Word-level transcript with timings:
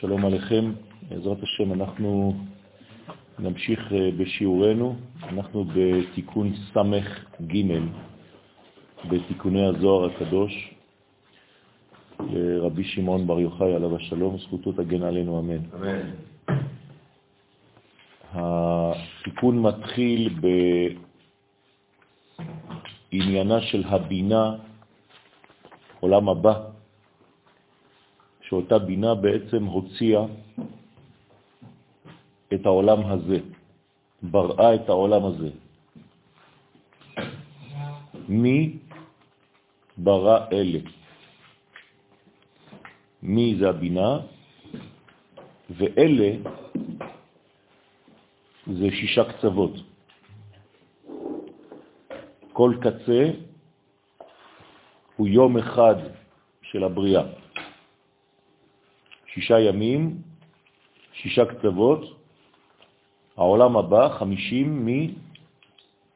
שלום 0.00 0.24
עליכם. 0.24 0.72
בעזרת 1.08 1.42
השם 1.42 1.72
אנחנו 1.72 2.34
נמשיך 3.38 3.92
אה, 3.92 4.10
בשיעורנו. 4.18 4.96
אנחנו 5.22 5.64
בתיקון 5.64 6.52
סמך 6.72 7.24
ג' 7.46 7.56
בתיקוני 9.10 9.66
הזוהר 9.66 10.10
הקדוש. 10.10 10.74
רבי 12.60 12.84
שמעון 12.84 13.26
בר 13.26 13.40
יוחאי 13.40 13.74
עליו 13.74 13.96
השלום, 13.96 14.38
זכותו 14.38 14.72
תגן 14.72 15.02
עלינו, 15.02 15.40
אמן. 15.40 15.58
אמן. 15.74 16.10
התיקון 18.32 19.62
מתחיל 19.62 20.34
בעניינה 23.12 23.60
של 23.60 23.84
הבינה, 23.86 24.54
עולם 26.00 26.28
הבא, 26.28 26.73
שאותה 28.48 28.78
בינה 28.78 29.14
בעצם 29.14 29.64
הוציאה 29.64 30.24
את 32.54 32.66
העולם 32.66 33.06
הזה, 33.06 33.38
בראה 34.22 34.74
את 34.74 34.88
העולם 34.88 35.24
הזה. 35.24 35.50
מי 38.28 38.78
ברא 39.98 40.38
אלה? 40.52 40.78
מי 43.22 43.56
זה 43.60 43.68
הבינה? 43.68 44.18
ואלה 45.70 46.30
זה 48.66 48.86
שישה 48.90 49.24
קצוות. 49.32 49.72
כל 52.52 52.74
קצה 52.80 53.30
הוא 55.16 55.28
יום 55.28 55.58
אחד 55.58 55.94
של 56.62 56.84
הבריאה. 56.84 57.43
שישה 59.34 59.60
ימים, 59.60 60.22
שישה 61.12 61.44
קצוות, 61.44 62.00
העולם 63.36 63.76
הבא, 63.76 64.08
חמישים 64.18 64.84
מי 64.84 65.14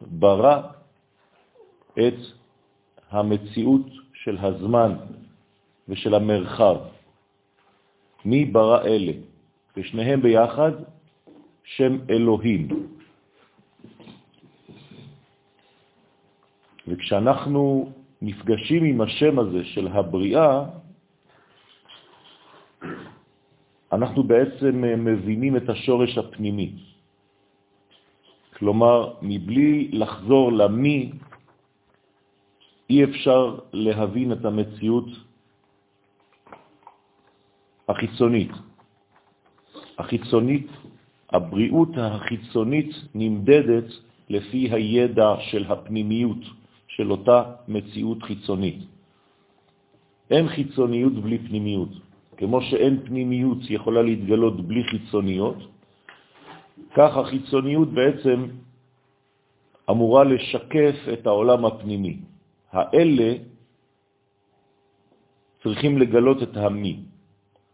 ברא 0.01 0.63
את 1.99 2.19
המציאות 3.11 3.87
של 4.15 4.39
הזמן 4.39 4.93
ושל 5.89 6.15
המרחב. 6.15 6.77
מי 8.25 8.45
ברא 8.45 8.85
אלה? 8.85 9.13
ושניהם 9.77 10.23
ביחד 10.23 10.73
שם 11.65 11.99
אלוהים. 12.11 12.69
וכשאנחנו 16.89 17.93
נפגשים 18.23 18.85
עם 18.85 19.01
השם 19.01 19.39
הזה 19.39 19.65
של 19.65 19.89
הבריאה, 19.89 20.65
אנחנו 23.93 24.23
בעצם 24.23 24.85
מבינים 25.05 25.57
את 25.57 25.69
השורש 25.69 26.19
הפנימי. 26.19 26.73
כלומר, 28.59 29.15
מבלי 29.23 29.89
לחזור 29.93 30.53
למי, 30.53 31.13
אי 32.91 33.05
אפשר 33.05 33.59
להבין 33.73 34.33
את 34.33 34.45
המציאות 34.45 35.09
החיצונית. 37.89 38.51
החיצונית, 39.99 40.67
הבריאות 41.33 41.89
החיצונית 41.97 42.91
נמדדת 43.15 43.89
לפי 44.29 44.69
הידע 44.73 45.29
של 45.51 45.65
הפנימיות 45.65 46.43
של 46.89 47.11
אותה 47.11 47.43
מציאות 47.69 48.23
חיצונית. 48.23 48.79
אין 50.31 50.49
חיצוניות 50.49 51.13
בלי 51.13 51.39
פנימיות. 51.39 52.08
כמו 52.39 52.63
שאין 52.63 53.01
פנימיות 53.05 53.59
יכולה 53.71 54.03
להתגלות 54.03 54.67
בלי 54.67 54.85
חיצוניות, 54.85 55.57
כך 56.95 57.17
החיצוניות 57.17 57.89
בעצם 57.93 58.47
אמורה 59.91 60.25
לשקף 60.25 60.97
את 61.13 61.27
העולם 61.27 61.65
הפנימי. 61.65 62.17
האלה 62.73 63.29
צריכים 65.63 65.99
לגלות 65.99 66.43
את 66.43 66.57
המי, 66.57 66.97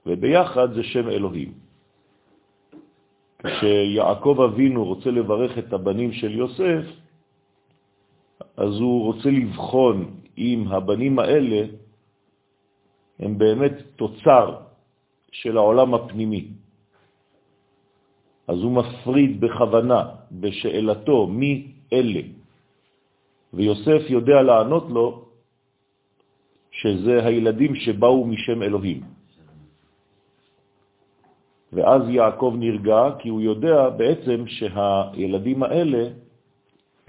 וביחד 0.07 0.73
זה 0.73 0.83
שם 0.83 1.09
אלוהים. 1.09 1.53
כשיעקב 3.45 4.37
אבינו 4.41 4.85
רוצה 4.85 5.11
לברך 5.11 5.59
את 5.59 5.73
הבנים 5.73 6.13
של 6.13 6.33
יוסף, 6.33 6.85
אז 8.57 8.73
הוא 8.81 9.05
רוצה 9.05 9.29
לבחון 9.31 9.99
אם 10.39 10.65
הבנים 10.69 11.19
האלה 11.19 11.84
הם 13.19 13.39
באמת 13.39 13.73
תוצר 13.97 14.57
של 15.33 15.57
העולם 15.57 15.95
הפנימי. 15.95 16.49
אז 18.49 18.59
הוא 18.59 18.73
מפריד 18.73 19.41
בכוונה 19.41 20.03
בשאלתו 20.33 21.27
מי 21.27 21.73
אלה, 21.93 22.21
ויוסף 23.55 24.03
יודע 24.09 24.43
לענות 24.43 24.87
לו 24.91 25.25
שזה 26.71 27.27
הילדים 27.27 27.75
שבאו 27.75 28.27
משם 28.27 28.63
אלוהים. 28.63 29.01
ואז 31.73 32.03
יעקב 32.09 32.55
נרגע, 32.59 33.03
כי 33.19 33.29
הוא 33.29 33.41
יודע 33.41 33.89
בעצם 33.91 34.45
שהילדים 34.47 35.63
האלה 35.63 36.09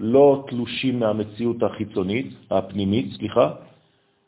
לא 0.00 0.44
תלושים 0.48 1.00
מהמציאות 1.00 1.62
החיצונית, 1.62 2.26
הפנימית, 2.50 3.06
סליחה, 3.18 3.54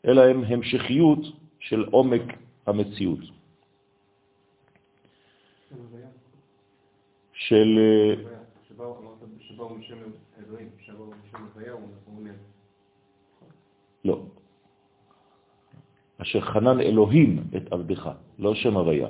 אלא 0.05 0.21
הם 0.21 0.43
המשכיות 0.43 1.19
של 1.59 1.85
עומק 1.91 2.21
המציאות. 2.65 3.19
של... 7.33 7.79
לא. 14.05 14.21
אשר 16.21 16.41
חנן 16.41 16.79
אלוהים 16.79 17.43
את 17.57 17.73
עבדך, 17.73 18.09
לא 18.39 18.55
שם 18.55 18.77
הוויה. 18.77 19.07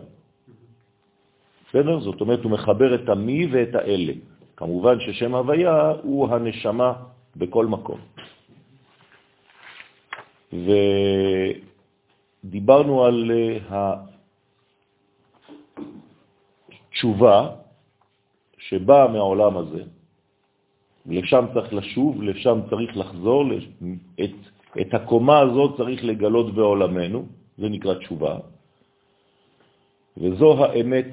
בסדר? 1.69 1.99
זאת 1.99 2.21
אומרת, 2.21 2.43
הוא 2.43 2.51
מחבר 2.51 2.95
את 2.95 3.09
המי 3.09 3.47
ואת 3.51 3.75
האלה. 3.75 4.13
כמובן 4.57 4.99
ששם 4.99 5.35
הוויה 5.35 5.91
הוא 6.03 6.29
הנשמה 6.29 6.93
בכל 7.35 7.65
מקום. 7.65 7.99
ודיברנו 12.43 13.05
על 13.05 13.31
אה, 13.31 13.95
התשובה 16.89 17.49
שבאה 18.57 19.07
מהעולם 19.07 19.57
הזה, 19.57 19.83
לשם 21.05 21.45
צריך 21.53 21.73
לשוב, 21.73 22.23
לשם 22.23 22.59
צריך 22.69 22.97
לחזור, 22.97 23.43
את, 24.23 24.31
את 24.81 24.93
הקומה 24.93 25.39
הזאת 25.39 25.77
צריך 25.77 26.03
לגלות 26.03 26.53
בעולמנו, 26.55 27.25
זה 27.57 27.69
נקרא 27.69 27.93
תשובה, 27.93 28.37
וזו 30.17 30.65
האמת 30.65 31.07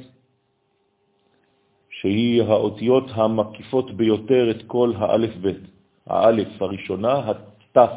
שהיא 1.90 2.42
האותיות 2.42 3.04
המקיפות 3.14 3.90
ביותר 3.90 4.50
את 4.50 4.62
כל 4.66 4.92
האלף 4.96 5.36
בית. 5.36 5.62
האלף 6.06 6.62
הראשונה, 6.62 7.30
התף 7.30 7.90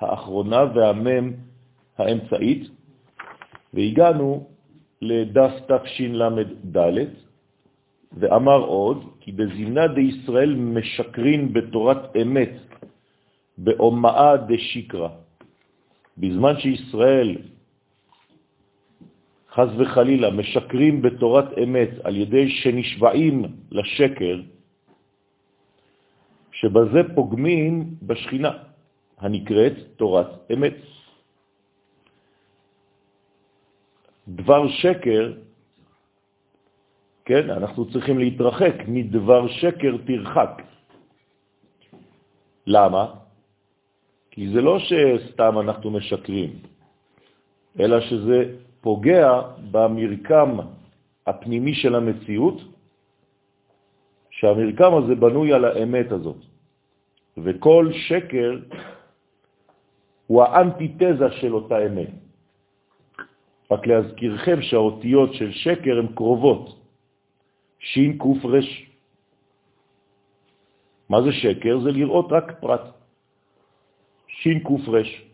האחרונה 0.00 0.64
והמם 0.74 1.32
האמצעית, 1.98 2.68
והגענו 3.74 4.46
לדף 5.02 5.52
תשל"ד, 5.68 6.78
ואמר 8.12 8.60
עוד, 8.60 9.04
כי 9.20 9.32
בזימנה 9.32 9.86
דישראל 9.86 10.54
משקרין 10.54 11.52
בתורת 11.52 12.16
אמת, 12.16 12.52
באומאה 13.58 14.36
דשיקרא. 14.36 15.08
בזמן 16.18 16.54
שישראל 16.60 17.36
חז 19.52 19.68
וחלילה, 19.78 20.30
משקרים 20.30 21.02
בתורת 21.02 21.58
אמת 21.62 21.90
על 22.04 22.16
ידי 22.16 22.50
שנשבעים 22.50 23.44
לשקר, 23.70 24.40
שבזה 26.52 27.00
פוגמים 27.14 27.94
בשכינה 28.02 28.52
הנקראת 29.18 29.74
תורת 29.96 30.30
אמת. 30.52 30.74
דבר 34.28 34.68
שקר, 34.68 35.32
כן, 37.24 37.50
אנחנו 37.50 37.92
צריכים 37.92 38.18
להתרחק, 38.18 38.74
מדבר 38.88 39.48
שקר 39.48 39.96
תרחק. 40.06 40.62
למה? 42.66 43.14
כי 44.30 44.48
זה 44.48 44.60
לא 44.60 44.78
שסתם 44.78 45.58
אנחנו 45.58 45.90
משקרים, 45.90 46.50
אלא 47.80 48.00
שזה 48.00 48.54
פוגע 48.80 49.40
במרקם 49.70 50.58
הפנימי 51.26 51.74
של 51.74 51.94
המציאות, 51.94 52.60
שהמרקם 54.30 54.94
הזה 54.94 55.14
בנוי 55.14 55.52
על 55.52 55.64
האמת 55.64 56.12
הזאת. 56.12 56.40
וכל 57.38 57.92
שקר 57.92 58.50
הוא 60.26 60.42
האנטיתזה 60.42 61.30
של 61.40 61.54
אותה 61.54 61.86
אמת. 61.86 62.27
רק 63.70 63.86
להזכירכם 63.86 64.62
שהאותיות 64.62 65.34
של 65.34 65.52
שקר 65.52 65.98
הן 65.98 66.08
קרובות. 66.14 66.78
שין 67.78 68.18
קוף 68.18 68.44
רש. 68.44 68.90
מה 71.08 71.22
זה 71.22 71.32
שקר? 71.32 71.80
זה 71.80 71.90
לראות 71.90 72.26
רק 72.32 72.60
פרט. 72.60 72.80
שין 74.26 74.60
קוף 74.60 74.80
רש. 74.88 75.24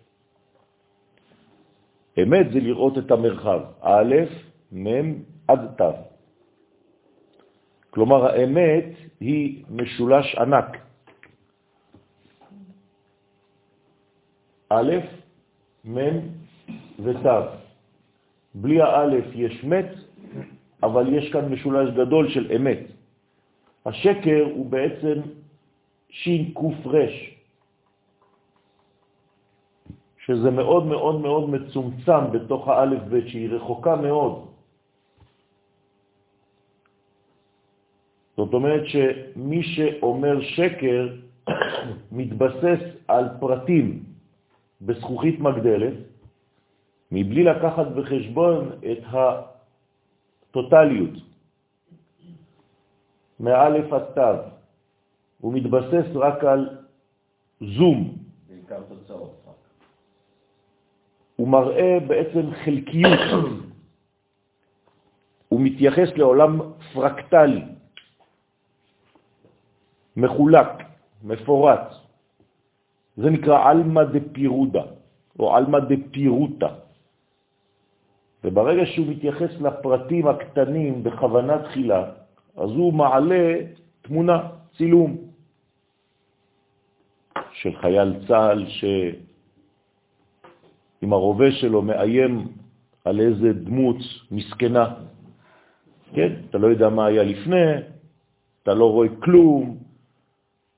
אמת 2.22 2.46
זה 2.52 2.60
לראות 2.60 2.98
את 2.98 3.10
המרחב, 3.10 3.60
א', 3.80 4.14
מ', 4.72 5.12
עד 5.48 5.82
ת'. 5.82 5.82
כלומר, 7.90 8.26
האמת 8.26 8.84
היא 9.20 9.64
משולש 9.70 10.34
ענק. 10.34 10.78
א', 14.70 14.90
מ' 15.84 16.18
ות'. 16.98 17.63
בלי 18.54 18.80
האלף 18.80 19.24
יש 19.34 19.64
מת, 19.64 19.90
אבל 20.82 21.14
יש 21.14 21.32
כאן 21.32 21.52
משולש 21.52 21.90
גדול 21.94 22.30
של 22.30 22.52
אמת. 22.56 22.80
השקר 23.86 24.44
הוא 24.54 24.66
בעצם 24.70 25.20
רש, 26.86 27.14
שזה 30.26 30.50
מאוד 30.50 30.86
מאוד 30.86 31.20
מאוד 31.20 31.50
מצומצם 31.50 32.32
בתוך 32.32 32.68
האלף 32.68 33.02
ב' 33.10 33.28
שהיא 33.28 33.50
רחוקה 33.50 33.96
מאוד. 33.96 34.46
זאת 38.36 38.54
אומרת 38.54 38.82
שמי 38.86 39.62
שאומר 39.62 40.40
שקר 40.40 41.02
מתבסס 42.18 42.80
על 43.08 43.24
פרטים 43.40 44.02
בזכוכית 44.80 45.40
מגדלת, 45.40 46.13
מבלי 47.12 47.44
לקחת 47.44 47.86
בחשבון 47.86 48.70
את 48.92 48.98
הטוטליות, 50.50 51.14
מאלף 53.40 53.92
עד 53.92 54.04
תו. 54.14 54.54
הוא 55.40 55.52
מתבסס 55.52 56.06
רק 56.14 56.44
על 56.44 56.78
זום. 57.60 58.16
בעיקר 58.48 58.82
תוצאות. 58.88 59.44
הוא 61.36 61.48
מראה 61.48 61.98
בעצם 62.06 62.50
חלקיות. 62.64 63.20
הוא 65.48 65.60
מתייחס 65.60 66.08
לעולם 66.16 66.60
פרקטלי, 66.92 67.62
מחולק, 70.16 70.68
מפורט. 71.22 71.92
זה 73.16 73.30
נקרא 73.30 73.70
אלמה 73.70 74.04
דפירודה, 74.04 74.82
או 75.38 75.56
אלמה 75.56 75.78
דפירוטה. 75.80 76.83
וברגע 78.44 78.86
שהוא 78.86 79.06
מתייחס 79.06 79.60
לפרטים 79.60 80.26
הקטנים 80.26 81.02
בכוונה 81.02 81.62
תחילה, 81.62 82.10
אז 82.56 82.70
הוא 82.70 82.92
מעלה 82.92 83.54
תמונה, 84.02 84.48
צילום, 84.76 85.16
של 87.52 87.76
חייל 87.76 88.14
צה"ל 88.28 88.66
שעם 88.68 89.12
הרובה 91.12 91.52
שלו 91.52 91.82
מאיים 91.82 92.48
על 93.04 93.20
איזה 93.20 93.52
דמות 93.52 93.96
מסכנה. 94.30 94.94
כן, 96.14 96.32
אתה 96.50 96.58
לא 96.58 96.66
יודע 96.66 96.88
מה 96.88 97.06
היה 97.06 97.22
לפני, 97.22 97.72
אתה 98.62 98.74
לא 98.74 98.90
רואה 98.90 99.08
כלום, 99.22 99.78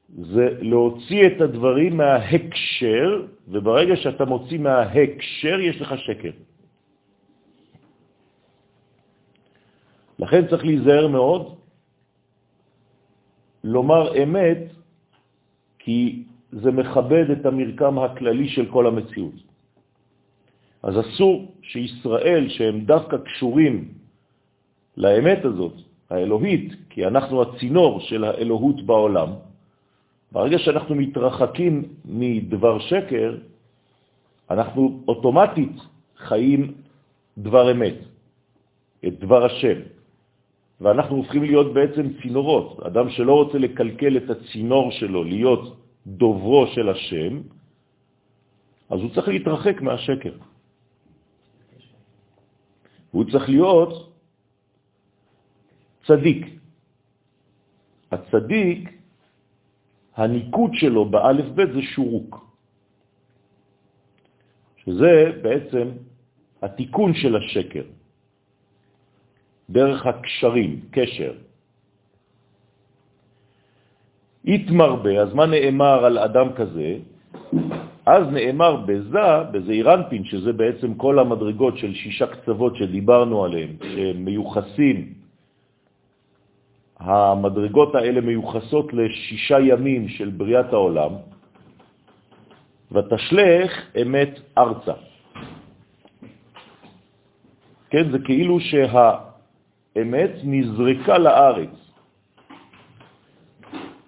זה 0.08 0.48
להוציא 0.60 1.26
את 1.26 1.40
הדברים 1.40 1.96
מההקשר, 1.96 3.26
וברגע 3.48 3.96
שאתה 3.96 4.24
מוציא 4.24 4.58
מההקשר 4.58 5.60
יש 5.60 5.80
לך 5.80 5.98
שקר. 5.98 6.30
לכן 10.18 10.46
צריך 10.46 10.64
להיזהר 10.64 11.08
מאוד 11.08 11.56
לומר 13.64 14.22
אמת, 14.22 14.58
כי 15.78 16.24
זה 16.52 16.70
מכבד 16.70 17.30
את 17.30 17.46
המרקם 17.46 17.98
הכללי 17.98 18.48
של 18.48 18.66
כל 18.70 18.86
המציאות. 18.86 19.34
אז 20.82 20.94
אסור 21.00 21.54
שישראל, 21.62 22.48
שהם 22.48 22.84
דווקא 22.84 23.16
קשורים 23.16 23.88
לאמת 24.96 25.44
הזאת, 25.44 25.72
האלוהית, 26.10 26.72
כי 26.90 27.06
אנחנו 27.06 27.42
הצינור 27.42 28.00
של 28.00 28.24
האלוהות 28.24 28.86
בעולם, 28.86 29.30
ברגע 30.32 30.58
שאנחנו 30.58 30.94
מתרחקים 30.94 31.82
מדבר 32.04 32.78
שקר, 32.78 33.38
אנחנו 34.50 35.00
אוטומטית 35.08 35.76
חיים 36.16 36.74
דבר 37.38 37.72
אמת, 37.72 37.98
את 39.06 39.18
דבר 39.18 39.44
השם. 39.44 39.95
ואנחנו 40.80 41.16
הופכים 41.16 41.42
להיות 41.42 41.74
בעצם 41.74 42.20
צינורות. 42.22 42.80
אדם 42.80 43.10
שלא 43.10 43.34
רוצה 43.34 43.58
לקלקל 43.58 44.16
את 44.16 44.30
הצינור 44.30 44.90
שלו, 44.90 45.24
להיות 45.24 45.76
דוברו 46.06 46.66
של 46.66 46.88
השם, 46.88 47.40
אז 48.90 49.00
הוא 49.00 49.10
צריך 49.14 49.28
להתרחק 49.28 49.80
מהשקר. 49.80 50.34
הוא 53.10 53.24
צריך 53.30 53.48
להיות 53.48 54.12
צדיק. 56.06 56.46
הצדיק, 58.12 58.90
הניקוד 60.16 60.70
שלו 60.74 61.04
באלף 61.04 61.46
בית 61.54 61.72
זה 61.72 61.82
שורוק, 61.82 62.46
שזה 64.76 65.40
בעצם 65.42 65.88
התיקון 66.62 67.14
של 67.14 67.36
השקר. 67.36 67.82
דרך 69.70 70.06
הקשרים, 70.06 70.80
קשר. 70.90 71.32
התמרבה, 74.46 75.22
אז 75.22 75.34
מה 75.34 75.46
נאמר 75.46 76.04
על 76.04 76.18
אדם 76.18 76.48
כזה? 76.52 76.90
אז 78.06 78.22
נאמר 78.32 78.76
בזה, 78.86 79.50
בזעירנפין, 79.52 80.24
שזה 80.24 80.52
בעצם 80.52 80.94
כל 80.94 81.18
המדרגות 81.18 81.78
של 81.78 81.94
שישה 81.94 82.26
קצוות 82.26 82.76
שדיברנו 82.76 83.44
עליהם, 83.44 83.70
שמיוחסים, 83.82 85.14
המדרגות 86.98 87.94
האלה 87.94 88.20
מיוחסות 88.20 88.92
לשישה 88.94 89.60
ימים 89.60 90.08
של 90.08 90.30
בריאת 90.30 90.72
העולם, 90.72 91.12
ותשלך 92.92 93.70
אמת 94.02 94.32
ארצה. 94.58 94.96
כן, 97.90 98.10
זה 98.10 98.18
כאילו 98.18 98.60
שה... 98.60 99.35
אמת 100.02 100.30
נזרקה 100.44 101.18
לארץ, 101.18 101.74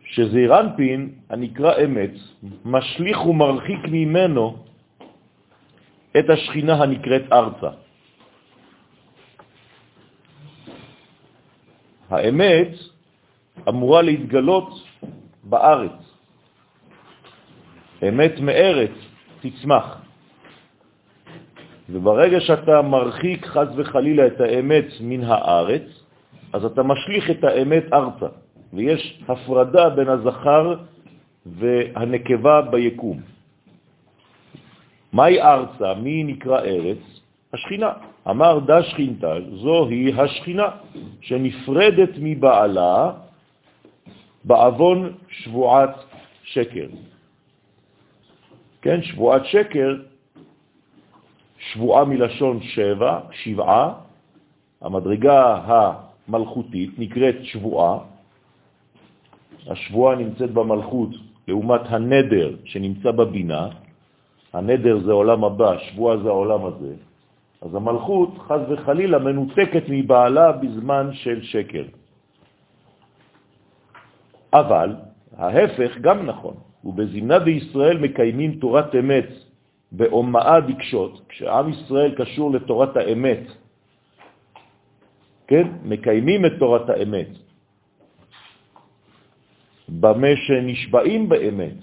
שזעיר 0.04 0.60
אנפין, 0.60 1.00
הנקרא 1.30 1.72
אמת, 1.84 2.14
משליך 2.64 3.26
ומרחיק 3.26 3.80
ממנו 3.88 4.64
את 6.18 6.30
השכינה 6.30 6.74
הנקראת 6.82 7.32
ארצה. 7.32 7.70
האמת 12.10 12.72
אמורה 13.68 14.02
להתגלות 14.02 14.68
בארץ. 15.44 15.98
אמת 18.08 18.40
מארץ 18.40 18.96
תצמח. 19.40 20.07
וברגע 21.88 22.40
שאתה 22.40 22.82
מרחיק 22.82 23.46
חז 23.46 23.68
וחלילה 23.76 24.26
את 24.26 24.40
האמת 24.40 24.84
מן 25.00 25.24
הארץ, 25.24 25.82
אז 26.52 26.64
אתה 26.64 26.82
משליך 26.82 27.30
את 27.30 27.44
האמת 27.44 27.92
ארצה, 27.92 28.26
ויש 28.72 29.22
הפרדה 29.28 29.90
בין 29.90 30.08
הזכר 30.08 30.74
והנקבה 31.46 32.62
ביקום. 32.62 33.20
מהי 35.12 35.42
ארצה? 35.42 35.94
מי 35.94 36.24
נקרא 36.24 36.60
ארץ? 36.60 36.98
השכינה. 37.54 37.92
אמר 38.28 38.58
דה 38.58 38.82
שכינתה, 38.82 39.34
זוהי 39.52 40.12
השכינה, 40.20 40.68
שנפרדת 41.20 42.10
מבעלה 42.20 43.12
בעוון 44.44 45.12
שבועת 45.28 45.94
שקר. 46.44 46.86
כן, 48.82 49.02
שבועת 49.02 49.46
שקר 49.46 49.96
שבועה 51.72 52.04
מלשון 52.04 52.62
שבע, 52.62 53.20
שבעה, 53.32 53.94
המדרגה 54.80 55.60
המלכותית 55.66 56.98
נקראת 56.98 57.36
שבועה, 57.42 57.98
השבועה 59.66 60.16
נמצאת 60.16 60.50
במלכות 60.50 61.10
לעומת 61.48 61.80
הנדר 61.84 62.56
שנמצא 62.64 63.10
בבינה, 63.10 63.68
הנדר 64.52 64.98
זה 64.98 65.12
עולם 65.12 65.44
הבא, 65.44 65.78
שבועה 65.78 66.16
זה 66.16 66.28
העולם 66.28 66.64
הזה, 66.64 66.94
אז 67.62 67.74
המלכות 67.74 68.38
חז 68.38 68.60
וחלילה 68.68 69.18
מנותקת 69.18 69.82
מבעלה 69.88 70.52
בזמן 70.52 71.10
של 71.12 71.42
שקר. 71.42 71.84
אבל 74.52 74.96
ההפך 75.36 75.98
גם 76.00 76.26
נכון, 76.26 76.54
ובזמנה 76.84 77.38
בישראל 77.38 77.98
מקיימים 77.98 78.58
תורת 78.58 78.94
אמת 78.94 79.47
באומאה 79.92 80.60
דקשות, 80.60 81.20
כשעם 81.28 81.68
ישראל 81.68 82.14
קשור 82.14 82.50
לתורת 82.52 82.96
האמת, 82.96 83.42
כן, 85.46 85.66
מקיימים 85.84 86.46
את 86.46 86.52
תורת 86.58 86.90
האמת, 86.90 87.28
במה 89.88 90.34
שנשבעים 90.36 91.28
באמת, 91.28 91.78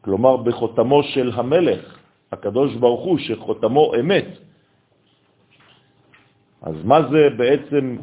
כלומר 0.00 0.36
בחותמו 0.36 1.02
של 1.02 1.32
המלך, 1.34 1.98
הקדוש 2.32 2.76
ברוך 2.76 3.04
הוא, 3.04 3.18
שחותמו 3.18 3.92
אמת. 4.00 4.28
אז 6.62 6.76
מה 6.84 6.98
זה 7.10 7.30
בעצם 7.36 7.96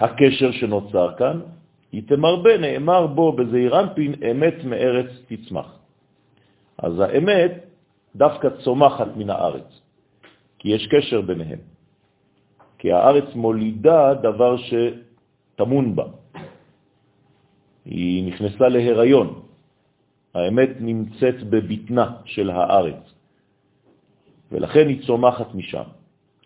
הקשר 0.00 0.50
שנוצר 0.52 1.08
כאן? 1.18 1.40
יתמרבה, 1.92 2.58
נאמר 2.58 3.06
בו 3.06 3.32
בזעיר 3.32 3.80
אנפין, 3.80 4.14
אמת 4.30 4.64
מארץ 4.64 5.10
תצמח. 5.28 5.81
אז 6.78 7.00
האמת 7.00 7.52
דווקא 8.16 8.48
צומחת 8.64 9.16
מן 9.16 9.30
הארץ, 9.30 9.80
כי 10.58 10.68
יש 10.68 10.86
קשר 10.86 11.20
ביניהם. 11.20 11.58
כי 12.78 12.92
הארץ 12.92 13.34
מולידה 13.34 14.14
דבר 14.14 14.56
שתמון 14.56 15.96
בה. 15.96 16.06
היא 17.84 18.32
נכנסה 18.32 18.68
להיריון. 18.68 19.42
האמת 20.34 20.80
נמצאת 20.80 21.42
בבטנה 21.50 22.06
של 22.24 22.50
הארץ, 22.50 23.02
ולכן 24.52 24.88
היא 24.88 25.06
צומחת 25.06 25.54
משם. 25.54 25.88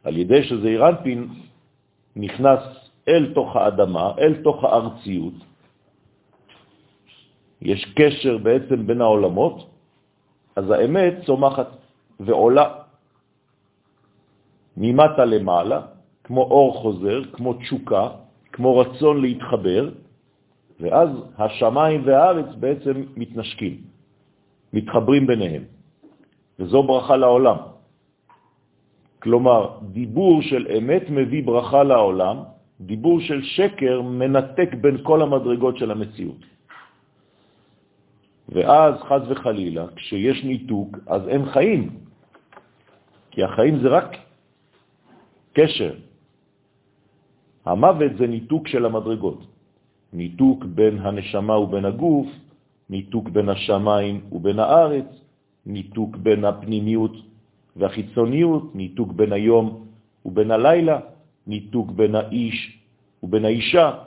על 0.05 0.17
ידי 0.17 0.43
שזה 0.45 0.69
אירנפין 0.69 1.29
נכנס 2.17 2.63
אל 3.09 3.35
תוך 3.35 3.57
האדמה, 3.57 4.13
אל 4.19 4.43
תוך 4.43 4.65
הארציות. 4.65 5.35
יש 7.63 7.85
קשר 7.95 8.39
בעצם 8.39 8.87
בין 8.87 9.01
העולמות, 9.01 9.71
אז 10.57 10.71
האמת 10.71 11.15
צומחת 11.27 11.69
ועולה 12.21 12.67
ממטה 14.77 15.25
למעלה, 15.25 15.81
כמו 16.25 16.43
אור 16.43 16.75
חוזר, 16.75 17.23
כמו 17.33 17.53
תשוקה, 17.55 18.09
כמו 18.53 18.79
רצון 18.79 19.21
להתחבר, 19.21 19.91
ואז 20.81 21.09
השמיים 21.39 22.03
והארץ 22.05 22.55
בעצם 22.61 23.05
מתנשקים, 23.17 23.77
מתחברים 24.73 25.27
ביניהם, 25.27 25.63
וזו 26.59 26.83
ברכה 26.83 27.17
לעולם. 27.17 27.57
כלומר, 29.23 29.61
דיבור 29.93 30.43
של 30.43 30.67
אמת 30.79 31.11
מביא 31.11 31.43
ברכה 31.45 31.83
לעולם, 31.83 32.37
דיבור 32.81 33.21
של 33.21 33.43
שקר 33.43 34.03
מנתק 34.03 34.75
בין 34.81 34.97
כל 35.03 35.23
המדרגות 35.23 35.77
של 35.77 35.91
המציאות. 35.91 36.56
ואז, 38.49 38.95
חז 39.01 39.23
וחלילה, 39.31 39.87
כשיש 39.97 40.45
ניתוק, 40.45 40.99
אז 41.07 41.29
אין 41.29 41.47
חיים, 41.51 41.91
כי 43.31 43.43
החיים 43.43 43.79
זה 43.79 43.89
רק 43.89 44.17
קשר. 45.53 45.95
המוות 47.65 48.13
זה 48.19 48.27
ניתוק 48.27 48.69
של 48.69 48.87
המדרגות. 48.87 49.41
ניתוק 50.13 50.65
בין 50.65 50.99
הנשמה 50.99 51.59
ובין 51.59 51.85
הגוף, 51.85 52.27
ניתוק 52.91 53.29
בין 53.29 53.49
השמיים 53.49 54.21
ובין 54.33 54.59
הארץ, 54.59 55.11
ניתוק 55.67 56.17
בין 56.17 56.45
הפנימיות 56.45 57.13
והחיצוניות, 57.77 58.75
ניתוק 58.75 59.13
בין 59.13 59.33
היום 59.33 59.87
ובין 60.25 60.51
הלילה, 60.51 60.99
ניתוק 61.47 61.91
בין 61.91 62.15
האיש 62.15 62.79
ובין 63.23 63.45
האישה. 63.45 64.06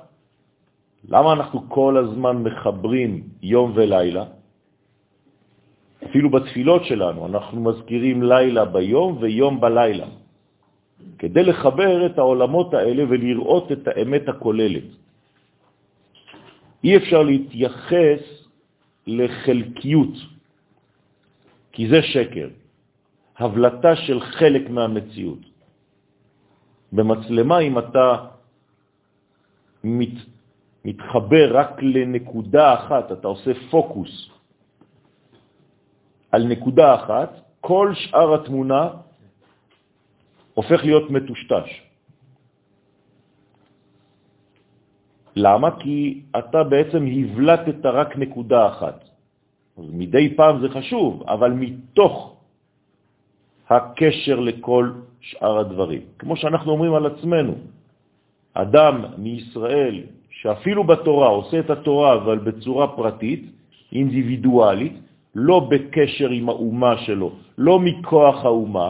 למה 1.07 1.33
אנחנו 1.33 1.69
כל 1.69 1.97
הזמן 1.97 2.35
מחברים 2.43 3.23
יום 3.41 3.71
ולילה? 3.75 4.25
אפילו 6.05 6.29
בתפילות 6.29 6.85
שלנו 6.85 7.25
אנחנו 7.25 7.61
מזכירים 7.61 8.23
לילה 8.23 8.65
ביום 8.65 9.17
ויום 9.19 9.61
בלילה, 9.61 10.07
כדי 11.19 11.43
לחבר 11.43 12.05
את 12.05 12.17
העולמות 12.17 12.73
האלה 12.73 13.03
ולראות 13.09 13.71
את 13.71 13.87
האמת 13.87 14.29
הכוללת. 14.29 14.87
אי 16.83 16.97
אפשר 16.97 17.23
להתייחס 17.23 18.21
לחלקיות, 19.07 20.15
כי 21.71 21.89
זה 21.89 22.01
שקר, 22.01 22.49
הבלטה 23.37 23.95
של 23.95 24.19
חלק 24.19 24.69
מהמציאות. 24.69 25.43
במצלמה, 26.91 27.59
אם 27.59 27.79
אתה 27.79 28.07
מת, 29.83 30.15
מתחבר 30.85 31.57
רק 31.57 31.81
לנקודה 31.81 32.73
אחת, 32.73 33.11
אתה 33.11 33.27
עושה 33.27 33.51
פוקוס 33.71 34.29
על 36.31 36.47
נקודה 36.47 36.95
אחת, 36.95 37.31
כל 37.61 37.91
שאר 37.93 38.33
התמונה 38.33 38.89
הופך 40.53 40.79
להיות 40.83 41.11
מטושטש. 41.11 41.69
למה? 45.35 45.79
כי 45.79 46.21
אתה 46.39 46.63
בעצם 46.63 47.01
הבלטת 47.07 47.85
רק 47.85 48.17
נקודה 48.17 48.67
אחת. 48.67 48.99
אז 49.77 49.85
מדי 49.93 50.35
פעם 50.35 50.61
זה 50.61 50.69
חשוב, 50.69 51.23
אבל 51.27 51.51
מתוך 51.51 52.35
הקשר 53.69 54.39
לכל 54.39 54.91
שאר 55.21 55.57
הדברים. 55.59 56.01
כמו 56.19 56.35
שאנחנו 56.35 56.71
אומרים 56.71 56.93
על 56.93 57.05
עצמנו, 57.05 57.55
אדם 58.53 58.95
מישראל 59.17 60.18
שאפילו 60.41 60.83
בתורה 60.83 61.27
עושה 61.27 61.59
את 61.59 61.69
התורה 61.69 62.13
אבל 62.13 62.37
בצורה 62.39 62.95
פרטית, 62.95 63.43
אינדיבידואלית, 63.91 64.95
לא 65.35 65.67
בקשר 65.69 66.29
עם 66.29 66.49
האומה 66.49 66.97
שלו, 66.97 67.29
לא 67.57 67.79
מכוח 67.79 68.45
האומה, 68.45 68.89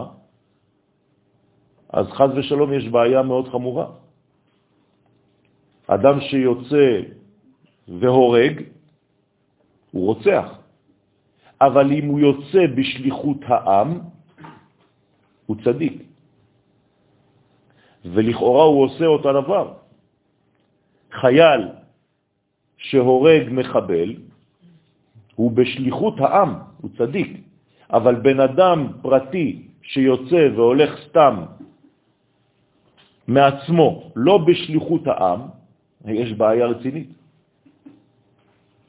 אז 1.90 2.06
חז 2.08 2.30
ושלום 2.36 2.74
יש 2.74 2.88
בעיה 2.88 3.22
מאוד 3.26 3.50
חמורה. 3.50 3.88
אדם 5.88 6.22
שיוצא 6.22 7.02
והורג, 7.88 8.54
הוא 9.92 10.06
רוצח. 10.06 10.48
אבל 11.62 11.92
אם 11.92 12.06
הוא 12.06 12.20
יוצא 12.20 12.64
בשליחות 12.78 13.42
העם, 13.50 14.00
הוא 15.46 15.58
צדיק. 15.66 16.04
ולכאורה 18.06 18.64
הוא 18.64 18.84
עושה 18.86 19.06
אותה 19.06 19.30
דבר. 19.34 19.79
חייל 21.12 21.68
שהורג 22.78 23.44
מחבל, 23.52 24.16
הוא 25.36 25.52
בשליחות 25.52 26.20
העם, 26.20 26.54
הוא 26.82 26.90
צדיק. 26.98 27.38
אבל 27.94 28.16
בן 28.16 28.40
אדם 28.40 28.88
פרטי 29.02 29.68
שיוצא 29.82 30.50
והולך 30.56 30.90
סתם 31.10 31.36
מעצמו, 33.28 34.12
לא 34.16 34.38
בשליחות 34.38 35.08
העם, 35.08 35.42
יש 36.06 36.34
בעיה 36.34 36.66
רצינית. 36.66 37.10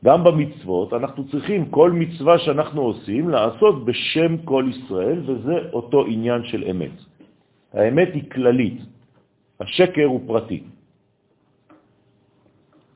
גם 0.05 0.25
במצוות 0.25 0.93
אנחנו 0.93 1.29
צריכים 1.29 1.71
כל 1.71 1.93
מצווה 1.93 2.39
שאנחנו 2.39 2.81
עושים 2.83 3.29
לעשות 3.29 3.85
בשם 3.85 4.37
כל 4.45 4.65
ישראל, 4.71 5.19
וזה 5.27 5.57
אותו 5.73 6.07
עניין 6.07 6.45
של 6.45 6.65
אמת. 6.71 6.97
האמת 7.73 8.09
היא 8.15 8.31
כללית, 8.31 8.81
השקר 9.61 10.05
הוא 10.05 10.21
פרטי. 10.27 10.63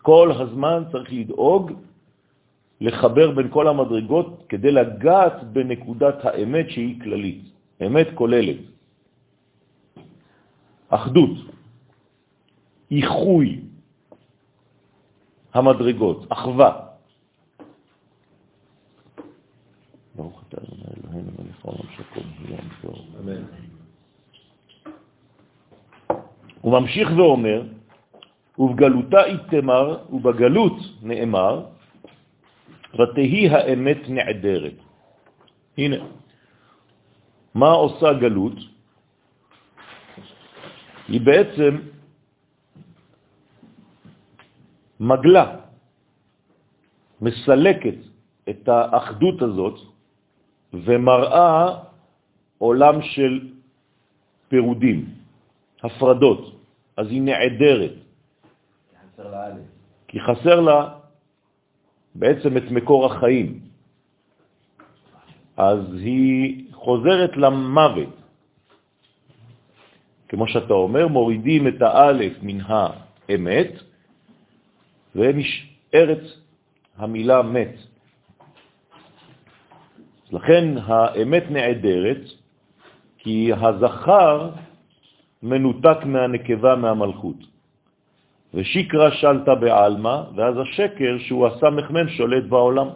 כל 0.05 0.33
הזמן 0.37 0.85
צריך 0.93 1.13
לדאוג 1.13 1.73
לחבר 2.81 3.31
בין 3.31 3.49
כל 3.51 3.69
המדרגות 3.69 4.45
כדי 4.49 4.73
לגעת 4.73 5.45
בנקודת 5.53 6.25
האמת 6.25 6.71
שהיא 6.71 7.01
כללית, 7.01 7.43
אמת 7.81 8.09
כוללת. 8.15 8.61
אחדות, 10.89 11.37
איחוי 12.91 13.61
המדרגות, 15.55 16.19
אחווה. 16.29 16.71
ברוך 20.17 20.43
אתה 20.49 20.57
אדוני 20.61 20.85
אלוהינו 21.01 21.31
מלך 21.39 21.65
העולם 21.65 21.89
שקום 21.97 22.29
יום 22.49 22.69
טוב. 22.83 22.99
אמן. 23.21 23.43
הוא 26.61 26.73
ממשיך 26.81 27.09
ואומר, 27.17 27.63
ובגלותה 28.59 29.25
איתמר, 29.25 29.99
ובגלות 30.11 30.77
נאמר, 31.03 31.67
ותהי 32.95 33.49
האמת 33.49 33.99
נעדרת. 34.09 34.79
הנה, 35.79 35.97
מה 37.55 37.71
עושה 37.71 38.13
גלות? 38.13 38.59
היא 41.09 41.21
בעצם 41.21 41.73
מגלה, 45.01 45.47
מסלקת 47.21 47.99
את 48.49 48.69
האחדות 48.69 49.43
הזאת 49.43 49.77
ומראה 50.73 51.77
עולם 52.59 53.03
של 53.03 53.51
פירודים, 54.49 55.01
הפרדות, 55.83 56.43
אז 56.97 57.07
היא 57.11 57.23
נעדרת. 57.23 58.04
חסר 59.15 59.31
לה 59.31 59.47
א'. 59.47 59.59
כי 60.09 60.21
חסר 60.21 60.61
לה 60.61 60.89
בעצם 62.15 62.57
את 62.57 62.71
מקור 62.71 63.07
החיים. 63.07 63.61
אז 65.57 65.79
היא 65.93 66.73
חוזרת 66.73 67.37
למוות. 67.37 68.15
כמו 70.29 70.49
שאתה 70.49 70.75
אומר, 70.75 71.09
מורידים 71.09 71.69
את 71.69 71.83
האלף 71.83 72.33
מן 72.43 72.59
האמת, 72.67 73.73
ונשארת 75.15 76.25
המילה 76.97 77.43
מת. 77.43 77.75
לכן 80.33 80.65
האמת 80.79 81.51
נעדרת, 81.51 82.23
כי 83.19 83.53
הזכר 83.53 84.51
מנותק 85.43 85.99
מהנקבה 86.05 86.77
מהמלכות. 86.77 87.54
ושיקרא 88.55 89.11
שלטה 89.11 89.55
בעלמא, 89.55 90.17
ואז 90.35 90.55
השקר 90.59 91.19
שהוא 91.27 91.47
הסמ"ם 91.47 92.09
שולט 92.09 92.45
בעולם. 92.45 92.89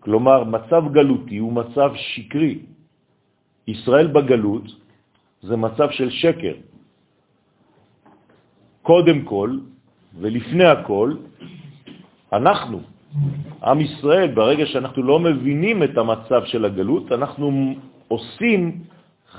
כלומר, 0.00 0.44
מצב 0.44 0.82
גלותי 0.92 1.36
הוא 1.38 1.52
מצב 1.52 1.90
שקרי. 1.96 2.58
ישראל 3.66 4.06
בגלות 4.06 4.68
זה 5.42 5.56
מצב 5.56 5.88
של 5.90 6.10
שקר. 6.10 6.54
קודם 8.82 9.24
כל, 9.24 9.50
ולפני 10.20 10.64
הכל, 10.64 11.08
אנחנו, 12.32 12.80
עם 13.64 13.80
ישראל, 13.80 14.28
ברגע 14.36 14.66
שאנחנו 14.66 15.00
לא 15.02 15.16
מבינים 15.20 15.82
את 15.82 15.96
המצב 15.96 16.44
של 16.44 16.64
הגלות, 16.64 17.12
אנחנו 17.12 17.74
עושים, 18.08 18.84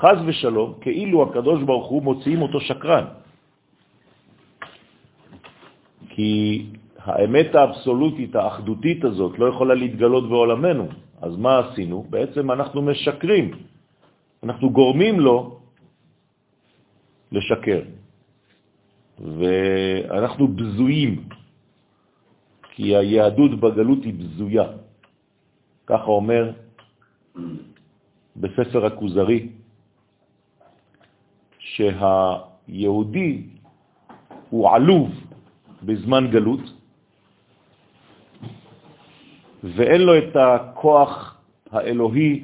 חז 0.02 0.18
ושלום, 0.26 0.74
כאילו 0.82 1.24
הקדוש 1.24 1.64
ברוך 1.64 1.88
הוא 1.88 2.04
מוציאים 2.04 2.42
אותו 2.42 2.60
שקרן. 2.62 3.06
כי 6.16 6.66
האמת 6.98 7.56
האבסולוטית, 7.56 8.36
האחדותית 8.36 9.04
הזאת, 9.04 9.40
לא 9.40 9.46
יכולה 9.52 9.76
להתגלות 9.76 10.30
בעולמנו. 10.30 10.88
אז 11.22 11.36
מה 11.36 11.60
עשינו? 11.60 12.08
בעצם 12.10 12.52
אנחנו 12.52 12.82
משקרים. 12.82 13.52
אנחנו 14.44 14.70
גורמים 14.70 15.20
לו 15.20 15.60
לשקר. 17.32 17.82
ואנחנו 19.20 20.48
בזויים, 20.48 21.28
כי 22.72 22.96
היהדות 22.96 23.60
בגלות 23.60 24.04
היא 24.04 24.14
בזויה. 24.14 24.68
ככה 25.88 26.08
אומר 26.08 26.52
בספר 28.36 28.86
הכוזרי, 28.86 29.50
שהיהודי 31.60 33.44
הוא 34.50 34.70
עלוב 34.70 35.25
בזמן 35.86 36.28
גלות, 36.32 36.66
ואין 39.64 40.02
לו 40.02 40.18
את 40.18 40.36
הכוח 40.36 41.42
האלוהי 41.72 42.44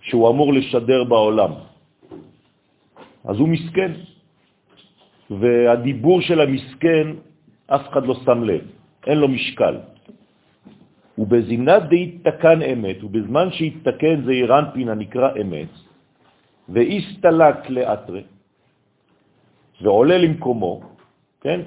שהוא 0.00 0.30
אמור 0.30 0.52
לשדר 0.52 1.04
בעולם. 1.04 1.52
אז 3.24 3.36
הוא 3.36 3.48
מסכן, 3.48 3.92
והדיבור 5.30 6.20
של 6.20 6.40
המסכן, 6.40 7.06
אף 7.66 7.88
אחד 7.88 8.06
לא 8.06 8.14
שם 8.24 8.44
לב, 8.44 8.64
אין 9.06 9.18
לו 9.18 9.28
משקל. 9.28 9.76
ובזינת 11.18 11.82
דהתקן 11.88 12.62
אמת, 12.62 13.04
ובזמן 13.04 13.48
שהתקן 13.52 14.24
זה 14.24 14.32
אירנפין 14.32 14.88
הנקרא 14.88 15.30
אמת, 15.40 15.72
ואיסתלק 16.68 17.70
לאטרה, 17.70 18.20
ועולה 19.82 20.18
למקומו, 20.18 20.93
כן? 21.44 21.60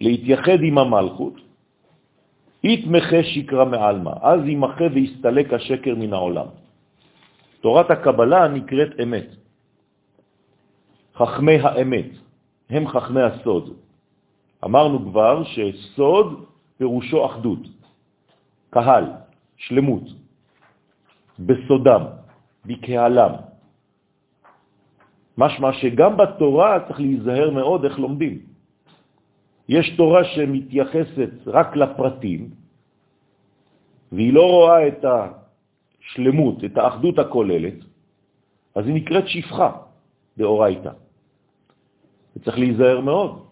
להתייחד 0.00 0.60
עם 0.62 0.78
המלכות, 0.78 1.34
יתמחה 2.64 3.22
שקרה 3.22 3.64
מעלמה, 3.64 4.12
אז 4.22 4.40
ימחה 4.44 4.84
ויסתלק 4.94 5.52
השקר 5.52 5.94
מן 5.96 6.12
העולם. 6.12 6.46
תורת 7.60 7.90
הקבלה 7.90 8.48
נקראת 8.48 9.00
אמת. 9.02 9.28
חכמי 11.16 11.58
האמת, 11.58 12.10
הם 12.70 12.88
חכמי 12.88 13.22
הסוד. 13.22 13.64
אמרנו 14.64 14.96
כבר 15.10 15.44
שסוד 15.44 16.44
פירושו 16.78 17.26
אחדות, 17.26 17.64
קהל, 18.70 19.04
שלמות, 19.56 20.06
בסודם, 21.38 22.02
בקהלם. 22.66 23.32
משמע 25.38 25.72
שגם 25.72 26.16
בתורה 26.16 26.70
צריך 26.86 27.00
להיזהר 27.00 27.50
מאוד 27.50 27.84
איך 27.84 27.98
לומדים. 27.98 28.47
יש 29.68 29.96
תורה 29.96 30.24
שמתייחסת 30.24 31.30
רק 31.46 31.76
לפרטים, 31.76 32.50
והיא 34.12 34.32
לא 34.32 34.44
רואה 34.50 34.88
את 34.88 35.04
השלמות, 35.04 36.64
את 36.64 36.76
האחדות 36.78 37.18
הכוללת, 37.18 37.78
אז 38.74 38.86
היא 38.86 38.94
נקראת 38.94 39.28
שפחה 39.28 39.70
באורייתא. 40.36 40.92
וצריך 42.36 42.58
להיזהר 42.58 43.00
מאוד, 43.00 43.44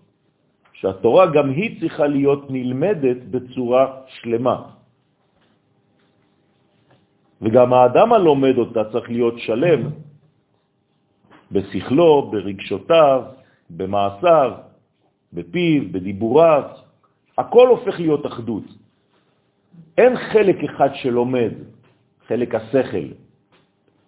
שהתורה 0.72 1.26
גם 1.26 1.50
היא 1.50 1.80
צריכה 1.80 2.06
להיות 2.06 2.50
נלמדת 2.50 3.16
בצורה 3.30 3.82
שלמה. 4.06 4.56
וגם 7.42 7.72
האדם 7.72 8.12
הלומד 8.12 8.56
אותה 8.58 8.82
צריך 8.92 9.10
להיות 9.10 9.38
שלם 9.38 9.80
בשכלו, 11.52 12.30
ברגשותיו, 12.30 13.22
במעשיו, 13.70 14.65
בפיו, 15.36 15.82
בדיבוריו, 15.92 16.62
הכל 17.38 17.68
הופך 17.68 18.00
להיות 18.00 18.26
אחדות. 18.26 18.64
אין 19.98 20.16
חלק 20.16 20.64
אחד 20.64 20.88
שלומד, 20.94 21.52
חלק 22.26 22.54
השכל, 22.54 23.08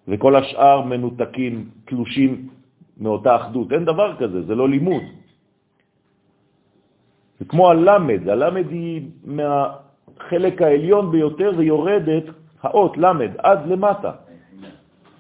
וכל 0.09 0.37
השאר 0.37 0.81
מנותקים, 0.83 1.69
תלושים 1.85 2.49
מאותה 2.99 3.37
אחדות. 3.37 3.73
אין 3.73 3.85
דבר 3.85 4.17
כזה, 4.17 4.43
זה 4.43 4.55
לא 4.55 4.69
לימוד. 4.69 5.03
זה 7.39 7.45
כמו 7.45 7.71
הלמד, 7.71 8.29
הלמד 8.29 8.71
היא 8.71 9.03
מהחלק 9.25 10.63
העליון 10.63 11.13
ביותר 11.13 11.51
ויורדת 11.57 12.25
האות 12.63 12.97
למד 12.97 13.31
עד 13.39 13.67
למטה. 13.67 14.13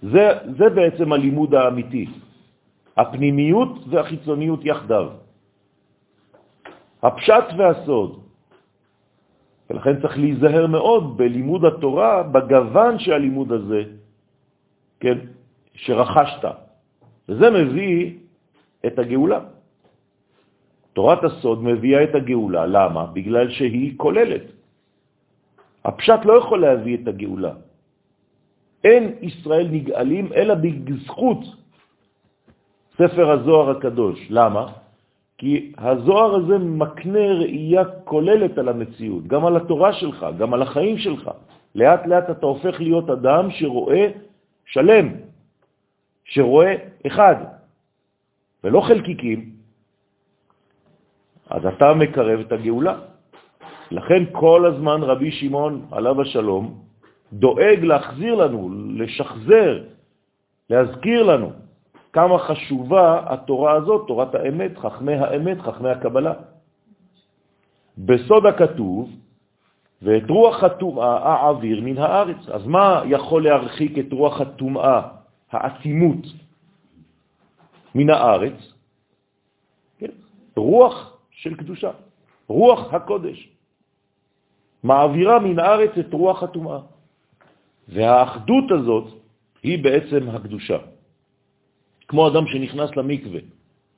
זה, 0.02 0.28
זה 0.58 0.68
בעצם 0.68 1.12
הלימוד 1.12 1.54
האמיתי, 1.54 2.06
הפנימיות 2.96 3.84
והחיצוניות 3.88 4.60
יחדיו. 4.64 5.27
הפשט 7.02 7.44
והסוד. 7.58 8.20
ולכן 9.70 10.00
צריך 10.00 10.18
להיזהר 10.18 10.66
מאוד 10.66 11.16
בלימוד 11.16 11.64
התורה, 11.64 12.22
בגוון 12.22 12.98
שהלימוד 12.98 13.52
הזה, 13.52 13.82
כן, 15.00 15.18
שרכשת. 15.74 16.44
וזה 17.28 17.50
מביא 17.50 18.18
את 18.86 18.98
הגאולה. 18.98 19.40
תורת 20.92 21.24
הסוד 21.24 21.62
מביאה 21.64 22.04
את 22.04 22.14
הגאולה. 22.14 22.66
למה? 22.66 23.06
בגלל 23.12 23.50
שהיא 23.50 23.94
כוללת. 23.96 24.42
הפשט 25.84 26.20
לא 26.24 26.32
יכול 26.38 26.60
להביא 26.60 26.94
את 27.02 27.08
הגאולה. 27.08 27.54
אין 28.84 29.04
ישראל 29.20 29.68
נגאלים 29.70 30.32
אלא 30.32 30.54
בזכות 30.54 31.40
ספר 32.98 33.30
הזוהר 33.30 33.70
הקדוש. 33.78 34.26
למה? 34.30 34.87
כי 35.38 35.72
הזוהר 35.78 36.34
הזה 36.34 36.58
מקנה 36.58 37.32
ראייה 37.32 37.84
כוללת 38.04 38.58
על 38.58 38.68
המציאות, 38.68 39.26
גם 39.26 39.46
על 39.46 39.56
התורה 39.56 39.92
שלך, 39.92 40.26
גם 40.38 40.54
על 40.54 40.62
החיים 40.62 40.98
שלך. 40.98 41.30
לאט 41.74 42.06
לאט 42.06 42.30
אתה 42.30 42.46
הופך 42.46 42.80
להיות 42.80 43.10
אדם 43.10 43.50
שרואה 43.50 44.10
שלם, 44.66 45.06
שרואה 46.24 46.74
אחד, 47.06 47.36
ולא 48.64 48.80
חלקיקים, 48.80 49.50
אז 51.50 51.66
אתה 51.66 51.94
מקרב 51.94 52.40
את 52.40 52.52
הגאולה. 52.52 52.98
לכן 53.90 54.22
כל 54.32 54.66
הזמן 54.66 55.02
רבי 55.02 55.30
שמעון, 55.30 55.86
עליו 55.90 56.22
השלום, 56.22 56.82
דואג 57.32 57.78
להחזיר 57.82 58.34
לנו, 58.34 58.70
לשחזר, 58.96 59.84
להזכיר 60.70 61.22
לנו 61.22 61.67
כמה 62.12 62.38
חשובה 62.38 63.20
התורה 63.26 63.72
הזאת, 63.72 64.06
תורת 64.06 64.34
האמת, 64.34 64.78
חכמי 64.78 65.14
האמת, 65.14 65.60
חכמי 65.60 65.90
הקבלה. 65.90 66.34
בסוד 67.98 68.46
הכתוב, 68.46 69.10
ואת 70.02 70.30
רוח 70.30 70.64
הטומאה 70.64 71.12
אעביר 71.26 71.80
מן 71.80 71.98
הארץ. 71.98 72.48
אז 72.48 72.66
מה 72.66 73.02
יכול 73.06 73.44
להרחיק 73.44 73.98
את 73.98 74.12
רוח 74.12 74.40
הטומאה, 74.40 75.00
העצימות, 75.50 76.24
מן 77.94 78.10
הארץ? 78.10 78.58
כן? 79.98 80.12
רוח 80.56 81.18
של 81.30 81.54
קדושה, 81.54 81.90
רוח 82.48 82.94
הקודש. 82.94 83.48
מעבירה 84.82 85.38
מן 85.38 85.58
הארץ 85.58 85.90
את 85.98 86.12
רוח 86.12 86.42
הטומאה. 86.42 86.80
והאחדות 87.88 88.70
הזאת 88.70 89.06
היא 89.62 89.84
בעצם 89.84 90.28
הקדושה. 90.28 90.78
כמו 92.08 92.28
אדם 92.28 92.46
שנכנס 92.46 92.96
למקווה, 92.96 93.40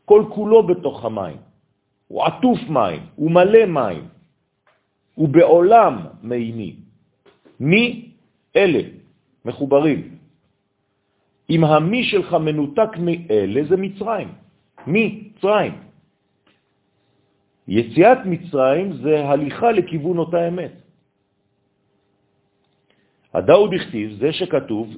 כל 0.04 0.24
כולו 0.34 0.66
בתוך 0.66 1.04
המים. 1.04 1.36
הוא 2.08 2.24
עטוף 2.24 2.58
מים, 2.68 3.02
הוא 3.14 3.30
מלא 3.30 3.66
מים. 3.66 4.08
ובעולם 5.18 5.94
מימי. 6.22 6.76
מי? 7.60 8.10
אלה, 8.56 8.82
מחוברים. 9.44 10.18
אם 11.50 11.64
המי 11.64 12.04
שלך 12.04 12.34
מנותק 12.34 12.90
מאלה, 12.98 13.60
זה 13.68 13.76
מצרים. 13.76 14.28
מי? 14.86 15.30
מצרים. 15.36 15.72
יציאת 17.68 18.18
מצרים 18.26 18.92
זה 18.92 19.24
הליכה 19.28 19.72
לכיוון 19.72 20.18
אותה 20.18 20.48
אמת. 20.48 20.72
הדאו 23.34 23.70
בכתיב, 23.70 24.18
זה 24.18 24.32
שכתוב, 24.32 24.96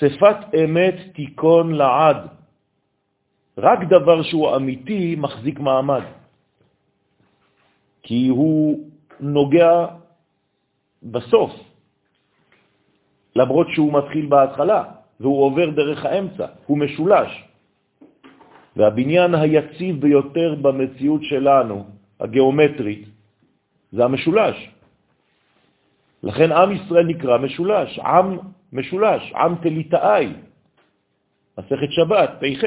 שפת 0.00 0.54
אמת 0.64 0.94
תיקון 1.14 1.72
לעד. 1.72 2.16
רק 3.58 3.78
דבר 3.88 4.22
שהוא 4.22 4.56
אמיתי 4.56 5.16
מחזיק 5.18 5.60
מעמד, 5.60 6.02
כי 8.02 8.28
הוא 8.28 8.88
נוגע 9.20 9.86
בסוף, 11.02 11.52
למרות 13.36 13.66
שהוא 13.70 13.92
מתחיל 13.92 14.26
בהתחלה, 14.26 14.82
והוא 15.20 15.42
עובר 15.44 15.70
דרך 15.70 16.04
האמצע, 16.04 16.46
הוא 16.66 16.78
משולש. 16.78 17.44
והבניין 18.76 19.34
היציב 19.34 20.00
ביותר 20.00 20.54
במציאות 20.62 21.22
שלנו, 21.24 21.84
הגיאומטרית, 22.20 23.04
זה 23.92 24.04
המשולש. 24.04 24.56
לכן 26.22 26.52
עם 26.52 26.72
ישראל 26.72 27.06
נקרא 27.06 27.38
משולש, 27.38 27.98
עם 27.98 28.38
משולש, 28.72 29.32
עם 29.32 29.54
תליטאי, 29.62 30.26
מסכת 31.58 31.90
שבת, 31.90 32.30
פ"ח. 32.40 32.64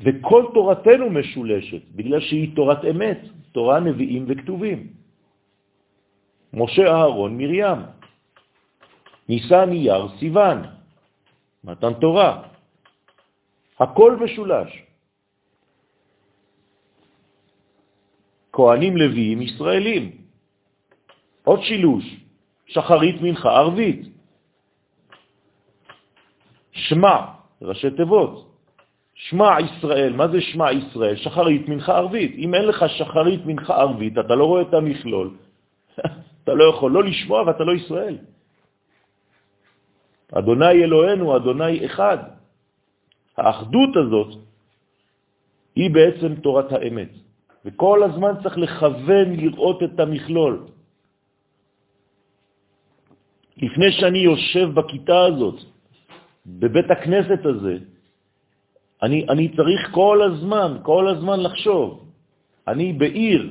וכל 0.00 0.42
תורתנו 0.54 1.10
משולשת, 1.10 1.82
בגלל 1.94 2.20
שהיא 2.20 2.56
תורת 2.56 2.84
אמת, 2.84 3.20
תורה, 3.52 3.80
נביאים 3.80 4.24
וכתובים. 4.28 4.92
משה, 6.52 6.86
אהרון, 6.86 7.38
מרים, 7.38 7.78
ניסן, 9.28 9.72
אייר, 9.72 10.08
סיוון, 10.18 10.62
מתן 11.64 11.94
תורה. 11.94 12.42
הכל 13.80 14.16
משולש. 14.16 14.82
כהנים 18.52 18.96
לוויים 18.96 19.42
ישראלים. 19.42 20.04
עוד 21.44 21.60
שילוש, 21.62 22.04
שחרית 22.66 23.22
מנחה 23.22 23.50
ערבית. 23.50 24.00
שמע, 26.72 27.16
ראשי 27.62 27.90
תיבות. 27.90 28.46
שמע 29.14 29.56
ישראל, 29.60 30.12
מה 30.12 30.28
זה 30.28 30.40
שמע 30.40 30.72
ישראל? 30.72 31.16
שחרית 31.16 31.68
מנחה 31.68 31.96
ערבית. 31.96 32.32
אם 32.36 32.54
אין 32.54 32.64
לך 32.64 32.84
שחרית 32.88 33.46
מנחה 33.46 33.74
ערבית, 33.76 34.18
אתה 34.18 34.34
לא 34.34 34.44
רואה 34.44 34.62
את 34.62 34.74
המכלול, 34.74 35.30
אתה 36.44 36.54
לא 36.54 36.64
יכול 36.64 36.92
לא 36.92 37.04
לשמוע 37.04 37.42
ואתה 37.42 37.64
לא 37.64 37.72
ישראל. 37.72 38.18
אדוני 40.32 40.84
אלוהינו, 40.84 41.36
אדוני 41.36 41.86
אחד. 41.86 42.18
האחדות 43.36 43.96
הזאת 43.96 44.34
היא 45.76 45.90
בעצם 45.90 46.34
תורת 46.34 46.72
האמת, 46.72 47.10
וכל 47.64 48.02
הזמן 48.02 48.32
צריך 48.42 48.58
לכוון 48.58 49.32
לראות 49.36 49.82
את 49.82 50.00
המכלול. 50.00 50.75
לפני 53.56 53.92
שאני 53.92 54.18
יושב 54.18 54.68
בכיתה 54.74 55.20
הזאת, 55.24 55.60
בבית 56.46 56.90
הכנסת 56.90 57.40
הזה, 57.44 57.78
אני, 59.02 59.26
אני 59.28 59.48
צריך 59.56 59.90
כל 59.90 60.22
הזמן, 60.22 60.78
כל 60.82 61.08
הזמן 61.08 61.40
לחשוב. 61.40 62.04
אני 62.68 62.92
בעיר, 62.92 63.50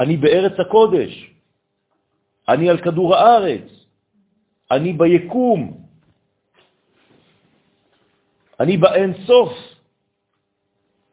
אני 0.00 0.16
בארץ 0.16 0.60
הקודש, 0.60 1.30
אני 2.48 2.70
על 2.70 2.78
כדור 2.78 3.14
הארץ, 3.14 3.68
אני 4.70 4.92
ביקום, 4.92 5.60
אני 8.60 8.76
באין 8.76 9.12
סוף. 9.26 9.52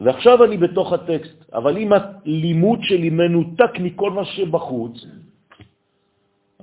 ועכשיו 0.02 0.44
אני 0.44 0.58
בתוך 0.58 0.94
הטקסט, 0.94 1.54
אבל 1.54 1.78
אם 1.78 1.90
הלימוד 1.94 2.80
שלי 2.84 3.10
מנותק 3.10 3.80
מכל 3.80 4.12
מה 4.12 4.26
שבחוץ, 4.26 4.96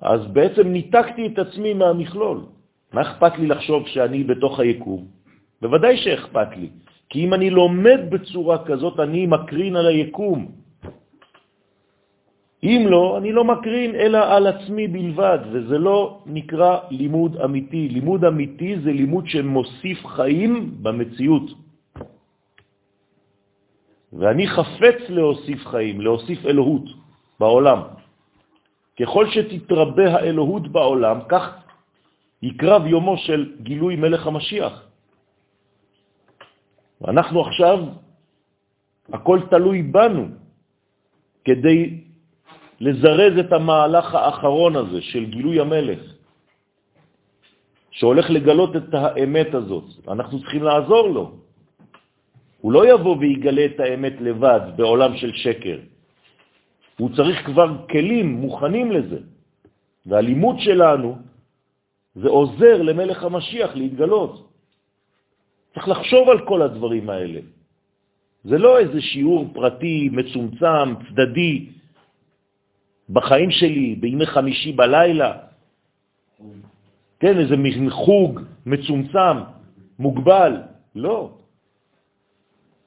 אז 0.01 0.27
בעצם 0.27 0.69
ניתקתי 0.69 1.27
את 1.27 1.39
עצמי 1.39 1.75
מהמכלול. 1.75 2.41
מה 2.93 3.01
אכפת 3.01 3.39
לי 3.39 3.47
לחשוב 3.47 3.87
שאני 3.87 4.25
בתוך 4.25 4.61
היקום? 4.61 5.07
בוודאי 5.63 5.97
שאכפת 5.97 6.57
לי, 6.57 6.69
כי 7.09 7.25
אם 7.25 7.35
אני 7.35 7.51
לומד 7.51 8.01
בצורה 8.11 8.65
כזאת, 8.65 9.01
אני 9.01 9.27
מקרין 9.27 9.77
על 9.77 9.87
היקום. 9.87 10.41
אם 12.63 12.87
לא, 12.89 13.19
אני 13.19 13.33
לא 13.33 13.45
מקרין 13.45 13.95
אלא 13.95 14.37
על 14.37 14.47
עצמי 14.47 14.89
בלבד, 14.89 15.39
וזה 15.53 15.79
לא 15.79 16.23
נקרא 16.27 16.79
לימוד 16.91 17.37
אמיתי. 17.37 17.89
לימוד 17.89 18.25
אמיתי 18.25 18.77
זה 18.85 18.93
לימוד 18.93 19.27
שמוסיף 19.27 20.07
חיים 20.07 20.83
במציאות. 20.83 21.49
ואני 24.13 24.47
חפץ 24.49 24.99
להוסיף 25.09 25.67
חיים, 25.67 26.01
להוסיף 26.01 26.47
אלוהות 26.47 26.85
בעולם. 27.41 28.00
ככל 29.01 29.31
שתתרבה 29.31 30.15
האלוהות 30.15 30.69
בעולם, 30.69 31.19
כך 31.29 31.45
יקרב 32.43 32.87
יומו 32.87 33.17
של 33.17 33.53
גילוי 33.63 33.97
מלך 33.97 34.27
המשיח. 34.27 34.75
ואנחנו 37.01 37.41
עכשיו, 37.41 37.79
הכל 39.13 39.39
תלוי 39.51 39.83
בנו 39.83 40.29
כדי 41.45 42.05
לזרז 42.81 43.39
את 43.39 43.53
המהלך 43.53 44.15
האחרון 44.15 44.77
הזה 44.77 45.01
של 45.01 45.25
גילוי 45.25 45.61
המלך, 45.61 46.01
שהולך 47.91 48.31
לגלות 48.31 48.77
את 48.77 48.95
האמת 48.95 49.55
הזאת. 49.55 49.85
אנחנו 50.09 50.41
צריכים 50.41 50.63
לעזור 50.63 51.09
לו. 51.09 51.27
הוא 52.61 52.73
לא 52.73 52.95
יבוא 52.95 53.17
ויגלה 53.17 53.65
את 53.65 53.81
האמת 53.81 54.15
לבד 54.21 54.61
בעולם 54.77 55.17
של 55.17 55.33
שקר. 55.33 55.79
הוא 57.01 57.11
צריך 57.17 57.47
כבר 57.47 57.87
כלים 57.89 58.27
מוכנים 58.45 58.93
לזה. 58.93 59.19
והלימוד 60.07 60.57
שלנו 60.61 61.19
זה 62.15 62.29
עוזר 62.29 62.83
למלך 62.83 63.25
המשיח 63.25 63.77
להתגלות. 63.77 64.53
צריך 65.75 65.89
לחשוב 65.89 66.29
על 66.29 66.41
כל 66.45 66.63
הדברים 66.63 67.11
האלה. 67.11 67.41
זה 68.45 68.59
לא 68.59 68.79
איזה 68.79 69.01
שיעור 69.01 69.49
פרטי, 69.53 70.09
מצומצם, 70.13 70.89
צדדי, 71.09 71.67
בחיים 73.11 73.51
שלי, 73.51 73.97
בימי 74.01 74.27
חמישי 74.27 74.73
בלילה. 74.73 75.33
כן, 77.21 77.39
איזה 77.39 77.57
חוג 77.91 78.41
מצומצם, 78.67 79.37
מוגבל. 79.99 80.53
לא. 80.95 81.31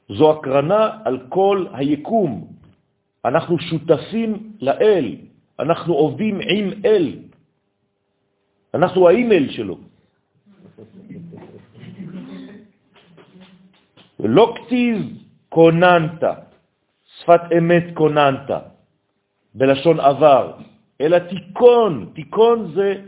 זו 0.09 0.31
הקרנה 0.31 1.01
על 1.05 1.17
כל 1.29 1.65
היקום. 1.73 2.52
אנחנו 3.25 3.59
שותפים 3.59 4.53
לאל, 4.61 5.15
אנחנו 5.59 5.93
עובדים 5.93 6.39
עם 6.49 6.69
אל. 6.85 7.19
אנחנו 8.73 9.07
האימייל 9.07 9.51
שלו. 9.51 9.77
לא 14.19 14.55
כתיב 14.55 14.97
קוננת, 15.49 16.23
שפת 17.19 17.41
אמת 17.57 17.83
קוננת. 17.93 18.49
בלשון 19.55 19.99
עבר, 19.99 20.53
אלא 21.01 21.19
תיקון. 21.19 22.11
תיקון 22.15 22.71
זה 22.75 23.01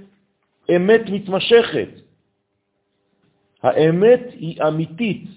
אמת 0.75 1.01
מתמשכת. 1.11 1.89
האמת 3.63 4.21
היא 4.31 4.61
אמיתית, 4.67 5.27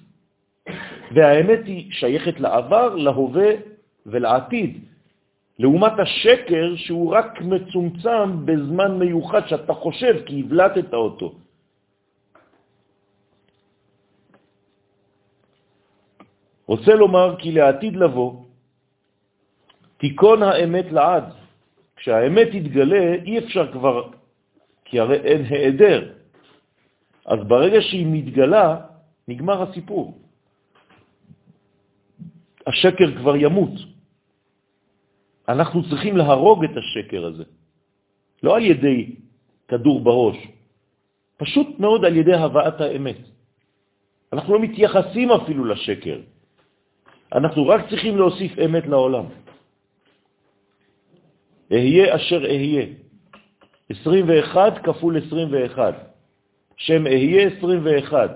והאמת 1.14 1.60
היא 1.64 1.92
שייכת 1.92 2.40
לעבר, 2.40 2.94
להווה 2.94 3.50
ולעתיד. 4.10 4.84
לעומת 5.58 5.92
השקר 5.98 6.76
שהוא 6.76 7.14
רק 7.14 7.40
מצומצם 7.40 8.46
בזמן 8.46 8.98
מיוחד 8.98 9.48
שאתה 9.48 9.74
חושב 9.74 10.14
כי 10.26 10.40
הבלטת 10.40 10.94
אותו. 10.94 11.34
רוצה 16.66 16.94
לומר 16.94 17.36
כי 17.38 17.52
לעתיד 17.52 17.96
לבוא 17.96 18.48
תיקון 19.98 20.42
האמת 20.42 20.92
לעד. 20.92 21.24
כשהאמת 21.96 22.48
יתגלה, 22.54 23.14
אי 23.26 23.38
אפשר 23.38 23.72
כבר, 23.72 24.10
כי 24.84 25.00
הרי 25.00 25.16
אין 25.16 25.44
העדר. 25.50 26.12
אז 27.26 27.38
ברגע 27.48 27.80
שהיא 27.80 28.06
מתגלה, 28.06 28.80
נגמר 29.28 29.62
הסיפור. 29.62 30.18
השקר 32.66 33.18
כבר 33.18 33.36
ימות. 33.36 33.97
אנחנו 35.48 35.88
צריכים 35.88 36.16
להרוג 36.16 36.64
את 36.64 36.76
השקר 36.76 37.26
הזה. 37.26 37.44
לא 38.42 38.56
על 38.56 38.64
ידי 38.64 39.16
כדור 39.68 40.00
בראש, 40.00 40.36
פשוט 41.36 41.66
מאוד 41.78 42.04
על 42.04 42.16
ידי 42.16 42.34
הבאת 42.34 42.80
האמת. 42.80 43.16
אנחנו 44.32 44.54
לא 44.54 44.60
מתייחסים 44.60 45.30
אפילו 45.32 45.64
לשקר. 45.64 46.18
אנחנו 47.32 47.68
רק 47.68 47.88
צריכים 47.88 48.16
להוסיף 48.16 48.58
אמת 48.58 48.86
לעולם. 48.86 49.24
אהיה 51.72 52.16
אשר 52.16 52.44
אהיה. 52.44 52.86
21 53.90 54.84
כפול 54.84 55.18
21. 55.26 55.94
שם 56.76 57.06
אהיה 57.06 57.48
21. 57.58 58.30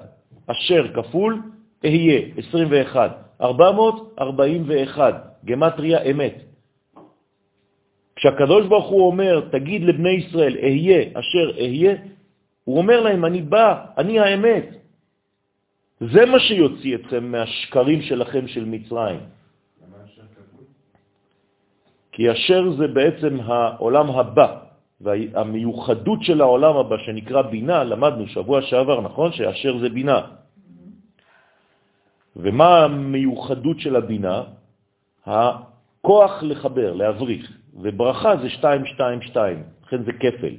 אשר 0.47 0.93
כפול 0.95 1.43
אהיה 1.85 2.21
21. 2.37 3.11
441. 3.41 5.15
גמטריה 5.45 6.03
אמת. 6.03 6.52
כשהקדוש 8.23 8.67
ברוך 8.67 8.87
הוא 8.87 9.07
אומר, 9.07 9.51
תגיד 9.51 9.83
לבני 9.83 10.11
ישראל, 10.11 10.55
אהיה 10.63 11.03
אשר 11.19 11.47
אהיה, 11.59 11.95
הוא 12.65 12.79
אומר 12.79 13.01
להם, 13.01 13.25
אני 13.25 13.43
בא, 13.43 13.99
אני 13.99 14.21
האמת. 14.21 14.67
זה 16.01 16.27
מה 16.27 16.39
שיוציא 16.39 16.95
אתכם 16.95 17.23
מהשקרים 17.33 18.03
שלכם 18.03 18.49
של 18.49 18.65
מצרים. 18.65 19.21
כי 22.13 22.31
אשר 22.31 22.63
זה 22.79 22.87
בעצם 22.95 23.41
העולם 23.43 24.07
הבא, 24.11 24.49
והמיוחדות 25.01 26.23
של 26.23 26.41
העולם 26.41 26.77
הבא 26.77 26.97
שנקרא 27.03 27.43
בינה, 27.43 27.85
למדנו 27.85 28.27
שבוע 28.39 28.63
שעבר, 28.63 29.01
נכון? 29.01 29.33
שאשר 29.33 29.79
זה 29.83 29.89
בינה. 29.91 30.21
ומה 32.39 32.87
המיוחדות 32.87 33.81
של 33.81 33.97
הבינה? 33.97 34.43
הכוח 35.27 36.43
לחבר, 36.43 36.95
להבריך, 36.95 37.62
וברכה 37.75 38.37
זה 38.37 38.49
222, 38.49 39.63
לכן 39.85 40.03
זה 40.05 40.13
כפל. 40.13 40.55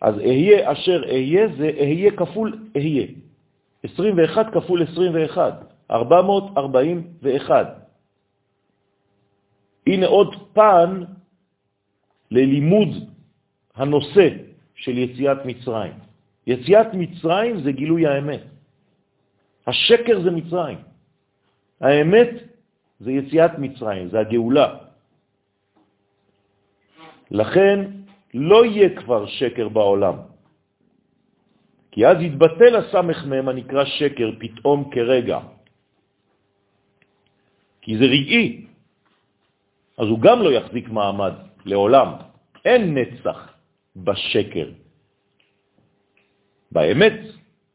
אז 0.00 0.18
אהיה 0.18 0.72
אשר 0.72 1.02
אהיה 1.08 1.48
זה 1.58 1.70
אהיה 1.80 2.10
כפול 2.10 2.68
אהיה. 2.76 3.06
21 3.82 4.52
כפול 4.54 4.82
21, 4.82 5.64
441. 5.90 7.66
הנה 9.86 10.06
עוד 10.06 10.34
פן 10.52 11.04
ללימוד 12.30 12.88
הנושא 13.74 14.28
של 14.74 14.98
יציאת 14.98 15.38
מצרים. 15.44 15.92
יציאת 16.46 16.86
מצרים 16.94 17.60
זה 17.60 17.72
גילוי 17.72 18.06
האמת. 18.06 18.42
השקר 19.66 20.22
זה 20.22 20.30
מצרים. 20.30 20.78
האמת 21.80 22.30
זה 23.00 23.12
יציאת 23.12 23.58
מצרים, 23.58 24.08
זה 24.08 24.20
הגאולה. 24.20 24.85
לכן 27.30 27.90
לא 28.34 28.64
יהיה 28.64 28.96
כבר 28.96 29.26
שקר 29.26 29.68
בעולם. 29.68 30.16
כי 31.90 32.06
אז 32.06 32.16
יתבטל 32.20 32.76
הסמך 32.76 33.24
מהם 33.24 33.48
הנקרא 33.48 33.84
שקר 33.84 34.30
פתאום 34.38 34.90
כרגע. 34.90 35.38
כי 37.80 37.98
זה 37.98 38.04
רגעי, 38.04 38.66
אז 39.98 40.06
הוא 40.06 40.20
גם 40.20 40.42
לא 40.42 40.50
יחזיק 40.52 40.88
מעמד 40.88 41.32
לעולם. 41.64 42.08
אין 42.64 42.98
נצח 42.98 43.38
בשקר. 43.96 44.68
באמת 46.72 47.20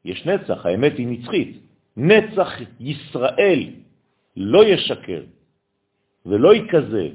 יש 0.06 0.26
נצח, 0.26 0.66
האמת 0.66 0.98
היא 0.98 1.08
נצחית. 1.08 1.58
נצח 1.98 2.50
ישראל 2.80 3.62
לא 4.36 4.66
ישקר 4.66 5.24
ולא 6.26 6.56
יקזב, 6.56 7.14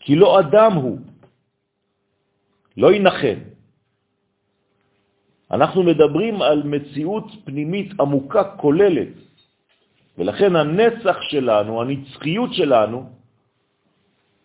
כי 0.00 0.16
לא 0.16 0.40
אדם 0.40 0.72
הוא, 0.72 0.98
לא 2.76 2.92
ינחם. 2.92 3.38
אנחנו 5.50 5.82
מדברים 5.82 6.42
על 6.42 6.62
מציאות 6.62 7.24
פנימית 7.44 8.00
עמוקה 8.00 8.44
כוללת, 8.56 9.14
ולכן 10.18 10.56
הנצח 10.56 11.16
שלנו, 11.20 11.82
הנצחיות 11.82 12.50
שלנו, 12.54 12.98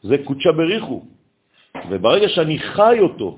זה 0.04 0.16
קודשה 0.24 0.52
בריחו. 0.52 1.00
וברגע 1.90 2.28
שאני 2.30 2.60
חי 2.60 2.98
אותו, 3.00 3.38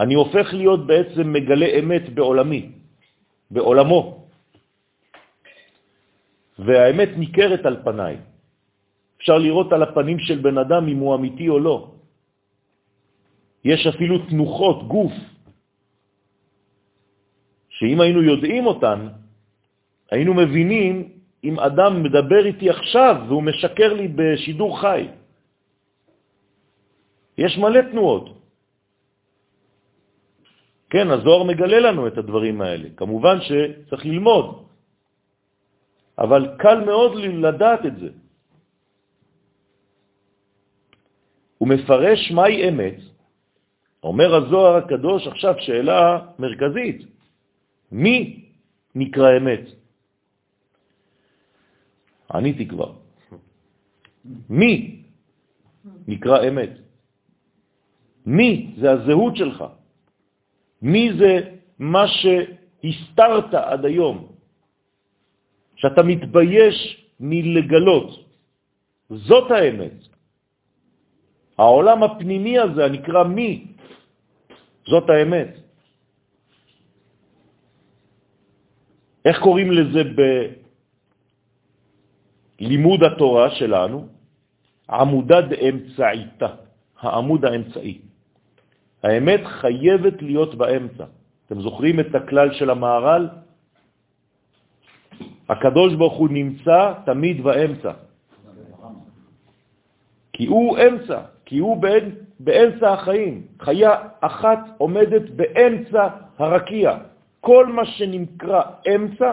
אני 0.00 0.14
הופך 0.14 0.46
להיות 0.54 0.86
בעצם 0.86 1.32
מגלה 1.32 1.66
אמת 1.66 2.08
בעולמי, 2.14 2.62
בעולמו. 3.50 4.26
והאמת 6.58 7.08
ניכרת 7.16 7.66
על 7.66 7.76
פניי. 7.84 8.16
אפשר 9.16 9.38
לראות 9.38 9.72
על 9.72 9.82
הפנים 9.82 10.18
של 10.18 10.38
בן 10.38 10.58
אדם 10.58 10.88
אם 10.88 10.98
הוא 10.98 11.14
אמיתי 11.14 11.48
או 11.48 11.58
לא. 11.58 11.90
יש 13.64 13.86
אפילו 13.86 14.18
תנוחות 14.30 14.88
גוף, 14.88 15.12
שאם 17.68 18.00
היינו 18.00 18.22
יודעים 18.22 18.66
אותן, 18.66 19.08
היינו 20.10 20.34
מבינים 20.34 20.94
אם 21.44 21.60
אדם 21.60 22.02
מדבר 22.02 22.46
איתי 22.46 22.70
עכשיו 22.70 23.26
והוא 23.28 23.42
משקר 23.42 23.90
לי 23.92 24.08
בשידור 24.08 24.80
חי. 24.80 25.08
יש 27.38 27.58
מלא 27.58 27.80
תנועות. 27.90 28.26
כן, 30.90 31.10
הזוהר 31.10 31.42
מגלה 31.42 31.78
לנו 31.90 32.06
את 32.06 32.18
הדברים 32.18 32.56
האלה. 32.60 32.88
כמובן 32.96 33.36
שצריך 33.40 34.06
ללמוד, 34.06 34.46
אבל 36.18 36.42
קל 36.58 36.78
מאוד 36.86 37.12
לדעת 37.18 37.86
את 37.86 37.96
זה. 37.96 38.10
הוא 41.58 41.68
מפרש 41.68 42.30
מהי 42.30 42.68
אמת. 42.68 42.98
אומר 44.02 44.34
הזוהר 44.34 44.74
הקדוש 44.76 45.26
עכשיו 45.26 45.54
שאלה 45.58 46.18
מרכזית, 46.38 46.98
מי 47.92 48.44
נקרא 48.94 49.36
אמת? 49.36 49.64
עניתי 52.30 52.68
כבר. 52.68 52.92
מי 54.50 55.02
נקרא 56.08 56.48
אמת? 56.48 56.70
מי 58.26 58.74
זה 58.80 58.90
הזהות 58.90 59.36
שלך? 59.36 59.64
מי 60.82 61.10
זה 61.18 61.32
מה 61.78 62.04
שהסתרת 62.08 63.54
עד 63.54 63.84
היום? 63.84 64.16
שאתה 65.76 66.02
מתבייש 66.02 66.76
מלגלות. 67.20 68.10
זאת 69.10 69.50
האמת. 69.50 70.15
העולם 71.58 72.02
הפנימי 72.02 72.58
הזה, 72.58 72.84
הנקרא 72.84 73.24
מי, 73.24 73.66
זאת 74.86 75.10
האמת. 75.10 75.50
איך 79.24 79.40
קוראים 79.42 79.70
לזה 79.72 80.02
בלימוד 82.60 83.02
התורה 83.02 83.50
שלנו? 83.50 84.06
עמודה 84.90 85.40
דאמצעיתה, 85.40 86.48
העמוד 87.00 87.44
האמצעי. 87.44 87.98
האמת 89.02 89.40
חייבת 89.44 90.22
להיות 90.22 90.54
באמצע. 90.54 91.04
אתם 91.46 91.60
זוכרים 91.60 92.00
את 92.00 92.14
הכלל 92.14 92.52
של 92.54 92.70
המערל? 92.70 93.28
הקדוש 95.48 95.94
ברוך 95.94 96.14
הוא 96.14 96.28
נמצא 96.30 96.92
תמיד 97.06 97.42
באמצע. 97.42 97.92
כי 100.32 100.46
הוא 100.46 100.78
אמצע, 100.78 101.20
כי 101.46 101.58
הוא 101.58 101.76
באמצע, 101.76 102.20
באמצע 102.40 102.92
החיים. 102.92 103.46
חיה 103.60 103.92
אחת 104.20 104.58
עומדת 104.78 105.30
באמצע 105.30 106.08
הרקיע. 106.38 106.98
כל 107.40 107.66
מה 107.66 107.86
שנקרא 107.86 108.62
אמצע, 108.94 109.32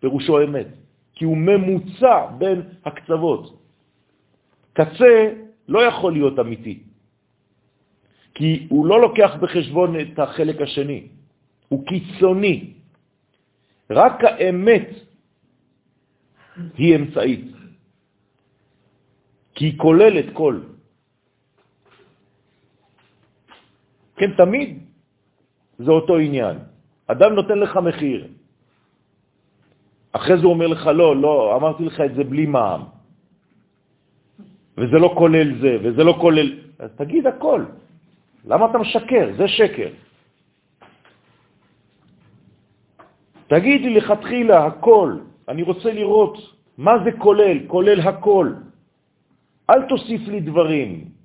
פירושו 0.00 0.42
אמת, 0.44 0.66
כי 1.14 1.24
הוא 1.24 1.36
ממוצע 1.36 2.26
בין 2.38 2.62
הקצוות. 2.84 3.58
קצה 4.72 5.34
לא 5.68 5.78
יכול 5.78 6.12
להיות 6.12 6.38
אמיתי, 6.38 6.78
כי 8.34 8.66
הוא 8.70 8.86
לא 8.86 9.00
לוקח 9.00 9.36
בחשבון 9.40 10.00
את 10.00 10.18
החלק 10.18 10.60
השני, 10.60 11.08
הוא 11.68 11.86
קיצוני. 11.86 12.72
רק 13.90 14.24
האמת 14.24 14.88
היא 16.78 16.96
אמצעית, 16.96 17.50
כי 19.54 19.64
היא 19.64 19.78
כוללת 19.78 20.26
כל. 20.32 20.77
כן, 24.18 24.30
תמיד 24.36 24.78
זה 25.78 25.90
אותו 25.90 26.18
עניין. 26.18 26.56
אדם 27.06 27.32
נותן 27.32 27.58
לך 27.58 27.76
מחיר. 27.76 28.20
אחרי 30.12 30.36
זה 30.38 30.42
הוא 30.42 30.52
אומר 30.52 30.66
לך, 30.66 30.86
לא, 30.86 31.16
לא, 31.16 31.56
אמרתי 31.56 31.84
לך 31.84 32.00
את 32.00 32.14
זה 32.14 32.24
בלי 32.24 32.46
מע"מ. 32.46 32.82
וזה 34.78 34.98
לא 34.98 35.14
כולל 35.18 35.48
זה, 35.60 35.72
וזה 35.82 36.04
לא 36.04 36.14
כולל... 36.20 36.48
אז 36.78 36.90
תגיד 36.96 37.26
הכל. 37.26 37.64
למה 38.44 38.70
אתה 38.70 38.78
משקר? 38.78 39.26
זה 39.36 39.48
שקר. 39.48 39.90
תגיד 43.46 43.80
לי 43.80 43.90
לכתחילה 43.94 44.66
הכל. 44.66 45.18
אני 45.48 45.62
רוצה 45.62 45.92
לראות 45.92 46.36
מה 46.78 46.92
זה 47.04 47.10
כולל, 47.18 47.66
כולל 47.66 48.00
הכל. 48.00 48.52
אל 49.70 49.80
תוסיף 49.88 50.28
לי 50.28 50.40
דברים. 50.40 51.17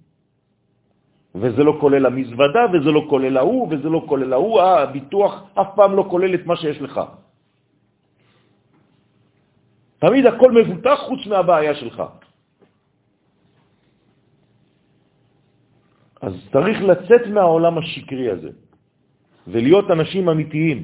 וזה 1.36 1.64
לא 1.64 1.78
כולל 1.82 2.06
המזוודה, 2.06 2.64
וזה 2.74 2.92
לא 2.92 3.06
כולל 3.10 3.38
ההוא, 3.38 3.68
וזה 3.72 3.90
לא 3.90 4.02
כולל 4.06 4.34
ההוא, 4.34 4.62
הביטוח 4.62 5.34
אף 5.54 5.70
פעם 5.76 5.92
לא 5.96 6.06
כולל 6.10 6.34
את 6.36 6.46
מה 6.46 6.56
שיש 6.56 6.82
לך. 6.82 7.02
תמיד 10.00 10.26
הכל 10.26 10.52
מבוטח 10.52 11.00
חוץ 11.08 11.22
מהבעיה 11.28 11.76
שלך. 11.76 12.04
אז 16.22 16.34
צריך 16.52 16.78
לצאת 16.82 17.28
מהעולם 17.28 17.78
השקרי 17.78 18.30
הזה 18.30 18.52
ולהיות 19.48 19.92
אנשים 19.92 20.30
אמיתיים. 20.30 20.80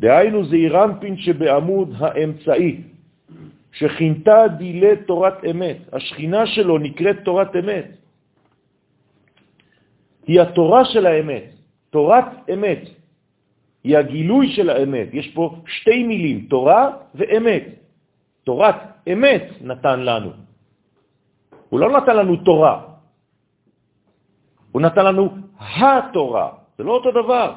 דהיינו 0.00 0.44
זה 0.44 0.56
אירנפין 0.56 1.16
שבעמוד 1.16 1.88
האמצעי, 1.98 2.80
שכינתה 3.72 4.48
דילי 4.58 4.96
תורת 5.06 5.44
אמת. 5.44 5.78
השכינה 5.92 6.46
שלו 6.46 6.78
נקראת 6.78 7.16
תורת 7.24 7.56
אמת. 7.56 7.99
היא 10.26 10.40
התורה 10.40 10.84
של 10.84 11.06
האמת, 11.06 11.44
תורת 11.90 12.24
אמת. 12.52 12.82
היא 13.84 13.96
הגילוי 13.98 14.52
של 14.52 14.70
האמת. 14.70 15.08
יש 15.12 15.32
פה 15.34 15.56
שתי 15.66 16.02
מילים, 16.02 16.46
תורה 16.50 16.90
ואמת. 17.14 17.64
תורת 18.44 18.76
אמת 19.12 19.44
נתן 19.60 20.00
לנו. 20.00 20.30
הוא 21.68 21.80
לא 21.80 21.88
נתן 21.96 22.16
לנו 22.16 22.36
תורה, 22.36 22.90
הוא 24.72 24.82
נתן 24.82 25.04
לנו 25.04 25.28
התורה. 25.58 26.52
זה 26.78 26.84
לא 26.84 26.92
אותו 26.92 27.10
דבר. 27.10 27.54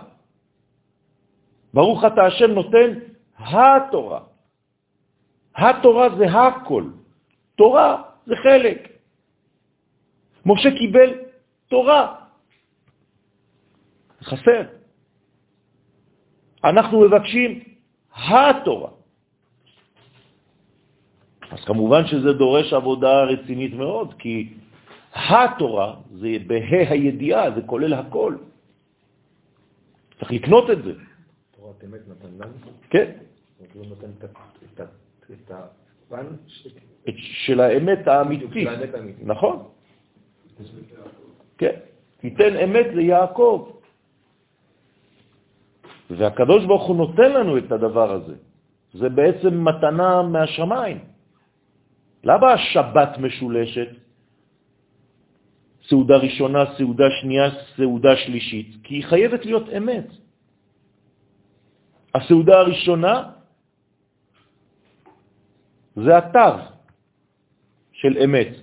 ברוך 1.73 2.05
אתה 2.05 2.25
השם 2.25 2.51
נותן 2.51 2.89
התורה. 3.37 4.19
התורה 5.55 6.07
זה 6.17 6.25
הכל. 6.25 6.83
תורה 7.55 8.01
זה 8.25 8.35
חלק. 8.35 8.79
משה 10.45 10.71
קיבל 10.71 11.09
תורה. 11.67 12.22
חסר. 14.23 14.63
אנחנו 16.63 17.01
מבקשים 17.01 17.59
התורה. 18.15 18.89
אז 21.51 21.59
כמובן 21.65 22.07
שזה 22.07 22.33
דורש 22.33 22.73
עבודה 22.73 23.23
רצינית 23.23 23.73
מאוד, 23.73 24.13
כי 24.19 24.53
התורה 25.13 25.95
זה 26.11 26.29
בה' 26.47 26.89
הידיעה, 26.89 27.51
זה 27.55 27.61
כולל 27.65 27.93
הכל. 27.93 28.35
צריך 30.19 30.31
לקנות 30.31 30.69
את 30.69 30.83
זה. 30.83 30.93
תורת 31.55 31.83
אמת 31.83 31.99
נתן 32.07 32.33
לנו? 32.39 32.53
כן. 32.89 33.11
הוא 33.73 33.85
נותן 33.85 34.09
את 35.31 35.51
הפן 35.51 36.25
של 37.15 37.59
האמת 37.59 38.07
האמיתית. 38.07 38.67
נכון. 39.21 39.63
כן. 41.57 41.75
תיתן 42.19 42.55
אמת 42.57 42.85
ליעקב. 42.93 43.73
והקדוש 46.17 46.65
ברוך 46.65 46.87
הוא 46.87 46.95
נותן 46.95 47.31
לנו 47.31 47.57
את 47.57 47.71
הדבר 47.71 48.11
הזה. 48.11 48.35
זה 48.93 49.09
בעצם 49.09 49.51
מתנה 49.63 50.21
מהשמיים. 50.21 50.99
למה 52.23 52.47
השבת 52.53 53.17
משולשת? 53.17 53.89
סעודה 55.89 56.17
ראשונה, 56.17 56.59
סעודה 56.77 57.07
שנייה, 57.21 57.49
סעודה 57.75 58.15
שלישית, 58.15 58.67
כי 58.83 58.95
היא 58.95 59.03
חייבת 59.03 59.45
להיות 59.45 59.69
אמת. 59.77 60.07
הסעודה 62.15 62.55
הראשונה 62.59 63.15
זה 65.95 66.17
התו 66.17 66.53
של 67.91 68.17
אמת. 68.23 68.53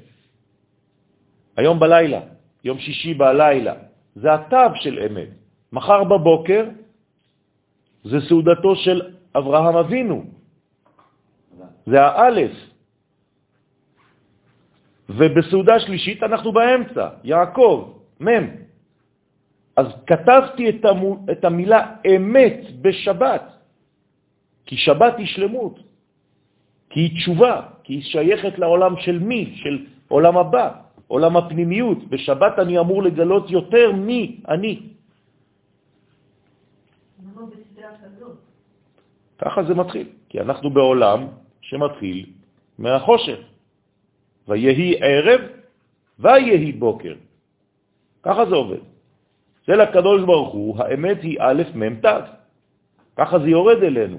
היום 1.56 1.80
בלילה, 1.80 2.20
יום 2.64 2.78
שישי 2.78 3.14
בלילה, 3.14 3.74
זה 4.14 4.34
התו 4.34 4.80
של 4.80 4.98
אמת. 4.98 5.28
מחר 5.72 6.04
בבוקר 6.04 6.64
זה 8.04 8.18
סעודתו 8.28 8.76
של 8.76 9.02
אברהם 9.36 9.76
אבינו. 9.76 10.24
זה 11.86 12.02
האלף. 12.02 12.52
ובסעודה 15.08 15.80
שלישית 15.80 16.22
אנחנו 16.22 16.52
באמצע, 16.52 17.08
יעקב, 17.24 17.92
מם. 18.20 18.44
אז 19.76 19.86
כתבתי 20.06 20.68
את, 20.68 20.84
המו, 20.84 21.26
את 21.32 21.44
המילה 21.44 21.80
אמת 22.06 22.60
בשבת, 22.80 23.44
כי 24.66 24.76
שבת 24.76 25.18
היא 25.18 25.26
שלמות, 25.26 25.78
כי 26.90 27.00
היא 27.00 27.14
תשובה, 27.16 27.54
כי 27.82 27.92
היא 27.92 28.02
שייכת 28.02 28.58
לעולם 28.58 28.94
של 28.96 29.18
מי, 29.18 29.52
של 29.56 29.86
עולם 30.08 30.36
הבא, 30.36 30.66
עולם 31.06 31.36
הפנימיות. 31.36 31.98
בשבת 32.08 32.58
אני 32.58 32.78
אמור 32.78 33.02
לגלות 33.02 33.50
יותר 33.50 33.92
מי 33.92 34.40
אני. 34.48 34.99
ככה 39.40 39.62
זה 39.62 39.74
מתחיל, 39.74 40.08
כי 40.28 40.40
אנחנו 40.40 40.70
בעולם 40.70 41.26
שמתחיל 41.60 42.26
מהחושך. 42.78 43.40
ויהי 44.48 44.96
ערב 45.00 45.40
ויהי 46.18 46.72
בוקר. 46.72 47.14
ככה 48.22 48.46
זה 48.46 48.54
עובד. 48.54 48.82
זה 49.66 49.72
לקדוש 49.76 50.22
ברוך 50.22 50.52
הוא, 50.52 50.82
האמת 50.82 51.22
היא 51.22 51.38
א' 51.40 51.62
מ' 51.74 52.00
ת'. 52.00 52.06
ככה 53.16 53.38
זה 53.38 53.48
יורד 53.48 53.82
אלינו. 53.82 54.18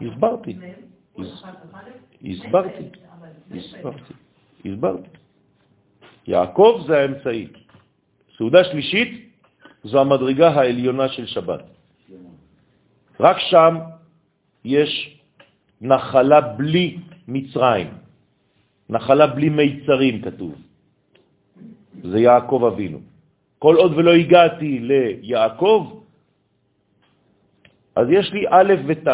הסברתי. 0.00 0.56
הסברתי. 1.18 2.88
הסברתי. 3.52 3.98
הסברתי. 4.64 5.08
יעקב 6.26 6.84
זה 6.86 6.98
האמצעי. 6.98 7.48
סעודה 8.36 8.64
שלישית 8.64 9.31
זו 9.84 10.00
המדרגה 10.00 10.48
העליונה 10.48 11.08
של 11.08 11.26
שבת. 11.26 11.64
רק 13.20 13.36
שם 13.38 13.74
יש 14.64 15.18
נחלה 15.80 16.40
בלי 16.40 16.98
מצרים, 17.28 17.88
נחלה 18.88 19.26
בלי 19.26 19.48
מיצרים 19.48 20.22
כתוב. 20.22 20.54
זה 22.02 22.18
יעקב 22.18 22.70
אבינו. 22.72 23.00
כל 23.58 23.76
עוד 23.76 23.92
ולא 23.94 24.12
הגעתי 24.14 24.78
ליעקב, 24.78 26.02
אז 27.96 28.06
יש 28.10 28.32
לי 28.32 28.44
א' 28.50 28.72
ות', 28.86 29.08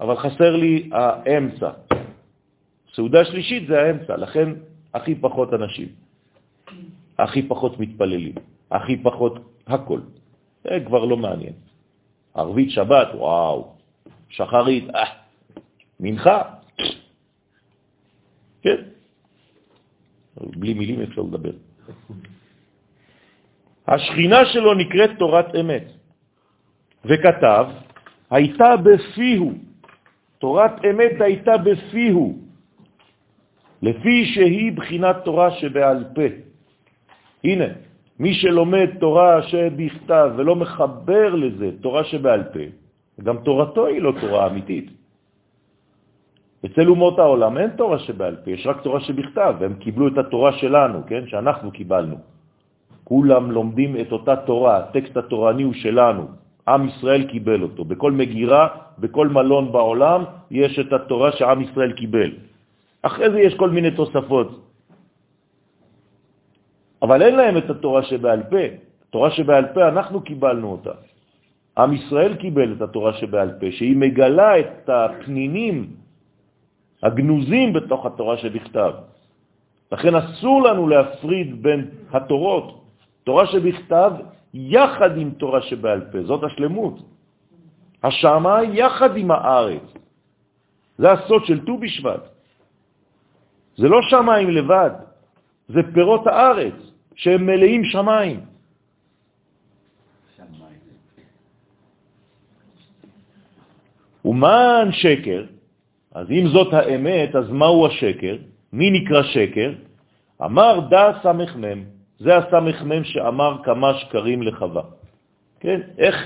אבל 0.00 0.16
חסר 0.16 0.56
לי 0.56 0.90
האמצע. 0.92 1.70
סעודה 2.94 3.24
שלישית 3.24 3.66
זה 3.66 3.82
האמצע, 3.82 4.16
לכן 4.16 4.48
הכי 4.94 5.14
פחות 5.14 5.54
אנשים, 5.54 5.88
הכי 7.18 7.42
פחות 7.42 7.78
מתפללים. 7.78 8.34
הכי 8.70 8.96
פחות 9.02 9.34
הכל. 9.66 10.00
זה 10.64 10.78
כבר 10.86 11.04
לא 11.04 11.16
מעניין. 11.16 11.52
ערבית 12.34 12.70
שבת, 12.70 13.08
וואו, 13.14 13.74
שחרית, 14.28 14.84
אה, 14.94 15.04
מנחה, 16.00 16.42
כן. 18.62 18.76
בלי 20.36 20.74
מילים 20.74 21.02
אפשר 21.02 21.22
לדבר. 21.22 21.52
השכינה 23.88 24.44
שלו 24.52 24.74
נקראת 24.74 25.10
תורת 25.18 25.54
אמת, 25.60 25.86
וכתב, 27.04 27.66
הייתה 28.30 28.76
בפיהו, 28.76 29.52
תורת 30.38 30.72
אמת 30.90 31.20
הייתה 31.20 31.56
בפיהו, 31.58 32.38
לפי 33.82 34.16
שהיא 34.34 34.72
בחינת 34.72 35.16
תורה 35.24 35.50
שבעל 35.50 36.04
פה. 36.14 36.28
הנה, 37.44 37.89
מי 38.20 38.34
שלומד 38.34 38.88
תורה 39.00 39.42
שבכתב 39.42 40.30
ולא 40.36 40.56
מחבר 40.56 41.34
לזה 41.34 41.70
תורה 41.80 42.04
שבעל 42.04 42.42
פה, 42.52 42.64
גם 43.24 43.36
תורתו 43.44 43.86
היא 43.86 44.00
לא 44.02 44.12
תורה 44.20 44.46
אמיתית. 44.46 44.90
אצל 46.66 46.88
אומות 46.88 47.18
העולם 47.18 47.58
אין 47.58 47.70
תורה 47.80 47.98
שבעל 47.98 48.36
פה, 48.44 48.50
יש 48.50 48.66
רק 48.66 48.80
תורה 48.84 49.00
שבכתב, 49.00 49.54
והם 49.60 49.74
קיבלו 49.74 50.08
את 50.08 50.18
התורה 50.18 50.52
שלנו, 50.52 50.98
כן, 51.08 51.26
שאנחנו 51.32 51.72
קיבלנו. 51.72 52.16
כולם 53.04 53.50
לומדים 53.50 53.96
את 53.96 54.12
אותה 54.12 54.36
תורה, 54.36 54.76
הטקסט 54.76 55.16
התורני 55.16 55.62
הוא 55.62 55.74
שלנו, 55.74 56.28
עם 56.68 56.88
ישראל 56.88 57.22
קיבל 57.24 57.62
אותו. 57.62 57.84
בכל 57.84 58.12
מגירה, 58.12 58.68
בכל 58.98 59.28
מלון 59.28 59.72
בעולם, 59.72 60.24
יש 60.50 60.78
את 60.78 60.92
התורה 60.92 61.32
שעם 61.32 61.60
ישראל 61.60 61.92
קיבל. 61.92 62.30
אחרי 63.02 63.30
זה 63.30 63.40
יש 63.40 63.54
כל 63.56 63.70
מיני 63.70 63.90
תוספות. 63.96 64.69
אבל 67.02 67.22
אין 67.22 67.34
להם 67.36 67.56
את 67.56 67.70
התורה 67.70 68.02
שבעל 68.02 68.42
פה. 68.42 68.64
התורה 69.08 69.30
שבעל 69.30 69.66
פה, 69.74 69.88
אנחנו 69.88 70.20
קיבלנו 70.20 70.72
אותה. 70.72 70.92
עם 71.78 71.92
ישראל 71.92 72.36
קיבל 72.36 72.72
את 72.72 72.82
התורה 72.82 73.12
שבעל 73.12 73.50
פה, 73.60 73.66
שהיא 73.70 73.96
מגלה 73.96 74.60
את 74.60 74.88
הפנינים 74.88 75.96
הגנוזים 77.02 77.72
בתוך 77.72 78.06
התורה 78.06 78.36
שבכתב. 78.38 78.92
לכן 79.92 80.14
אסור 80.14 80.62
לנו 80.62 80.88
להפריד 80.88 81.62
בין 81.62 81.80
התורות, 82.12 82.84
תורה 83.24 83.46
שבכתב 83.46 84.12
יחד 84.54 85.16
עם 85.16 85.30
תורה 85.30 85.62
שבעל 85.62 86.00
פה, 86.12 86.22
זאת 86.22 86.44
השלמות. 86.44 86.96
השמה 88.02 88.58
יחד 88.72 89.16
עם 89.16 89.30
הארץ. 89.30 89.86
זה 90.98 91.12
הסוד 91.12 91.44
של 91.44 91.64
ט"ו 91.64 91.78
בשבט. 91.78 92.22
זה 93.76 93.88
לא 93.88 93.98
שמיים 94.02 94.50
לבד, 94.50 94.90
זה 95.68 95.80
פירות 95.94 96.26
הארץ. 96.26 96.89
שהם 97.14 97.46
מלאים 97.46 97.84
שמיים. 97.84 98.40
ומן 104.24 104.88
שקר, 104.92 105.44
אז 106.14 106.30
אם 106.30 106.44
זאת 106.52 106.72
האמת, 106.72 107.36
אז 107.36 107.50
מהו 107.50 107.86
השקר? 107.86 108.36
מי 108.72 108.90
נקרא 108.90 109.22
שקר? 109.22 109.72
אמר 110.44 110.80
דה 110.90 111.12
סמ"ם, 111.22 111.84
זה 112.18 112.36
הסמ"ם 112.36 113.04
שאמר 113.04 113.56
כמה 113.64 113.94
שקרים 113.94 114.42
לחווה. 114.42 114.82
כן, 115.60 115.80
איך 115.98 116.16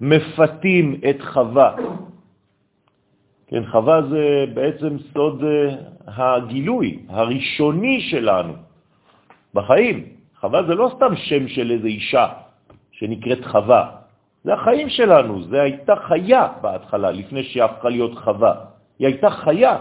מפתים 0.00 1.00
את 1.10 1.16
חווה? 1.20 1.76
כן, 3.46 3.62
חווה 3.66 4.02
זה 4.02 4.44
בעצם 4.54 4.96
סוד 5.12 5.44
אה, 5.44 5.76
הגילוי 6.06 6.98
הראשוני 7.08 8.00
שלנו 8.00 8.52
בחיים. 9.54 10.19
חווה 10.40 10.62
זה 10.62 10.74
לא 10.74 10.92
סתם 10.96 11.16
שם 11.16 11.48
של 11.48 11.70
איזו 11.70 11.86
אישה 11.86 12.26
שנקראת 12.92 13.44
חווה, 13.44 13.90
זה 14.44 14.54
החיים 14.54 14.88
שלנו, 14.88 15.42
זה 15.42 15.62
הייתה 15.62 15.96
חיה 15.96 16.48
בהתחלה, 16.60 17.10
לפני 17.10 17.42
שהיא 17.44 17.62
הפכה 17.62 17.88
להיות 17.88 18.18
חווה. 18.18 18.54
היא 18.98 19.06
הייתה 19.06 19.30
חיה, 19.30 19.76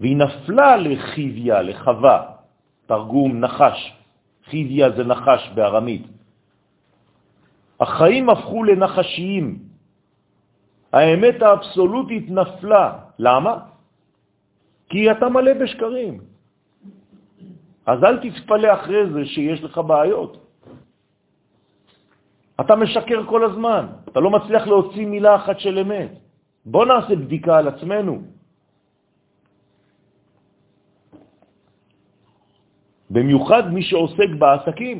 והיא 0.00 0.16
נפלה 0.16 0.76
לחיביה, 0.76 1.62
לחווה, 1.62 2.16
תרגום 2.86 3.40
נחש. 3.40 3.92
חיביה 4.48 4.90
זה 4.90 5.04
נחש 5.04 5.50
בארמית. 5.54 6.06
החיים 7.80 8.30
הפכו 8.30 8.64
לנחשיים. 8.64 9.58
האמת 10.92 11.42
האבסולוטית 11.42 12.30
נפלה. 12.30 12.84
למה? 13.18 13.54
כי 14.88 15.10
אתה 15.10 15.28
מלא 15.28 15.52
בשקרים. 15.52 16.27
אז 17.88 18.04
אל 18.04 18.16
תתפלא 18.20 18.68
אחרי 18.74 19.02
זה 19.12 19.22
שיש 19.26 19.64
לך 19.64 19.78
בעיות. 19.78 20.32
אתה 22.60 22.76
משקר 22.76 23.20
כל 23.26 23.42
הזמן, 23.44 23.86
אתה 24.12 24.20
לא 24.20 24.30
מצליח 24.30 24.66
להוציא 24.66 25.06
מילה 25.06 25.36
אחת 25.36 25.58
של 25.60 25.78
אמת. 25.78 26.10
בוא 26.68 26.84
נעשה 26.84 27.16
בדיקה 27.16 27.58
על 27.58 27.68
עצמנו. 27.68 28.22
במיוחד 33.10 33.72
מי 33.72 33.82
שעוסק 33.82 34.30
בעסקים. 34.38 34.98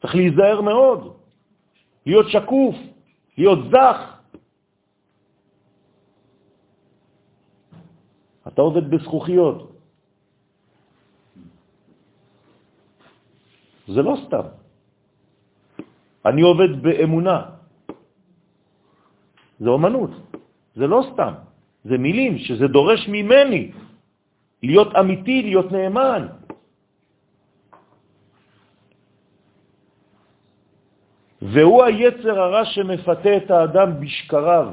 צריך 0.00 0.14
להיזהר 0.14 0.60
מאוד, 0.60 1.00
להיות 2.06 2.26
שקוף, 2.28 2.76
להיות 3.38 3.58
זך. 3.72 3.98
אתה 8.48 8.60
עובד 8.62 8.90
בזכוכיות. 8.90 9.73
זה 13.88 14.02
לא 14.02 14.14
סתם. 14.26 14.46
אני 16.26 16.42
עובד 16.42 16.82
באמונה. 16.82 17.54
זה 19.60 19.68
אומנות, 19.68 20.10
זה 20.74 20.86
לא 20.86 21.00
סתם, 21.12 21.32
זה 21.84 21.98
מילים 21.98 22.38
שזה 22.38 22.66
דורש 22.66 23.08
ממני 23.08 23.72
להיות 24.62 24.90
אמיתי, 24.94 25.42
להיות 25.42 25.72
נאמן. 25.72 26.26
והוא 31.42 31.84
היצר 31.84 32.40
הרע 32.40 32.64
שמפתה 32.64 33.36
את 33.36 33.50
האדם 33.50 34.00
בשקריו, 34.00 34.68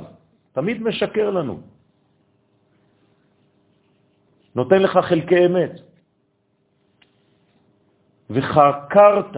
תמיד 0.52 0.82
משקר 0.82 1.30
לנו. 1.30 1.62
נותן 4.56 4.82
לך 4.82 4.98
חלקי 4.98 5.46
אמת. 5.46 5.91
וחקרת 8.32 9.36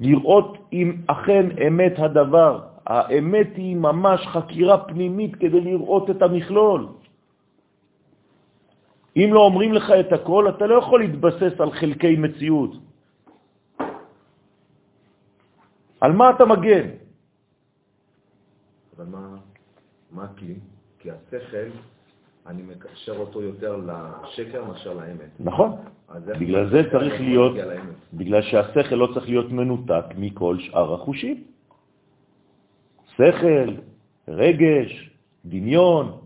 לראות 0.00 0.58
אם 0.72 0.96
אכן 1.06 1.46
אמת 1.66 1.94
הדבר. 1.98 2.52
האמת 2.86 3.56
היא 3.56 3.76
ממש 3.76 4.26
חקירה 4.26 4.84
פנימית 4.84 5.36
כדי 5.36 5.60
לראות 5.60 6.10
את 6.10 6.22
המכלול. 6.22 6.88
אם 9.16 9.28
לא 9.32 9.40
אומרים 9.40 9.72
לך 9.72 9.90
את 10.00 10.12
הכל, 10.12 10.48
אתה 10.48 10.66
לא 10.66 10.74
יכול 10.74 11.00
להתבסס 11.00 11.60
על 11.60 11.70
חלקי 11.72 12.16
מציאות. 12.16 12.70
על 16.00 16.12
מה 16.12 16.30
אתה 16.30 16.44
מגן? 16.44 16.86
אבל 18.96 19.04
מה, 19.04 19.36
מה 20.10 20.24
הכלי? 20.24 20.54
כי 20.98 21.10
השכל, 21.10 21.68
אני 22.46 22.62
מקשר 22.62 23.16
אותו 23.18 23.42
יותר 23.42 23.76
לשקר 23.76 24.64
מאשר 24.64 24.92
לאמת. 24.94 25.30
נכון. 25.40 25.76
בגלל 26.38 26.70
זה 26.70 26.82
צריך 26.92 27.20
להיות, 27.20 27.56
בגלל 28.14 28.42
שהשכל 28.42 28.94
לא 28.94 29.08
צריך 29.14 29.28
להיות 29.28 29.50
מנותק 29.52 30.04
מכל 30.16 30.56
שאר 30.58 30.94
החושים. 30.94 31.44
שכל, 33.16 33.74
רגש, 34.28 35.10
דמיון, 35.44 36.18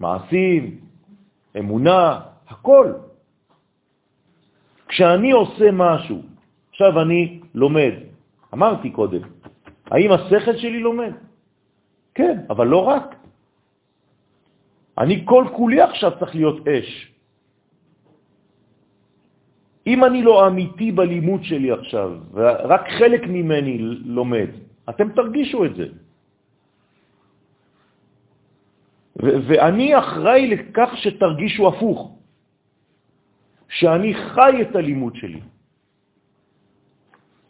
מעשים, 0.00 0.80
אמונה, 1.58 2.20
הכל. 2.48 2.92
כשאני 4.88 5.30
עושה 5.32 5.70
משהו, 5.72 6.22
עכשיו 6.70 7.02
אני 7.02 7.40
לומד, 7.54 7.92
אמרתי 8.54 8.90
קודם, 8.90 9.20
האם 9.90 10.12
השכל 10.12 10.56
שלי 10.56 10.80
לומד? 10.80 11.12
כן, 12.14 12.38
אבל 12.50 12.66
לא 12.66 12.88
רק. 12.88 13.21
אני 14.98 15.24
כל 15.24 15.44
כולי 15.56 15.80
עכשיו 15.80 16.10
צריך 16.18 16.34
להיות 16.34 16.68
אש. 16.68 17.12
אם 19.86 20.04
אני 20.04 20.22
לא 20.22 20.46
אמיתי 20.46 20.92
בלימוד 20.92 21.44
שלי 21.44 21.70
עכשיו, 21.72 22.08
ורק 22.32 22.84
חלק 22.98 23.22
ממני 23.26 23.78
לומד, 24.04 24.48
אתם 24.88 25.12
תרגישו 25.12 25.64
את 25.64 25.74
זה. 25.74 25.86
ואני 29.16 29.98
אחראי 29.98 30.46
לכך 30.46 30.90
שתרגישו 30.94 31.68
הפוך, 31.68 32.18
שאני 33.68 34.14
חי 34.14 34.52
את 34.62 34.76
הלימוד 34.76 35.16
שלי. 35.16 35.40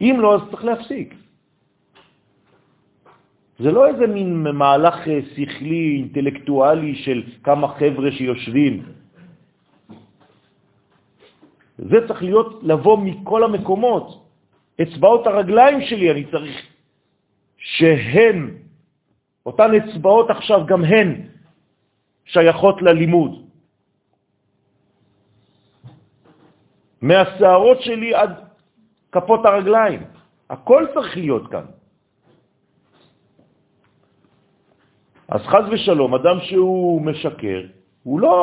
אם 0.01 0.17
לא, 0.19 0.35
אז 0.35 0.41
צריך 0.51 0.65
להפסיק. 0.65 1.22
זה 3.59 3.71
לא 3.71 3.87
איזה 3.87 4.07
מין 4.07 4.43
מהלך 4.43 4.97
שכלי, 5.37 5.97
אינטלקטואלי 5.97 6.95
של 6.95 7.23
כמה 7.45 7.69
חבר'ה 7.69 8.11
שיושבים 8.13 8.83
זה 11.79 12.09
צריך 12.09 12.23
להיות, 12.23 12.63
לבוא 12.63 12.99
מכל 12.99 13.45
המקומות. 13.45 14.23
אצבעות 14.83 15.27
הרגליים 15.27 15.81
שלי 15.83 16.11
אני 16.11 16.25
צריך 16.31 16.57
שהן, 17.57 18.51
אותן 19.47 19.71
אצבעות 19.75 20.31
עכשיו 20.31 20.67
גם 20.67 20.85
הן 20.85 21.09
שייכות 22.25 22.83
ללימוד. 22.83 23.47
מהשערות 27.03 27.83
שלי 27.83 28.15
עד 28.15 28.31
כפות 29.13 29.47
הרגליים. 29.47 30.03
הכל 30.51 30.87
צריך 30.95 31.17
להיות 31.17 31.51
כאן. 31.51 31.67
אז 35.33 35.41
חז 35.41 35.65
ושלום, 35.73 36.15
אדם 36.15 36.37
שהוא 36.41 37.03
משקר, 37.03 37.61
הוא 38.03 38.21
לא 38.21 38.37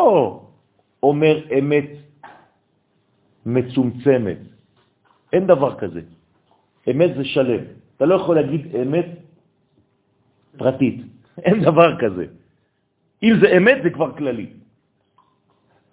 אומר 1.03 1.35
אמת 1.59 1.89
מצומצמת. 3.45 4.37
אין 5.33 5.47
דבר 5.47 5.77
כזה. 5.77 6.01
אמת 6.89 7.11
זה 7.17 7.23
שלם. 7.25 7.63
אתה 7.97 8.05
לא 8.05 8.15
יכול 8.15 8.35
להגיד 8.35 8.75
אמת 8.75 9.05
פרטית. 10.57 10.97
אין 11.45 11.61
דבר 11.61 11.99
כזה. 12.01 12.25
אם 13.23 13.33
זה 13.41 13.47
אמת, 13.57 13.77
זה 13.83 13.89
כבר 13.89 14.17
כללי. 14.17 14.49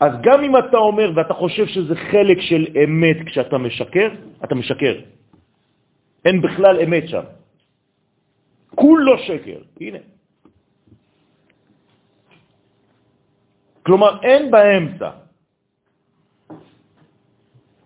אז 0.00 0.12
גם 0.24 0.38
אם 0.44 0.54
אתה 0.56 0.76
אומר 0.76 1.12
ואתה 1.16 1.34
חושב 1.34 1.66
שזה 1.66 1.94
חלק 2.08 2.38
של 2.40 2.62
אמת 2.84 3.16
כשאתה 3.26 3.58
משקר, 3.58 4.08
אתה 4.44 4.54
משקר. 4.54 4.94
אין 6.24 6.40
בכלל 6.40 6.80
אמת 6.80 7.08
שם. 7.08 7.26
כולו 8.74 9.18
שקר. 9.28 9.60
הנה. 9.80 10.15
כלומר, 13.86 14.22
אין 14.22 14.50
באמצע. 14.50 15.10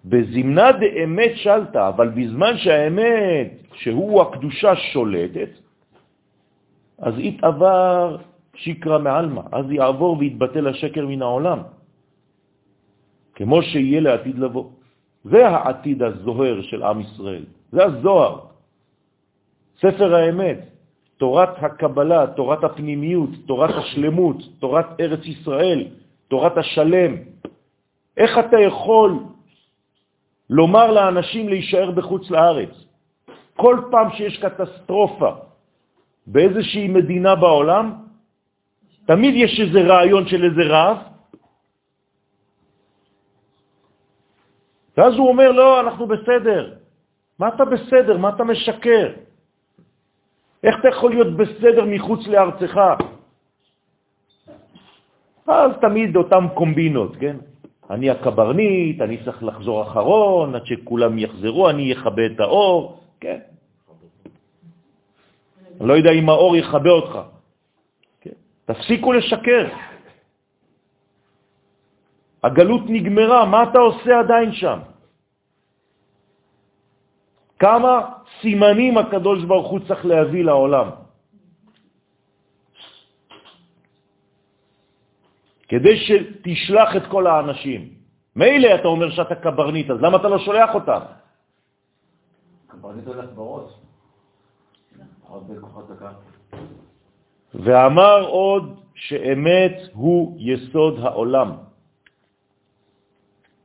בזמנה 0.05 0.73
דאמת 0.73 1.33
שלטה, 1.35 1.89
אבל 1.89 2.09
בזמן 2.09 2.57
שהאמת, 2.57 3.49
שהוא 3.85 4.23
הקדושה 4.23 4.77
שולטת, 4.77 5.53
אז 6.99 7.15
יתעבר 7.19 8.17
שקרה 8.55 8.99
מעלמה, 8.99 9.43
אז 9.53 9.65
יעבור 9.71 10.19
ויתבטל 10.19 10.67
השקר 10.67 11.07
מן 11.07 11.23
העולם, 11.23 11.61
כמו 13.35 13.63
שיהיה 13.63 14.01
לעתיד 14.01 14.39
לבוא. 14.39 14.71
זה 15.25 15.49
העתיד 15.49 16.03
הזוהר 16.03 16.63
של 16.63 16.83
עם 16.83 17.01
ישראל, 17.01 17.45
זה 17.73 17.85
הזוהר, 17.85 18.41
ספר 19.79 20.15
האמת, 20.15 20.70
תורת 21.21 21.63
הקבלה, 21.63 22.27
תורת 22.27 22.65
הפנימיות, 22.65 23.31
תורת 23.47 23.75
השלמות, 23.77 24.37
תורת 24.59 24.87
ארץ 25.01 25.21
ישראל, 25.25 25.87
תורת 26.29 26.57
השלם. 26.57 27.13
איך 28.17 28.39
אתה 28.39 28.57
יכול 28.61 29.11
לומר 30.51 30.91
לאנשים 30.91 31.49
להישאר 31.49 31.91
בחוץ 31.91 32.31
לארץ. 32.31 32.73
כל 33.57 33.77
פעם 33.91 34.09
שיש 34.17 34.41
קטסטרופה, 34.41 35.31
באיזושהי 36.27 36.89
מדינה 36.89 37.35
בעולם, 37.35 37.87
תמיד 39.05 39.35
יש 39.37 39.61
איזה 39.61 39.81
רעיון 39.93 40.25
של 40.29 40.41
איזה 40.45 40.63
רב, 40.73 40.97
ואז 44.97 45.15
הוא 45.15 45.29
אומר, 45.29 45.53
לא, 45.53 45.81
אנחנו 45.81 46.07
בסדר. 46.07 46.75
מה 47.39 47.49
אתה 47.49 47.65
בסדר? 47.65 48.17
מה 48.17 48.29
אתה 48.29 48.45
משקר? 48.45 49.30
איך 50.65 50.81
אתה 50.81 50.89
יכול 50.89 51.11
להיות 51.11 51.37
בסדר 51.37 51.85
מחוץ 51.85 52.27
לארצך? 52.27 52.81
אז 55.47 55.71
תמיד 55.81 56.17
אותם 56.17 56.47
קומבינות, 56.55 57.17
כן? 57.17 57.37
אני 57.91 58.11
הקברנית, 58.11 59.01
אני 59.01 59.25
צריך 59.25 59.43
לחזור 59.43 59.83
אחרון, 59.83 60.55
עד 60.55 60.67
שכולם 60.67 61.19
יחזרו, 61.19 61.71
אני 61.71 61.93
אחבא 61.93 62.27
את 62.27 62.41
האור, 62.41 63.01
כן? 63.21 63.39
אני 65.81 65.89
לא 65.89 65.95
יודע 65.95 66.11
אם 66.11 66.29
האור 66.29 66.57
יחבא 66.57 66.91
אותך. 66.91 67.19
כן? 68.21 68.37
תפסיקו 68.65 69.13
לשקר. 69.13 69.69
הגלות 72.45 72.83
נגמרה, 72.87 73.45
מה 73.45 73.63
אתה 73.63 73.79
עושה 73.79 74.19
עדיין 74.21 74.53
שם? 74.53 74.79
כמה 77.61 77.93
סימנים 78.41 78.99
הקדוש 78.99 79.45
ברוך 79.45 79.69
הוא 79.71 79.81
צריך 79.89 80.07
להביא 80.07 80.45
לעולם. 80.45 80.89
כדי 85.69 85.97
שתשלח 85.97 86.97
את 86.97 87.07
כל 87.13 87.27
האנשים. 87.27 87.81
מילא 88.37 88.75
אתה 88.75 88.89
אומר 88.89 89.11
שאתה 89.11 89.35
קברנית, 89.35 89.91
אז 89.91 89.99
למה 90.01 90.17
אתה 90.17 90.29
לא 90.29 90.39
שולח 90.39 90.71
אותם? 90.75 91.01
קברניט 92.67 93.07
הולך 93.07 93.29
בראש. 93.35 93.71
ואמר 97.55 98.27
עוד 98.27 98.65
שאמת 98.95 99.77
הוא 99.93 100.37
יסוד 100.39 100.99
העולם. 101.03 101.70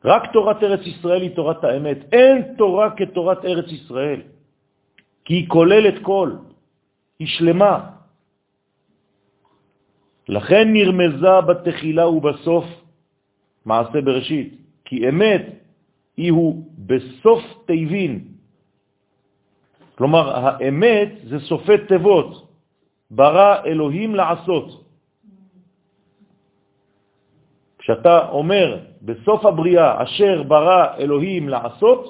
רק 0.05 0.31
תורת 0.33 0.63
ארץ 0.63 0.83
ישראל 0.85 1.21
היא 1.21 1.35
תורת 1.35 1.63
האמת. 1.63 1.97
אין 2.13 2.53
תורה 2.57 2.93
כתורת 2.95 3.45
ארץ 3.45 3.65
ישראל, 3.71 4.21
כי 5.25 5.33
היא 5.33 5.49
כוללת 5.49 5.97
כל, 6.05 6.29
היא 7.19 7.27
שלמה. 7.27 7.89
לכן 10.29 10.73
נרמזה 10.73 11.41
בתחילה 11.47 12.05
ובסוף 12.07 12.65
מעשה 13.65 14.01
בראשית, 14.01 14.49
כי 14.85 15.09
אמת 15.09 15.45
היא 16.17 16.31
הוא 16.31 16.65
בסוף 16.77 17.41
תיבין. 17.65 18.37
כלומר, 19.97 20.25
האמת 20.37 21.09
זה 21.29 21.39
סופי 21.49 21.77
תיבות, 21.87 22.47
ברא 23.11 23.65
אלוהים 23.65 24.15
לעשות. 24.15 24.84
כשאתה 27.85 28.29
אומר 28.33 28.97
בסוף 29.01 29.45
הבריאה, 29.45 30.03
אשר 30.03 30.43
ברא 30.43 30.97
אלוהים 30.97 31.49
לעשות, 31.49 32.01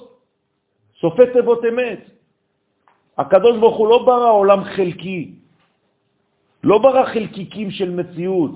סופי 1.04 1.36
תיבות 1.36 1.62
אמת. 1.68 2.02
הקדוש 3.18 3.60
ברוך 3.60 3.78
הוא 3.78 3.88
לא 3.88 3.98
ברא 4.08 4.32
עולם 4.32 4.64
חלקי, 4.64 5.36
לא 6.64 6.78
ברא 6.80 7.04
חלקיקים 7.12 7.72
של 7.72 7.92
מציאות. 7.92 8.56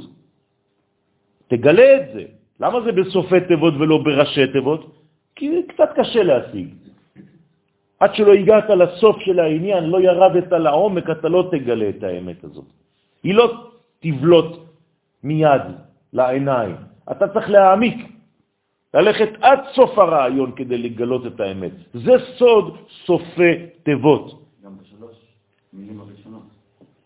תגלה 1.52 1.90
את 1.96 2.06
זה. 2.16 2.24
למה 2.60 2.78
זה 2.88 2.92
בסופי 2.92 3.52
תיבות 3.52 3.74
ולא 3.76 3.98
בראשי 3.98 4.48
תיבות? 4.56 4.82
כי 5.36 5.68
קצת 5.76 5.90
קשה 6.00 6.24
להשיג. 6.24 6.68
עד 8.00 8.16
שלא 8.16 8.34
הגעת 8.34 8.70
לסוף 8.70 9.20
של 9.28 9.40
העניין, 9.40 9.92
לא 9.92 9.98
ירדת 10.02 10.52
לעומק, 10.52 11.10
אתה 11.20 11.28
לא 11.28 11.52
תגלה 11.52 11.90
את 11.90 12.04
האמת 12.04 12.44
הזאת. 12.44 12.68
היא 13.24 13.36
לא 13.36 13.46
תבלוט 14.00 14.52
מיד 15.24 15.84
לעיניים. 16.14 16.76
אתה 17.12 17.28
צריך 17.28 17.50
להעמיק, 17.50 17.98
ללכת 18.94 19.30
עד 19.42 19.60
סוף 19.76 19.98
הרעיון 20.00 20.52
כדי 20.56 20.78
לגלות 20.78 21.26
את 21.26 21.40
האמת. 21.40 21.72
זה 21.94 22.14
סוד 22.38 22.78
סופי 23.06 23.54
תיבות. 23.84 24.26
גם 24.64 24.78
בשלוש 24.78 25.18
מילים 25.74 26.02
הראשונות. 26.02 26.44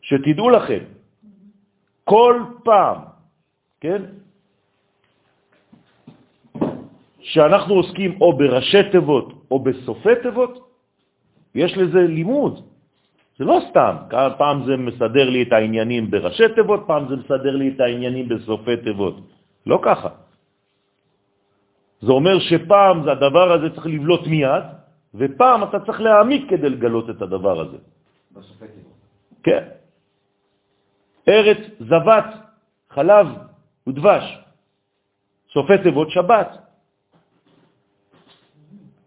שתדעו 0.02 0.50
לכם, 0.50 0.84
כל 2.04 2.36
פעם, 2.64 2.98
כן, 3.80 4.02
שאנחנו 7.20 7.74
עוסקים 7.74 8.22
או 8.22 8.38
בראשי 8.38 8.92
תיבות 8.92 9.48
או 9.52 9.60
בסופי 9.60 10.16
תיבות, 10.24 10.54
יש 11.56 11.78
לזה 11.78 12.02
לימוד. 12.08 12.64
זה 13.38 13.44
לא 13.44 13.60
סתם, 13.70 13.96
פעם 14.38 14.64
זה 14.66 14.78
מסדר 14.78 15.30
לי 15.30 15.42
את 15.44 15.52
העניינים 15.52 16.12
בראשי 16.12 16.44
תיבות, 16.56 16.84
פעם 16.88 17.04
זה 17.10 17.16
מסדר 17.16 17.56
לי 17.56 17.68
את 17.76 17.80
העניינים 17.80 18.30
בסופי 18.30 18.78
תיבות. 18.78 19.16
לא 19.66 19.80
ככה. 19.84 20.10
זה 22.02 22.12
אומר 22.12 22.40
שפעם 22.40 23.04
זה 23.04 23.12
הדבר 23.12 23.52
הזה 23.52 23.76
צריך 23.76 23.86
לבלוט 23.86 24.28
מיד, 24.28 24.64
ופעם 25.16 25.64
אתה 25.64 25.80
צריך 25.86 26.02
להעמיק 26.02 26.50
כדי 26.50 26.70
לגלות 26.70 27.10
את 27.10 27.22
הדבר 27.22 27.62
הזה. 27.62 27.78
כן. 29.44 29.64
ארץ 31.28 31.58
זבת, 31.80 32.26
חלב 32.90 33.28
ודבש. 33.88 34.26
סופי 35.54 35.78
תיבות 35.84 36.10
שבת. 36.12 36.50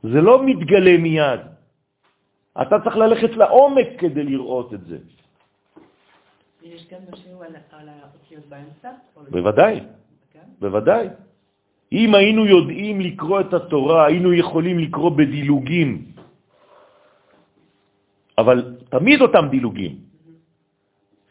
זה 0.02 0.20
לא 0.20 0.46
מתגלה 0.46 0.96
מיד. 0.98 1.40
אתה 2.62 2.76
צריך 2.84 2.96
ללכת 2.96 3.36
לעומק 3.36 3.88
כדי 3.98 4.24
לראות 4.24 4.74
את 4.74 4.84
זה. 4.84 4.98
יש 6.62 6.88
גם 6.90 7.00
משהו 7.12 7.42
על 7.42 7.88
האותיות 7.88 8.44
באמצע? 8.48 8.90
בוודאי. 9.30 9.80
בוודאי. 10.60 11.08
אם 11.92 12.14
היינו 12.14 12.46
יודעים 12.46 13.00
לקרוא 13.00 13.40
את 13.40 13.54
התורה, 13.54 14.06
היינו 14.06 14.32
יכולים 14.32 14.78
לקרוא 14.78 15.10
בדילוגים. 15.10 15.90
אבל 18.38 18.76
תמיד 18.88 19.20
אותם 19.20 19.48
דילוגים. 19.50 19.94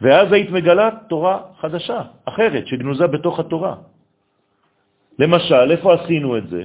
ואז 0.02 0.32
היית 0.32 0.50
מגלה 0.50 0.90
תורה 1.10 1.42
חדשה, 1.60 2.02
אחרת, 2.26 2.68
שגנוזה 2.68 3.08
בתוך 3.08 3.40
התורה. 3.40 3.76
למשל, 5.20 5.72
איפה 5.72 5.94
עשינו 5.94 6.38
את 6.38 6.48
זה? 6.48 6.64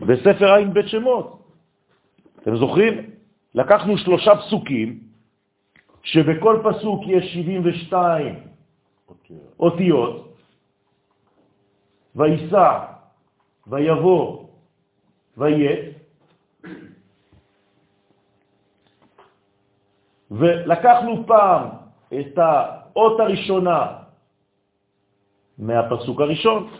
בספר 0.00 0.54
עין 0.54 0.72
בית 0.74 0.88
שמות. 0.88 1.26
אתם 2.42 2.56
זוכרים? 2.56 2.94
לקחנו 3.54 3.98
שלושה 3.98 4.36
פסוקים, 4.36 4.98
שבכל 6.02 6.62
פסוק 6.64 7.00
יש 7.06 7.24
72 7.34 8.34
אותיות, 9.60 10.29
ויסע, 12.16 12.78
ויבוא, 13.66 14.46
ויית, 15.36 15.80
ולקחנו 20.30 21.26
פעם 21.26 21.68
את 22.20 22.38
האות 22.38 23.20
הראשונה 23.20 23.86
מהפסוק 25.58 26.20
הראשון, 26.20 26.70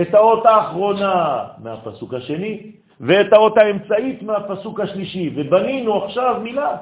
את 0.00 0.14
האות 0.14 0.46
האחרונה 0.46 1.44
מהפסוק 1.58 2.14
השני, 2.14 2.72
ואת 3.00 3.32
האות 3.32 3.58
האמצעית 3.58 4.22
מהפסוק 4.22 4.80
השלישי, 4.80 5.34
ובנינו 5.36 6.04
עכשיו 6.04 6.40
מילה. 6.42 6.76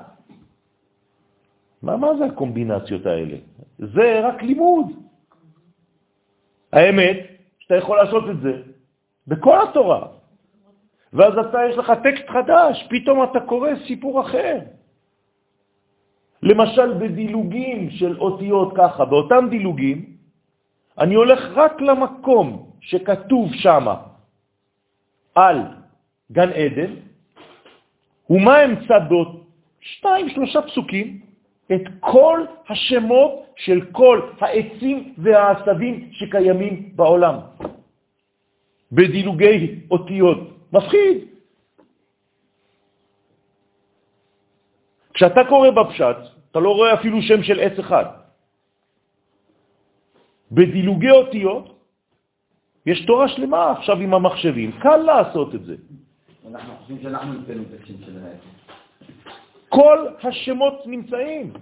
מה, 1.82 1.96
מה 1.96 2.08
זה 2.18 2.24
הקומבינציות 2.24 3.06
האלה? 3.06 3.36
זה 3.78 4.20
רק 4.28 4.42
לימוד. 4.42 4.86
האמת 6.72 7.27
שאתה 7.68 7.76
יכול 7.76 7.96
לעשות 7.96 8.24
את 8.30 8.40
זה 8.40 8.52
בכל 9.26 9.58
התורה. 9.68 10.06
ואז 11.12 11.38
אתה, 11.38 11.58
יש 11.70 11.76
לך 11.76 11.92
טקסט 12.02 12.28
חדש, 12.28 12.86
פתאום 12.90 13.24
אתה 13.24 13.40
קורא 13.40 13.70
סיפור 13.86 14.20
אחר. 14.20 14.58
למשל 16.42 16.94
בדילוגים 16.94 17.90
של 17.90 18.20
אותיות 18.20 18.72
ככה, 18.76 19.04
באותם 19.04 19.46
דילוגים, 19.50 20.16
אני 20.98 21.14
הולך 21.14 21.40
רק 21.54 21.80
למקום 21.80 22.70
שכתוב 22.80 23.52
שם 23.52 23.86
על 25.34 25.56
גן 26.32 26.50
עדן, 26.52 26.92
ומה 28.30 28.64
אמצא 28.64 28.98
בעוד 28.98 29.44
שתיים, 29.80 30.28
שלושה 30.28 30.62
פסוקים? 30.62 31.20
את 31.74 31.82
כל 32.00 32.44
השמות 32.68 33.32
של 33.56 33.80
כל 33.92 34.20
העצים 34.40 35.14
והעשבים 35.18 36.08
שקיימים 36.12 36.92
בעולם. 36.96 37.34
בדילוגי 38.92 39.80
אותיות. 39.90 40.38
מפחיד. 40.72 41.16
כשאתה 45.14 45.40
קורא 45.48 45.70
בפשט, 45.70 46.16
אתה 46.50 46.58
לא 46.60 46.70
רואה 46.74 46.94
אפילו 46.94 47.22
שם 47.22 47.42
של 47.42 47.60
עץ 47.60 47.78
אחד. 47.78 48.04
בדילוגי 50.52 51.10
אותיות 51.10 51.78
יש 52.86 53.04
תורה 53.06 53.28
שלמה 53.28 53.70
עכשיו 53.70 53.96
עם 54.00 54.14
המחשבים, 54.14 54.72
קל 54.80 54.96
לעשות 54.96 55.54
את 55.54 55.64
זה. 55.64 55.76
אנחנו 56.50 56.76
חושבים 56.76 56.98
שאנחנו 57.02 57.32
נמצאים 57.32 57.62
את 57.62 57.82
השם 57.82 57.94
של 58.06 58.24
העץ. 58.24 58.40
כל 59.68 60.06
השמות 60.22 60.82
נמצאים. 60.86 61.52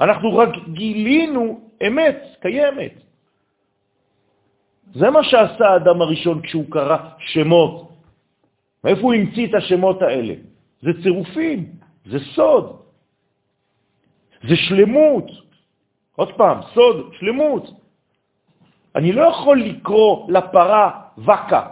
אנחנו 0.00 0.36
רק 0.36 0.48
גילינו 0.72 1.60
אמת 1.86 2.18
קיימת. 2.40 2.94
זה 4.94 5.10
מה 5.10 5.24
שעשה 5.24 5.64
האדם 5.68 6.02
הראשון 6.02 6.42
כשהוא 6.42 6.64
קרא 6.70 6.96
שמות. 7.18 7.92
מאיפה 8.84 9.00
הוא 9.00 9.14
המציא 9.14 9.46
את 9.46 9.54
השמות 9.54 10.02
האלה? 10.02 10.34
זה 10.82 10.90
צירופים, 11.02 11.72
זה 12.04 12.18
סוד, 12.34 12.82
זה 14.48 14.56
שלמות. 14.56 15.30
עוד 16.16 16.32
פעם, 16.36 16.58
סוד, 16.74 17.12
שלמות. 17.18 17.70
אני 18.96 19.12
לא 19.12 19.22
יכול 19.22 19.62
לקרוא 19.62 20.30
לפרה 20.32 21.00
וקה, 21.18 21.66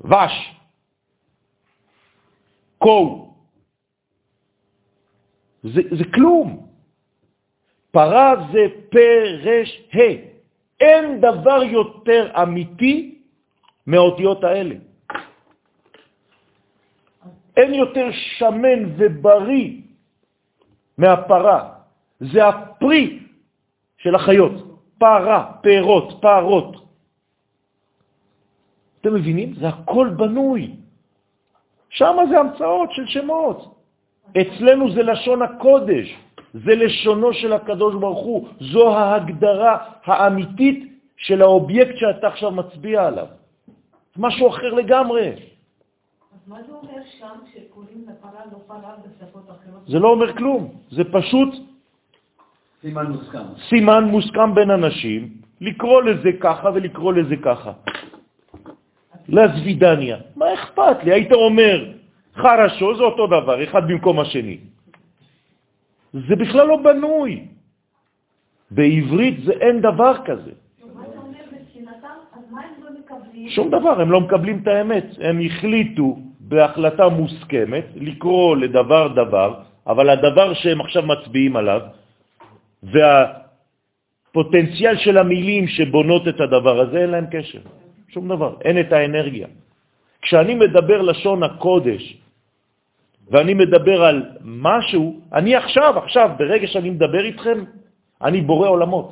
וש, 0.00 0.55
קו. 2.86 3.34
זה, 5.62 5.82
זה 5.98 6.04
כלום. 6.14 6.66
פרה 7.90 8.34
זה 8.52 8.62
פרש 8.90 9.70
ה'. 9.94 10.14
אין 10.80 11.20
דבר 11.20 11.62
יותר 11.62 12.30
אמיתי 12.42 13.18
מהאותיות 13.86 14.44
האלה. 14.44 14.74
אין 17.56 17.74
יותר 17.74 18.06
שמן 18.12 18.94
ובריא 18.96 19.70
מהפרה. 20.98 21.74
זה 22.20 22.46
הפרי 22.46 23.18
של 23.98 24.14
החיות. 24.14 24.52
פרה, 24.98 25.52
פירות, 25.62 26.22
פרות. 26.22 26.70
אתם 29.00 29.14
מבינים? 29.14 29.54
זה 29.54 29.68
הכל 29.68 30.08
בנוי. 30.16 30.85
שם 31.96 32.16
זה 32.30 32.40
המצאות 32.40 32.92
של 32.92 33.06
שמות. 33.06 33.74
אצלנו 34.36 34.90
זה 34.90 35.02
לשון 35.02 35.42
הקודש. 35.42 36.16
זה 36.52 36.74
לשונו 36.74 37.32
של 37.32 37.52
הקדוש 37.52 37.94
ברוך 37.94 38.18
הוא, 38.24 38.48
זו 38.60 38.96
ההגדרה 38.96 39.74
האמיתית 40.04 40.92
של 41.16 41.42
האובייקט 41.42 41.96
שאתה 41.96 42.26
עכשיו 42.28 42.50
מצביע 42.50 43.06
עליו. 43.06 43.26
משהו 44.16 44.48
אחר 44.48 44.72
לגמרי. 44.74 45.28
אז 45.28 46.40
מה 46.46 46.56
זה 46.66 46.72
אומר 46.72 47.00
שם 47.18 47.36
שקוראים 47.52 48.04
לפרה 48.08 48.40
לא 48.52 48.58
פרה 48.66 48.94
בשפות 49.04 49.44
אחרות? 49.44 49.82
זה 49.88 49.98
לא 49.98 50.08
אומר 50.08 50.36
כלום, 50.36 50.72
זה 50.90 51.04
פשוט 51.12 51.50
סימן 52.80 53.06
מוסכם. 53.06 53.46
סימן 53.68 54.04
מוסכם 54.04 54.54
בין 54.54 54.70
אנשים, 54.70 55.20
לקרוא 55.60 56.02
לזה 56.02 56.30
ככה 56.40 56.68
ולקרוא 56.74 57.12
לזה 57.12 57.36
ככה. 57.44 57.72
לזווידניה, 59.28 60.16
מה 60.36 60.54
אכפת 60.54 61.04
לי? 61.04 61.12
היית 61.12 61.32
אומר 61.32 61.92
חרשו, 62.36 62.96
זה 62.96 63.02
אותו 63.02 63.26
דבר, 63.26 63.64
אחד 63.64 63.88
במקום 63.88 64.20
השני. 64.20 64.58
זה 66.12 66.36
בכלל 66.36 66.66
לא 66.66 66.76
בנוי. 66.76 67.44
בעברית 68.70 69.44
זה 69.44 69.52
אין 69.52 69.80
דבר 69.80 70.14
כזה. 70.24 70.50
שום 73.48 73.70
דבר, 73.70 74.00
הם 74.00 74.10
לא 74.10 74.20
מקבלים 74.20 74.58
את 74.62 74.66
האמת. 74.66 75.06
הם 75.20 75.40
החליטו 75.46 76.18
בהחלטה 76.40 77.08
מוסכמת 77.08 77.84
לקרוא 77.94 78.56
לדבר 78.56 79.08
דבר, 79.08 79.54
אבל 79.86 80.10
הדבר 80.10 80.54
שהם 80.54 80.80
עכשיו 80.80 81.02
מצביעים 81.06 81.56
עליו, 81.56 81.80
והפוטנציאל 82.82 84.96
של 84.96 85.18
המילים 85.18 85.68
שבונות 85.68 86.28
את 86.28 86.40
הדבר 86.40 86.80
הזה, 86.80 86.98
אין 86.98 87.10
להם 87.10 87.26
קשר. 87.30 87.60
שום 88.08 88.28
דבר, 88.28 88.56
אין 88.64 88.80
את 88.80 88.92
האנרגיה. 88.92 89.48
כשאני 90.22 90.54
מדבר 90.54 91.02
לשון 91.02 91.42
הקודש, 91.42 92.02
ואני 93.30 93.54
מדבר 93.54 94.02
על 94.04 94.16
משהו, 94.44 95.20
אני 95.32 95.54
עכשיו, 95.54 95.98
עכשיו, 95.98 96.30
ברגע 96.38 96.66
שאני 96.66 96.90
מדבר 96.90 97.24
איתכם, 97.24 97.64
אני 98.22 98.40
בורא 98.40 98.68
עולמות. 98.68 99.08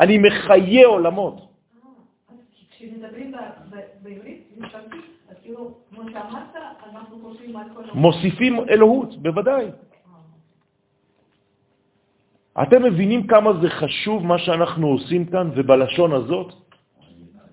אני 0.00 0.18
מחיה 0.18 0.86
עולמות. 0.86 1.36
מוסיפים 7.94 8.54
אלוהות, 8.70 9.22
בוודאי. 9.22 9.66
אתם 12.62 12.82
מבינים 12.82 13.26
כמה 13.26 13.50
זה 13.62 13.68
חשוב 13.70 14.26
מה 14.26 14.38
שאנחנו 14.38 14.86
עושים 14.88 15.26
כאן, 15.26 15.50
ובלשון 15.54 16.12
הזאת? 16.12 16.48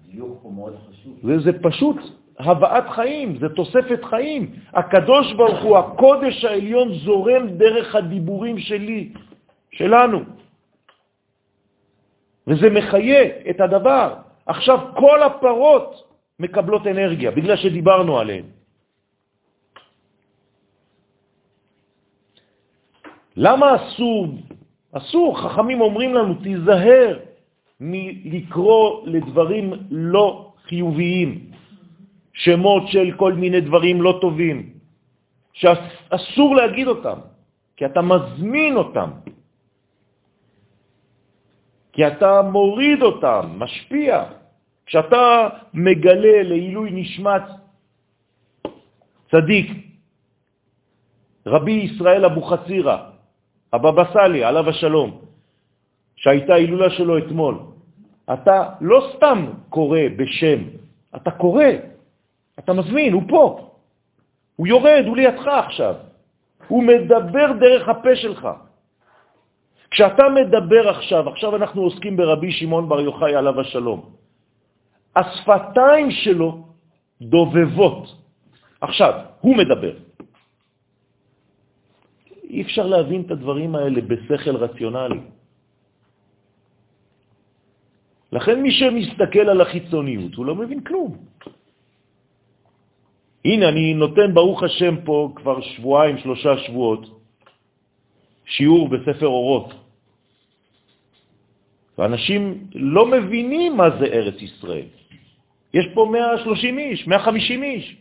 הדיוק 0.09 0.39
הוא 0.41 0.53
מאוד 0.53 0.75
חשוב. 0.89 1.19
זה, 1.23 1.39
זה 1.39 1.51
פשוט 1.61 1.97
הבאת 2.39 2.89
חיים, 2.89 3.37
זה 3.37 3.49
תוספת 3.49 4.03
חיים. 4.03 4.51
הקדוש 4.73 5.33
ברוך 5.33 5.61
הוא, 5.63 5.77
הקודש 5.77 6.45
העליון, 6.45 6.93
זורם 6.93 7.47
דרך 7.47 7.95
הדיבורים 7.95 8.57
שלי, 8.59 9.13
שלנו. 9.71 10.19
וזה 12.47 12.69
מחיה 12.69 13.23
את 13.49 13.61
הדבר. 13.61 14.15
עכשיו 14.45 14.79
כל 14.97 15.23
הפרות 15.23 15.89
מקבלות 16.39 16.87
אנרגיה, 16.87 17.31
בגלל 17.31 17.55
שדיברנו 17.55 18.19
עליהן. 18.19 18.45
למה 23.37 23.75
אסור? 23.75 24.27
אסור, 24.91 25.41
חכמים 25.41 25.81
אומרים 25.81 26.13
לנו, 26.15 26.33
תיזהר 26.43 27.28
מלקרוא 27.79 29.07
לדברים 29.07 29.73
לא 29.91 30.53
חיוביים, 30.67 31.51
שמות 32.33 32.83
של 32.87 33.11
כל 33.17 33.33
מיני 33.33 33.61
דברים 33.61 34.01
לא 34.01 34.17
טובים, 34.21 34.73
שאסור 35.53 36.55
להגיד 36.55 36.87
אותם, 36.87 37.19
כי 37.77 37.85
אתה 37.85 38.01
מזמין 38.01 38.75
אותם, 38.75 39.09
כי 41.93 42.07
אתה 42.07 42.41
מוריד 42.41 43.01
אותם, 43.01 43.41
משפיע. 43.57 44.23
כשאתה 44.85 45.49
מגלה 45.73 46.43
לעילוי 46.43 46.89
נשמת 46.91 47.41
צדיק, 49.31 49.67
רבי 51.45 51.71
ישראל 51.71 52.25
אבו 52.25 52.41
חצירה, 52.41 53.09
הבבא 53.73 54.03
סאלי, 54.13 54.43
עליו 54.43 54.69
השלום, 54.69 55.21
שהייתה 56.15 56.53
הילולה 56.53 56.89
שלו 56.89 57.17
אתמול, 57.17 57.68
אתה 58.33 58.69
לא 58.81 59.11
סתם 59.15 59.45
קורא 59.69 59.99
בשם, 60.17 60.59
אתה 61.15 61.31
קורא, 61.31 61.65
אתה 62.59 62.73
מזמין, 62.73 63.13
הוא 63.13 63.23
פה, 63.27 63.69
הוא 64.55 64.67
יורד, 64.67 65.03
הוא 65.07 65.17
לידך 65.17 65.47
עכשיו, 65.47 65.95
הוא 66.67 66.83
מדבר 66.83 67.51
דרך 67.59 67.89
הפה 67.89 68.15
שלך. 68.15 68.47
כשאתה 69.91 70.23
מדבר 70.29 70.89
עכשיו, 70.89 71.29
עכשיו 71.29 71.55
אנחנו 71.55 71.81
עוסקים 71.81 72.17
ברבי 72.17 72.51
שמעון 72.51 72.89
בר 72.89 73.01
יוחאי 73.01 73.35
עליו 73.35 73.59
השלום, 73.61 73.99
השפתיים 75.15 76.11
שלו 76.11 76.67
דובבות. 77.21 78.15
עכשיו, 78.81 79.13
הוא 79.41 79.57
מדבר. 79.57 79.93
אי 82.43 82.61
אפשר 82.61 82.87
להבין 82.87 83.21
את 83.21 83.31
הדברים 83.31 83.75
האלה 83.75 84.01
בשכל 84.01 84.55
רציונלי. 84.55 85.19
לכן 88.31 88.61
מי 88.61 88.71
שמסתכל 88.71 89.49
על 89.49 89.61
החיצוניות, 89.61 90.33
הוא 90.35 90.45
לא 90.45 90.55
מבין 90.55 90.83
כלום. 90.83 91.17
הנה, 93.45 93.69
אני 93.69 93.93
נותן, 93.93 94.33
ברוך 94.33 94.63
השם, 94.63 94.95
פה 95.05 95.31
כבר 95.35 95.61
שבועיים, 95.61 96.17
שלושה 96.17 96.57
שבועות, 96.57 97.03
שיעור 98.45 98.89
בספר 98.89 99.27
אורות. 99.27 99.73
ואנשים 101.97 102.67
לא 102.75 103.05
מבינים 103.05 103.77
מה 103.77 103.89
זה 103.99 104.05
ארץ 104.05 104.41
ישראל. 104.41 104.87
יש 105.73 105.85
פה 105.93 106.09
130 106.11 106.79
איש, 106.79 107.07
150 107.07 107.63
איש. 107.63 107.97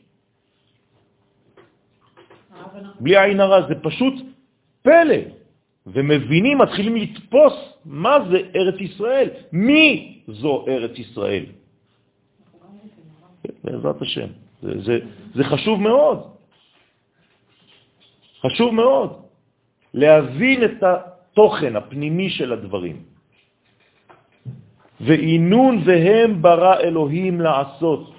בלי 3.00 3.18
עין 3.18 3.40
הרע, 3.40 3.68
זה 3.68 3.74
פשוט 3.82 4.14
פלא. 4.82 5.37
ומבינים, 5.92 6.58
מתחילים 6.58 6.96
לתפוס 6.96 7.54
מה 7.84 8.16
זה 8.30 8.38
ארץ 8.56 8.80
ישראל, 8.80 9.28
מי 9.52 10.18
זו 10.28 10.64
ארץ 10.68 10.98
ישראל. 10.98 11.44
בעזרת 13.64 14.02
השם. 14.02 14.28
זה, 14.62 14.80
זה, 14.82 14.98
זה 15.34 15.44
חשוב 15.44 15.80
מאוד. 15.80 16.18
חשוב 18.42 18.74
מאוד 18.74 19.22
להבין 19.94 20.64
את 20.64 20.82
התוכן 20.82 21.76
הפנימי 21.76 22.30
של 22.30 22.52
הדברים. 22.52 23.02
ואינון 25.00 25.82
והם 25.84 26.42
ברא 26.42 26.80
אלוהים 26.80 27.40
לעשות. 27.40 28.17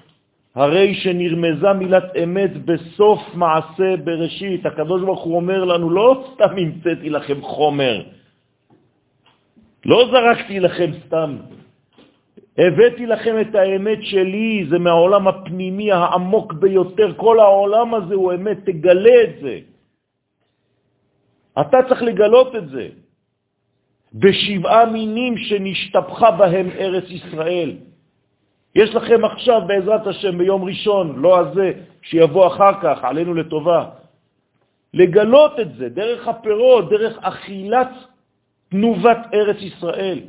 הרי 0.60 0.94
שנרמזה 0.94 1.72
מילת 1.72 2.16
אמת 2.22 2.52
בסוף 2.64 3.20
מעשה 3.34 3.96
בראשית. 4.04 4.66
הקדוש 4.66 5.02
ברוך 5.02 5.22
הוא 5.24 5.36
אומר 5.36 5.64
לנו, 5.64 5.90
לא 5.90 6.24
סתם 6.32 6.52
המצאתי 6.56 7.10
לכם 7.10 7.42
חומר, 7.42 8.02
לא 9.84 9.98
זרקתי 10.12 10.60
לכם 10.60 10.90
סתם, 11.06 11.36
הבאתי 12.58 13.06
לכם 13.06 13.34
את 13.40 13.54
האמת 13.54 13.98
שלי, 14.02 14.66
זה 14.70 14.78
מהעולם 14.78 15.28
הפנימי 15.28 15.92
העמוק 15.92 16.52
ביותר, 16.52 17.14
כל 17.16 17.40
העולם 17.40 17.94
הזה 17.94 18.14
הוא 18.14 18.32
אמת, 18.32 18.58
תגלה 18.64 19.16
את 19.24 19.34
זה. 19.40 19.58
אתה 21.60 21.78
צריך 21.88 22.02
לגלות 22.02 22.56
את 22.56 22.68
זה. 22.68 22.88
בשבעה 24.14 24.92
מינים 24.92 25.38
שנשתפכה 25.38 26.30
בהם 26.30 26.68
ארץ 26.78 27.04
ישראל. 27.10 27.89
יש 28.74 28.94
לכם 28.94 29.24
עכשיו, 29.24 29.60
בעזרת 29.66 30.06
השם, 30.06 30.38
ביום 30.38 30.64
ראשון, 30.64 31.18
לא 31.18 31.38
הזה, 31.38 31.72
שיבוא 32.02 32.46
אחר 32.46 32.72
כך, 32.82 33.04
עלינו 33.04 33.34
לטובה, 33.34 33.90
לגלות 34.94 35.60
את 35.60 35.74
זה 35.76 35.88
דרך 35.88 36.28
הפירות, 36.28 36.90
דרך 36.90 37.18
אכילת 37.20 37.90
תנובת 38.68 39.18
ארץ 39.34 39.56
ישראל. 39.60 40.20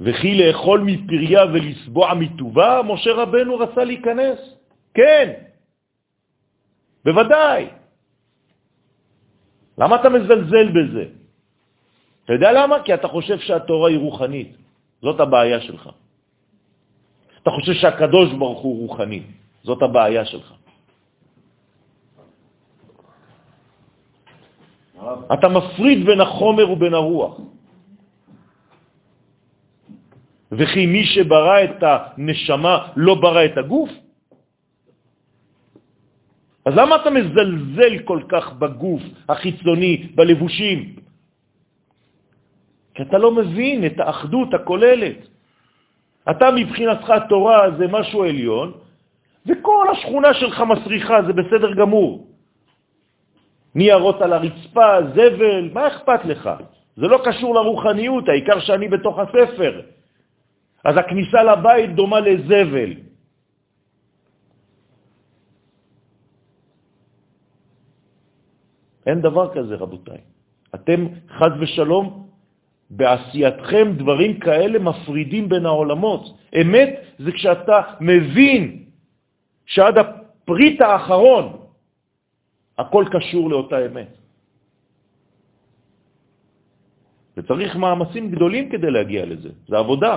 וכי 0.00 0.30
לאכול 0.34 0.80
מפריה 0.80 1.44
ולסבוע 1.44 2.14
מטובה, 2.14 2.80
משה 2.84 3.12
רבנו 3.12 3.58
רצה 3.58 3.84
להיכנס. 3.84 4.38
כן, 4.94 5.26
בוודאי. 7.04 7.68
למה 9.78 9.96
אתה 9.96 10.08
מזלזל 10.08 10.68
בזה? 10.68 11.17
אתה 12.28 12.36
יודע 12.36 12.52
למה? 12.52 12.84
כי 12.84 12.92
אתה 12.94 13.08
חושב 13.08 13.38
שהתורה 13.40 13.88
היא 13.88 13.98
רוחנית. 14.04 14.52
זאת 15.00 15.16
הבעיה 15.20 15.60
שלך. 15.64 15.88
אתה 17.40 17.50
חושב 17.50 17.72
שהקדוש 17.72 18.36
ברוך 18.36 18.60
הוא 18.60 18.74
רוחני. 18.84 19.22
זאת 19.64 19.80
הבעיה 19.82 20.24
שלך. 20.28 20.48
אתה 25.32 25.48
מפריד 25.48 26.04
בין 26.04 26.20
החומר 26.20 26.70
ובין 26.70 26.94
הרוח. 26.94 27.40
וכי 30.52 30.84
מי 30.84 31.04
שברא 31.16 31.64
את 31.64 31.80
הנשמה 31.80 32.92
לא 32.96 33.14
ברא 33.24 33.44
את 33.44 33.56
הגוף? 33.56 33.90
אז 36.68 36.72
למה 36.76 36.92
אתה 36.96 37.08
מזלזל 37.10 38.04
כל 38.04 38.20
כך 38.28 38.52
בגוף 38.60 39.02
החיצוני, 39.32 40.12
בלבושים? 40.12 40.97
כי 42.98 43.02
אתה 43.02 43.18
לא 43.18 43.30
מבין 43.30 43.86
את 43.86 44.00
האחדות 44.00 44.54
הכוללת. 44.54 45.18
אתה 46.30 46.46
מבחינתך 46.50 47.12
תורה 47.28 47.70
זה 47.78 47.86
משהו 47.86 48.24
עליון, 48.24 48.72
וכל 49.46 49.86
השכונה 49.92 50.34
שלך 50.34 50.56
מסריחה, 50.60 51.22
זה 51.22 51.32
בסדר 51.32 51.74
גמור. 51.74 52.26
ניירות 53.74 54.18
על 54.22 54.32
הרצפה, 54.32 55.14
זבל, 55.14 55.70
מה 55.72 55.86
אכפת 55.86 56.24
לך? 56.24 56.50
זה 56.96 57.06
לא 57.06 57.18
קשור 57.24 57.54
לרוחניות, 57.54 58.28
העיקר 58.28 58.60
שאני 58.66 58.88
בתוך 58.88 59.18
הספר. 59.18 59.72
אז 60.84 60.94
הכניסה 60.96 61.42
לבית 61.42 61.94
דומה 61.94 62.20
לזבל. 62.20 62.92
אין 69.06 69.20
דבר 69.22 69.54
כזה, 69.54 69.74
רבותיי. 69.74 70.20
אתם, 70.74 71.06
חז 71.38 71.52
ושלום, 71.60 72.27
בעשייתכם 72.90 73.92
דברים 73.96 74.40
כאלה 74.40 74.78
מפרידים 74.78 75.48
בין 75.48 75.66
העולמות. 75.66 76.22
אמת 76.60 76.90
זה 77.18 77.32
כשאתה 77.32 77.76
מבין 78.00 78.84
שעד 79.66 79.98
הפריט 79.98 80.80
האחרון 80.80 81.46
הכל 82.78 83.04
קשור 83.12 83.50
לאותה 83.50 83.86
אמת. 83.86 84.12
וצריך 87.36 87.76
מאמצים 87.76 88.30
גדולים 88.30 88.70
כדי 88.70 88.90
להגיע 88.90 89.26
לזה, 89.26 89.50
זה 89.68 89.76
עבודה. 89.76 90.14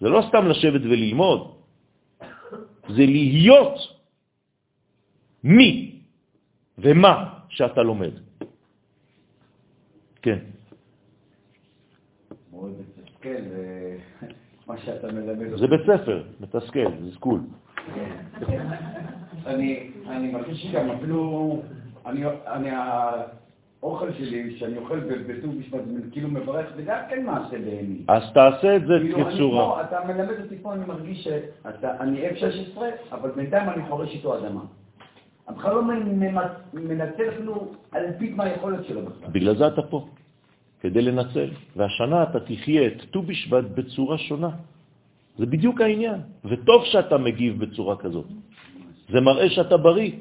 זה 0.00 0.08
לא 0.08 0.20
סתם 0.28 0.48
לשבת 0.48 0.80
וללמוד, 0.80 1.40
זה 2.88 3.04
להיות 3.06 3.78
מי 5.44 6.00
ומה 6.78 7.14
שאתה 7.48 7.82
לומד. 7.82 8.14
כן. 10.22 10.38
מתסכל, 13.20 13.42
מה 14.66 14.76
שאתה 14.78 15.12
מלמד. 15.12 15.56
זה 15.56 15.66
בית 15.66 15.80
ספר, 15.80 16.22
מתסכל, 16.40 16.86
זה 17.04 17.14
סקול. 17.14 17.40
אני 19.46 20.32
מרגיש 20.32 20.62
שגם 20.62 20.90
אפילו, 20.90 21.62
אני, 22.06 22.70
האוכל 23.82 24.12
שלי, 24.12 24.56
שאני 24.58 24.78
אוכל 24.78 24.98
בט"ו 25.00 25.48
בשבט, 25.58 25.80
כאילו 26.12 26.28
מברך, 26.28 26.66
זה 26.76 26.82
גם 26.82 26.98
כן 27.10 27.24
מעשה 27.26 27.58
בעיני. 27.58 27.98
אז 28.08 28.22
תעשה 28.34 28.76
את 28.76 28.82
זה 28.86 28.94
כאילו, 29.00 29.30
כצורה. 29.30 29.80
אתה 29.80 29.98
מלמד 30.06 30.40
אותי 30.40 30.58
פה, 30.62 30.74
אני 30.74 30.84
מרגיש 30.86 31.28
שאני 31.64 32.28
F-16, 32.28 32.80
אבל 33.12 33.30
בינתיים 33.30 33.68
אני 33.68 33.82
חורש 33.88 34.14
איתו 34.14 34.38
אדמה. 34.38 34.60
בכלל 35.56 35.74
לא 35.74 35.82
מנצל 36.72 37.28
אפילו 37.28 37.68
אלפית 37.94 38.36
מהיכולת 38.36 38.84
שלו 38.84 39.02
בכלל. 39.02 39.28
בגלל 39.32 39.56
זה 39.56 39.66
אתה 39.66 39.82
פה, 39.82 40.06
כדי 40.80 41.02
לנצל. 41.02 41.48
והשנה 41.76 42.22
אתה 42.22 42.40
תחיה 42.40 42.86
את 42.86 42.98
ט"ו 43.10 43.22
בשבט 43.22 43.64
בצורה 43.74 44.18
שונה. 44.18 44.50
זה 45.38 45.46
בדיוק 45.46 45.80
העניין. 45.80 46.20
וטוב 46.44 46.84
שאתה 46.84 47.18
מגיב 47.18 47.64
בצורה 47.64 47.96
כזאת. 47.96 48.26
זה 49.08 49.20
מראה 49.20 49.50
שאתה 49.50 49.76
בריא, 49.76 50.12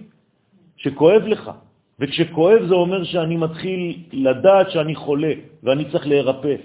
שכואב 0.77 1.23
לך. 1.27 1.51
וכשכואב 1.99 2.61
זה 2.67 2.73
אומר 2.73 3.03
שאני 3.03 3.37
מתחיל 3.37 3.81
לדעת 4.13 4.71
שאני 4.71 4.95
חולה 4.95 5.33
ואני 5.63 5.91
צריך 5.91 6.07
להירפא. 6.07 6.55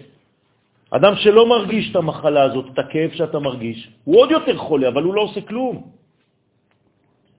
אדם 0.90 1.14
שלא 1.16 1.48
מרגיש 1.48 1.90
את 1.90 1.96
המחלה 1.96 2.42
הזאת, 2.42 2.66
את 2.72 2.78
הכאב 2.78 3.10
שאתה 3.10 3.38
מרגיש, 3.38 3.78
הוא 4.04 4.16
עוד 4.16 4.30
יותר 4.30 4.56
חולה, 4.56 4.88
אבל 4.88 5.02
הוא 5.02 5.14
לא 5.14 5.20
עושה 5.20 5.40
כלום. 5.40 5.74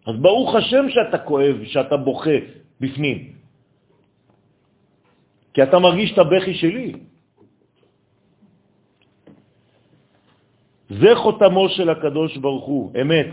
אז 0.06 0.16
ברוך 0.16 0.56
השם 0.56 0.86
שאתה 0.89 1.18
כואב, 1.18 1.56
שאתה 1.64 1.97
בוכה 1.97 2.38
בפנים. 2.82 3.18
כי 5.56 5.64
אתה 5.64 5.80
מרגיש 5.80 6.14
את 6.14 6.18
הבכי 6.20 6.53
שלי. 6.53 6.93
זה 10.89 11.12
חותמו 11.16 11.70
של 11.70 11.89
הקדוש 11.89 12.38
ברוך 12.38 12.66
הוא, 12.66 12.84
אמת. 13.01 13.32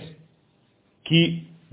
כי 1.05 1.23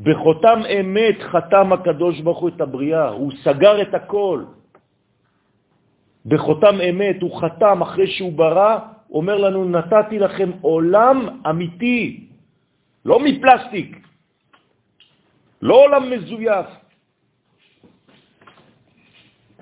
בחותם 0.02 0.60
אמת 0.66 1.18
חתם 1.22 1.74
הקדוש 1.74 2.22
ברוך 2.26 2.40
הוא 2.40 2.50
את 2.50 2.62
הבריאה, 2.62 3.08
הוא 3.10 3.32
סגר 3.46 3.82
את 3.82 3.94
הכל. 3.94 4.44
בחותם 6.26 6.76
אמת 6.82 7.22
הוא 7.22 7.34
חתם 7.42 7.82
אחרי 7.82 8.08
שהוא 8.18 8.34
ברא, 8.34 8.74
אומר 9.14 9.38
לנו, 9.38 9.70
נתתי 9.70 10.20
לכם 10.20 10.50
עולם 10.62 11.46
אמיתי, 11.46 12.28
לא 13.06 13.20
מפלסטיק. 13.22 14.02
לא 15.62 15.76
עולם 15.76 16.04
מזויף. 16.10 16.89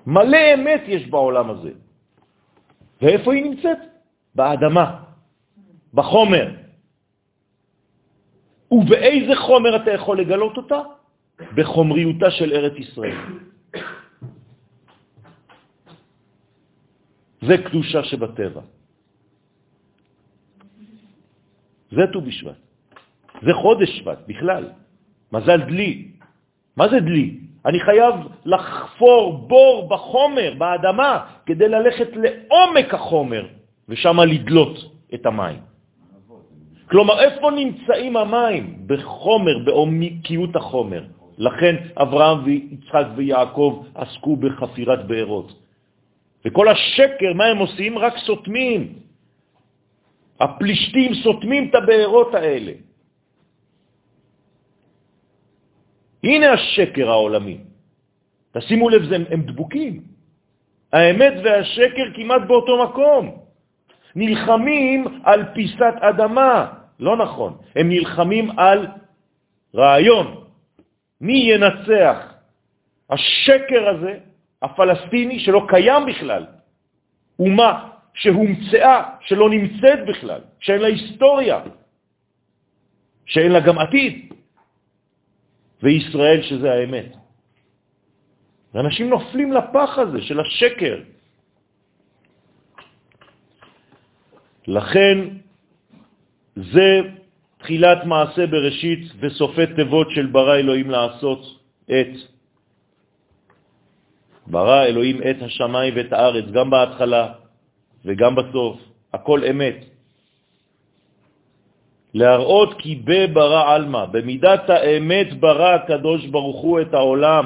מלא 0.08 0.54
אמת 0.54 0.82
יש 0.88 1.08
בעולם 1.08 1.50
הזה. 1.50 1.72
ואיפה 3.02 3.34
היא 3.34 3.44
נמצאת? 3.44 3.78
באדמה, 4.36 5.04
בחומר. 5.94 6.56
ובאיזה 8.72 9.36
חומר 9.36 9.76
אתה 9.76 9.92
יכול 9.92 10.22
לגלות 10.22 10.58
אותה? 10.58 10.80
בחומריותה 11.56 12.32
של 12.32 12.54
ארץ 12.54 12.74
ישראל. 12.78 13.18
זה 17.42 17.56
קדושה 17.66 18.04
שבטבע. 18.04 18.62
זה 21.92 22.04
ט"ו 22.14 22.22
בשבט. 22.22 22.62
זה 23.42 23.54
חודש 23.54 23.90
שבט 23.90 24.20
בכלל. 24.28 24.70
מזל 25.32 25.62
דלי. 25.68 26.12
מה 26.78 26.90
זה 26.90 27.00
דלי? 27.00 27.47
אני 27.68 27.80
חייב 27.80 28.16
לחפור 28.46 29.38
בור 29.48 29.88
בחומר, 29.90 30.54
באדמה, 30.58 31.20
כדי 31.46 31.70
ללכת 31.70 32.10
לעומק 32.16 32.94
החומר, 32.94 33.46
ושם 33.90 34.20
לדלות 34.20 34.78
את 35.14 35.26
המים. 35.26 35.60
כלומר, 36.90 37.20
איפה 37.20 37.52
נמצאים 37.52 38.18
המים? 38.18 38.88
בחומר, 38.88 39.56
בעומקיות 39.66 40.56
החומר. 40.56 41.04
לכן 41.38 41.76
אברהם 42.02 42.38
ויצחק 42.44 43.06
ויעקב 43.16 43.84
עסקו 43.96 44.36
בחפירת 44.36 45.08
בארות. 45.08 45.54
וכל 46.46 46.68
השקר, 46.68 47.34
מה 47.36 47.46
הם 47.46 47.58
עושים? 47.58 47.98
רק 47.98 48.18
סותמים. 48.18 48.94
הפלישתים 50.40 51.14
סותמים 51.14 51.70
את 51.70 51.76
הבארות 51.76 52.34
האלה. 52.34 52.72
הנה 56.24 56.52
השקר 56.52 57.10
העולמי. 57.10 57.58
תשימו 58.52 58.90
לב, 58.90 59.14
הם 59.30 59.42
דבוקים. 59.42 60.02
האמת 60.94 61.34
והשקר 61.44 62.06
כמעט 62.16 62.42
באותו 62.48 62.84
מקום. 62.84 63.38
נלחמים 64.16 65.22
על 65.24 65.44
פיסת 65.54 65.94
אדמה, 66.00 66.74
לא 67.00 67.18
נכון. 67.18 67.58
הם 67.76 67.90
נלחמים 67.90 68.60
על 68.60 68.88
רעיון. 69.76 70.44
מי 71.22 71.54
ינצח? 71.54 72.34
השקר 73.10 73.90
הזה, 73.90 74.14
הפלסטיני, 74.62 75.40
שלא 75.40 75.66
קיים 75.68 76.06
בכלל, 76.06 76.46
אומה 77.40 77.90
שהומצאה, 78.14 79.04
שלא 79.22 79.50
נמצאת 79.50 80.00
בכלל, 80.08 80.42
שאין 80.60 80.82
לה 80.82 80.88
היסטוריה, 80.88 81.60
שאין 83.26 83.52
לה 83.52 83.60
גם 83.60 83.78
עתיד. 83.80 84.34
וישראל 85.84 86.42
שזה 86.42 86.74
האמת. 86.74 87.16
ואנשים 88.74 89.10
נופלים 89.10 89.54
לפח 89.54 89.98
הזה 89.98 90.22
של 90.22 90.40
השקר. 90.40 90.98
לכן 94.68 95.18
זה 96.56 97.02
תחילת 97.58 98.06
מעשה 98.06 98.48
בראשית 98.48 99.12
וסופי 99.20 99.66
תיבות 99.76 100.08
של 100.12 100.26
ברא 100.26 100.56
אלוהים 100.56 100.90
לעשות 100.90 101.42
את. 101.86 102.14
ברא 104.48 104.84
אלוהים 104.86 105.18
את 105.30 105.42
השמיים 105.42 105.94
ואת 105.96 106.14
הארץ, 106.14 106.46
גם 106.52 106.70
בהתחלה 106.70 107.34
וגם 108.06 108.36
בסוף, 108.36 108.80
הכל 109.14 109.44
אמת. 109.44 109.97
להראות 112.14 112.74
כי 112.80 112.96
בברא 113.04 113.76
אלמה, 113.76 114.06
במידת 114.06 114.70
האמת 114.70 115.40
ברא 115.40 115.70
הקדוש 115.74 116.26
ברוך 116.26 116.62
הוא 116.62 116.82
את 116.82 116.94
העולם. 116.94 117.46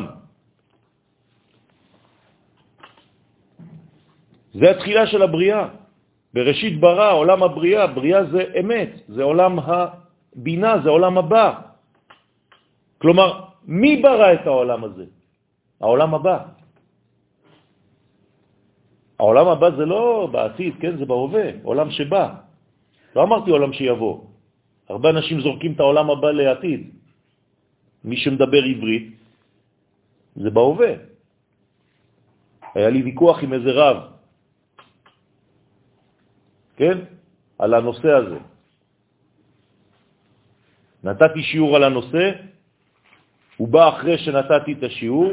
זה 4.53 4.71
התחילה 4.71 5.07
של 5.07 5.21
הבריאה. 5.21 5.67
בראשית 6.33 6.79
ברא, 6.79 7.11
עולם 7.11 7.43
הבריאה, 7.43 7.87
בריאה 7.87 8.23
זה 8.31 8.41
אמת, 8.59 8.91
זה 9.07 9.23
עולם 9.23 9.59
הבינה, 9.59 10.71
זה 10.83 10.89
עולם 10.89 11.17
הבא. 11.17 11.47
כלומר, 13.03 13.29
מי 13.67 13.99
ברא 14.01 14.33
את 14.33 14.43
העולם 14.47 14.83
הזה? 14.83 15.05
העולם 15.81 16.13
הבא. 16.15 16.37
העולם 19.19 19.47
הבא 19.47 19.69
זה 19.77 19.85
לא 19.85 20.29
בעתיד, 20.31 20.73
כן? 20.79 20.97
זה 20.97 21.05
בהווה, 21.05 21.45
עולם 21.63 21.91
שבא. 21.91 22.25
לא 23.15 23.23
אמרתי 23.23 23.51
עולם 23.51 23.73
שיבוא. 23.73 24.30
הרבה 24.91 25.09
אנשים 25.09 25.41
זורקים 25.41 25.71
את 25.73 25.79
העולם 25.79 26.09
הבא 26.09 26.31
לעתיד. 26.31 26.81
מי 28.03 28.17
שמדבר 28.17 28.63
עברית, 28.63 29.07
זה 30.35 30.49
בהווה. 30.49 30.93
היה 32.75 32.89
לי 32.89 33.01
ויכוח 33.03 33.43
עם 33.43 33.53
איזה 33.53 33.71
רב, 33.71 33.97
כן? 36.75 36.97
על 37.59 37.73
הנושא 37.73 38.09
הזה. 38.09 38.39
נתתי 41.03 41.43
שיעור 41.43 41.75
על 41.75 41.83
הנושא, 41.83 42.25
הוא 43.57 43.67
בא 43.67 43.89
אחרי 43.89 44.17
שנתתי 44.17 44.73
את 44.73 44.83
השיעור 44.83 45.31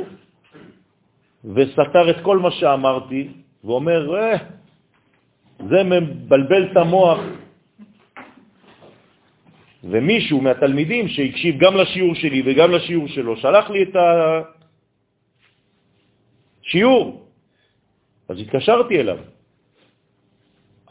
וסתר 1.44 2.10
את 2.10 2.18
כל 2.22 2.38
מה 2.38 2.50
שאמרתי, 2.50 3.22
ואומר, 3.64 4.00
אה, 4.16 4.36
זה 5.58 5.80
מבלבל 5.84 6.62
את 6.72 6.76
המוח. 6.76 7.47
ומישהו 9.84 10.40
מהתלמידים 10.40 11.08
שהקשיב 11.08 11.54
גם 11.58 11.76
לשיעור 11.76 12.14
שלי 12.14 12.42
וגם 12.46 12.70
לשיעור 12.70 13.08
שלו, 13.08 13.36
שלח 13.36 13.70
לי 13.70 13.82
את 13.82 13.94
השיעור. 16.66 17.26
אז 18.28 18.36
התקשרתי 18.38 19.00
אליו. 19.00 19.18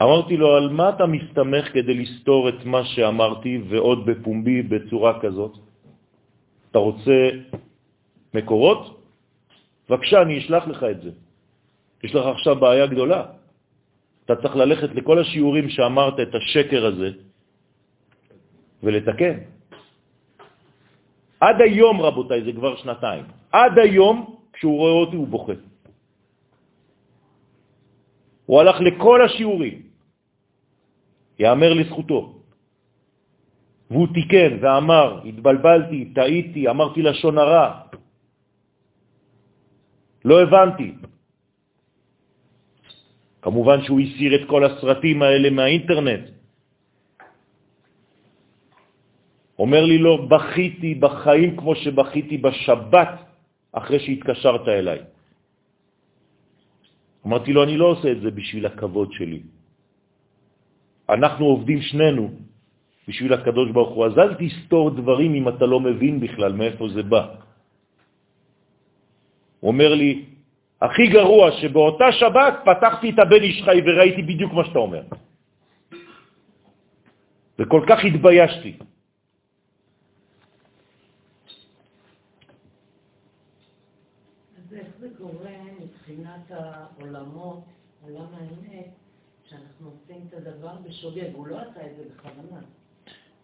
אמרתי 0.02 0.36
לו, 0.36 0.56
על 0.56 0.68
מה 0.68 0.88
אתה 0.88 1.06
מסתמך 1.06 1.64
כדי 1.72 1.94
לסתור 1.94 2.48
את 2.48 2.64
מה 2.64 2.84
שאמרתי 2.84 3.60
ועוד 3.68 4.06
בפומבי 4.06 4.62
בצורה 4.62 5.20
כזאת? 5.20 5.52
אתה 6.70 6.78
רוצה 6.78 7.18
מקורות? 8.34 9.00
בבקשה, 9.88 10.22
אני 10.22 10.38
אשלח 10.38 10.68
לך 10.68 10.80
את 10.90 11.00
זה. 11.02 11.10
יש 12.04 12.14
לך 12.14 12.26
עכשיו 12.26 12.56
בעיה 12.56 12.86
גדולה. 12.86 13.22
אתה 14.24 14.36
צריך 14.36 14.56
ללכת 14.56 14.94
לכל 14.94 15.18
השיעורים 15.18 15.68
שאמרת 15.68 16.20
את 16.20 16.34
השקר 16.34 16.86
הזה 16.86 17.27
ולתקן. 18.82 19.36
עד 21.40 21.60
היום, 21.60 22.00
רבותיי, 22.00 22.44
זה 22.44 22.52
כבר 22.52 22.76
שנתיים, 22.76 23.24
עד 23.52 23.78
היום, 23.78 24.16
כשהוא 24.52 24.76
רואה 24.78 24.92
אותי 24.92 25.16
הוא 25.16 25.28
בוכה. 25.28 25.52
הוא 28.46 28.60
הלך 28.60 28.76
לכל 28.80 29.18
השיעורים, 29.22 29.82
יאמר 31.38 31.72
לזכותו. 31.74 32.20
והוא 33.90 34.08
תיקן 34.14 34.58
ואמר, 34.60 35.22
התבלבלתי, 35.24 36.12
טעיתי, 36.14 36.68
אמרתי 36.68 37.02
לשון 37.02 37.38
הרע, 37.38 37.80
לא 40.24 40.42
הבנתי. 40.42 40.94
כמובן 43.42 43.82
שהוא 43.82 44.00
הסיר 44.00 44.34
את 44.34 44.48
כל 44.48 44.64
הסרטים 44.64 45.22
האלה 45.22 45.50
מהאינטרנט. 45.50 46.37
אומר 49.58 49.84
לי 49.84 49.98
לא, 49.98 50.26
בכיתי 50.30 50.94
בחיים 50.94 51.56
כמו 51.56 51.74
שבכיתי 51.74 52.38
בשבת 52.38 53.12
אחרי 53.72 53.98
שהתקשרת 54.00 54.68
אליי. 54.68 55.00
אמרתי 57.26 57.52
לו, 57.52 57.64
אני 57.64 57.76
לא 57.76 57.86
עושה 57.86 58.08
את 58.12 58.20
זה 58.20 58.30
בשביל 58.30 58.66
הכבוד 58.66 59.12
שלי. 59.12 59.42
אנחנו 61.08 61.44
עובדים 61.44 61.80
שנינו 61.82 62.30
בשביל 63.08 63.32
הקדוש 63.32 63.70
ברוך 63.70 63.92
הוא, 63.94 64.06
אז 64.06 64.18
אל 64.18 64.34
תסתור 64.34 64.90
דברים 64.90 65.34
אם 65.34 65.48
אתה 65.48 65.66
לא 65.66 65.80
מבין 65.80 66.20
בכלל 66.20 66.52
מאיפה 66.52 66.88
זה 66.88 67.02
בא. 67.02 67.34
הוא 69.60 69.68
אומר 69.68 69.94
לי, 69.94 70.24
הכי 70.82 71.06
גרוע 71.06 71.52
שבאותה 71.52 72.12
שבת 72.12 72.54
פתחתי 72.64 73.10
את 73.10 73.18
הבן 73.18 73.42
איש 73.42 73.62
חי 73.64 73.80
וראיתי 73.86 74.22
בדיוק 74.22 74.52
מה 74.52 74.64
שאתה 74.64 74.78
אומר. 74.78 75.02
וכל 77.58 77.82
כך 77.88 77.98
התביישתי. 78.04 78.72
אז 84.56 84.74
איך 84.74 84.88
זה 85.00 85.08
קורה 85.18 85.56
מבחינת 85.80 86.37
העולמות, 86.50 87.64
עולם 88.04 88.26
האמת, 88.34 88.88
שאנחנו 89.48 89.90
עושים 89.90 90.26
את 90.28 90.34
הדבר 90.34 90.74
בשוגג? 90.88 91.30
הוא 91.32 91.46
לא 91.46 91.56
עשה 91.56 91.80
את 91.86 91.96
זה 91.96 92.02
בכוונה. 92.14 92.60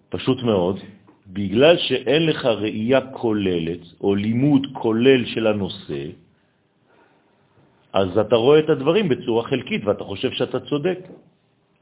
פשוט 0.08 0.42
מאוד, 0.42 0.78
בגלל 1.26 1.78
שאין 1.78 2.26
לך 2.26 2.44
ראייה 2.44 3.00
כוללת 3.12 3.80
או 4.00 4.14
לימוד 4.14 4.66
כולל 4.72 5.24
של 5.24 5.46
הנושא, 5.46 6.04
אז 7.92 8.18
אתה 8.18 8.36
רואה 8.36 8.58
את 8.58 8.68
הדברים 8.68 9.08
בצורה 9.08 9.42
חלקית 9.42 9.84
ואתה 9.84 10.04
חושב 10.04 10.30
שאתה 10.32 10.60
צודק. 10.60 10.98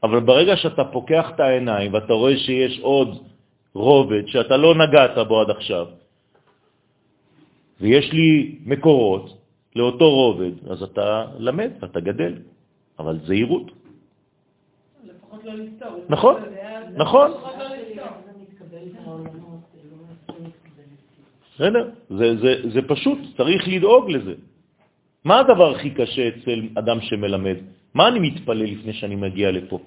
אבל 0.03 0.19
ברגע 0.19 0.55
שאתה 0.57 0.83
פוקח 0.83 1.25
את 1.35 1.39
העיניים 1.39 1.93
ואתה 1.93 2.13
רואה 2.13 2.37
שיש 2.37 2.79
עוד 2.79 3.23
רובד 3.73 4.27
שאתה 4.27 4.57
לא 4.57 4.75
נגעת 4.75 5.27
בו 5.27 5.41
עד 5.41 5.49
עכשיו, 5.49 5.87
ויש 7.81 8.13
לי 8.13 8.59
מקורות 8.65 9.42
לאותו 9.75 10.09
רובד, 10.09 10.67
אז 10.69 10.83
אתה 10.83 11.25
למד, 11.37 11.71
אתה 11.83 11.99
גדל, 11.99 12.33
אבל 12.99 13.19
זהירות. 13.25 13.71
לפחות 15.03 15.43
לא 15.43 15.53
לסתור. 15.53 16.05
נכון, 16.09 16.35
נכון. 16.95 17.31
לא 17.31 17.37
זה 17.39 17.95
לא 17.97 18.05
מתקבל. 18.39 18.87
בסדר? 21.55 21.89
זה, 22.09 22.37
זה, 22.37 22.69
זה 22.73 22.81
פשוט, 22.87 23.19
צריך 23.37 23.67
לדאוג 23.67 24.09
לזה. 24.09 24.33
מה 25.23 25.39
הדבר 25.39 25.75
הכי 25.75 25.89
קשה 25.89 26.27
אצל 26.27 26.59
אדם 26.75 27.01
שמלמד? 27.01 27.57
מה 27.93 28.07
אני 28.07 28.19
מתפלל 28.19 28.63
לפני 28.63 28.93
שאני 28.93 29.15
מגיע 29.15 29.51
לפה? 29.51 29.79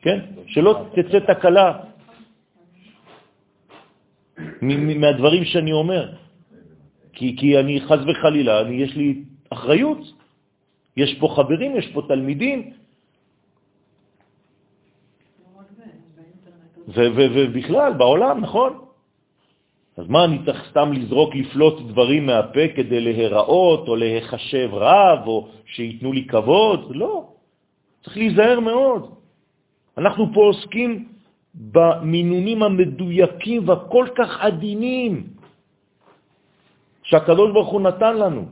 כן? 0.00 0.18
שלא 0.46 0.86
תצא 0.94 1.18
תקלה 1.18 1.78
מהדברים 4.62 5.44
שאני 5.44 5.72
אומר. 5.72 6.12
כי, 7.12 7.36
כי 7.36 7.58
אני 7.58 7.80
חז 7.80 7.98
וחלילה, 8.08 8.60
אני, 8.60 8.74
יש 8.74 8.96
לי 8.96 9.22
אחריות. 9.50 9.98
יש 10.96 11.16
פה 11.20 11.28
חברים, 11.36 11.76
יש 11.76 11.86
פה 11.92 12.02
תלמידים, 12.08 12.70
ובכלל, 16.88 17.92
בעולם, 17.92 18.40
נכון? 18.40 18.72
אז 19.96 20.08
מה, 20.08 20.24
אני 20.24 20.38
צריך 20.44 20.70
סתם 20.70 20.92
לזרוק, 20.92 21.34
לפלוט 21.34 21.80
דברים 21.88 22.26
מהפה 22.26 22.68
כדי 22.76 23.00
להיראות 23.00 23.88
או 23.88 23.96
להיחשב 23.96 24.68
רב 24.72 25.18
או 25.26 25.48
שיתנו 25.66 26.12
לי 26.12 26.24
כבוד? 26.26 26.90
לא, 26.94 27.28
צריך 28.02 28.16
להיזהר 28.16 28.60
מאוד. 28.60 29.14
אנחנו 29.98 30.34
פה 30.34 30.40
עוסקים 30.40 31.08
במינונים 31.54 32.62
המדויקים 32.62 33.68
והכל 33.68 34.06
כך 34.16 34.40
עדינים 34.40 35.39
שהקדוש 37.10 37.50
ברוך 37.52 37.68
הוא 37.68 37.80
נתן 37.80 38.16
לנו. 38.16 38.44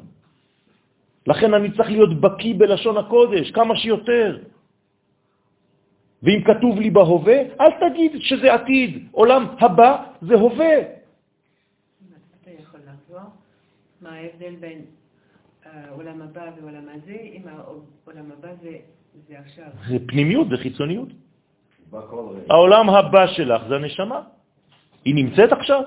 לכן 1.26 1.54
אני 1.54 1.68
צריך 1.76 1.90
להיות 1.90 2.20
בקי 2.20 2.54
בלשון 2.54 2.96
הקודש, 2.96 3.50
כמה 3.50 3.76
שיותר. 3.76 4.38
ואם 6.22 6.40
כתוב 6.44 6.80
לי 6.80 6.90
בהווה, 6.90 7.38
אל 7.61 7.70
תגיד 7.78 8.12
שזה 8.18 8.54
עתיד. 8.54 9.09
עולם 9.12 9.42
הבא 9.61 9.90
זה 10.22 10.34
הווה. 10.34 10.76
אתה 12.42 12.50
יכול 12.50 12.80
לחזור? 12.82 13.30
מה 14.02 14.11
ההבדל 14.14 14.54
בין 14.61 14.78
העולם 15.64 16.22
הבא 16.22 16.50
ועולם 16.61 16.86
הזה, 16.94 17.16
אם 17.22 17.42
העולם 17.46 18.26
הבא 18.38 18.48
זה, 18.62 18.76
זה 19.28 19.38
עכשיו? 19.38 19.70
זה 19.88 19.98
פנימיות, 20.06 20.48
זה 20.48 20.56
חיצוניות. 20.56 21.09
העולם 22.50 22.90
הבא 22.90 23.26
שלך 23.26 23.62
זה 23.68 23.74
הנשמה. 23.74 24.20
היא 25.04 25.14
נמצאת 25.14 25.52
עכשיו? 25.52 25.82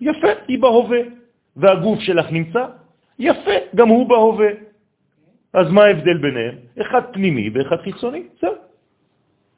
יפה, 0.00 0.28
היא 0.48 0.58
בהווה. 0.58 1.25
והגוף 1.56 2.00
שלך 2.00 2.26
נמצא? 2.30 2.66
יפה, 3.18 3.56
גם 3.74 3.88
הוא 3.88 4.08
בהווה. 4.08 4.48
אז 5.52 5.66
מה 5.70 5.84
ההבדל 5.84 6.18
ביניהם? 6.18 6.54
אחד 6.80 7.02
פנימי 7.12 7.50
ואחד 7.54 7.76
חיצוני, 7.82 8.22
זהו. 8.40 8.54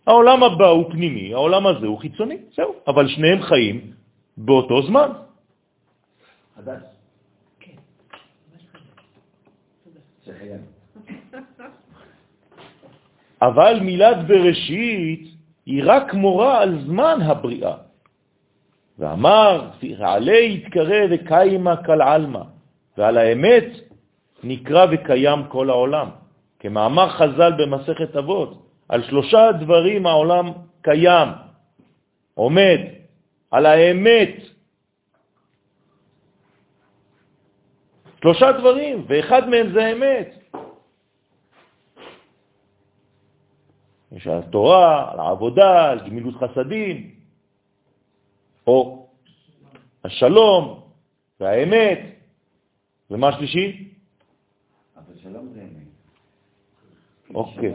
העולם 0.07 0.43
הבא 0.43 0.67
הוא 0.67 0.91
פנימי, 0.91 1.35
העולם 1.35 1.67
הזה 1.67 1.87
הוא 1.87 1.99
חיצוני, 1.99 2.39
זהו. 2.57 2.75
אבל 2.87 3.09
שניהם 3.09 3.43
חיים 3.43 3.77
באותו 4.37 4.83
זמן. 4.83 5.11
חדש. 6.57 6.83
אבל 13.43 13.81
מילת 13.81 14.27
בראשית 14.27 15.25
היא 15.67 15.83
רק 15.87 16.15
מורה 16.15 16.63
על 16.63 16.79
זמן 16.85 17.19
הבריאה. 17.23 17.88
ואמר, 18.99 19.71
עלי 20.01 20.55
יתקרא 20.55 21.07
וקיימה 21.11 21.77
קל 21.77 22.03
עלמא, 22.03 22.43
ועל 22.99 23.19
האמת 23.19 23.65
נקרא 24.45 24.87
וקיים 24.93 25.45
כל 25.49 25.71
העולם. 25.71 26.09
כמאמר 26.59 27.09
חז"ל 27.09 27.53
במסכת 27.59 28.17
אבות, 28.17 28.67
על 28.89 29.03
שלושה 29.03 29.53
דברים 29.61 30.07
העולם 30.07 30.53
קיים, 30.83 31.29
עומד, 32.35 32.79
על 33.51 33.67
האמת. 33.67 34.35
שלושה 38.21 38.53
דברים, 38.53 39.05
ואחד 39.09 39.49
מהם 39.49 39.73
זה 39.73 39.87
האמת. 39.87 40.35
יש 44.13 44.27
על 44.27 44.39
התורה, 44.39 45.13
על 45.13 45.21
העבודה, 45.21 45.91
על 45.91 46.01
גמילות 46.01 46.35
חסדים, 46.35 47.18
או 48.69 49.09
השלום 50.05 50.81
והאמת. 51.41 52.01
ומה 53.11 53.29
השלישי? 53.29 53.89
אבל 54.97 55.15
שלום 55.23 55.49
זה 55.55 55.61
אמת. 55.65 55.89
אוקיי. 57.35 57.75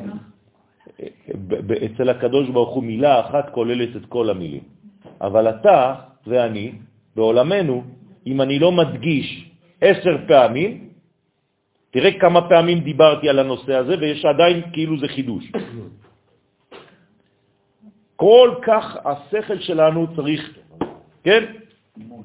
אצל 1.85 2.09
הקדוש 2.09 2.49
ברוך 2.49 2.73
הוא 2.75 2.83
מילה 2.83 3.19
אחת 3.19 3.49
כוללת 3.49 3.95
את 3.95 4.05
כל 4.05 4.29
המילים. 4.29 4.63
אבל 5.21 5.49
אתה 5.49 5.95
ואני, 6.27 6.71
בעולמנו, 7.15 7.83
אם 8.27 8.41
אני 8.41 8.59
לא 8.59 8.71
מדגיש 8.71 9.49
עשר 9.81 10.15
פעמים, 10.27 10.89
תראה 11.91 12.19
כמה 12.19 12.49
פעמים 12.49 12.79
דיברתי 12.79 13.29
על 13.29 13.39
הנושא 13.39 13.73
הזה, 13.73 13.93
ויש 13.99 14.25
עדיין 14.25 14.61
כאילו 14.73 14.99
זה 14.99 15.07
חידוש. 15.07 15.51
כל 18.15 18.49
כך 18.61 18.97
השכל 19.05 19.59
שלנו 19.59 20.15
צריך, 20.15 20.41
כן? 21.23 21.43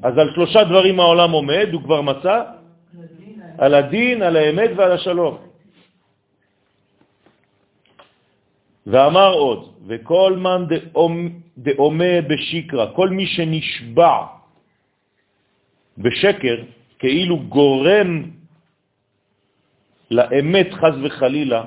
אז 0.03 0.19
על 0.19 0.31
שלושה 0.35 0.65
דברים 0.65 1.01
העולם 1.01 1.31
עומד, 1.31 1.69
הוא 1.73 1.83
כבר 1.83 2.01
מצא, 2.03 2.43
על 3.59 3.75
הדין, 3.75 4.23
על 4.23 4.37
האמת 4.37 4.71
ועל 4.77 4.93
השלום. 4.93 5.39
ואמר 8.87 9.33
עוד, 9.33 9.61
וכל 9.87 10.33
מן 10.37 10.65
דאומה 11.59 12.15
בשיקרה, 12.29 12.93
כל 12.93 13.09
מי 13.09 13.27
שנשבע 13.27 14.17
בשקר, 15.99 16.57
כאילו 16.99 17.39
גורם 17.39 18.31
לאמת 20.11 20.69
חז 20.73 20.95
וחלילה 21.03 21.65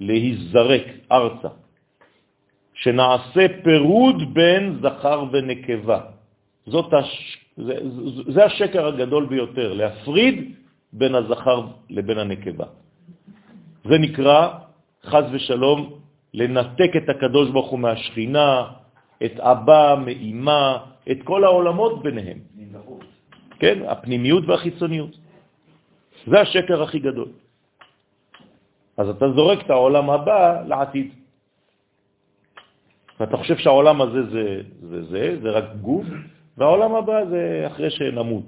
להיזרק 0.00 0.86
ארצה, 1.12 1.48
שנעשה 2.74 3.46
פירוד 3.64 4.34
בין 4.34 4.78
זכר 4.82 5.24
ונקבה. 5.32 6.15
זאת 6.66 6.92
הש... 6.94 7.38
זה, 7.56 7.74
זה 8.28 8.44
השקר 8.44 8.86
הגדול 8.86 9.26
ביותר, 9.26 9.72
להפריד 9.72 10.36
בין 10.92 11.14
הזכר 11.14 11.58
לבין 11.90 12.18
הנקבה. 12.18 12.66
זה 13.84 13.98
נקרא, 13.98 14.38
חז 15.04 15.24
ושלום, 15.32 15.98
לנתק 16.34 16.90
את 16.96 17.08
הקדוש 17.08 17.50
ברוך 17.50 17.70
הוא 17.70 17.78
מהשכינה, 17.78 18.48
את 19.24 19.40
אבא, 19.40 19.96
מאימה, 20.04 20.78
את 21.10 21.18
כל 21.24 21.44
העולמות 21.44 22.02
ביניהם. 22.02 22.38
כן, 23.58 23.78
הפנימיות 23.88 24.44
והחיצוניות. 24.46 25.16
זה 26.26 26.40
השקר 26.40 26.82
הכי 26.82 26.98
גדול. 26.98 27.28
אז 28.96 29.08
אתה 29.08 29.26
זורק 29.32 29.58
את 29.64 29.70
העולם 29.70 30.10
הבא 30.10 30.62
לעתיד. 30.68 31.08
ואתה 33.20 33.36
חושב 33.36 33.56
שהעולם 33.56 33.96
הזה 34.02 34.22
זה 34.30 34.44
זה, 34.80 34.98
זה, 35.04 35.22
זה 35.42 35.48
רק 35.50 35.64
גוף, 35.80 36.06
והעולם 36.56 36.94
הבא 36.94 37.24
זה 37.24 37.64
אחרי 37.66 37.90
שנמות. 37.90 38.44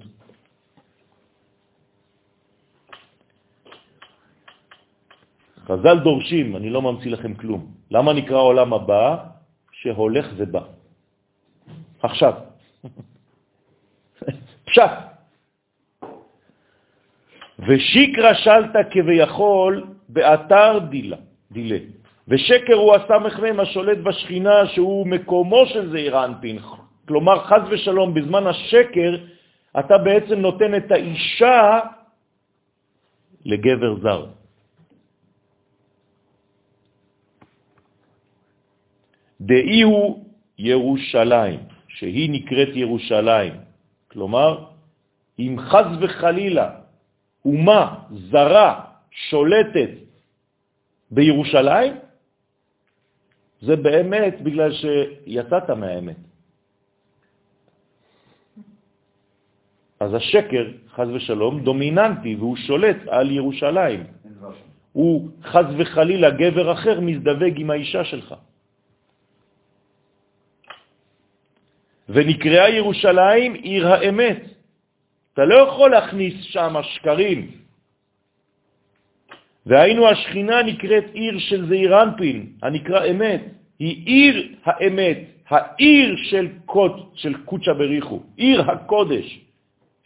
חז"ל 5.68 5.98
דורשים, 5.98 6.56
אני 6.56 6.70
לא 6.70 6.82
ממציא 6.82 7.10
לכם 7.10 7.34
כלום. 7.34 7.72
למה 7.90 8.12
נקרא 8.12 8.40
עולם 8.40 8.72
הבא? 8.72 9.16
שהולך 9.72 10.26
ובא. 10.36 10.62
עכשיו. 12.02 12.34
פשט. 14.66 14.90
ושיקרא 17.58 18.34
שלטה 18.34 18.78
כביכול 18.90 19.84
באתר 20.08 20.78
דילה, 20.90 21.16
דילה. 21.52 21.78
ושקר 22.28 22.74
הוא 22.74 22.94
הסמך 22.94 23.40
השולט 23.58 23.98
בשכינה 23.98 24.66
שהוא 24.66 25.06
מקומו 25.06 25.66
של 25.66 25.90
זעיר 25.90 26.24
אנפין. 26.24 26.58
כלומר, 27.08 27.44
חז 27.44 27.62
ושלום, 27.70 28.14
בזמן 28.14 28.46
השקר 28.46 29.12
אתה 29.80 29.98
בעצם 29.98 30.38
נותן 30.38 30.76
את 30.76 30.92
האישה 30.92 31.80
לגבר 33.44 33.92
זר. 34.00 34.26
דאי 39.40 39.82
הוא 39.82 40.24
ירושלים, 40.58 41.60
שהיא 41.88 42.28
נקראת 42.30 42.76
ירושלים. 42.76 43.54
כלומר, 44.08 44.64
אם 45.38 45.56
חז 45.58 45.88
וחלילה 46.00 46.68
אומה 47.44 47.84
זרה 48.10 48.84
שולטת 49.10 49.90
בירושלים, 51.10 51.92
זה 53.60 53.76
באמת 53.76 54.42
בגלל 54.42 54.72
שיצאת 54.72 55.70
מהאמת. 55.70 56.27
אז 60.00 60.14
השקר, 60.14 60.66
חז 60.94 61.08
ושלום, 61.10 61.60
דומיננטי 61.60 62.34
והוא 62.34 62.56
שולט 62.56 63.08
על 63.08 63.30
ירושלים. 63.30 64.04
הוא 64.92 65.28
חז 65.42 65.66
וחלילה 65.78 66.30
גבר 66.30 66.72
אחר 66.72 67.00
מזדווג 67.00 67.54
עם 67.56 67.70
האישה 67.70 68.04
שלך. 68.04 68.34
ונקראה 72.08 72.68
ירושלים 72.68 73.54
עיר 73.54 73.88
האמת. 73.88 74.42
אתה 75.34 75.44
לא 75.44 75.54
יכול 75.54 75.90
להכניס 75.90 76.34
שם 76.42 76.74
שקרים. 76.82 77.50
והיינו 79.66 80.08
השכינה 80.08 80.62
נקראת 80.62 81.04
עיר 81.12 81.38
של 81.38 81.68
זעירנפין, 81.68 82.52
הנקרא 82.62 83.06
אמת. 83.10 83.42
היא 83.78 83.94
עיר 84.06 84.36
האמת, 84.64 85.18
העיר 85.48 86.16
של 86.16 86.48
קוד, 86.66 87.10
של 87.14 87.34
קודשא 87.44 87.72
בריחו, 87.72 88.22
עיר 88.36 88.70
הקודש, 88.70 89.47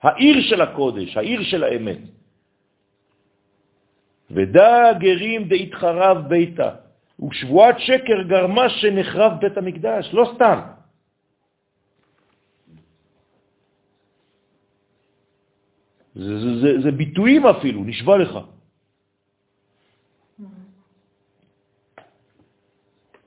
העיר 0.03 0.37
של 0.43 0.61
הקודש, 0.61 1.17
העיר 1.17 1.43
של 1.43 1.65
האמת. 1.65 1.99
ודא 4.31 4.93
גרים 4.99 5.49
דהתחרב 5.49 6.29
ביתה, 6.29 6.71
ושבועת 7.21 7.77
שקר 7.79 8.23
גרמה 8.23 8.69
שנחרב 8.69 9.33
בית 9.41 9.57
המקדש, 9.57 10.11
לא 10.13 10.25
סתם. 10.35 10.59
זה, 16.15 16.39
זה, 16.41 16.51
זה, 16.61 16.71
זה 16.83 16.91
ביטויים 16.91 17.47
אפילו, 17.47 17.85
נשבע 17.85 18.17
לך. 18.17 18.39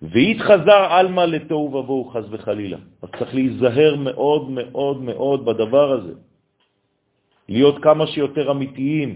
והתחזר 0.02 1.00
אלמה 1.00 1.26
לתוהו 1.26 1.74
ובוהו 1.74 2.06
חז 2.14 2.34
וחלילה. 2.34 2.78
אז 3.02 3.10
צריך 3.20 3.34
להיזהר 3.34 3.96
מאוד 3.96 4.50
מאוד 4.50 5.02
מאוד 5.02 5.46
בדבר 5.46 5.92
הזה. 5.92 6.14
להיות 7.50 7.84
כמה 7.84 8.08
שיותר 8.08 8.52
אמיתיים. 8.52 9.10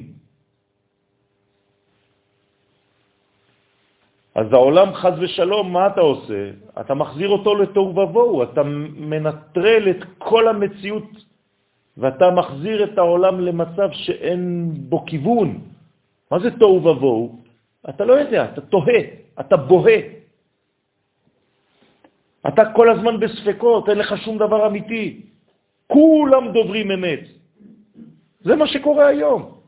אז 4.35 4.47
העולם 4.53 4.93
חז 4.93 5.13
ושלום, 5.19 5.73
מה 5.73 5.87
אתה 5.87 6.01
עושה? 6.01 6.41
אתה 6.79 6.93
מחזיר 6.93 7.29
אותו 7.29 7.55
לתוהו 7.55 7.95
ובוהו, 7.95 8.43
אתה 8.43 8.63
מנטרל 8.95 9.89
את 9.89 10.01
כל 10.17 10.47
המציאות 10.47 11.09
ואתה 11.97 12.31
מחזיר 12.31 12.83
את 12.83 12.97
העולם 12.97 13.39
למצב 13.39 13.89
שאין 13.91 14.71
בו 14.89 15.05
כיוון. 15.05 15.59
מה 16.31 16.39
זה 16.39 16.51
תוהו 16.59 16.83
ובוהו? 16.85 17.39
אתה 17.89 18.05
לא 18.05 18.13
יודע, 18.13 18.45
אתה 18.53 18.61
תוהה, 18.61 19.01
אתה 19.39 19.57
בוהה. 19.57 19.99
אתה 22.47 22.63
כל 22.75 22.87
הזמן 22.89 23.19
בספקות, 23.19 23.89
אין 23.89 23.97
לך 23.97 24.17
שום 24.23 24.37
דבר 24.37 24.67
אמיתי. 24.67 25.21
כולם 25.87 26.51
דוברים 26.53 26.91
אמת. 26.91 27.38
זה 28.39 28.55
מה 28.55 28.67
שקורה 28.67 29.07
היום. 29.07 29.61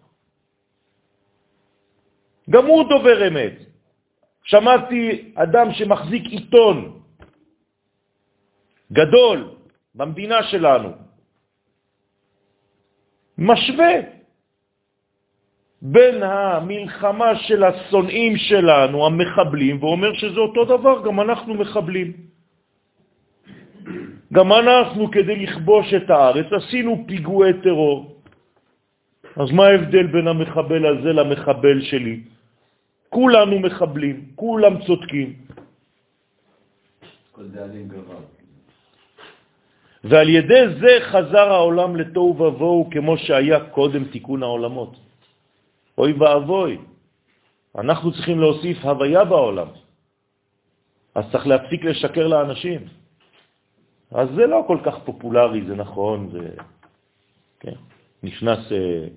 גם 2.49 2.65
הוא 2.65 2.89
דובר 2.89 3.27
אמת. 3.27 3.53
שמעתי 4.43 5.31
אדם 5.35 5.67
שמחזיק 5.73 6.23
עיתון 6.25 6.99
גדול 8.91 9.55
במדינה 9.95 10.43
שלנו, 10.43 10.89
משווה 13.37 13.93
בין 15.81 16.23
המלחמה 16.23 17.35
של 17.35 17.63
השונאים 17.63 18.37
שלנו, 18.37 19.05
המחבלים, 19.05 19.83
ואומר 19.83 20.13
שזה 20.13 20.39
אותו 20.39 20.65
דבר, 20.65 21.01
גם 21.05 21.21
אנחנו 21.21 21.53
מחבלים. 21.53 22.13
גם 24.33 24.51
אנחנו, 24.51 25.11
כדי 25.11 25.35
לכבוש 25.35 25.93
את 25.93 26.09
הארץ, 26.09 26.45
עשינו 26.53 27.03
פיגועי 27.07 27.53
טרור. 27.63 28.10
אז 29.35 29.51
מה 29.51 29.65
ההבדל 29.65 30.07
בין 30.07 30.27
המחבל 30.27 30.85
הזה 30.85 31.13
למחבל 31.13 31.81
שלי? 31.81 32.19
כולנו 33.09 33.59
מחבלים, 33.59 34.25
כולם 34.35 34.73
צודקים. 34.85 35.29
ועל 40.03 40.29
ידי 40.29 40.63
זה 40.79 40.93
חזר 41.01 41.47
העולם 41.49 41.95
לתוהו 41.95 42.37
ובוהו 42.39 42.89
כמו 42.91 43.17
שהיה 43.17 43.59
קודם 43.71 44.03
תיקון 44.05 44.43
העולמות. 44.43 44.95
אוי 45.97 46.13
ואבוי, 46.13 46.77
אנחנו 47.75 48.11
צריכים 48.11 48.39
להוסיף 48.39 48.77
הוויה 48.85 49.25
בעולם. 49.25 49.67
אז 51.15 51.23
צריך 51.31 51.47
להפסיק 51.47 51.83
לשקר 51.83 52.27
לאנשים. 52.27 52.81
אז 54.11 54.27
זה 54.35 54.47
לא 54.47 54.63
כל 54.67 54.77
כך 54.83 54.95
פופולרי, 55.05 55.61
זה 55.67 55.75
נכון, 55.75 56.29
זה... 56.31 56.49
כן. 57.59 57.75
נכנס, 58.23 58.71
אה, 58.71 59.07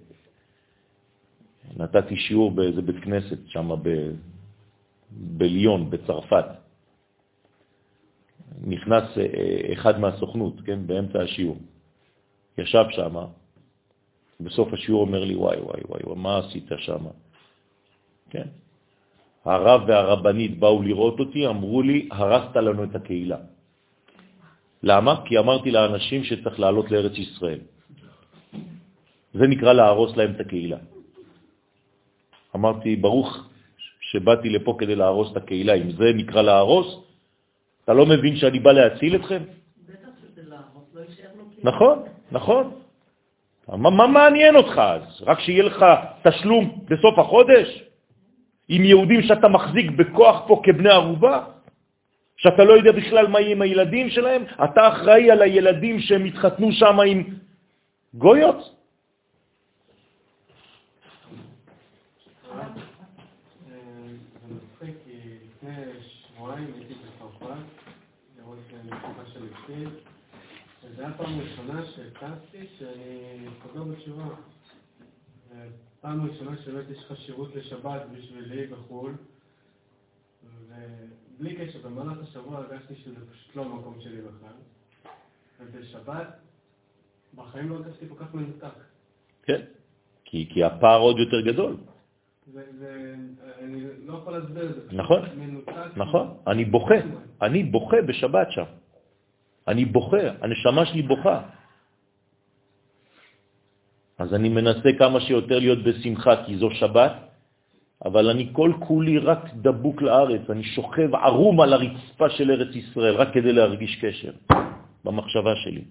נתתי 1.76 2.16
שיעור 2.16 2.50
באיזה 2.50 2.82
בית 2.82 3.04
כנסת 3.04 3.38
שם 3.46 3.70
ב... 3.82 4.10
בליון, 5.10 5.90
בצרפת. 5.90 6.44
נכנס 8.66 9.04
אה, 9.18 9.72
אחד 9.72 10.00
מהסוכנות, 10.00 10.54
כן, 10.66 10.86
באמצע 10.86 11.22
השיעור. 11.22 11.58
ישב 12.58 12.84
שם, 12.90 13.14
בסוף 14.40 14.72
השיעור 14.72 15.00
אומר 15.00 15.24
לי, 15.24 15.34
וואי, 15.34 15.58
וואי, 15.60 15.80
וואי, 15.88 16.16
מה 16.16 16.38
עשית 16.38 16.68
שם? 16.78 17.04
כן. 18.30 18.48
הרב 19.44 19.80
והרבנית 19.86 20.58
באו 20.58 20.82
לראות 20.82 21.20
אותי, 21.20 21.46
אמרו 21.46 21.82
לי, 21.82 22.08
הרסת 22.10 22.56
לנו 22.56 22.84
את 22.84 22.94
הקהילה. 22.94 23.38
למה? 24.82 25.24
כי 25.24 25.38
אמרתי 25.38 25.70
לאנשים 25.70 26.24
שצריך 26.24 26.60
לעלות 26.60 26.90
לארץ 26.90 27.18
ישראל. 27.18 27.60
זה 29.34 29.46
נקרא 29.46 29.72
להרוס 29.72 30.16
להם 30.16 30.30
את 30.30 30.40
הקהילה. 30.40 30.78
אמרתי, 32.54 32.96
ברוך 32.96 33.48
שבאתי 34.00 34.48
לפה 34.50 34.76
כדי 34.78 34.94
להרוס 34.94 35.32
את 35.32 35.36
הקהילה. 35.36 35.74
אם 35.74 35.90
זה 35.90 36.12
נקרא 36.14 36.42
להרוס, 36.42 36.98
אתה 37.84 37.94
לא 37.94 38.06
מבין 38.06 38.36
שאני 38.36 38.58
בא 38.58 38.72
להציל 38.72 39.16
אתכם? 39.16 39.42
בטח 39.88 40.08
שזה 40.22 40.42
להרוס, 40.48 40.84
לא 40.94 41.00
יישאר 41.00 41.28
לו 41.36 41.44
כאילו. 41.54 41.70
נכון, 41.70 41.96
נכון. 42.32 42.70
מה, 43.68 43.90
מה 43.90 44.06
מעניין 44.06 44.56
אותך 44.56 44.78
אז? 44.78 45.02
רק 45.26 45.40
שיהיה 45.40 45.62
לך 45.62 45.84
תשלום 46.22 46.84
בסוף 46.88 47.18
החודש? 47.18 47.82
עם 48.68 48.84
יהודים 48.84 49.22
שאתה 49.22 49.48
מחזיק 49.48 49.90
בכוח 49.90 50.42
פה 50.46 50.60
כבני 50.64 50.90
ערובה? 50.90 51.44
שאתה 52.36 52.64
לא 52.64 52.72
יודע 52.72 52.92
בכלל 52.92 53.26
מה 53.26 53.40
יהיה 53.40 53.52
עם 53.52 53.62
הילדים 53.62 54.10
שלהם? 54.10 54.42
אתה 54.64 54.88
אחראי 54.88 55.30
על 55.30 55.42
הילדים 55.42 56.00
שהם 56.00 56.24
התחתנו 56.24 56.72
שם 56.72 57.00
עם 57.00 57.24
גויות? 58.14 58.74
זה 63.68 64.54
מצחיק, 64.54 64.96
כי 65.04 65.12
לפני 65.46 65.76
שבועיים 66.00 66.72
הייתי 66.74 66.94
בצרפת, 66.94 67.56
לראות 68.38 68.58
וזו 69.68 71.02
הייתה 71.02 71.16
פעם 71.16 71.40
ראשונה 71.40 71.86
שהכנסתי 71.86 72.66
שאני 72.78 73.48
חוזר 73.62 73.84
בתשובה. 73.84 74.24
פעם 76.00 76.26
ראשונה 76.26 76.56
שבאמת 76.56 76.90
יש 76.90 76.98
לך 76.98 77.16
שירות 77.16 77.54
לשבת 77.54 78.02
בשבילי 78.12 78.66
בחו"ל, 78.66 79.12
ובלי 80.68 81.56
קשר, 81.56 81.78
במהלך 81.88 82.18
השבוע 82.22 82.58
הרגשתי 82.58 82.94
שזה 82.94 83.30
פשוט 83.32 83.56
לא 83.56 83.62
המקום 83.62 83.96
שלי 84.00 84.20
בכלל. 84.20 84.54
ובשבת, 85.60 86.26
בחיים 87.34 87.68
לא 87.68 87.74
הרגשתי 87.74 88.08
כל 88.08 88.24
כך 88.24 88.34
מנותק. 88.34 88.74
כן, 89.42 89.60
כי, 90.24 90.48
כי 90.52 90.64
הפער 90.64 91.00
עוד 91.00 91.18
יותר 91.18 91.40
גדול. 91.40 91.76
זה, 92.52 92.64
זה, 92.78 93.14
אני 93.58 93.80
לא 94.06 94.14
יכול 94.14 94.38
להסביר 94.38 94.70
את 94.70 94.74
זה. 94.74 94.96
נכון. 94.96 95.22
נכון. 95.96 96.36
אני 96.46 96.64
בוכה, 96.64 96.94
אני 97.42 97.62
בוכה 97.62 98.02
בשבת 98.02 98.46
שם. 98.50 98.64
אני 99.68 99.84
בוכה, 99.84 100.24
הנשמה 100.40 100.86
שלי 100.86 101.02
בוכה. 101.02 101.42
אז 104.18 104.34
אני 104.34 104.48
מנסה 104.48 104.90
כמה 104.98 105.20
שיותר 105.20 105.58
להיות 105.58 105.84
בשמחה, 105.84 106.44
כי 106.46 106.56
זו 106.56 106.70
שבת, 106.70 107.12
אבל 108.04 108.30
אני 108.30 108.50
כל 108.52 108.72
כולי 108.86 109.18
רק 109.18 109.54
דבוק 109.54 110.02
לארץ, 110.02 110.50
אני 110.50 110.64
שוכב 110.64 111.14
ערום 111.14 111.60
על 111.60 111.72
הרצפה 111.72 112.30
של 112.30 112.50
ארץ 112.50 112.74
ישראל, 112.76 113.14
רק 113.14 113.28
כדי 113.34 113.52
להרגיש 113.52 113.92
קשר 114.00 114.32
במחשבה 115.04 115.56
שלי. 115.56 115.84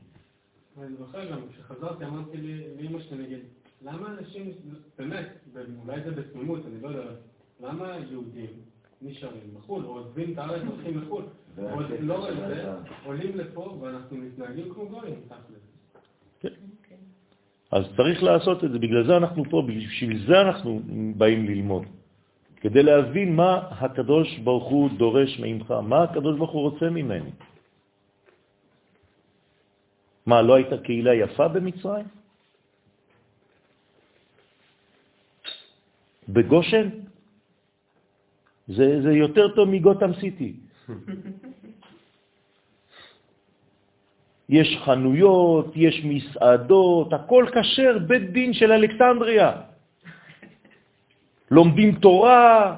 ואני 0.78 0.96
זוכר 0.96 1.32
גם, 1.32 1.40
כשחזרתי 1.52 2.06
אמרתי 2.06 2.38
לי, 2.38 2.54
לאמא 2.82 3.00
שלי 3.00 3.18
נגיד, 3.18 3.40
למה 3.82 4.08
אנשים, 4.20 4.52
באמת, 4.98 5.28
אולי 5.86 6.02
זה 6.04 6.12
בתמימות, 6.12 6.62
אני 6.66 6.82
לא 6.82 6.88
יודע, 6.88 7.12
למה 7.62 7.88
יהודים 8.12 8.73
נשארים 9.04 9.54
בחו"ל, 9.58 9.86
או 9.86 9.90
עוזבים 9.90 10.34
את 10.34 10.38
הארץ 10.38 10.62
והולכים 10.68 11.02
לחו"ל, 11.02 11.24
או 11.58 11.82
לא 12.00 12.28
זה, 12.48 12.72
עולים 13.04 13.38
לפה 13.38 13.78
ואנחנו 13.82 14.18
מתנהגים 14.18 14.74
כמו 14.74 14.90
גויים, 14.90 15.16
תכל'ס. 15.28 15.64
אז 17.72 17.84
צריך 17.98 18.24
לעשות 18.24 18.64
את 18.64 18.72
זה, 18.72 18.80
בגלל 18.80 19.08
זה 19.08 19.18
אנחנו 19.18 19.44
פה, 19.50 19.64
בשביל 19.68 20.28
זה 20.28 20.42
אנחנו 20.42 20.82
באים 21.18 21.46
ללמוד. 21.46 21.84
כדי 22.62 22.84
להבין 22.84 23.36
מה 23.36 23.68
הקדוש 23.82 24.38
ברוך 24.38 24.68
הוא 24.70 24.90
דורש 24.98 25.40
ממך, 25.40 25.72
מה 25.72 26.04
הקדוש 26.04 26.38
ברוך 26.38 26.52
הוא 26.52 26.62
רוצה 26.62 26.90
ממני. 26.90 27.32
מה, 30.26 30.42
לא 30.42 30.54
הייתה 30.56 30.78
קהילה 30.78 31.14
יפה 31.14 31.48
במצרים? 31.48 32.06
בגושן? 36.30 36.90
זה, 38.68 39.02
זה 39.02 39.12
יותר 39.12 39.48
טוב 39.56 39.70
מגותם 39.70 40.14
סיטי. 40.20 40.54
יש 44.50 44.78
חנויות, 44.86 45.72
יש 45.76 46.02
מסעדות, 46.04 47.14
הכל 47.14 47.46
כשר, 47.54 47.98
בית 48.08 48.32
דין 48.32 48.54
של 48.54 48.72
אלכסנדריה. 48.72 49.52
לומדים 51.56 51.96
תורה, 51.96 52.76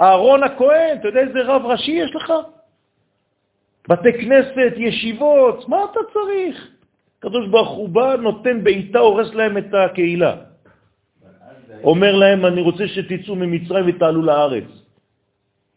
אהרון 0.00 0.42
הכהן, 0.42 0.98
אתה 1.00 1.08
יודע 1.08 1.20
איזה 1.20 1.42
רב 1.42 1.62
ראשי 1.66 1.92
יש 1.92 2.14
לך? 2.14 2.32
בתי 3.88 4.12
כנסת, 4.12 4.72
ישיבות, 4.76 5.68
מה 5.68 5.84
אתה 5.90 6.00
צריך? 6.12 6.70
הקדוש 7.18 7.48
ברוך 7.48 7.70
הוא 7.70 7.88
בא, 7.88 8.16
נותן 8.16 8.64
בעיטה, 8.64 8.98
הורס 8.98 9.34
להם 9.34 9.58
את 9.58 9.74
הקהילה. 9.74 10.34
אומר 11.84 12.14
להם, 12.14 12.46
אני 12.46 12.60
רוצה 12.60 12.88
שתצאו 12.88 13.34
ממצרים 13.36 13.84
ותעלו 13.88 14.22
לארץ. 14.22 14.85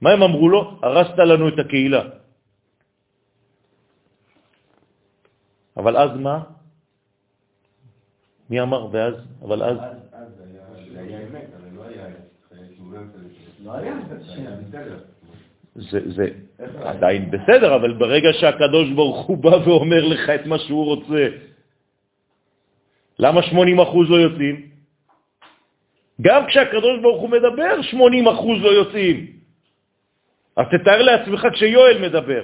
מה 0.02 0.12
הם 0.12 0.24
אמרו 0.24 0.50
לו? 0.50 0.80
הרסת 0.84 1.18
לנו 1.18 1.48
את 1.48 1.60
הקהילה. 1.60 2.04
אבל 5.78 5.98
אז 5.98 6.12
מה? 6.20 6.44
מי 8.50 8.62
אמר 8.62 8.88
ואז? 8.92 9.14
אבל 9.42 9.64
אז? 9.64 9.78
לא 13.64 13.74
היה. 13.74 13.94
זה, 15.76 16.00
זה 16.12 16.26
עדיין 16.84 17.32
בסדר, 17.32 17.76
אבל 17.76 17.94
ברגע 17.94 18.30
שהקדוש 18.34 18.90
ברוך 18.90 19.26
הוא 19.26 19.38
בא 19.38 19.56
ואומר 19.66 20.06
לך 20.06 20.30
את 20.30 20.46
מה 20.46 20.60
שהוא 20.60 20.86
רוצה, 20.86 21.28
למה 23.20 23.42
80 23.44 23.80
אחוז 23.80 24.10
לא 24.10 24.16
יוצאים? 24.16 24.56
גם 26.22 26.48
כשהקדוש 26.48 27.00
ברוך 27.02 27.22
הוא 27.22 27.30
מדבר, 27.30 27.82
80 27.82 28.28
אחוז 28.28 28.58
לא 28.62 28.70
יוצאים. 28.70 29.39
אז 30.60 30.66
תתאר 30.72 31.02
לעצמך 31.02 31.48
כשיואל 31.54 31.98
מדבר. 32.02 32.44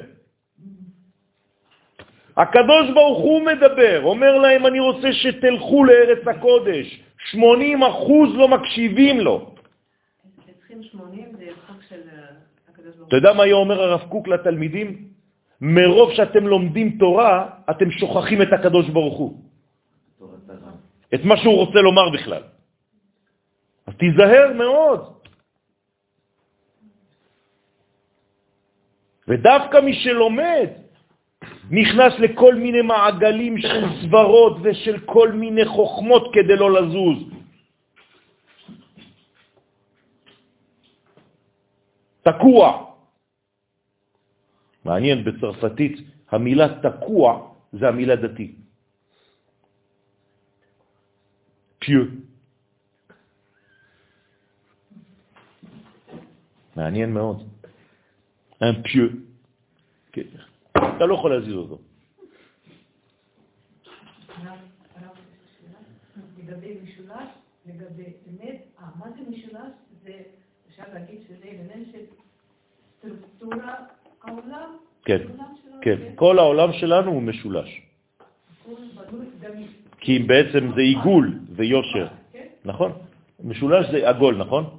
הקדוש 2.38 2.86
ברוך 2.94 3.20
הוא 3.20 3.42
מדבר, 3.46 4.02
אומר 4.04 4.38
להם, 4.38 4.66
אני 4.66 4.80
רוצה 4.80 5.14
שתלכו 5.14 5.84
לארץ 5.84 6.28
הקודש. 6.28 7.02
80 7.32 7.84
אחוז 7.84 8.30
לא 8.36 8.48
מקשיבים 8.48 9.20
לו. 9.20 9.56
צריכים 10.60 10.84
80, 10.84 11.36
זה 11.38 11.44
יצחק 11.44 11.82
של 11.90 12.02
אה, 12.08 12.24
אתה 13.08 13.16
יודע 13.16 13.34
מה 13.34 13.44
היה 13.44 13.56
אומר 13.56 13.82
הרב 13.82 14.04
קוק 14.10 14.28
לתלמידים? 14.28 15.08
מרוב 15.62 16.14
שאתם 16.14 16.48
לומדים 16.48 16.98
תורה, 17.00 17.50
אתם 17.70 17.92
שוכחים 17.92 18.42
את 18.42 18.54
הקדוש 18.54 18.90
ברוך 18.90 19.18
הוא. 19.18 19.32
את 21.14 21.24
מה 21.24 21.38
שהוא 21.38 21.56
רוצה 21.56 21.80
לומר 21.80 22.10
בכלל. 22.10 22.44
אז 23.88 23.94
תיזהר 23.96 24.54
מאוד. 24.56 25.15
ודווקא 29.28 29.78
מי 29.78 29.94
שלומד 29.94 30.70
נכנס 31.72 32.14
לכל 32.20 32.56
מיני 32.56 32.82
מעגלים 32.82 33.58
של 33.58 33.84
סברות 34.02 34.58
ושל 34.64 35.00
כל 35.06 35.32
מיני 35.32 35.66
חוכמות 35.66 36.24
כדי 36.34 36.56
לא 36.56 36.70
לזוז. 36.74 37.18
תקוע. 42.22 42.86
מעניין, 44.86 45.24
בצרפתית 45.26 45.96
המילה 46.30 46.68
תקוע 46.82 47.54
זה 47.74 47.88
המילה 47.88 48.16
דתי. 48.16 48.56
פיו. 51.80 52.06
מעניין 56.76 57.14
מאוד. 57.14 57.55
Un 58.66 58.82
pieux. 58.82 59.12
אתה 60.76 61.06
לא 61.06 61.14
יכול 61.14 61.36
להזיז 61.36 61.54
אותו. 61.54 61.78
לגבי 66.38 66.78
משולש, 66.84 67.30
לגבי 67.66 68.04
אמת, 68.30 68.62
אה, 68.80 68.86
מה 69.00 69.06
זה 69.10 69.22
משולש? 69.30 69.72
זה, 70.04 70.12
אפשר 70.70 70.84
להגיד 70.94 71.20
שזה 71.28 71.46
אלמנט 71.46 71.88
של 71.92 72.00
סטרוקטורה 72.98 73.76
העולם? 74.24 74.70
כן, 75.06 75.18
שלנו, 75.18 75.82
כן. 75.82 75.96
כל 76.16 76.40
העולם 76.40 76.74
שלנו 76.74 77.12
הוא 77.12 77.22
משולש. 77.22 77.82
כי 80.00 80.20
בעצם 80.20 80.72
זה 80.76 80.82
עיגול 80.82 81.40
ויושר, 81.50 82.08
כן? 82.34 82.48
נכון? 82.66 82.92
משולש 83.44 83.92
זה 83.92 84.10
עגול, 84.10 84.38
נכון? 84.38 84.78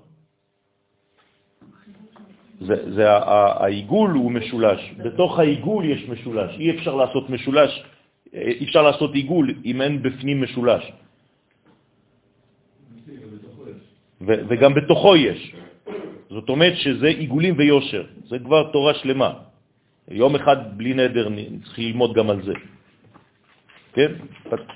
זה, 2.61 2.95
זה 2.95 3.05
העיגול 3.13 4.11
הוא 4.11 4.33
משולש. 4.33 4.95
בתוך 4.99 5.39
העיגול 5.39 5.85
יש 5.85 6.09
משולש. 6.09 6.59
אי 6.59 6.71
אפשר 6.71 6.95
לעשות 6.95 7.31
משולש, 7.31 7.83
אי 8.33 8.65
אפשר 8.65 8.83
לעשות 8.83 9.15
עיגול 9.15 9.55
אם 9.65 9.83
אין 9.83 10.03
בפנים 10.03 10.43
משולש. 10.43 10.93
וגם 14.21 14.75
בתוכו 14.75 15.17
יש. 15.17 15.55
זאת 16.31 16.49
אומרת 16.49 16.77
שזה 16.77 17.07
עיגולים 17.07 17.55
ויושר. 17.59 18.05
זה 18.27 18.39
כבר 18.39 18.73
תורה 18.73 18.95
שלמה. 18.95 19.31
יום 20.09 20.35
אחד 20.35 20.79
בלי 20.79 20.95
נדר 20.95 21.29
צריך 21.65 21.79
ללמוד 21.79 22.15
גם 22.15 22.31
על 22.31 22.43
זה. 22.43 22.55
כן? 23.93 24.13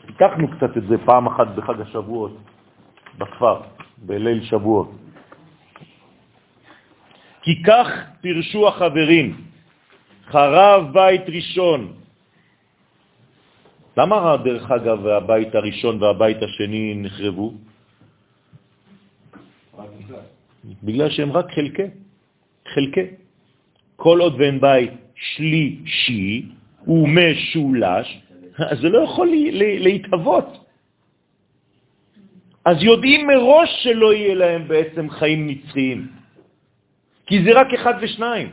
פיתחנו 0.06 0.48
קצת 0.48 0.76
את 0.76 0.84
זה 0.88 0.96
פעם 1.04 1.26
אחת 1.26 1.48
בחג 1.56 1.80
השבועות, 1.80 2.36
בכפר, 3.18 3.60
בליל 3.98 4.44
שבועות. 4.44 4.99
כי 7.42 7.62
כך 7.62 7.88
פירשו 8.20 8.68
החברים, 8.68 9.36
חרב 10.26 10.92
בית 10.92 11.24
ראשון. 11.28 11.92
למה 13.96 14.36
דרך 14.44 14.70
אגב 14.70 15.06
הבית 15.06 15.54
הראשון 15.54 16.02
והבית 16.02 16.42
השני 16.42 16.94
נחרבו? 16.96 17.52
בגלל 20.82 21.10
שהם 21.10 21.32
רק 21.32 21.46
חלקי, 21.52 21.88
חלקי. 22.74 23.06
כל 23.96 24.20
עוד 24.20 24.34
ואין 24.38 24.60
בית 24.60 24.90
שלישי 25.14 26.46
ומשולש, 26.86 28.08
אז 28.58 28.78
זה 28.80 28.88
לא 28.88 28.98
יכול 29.04 29.28
להתהוות. 29.78 30.64
אז 32.64 32.76
יודעים 32.80 33.26
מראש 33.26 33.70
שלא 33.82 34.14
יהיה 34.14 34.34
להם 34.34 34.68
בעצם 34.68 35.10
חיים 35.10 35.46
נצחיים, 35.46 36.19
כי 37.30 37.44
זה 37.44 37.50
רק 37.54 37.74
אחד 37.74 37.94
ושניים. 38.00 38.48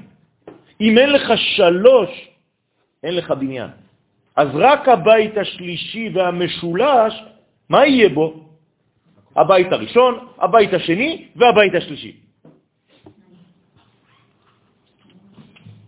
אם 0.81 0.97
אין 0.97 1.09
לך 1.09 1.27
שלוש, 1.57 2.09
אין 3.03 3.15
לך 3.15 3.31
בניין. 3.31 3.69
אז 4.35 4.49
רק 4.53 4.87
הבית 4.87 5.37
השלישי 5.37 6.09
והמשולש, 6.13 7.13
מה 7.69 7.85
יהיה 7.85 8.09
בו? 8.09 8.45
הבית 9.35 9.71
הראשון, 9.71 10.13
הבית 10.37 10.73
השני 10.73 11.27
והבית 11.35 11.75
השלישי. 11.75 12.13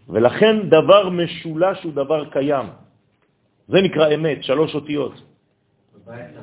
ולכן 0.10 0.70
דבר 0.70 1.10
משולש 1.10 1.84
הוא 1.84 1.94
דבר 1.94 2.26
קיים. 2.34 2.68
זה 3.68 3.82
נקרא 3.82 4.14
אמת, 4.14 4.44
שלוש 4.44 4.76
אותיות. 4.76 5.14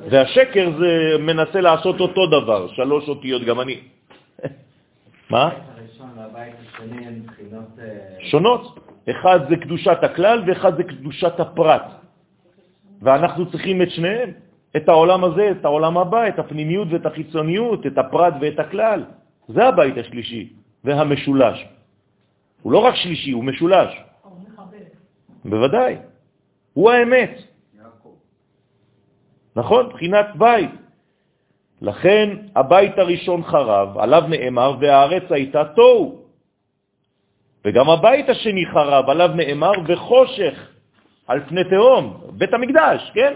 והשקר 0.09 0.71
זה 0.79 1.17
מנסה 1.19 1.59
לעשות 1.61 1.99
אותו 1.99 2.23
דבר, 2.27 2.71
שלוש 2.79 3.09
אותיות, 3.09 3.43
גם 3.43 3.59
אני. 3.59 3.79
מה? 5.35 5.75
שונות. 8.19 8.79
אחד 9.09 9.39
זה 9.49 9.55
קדושת 9.55 9.97
הכלל 10.03 10.43
ואחד 10.47 10.77
זה 10.77 10.83
קדושת 10.83 11.39
הפרט. 11.39 11.83
ואנחנו 13.01 13.51
צריכים 13.51 13.81
את 13.81 13.91
שניהם, 13.91 14.29
את 14.77 14.89
העולם 14.89 15.23
הזה, 15.23 15.51
את 15.51 15.65
העולם 15.65 15.97
הבא, 15.97 16.27
את 16.27 16.39
הפנימיות 16.39 16.87
ואת 16.91 17.05
החיצוניות, 17.05 17.85
את 17.87 17.97
הפרט 17.97 18.33
ואת 18.41 18.59
הכלל. 18.59 19.03
זה 19.47 19.65
הבית 19.65 19.97
השלישי 19.97 20.53
והמשולש. 20.83 21.65
הוא 22.61 22.71
לא 22.71 22.77
רק 22.77 22.95
שלישי, 22.95 23.31
הוא 23.31 23.43
משולש. 23.43 23.91
בוודאי. 25.45 25.97
הוא 26.73 26.91
האמת. 26.91 27.41
נכון? 29.55 29.89
בחינת 29.89 30.27
בית. 30.37 30.71
לכן 31.81 32.29
הבית 32.55 32.97
הראשון 32.97 33.43
חרב, 33.43 33.97
עליו 33.97 34.23
נאמר, 34.29 34.75
והארץ 34.79 35.23
הייתה 35.29 35.63
תוהו. 35.75 36.16
וגם 37.67 37.89
הבית 37.89 38.29
השני 38.29 38.65
חרב, 38.65 39.09
עליו 39.09 39.29
נאמר, 39.35 39.71
וחושך 39.87 40.69
על 41.27 41.39
פני 41.47 41.63
תהום, 41.63 42.17
בית 42.31 42.53
המקדש, 42.53 43.11
כן? 43.13 43.33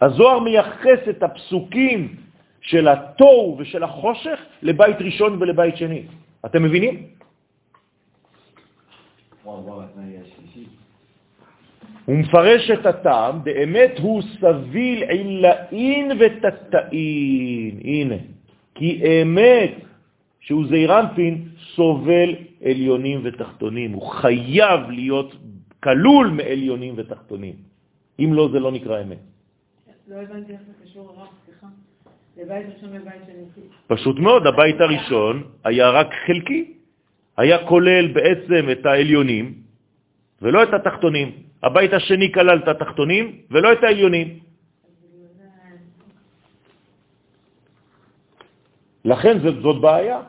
הזוהר 0.00 0.38
מייחס 0.38 1.00
את 1.10 1.22
הפסוקים 1.22 2.16
של 2.60 2.88
התוהו 2.88 3.56
ושל 3.58 3.82
החושך 3.82 4.40
לבית 4.62 4.96
ראשון 5.00 5.36
ולבית 5.40 5.76
שני. 5.76 6.02
אתם 6.46 6.62
מבינים? 6.62 7.06
הוא 12.04 12.16
מפרש 12.16 12.70
את 12.70 12.86
הטעם, 12.86 13.44
באמת 13.44 13.98
הוא 13.98 14.22
סביל 14.40 15.02
עילאין 15.02 16.12
ותתאין. 16.18 17.80
הנה, 17.84 18.16
כי 18.74 19.02
אמת, 19.22 19.87
שהוא 20.40 20.66
זעירנפין, 20.66 21.48
סובל 21.74 22.34
עליונים 22.64 23.20
ותחתונים. 23.24 23.92
הוא 23.92 24.02
חייב 24.02 24.90
להיות 24.90 25.36
כלול 25.82 26.26
מעליונים 26.26 26.94
ותחתונים. 26.96 27.54
אם 28.18 28.30
לא, 28.34 28.48
זה 28.52 28.60
לא 28.60 28.72
נקרא 28.72 29.02
אמת. 29.02 29.18
לא 30.08 30.16
הבנתי 30.16 30.52
איך 30.52 30.60
זה 30.66 30.72
קשור 30.84 31.10
הרב, 31.10 31.28
סליחה. 31.46 31.66
לבית 32.36 32.66
ראשון 32.74 32.88
ובית 32.92 33.22
שני. 33.26 33.62
פשוט 33.86 34.18
מאוד, 34.18 34.46
הבית 34.46 34.80
הראשון 34.80 35.42
היה 35.64 35.90
רק 35.90 36.08
חלקי, 36.26 36.72
היה 37.36 37.66
כולל 37.66 38.06
בעצם 38.12 38.70
את 38.72 38.86
העליונים 38.86 39.54
ולא 40.42 40.62
את 40.62 40.74
התחתונים. 40.74 41.32
הבית 41.62 41.92
השני 41.92 42.32
כלל 42.32 42.58
את 42.58 42.68
התחתונים 42.68 43.24
ולא 43.50 43.72
את 43.72 43.84
העליונים. 43.84 44.38
לכן 49.08 49.38
זאת, 49.38 49.62
זאת 49.62 49.80
בעיה. 49.80 50.20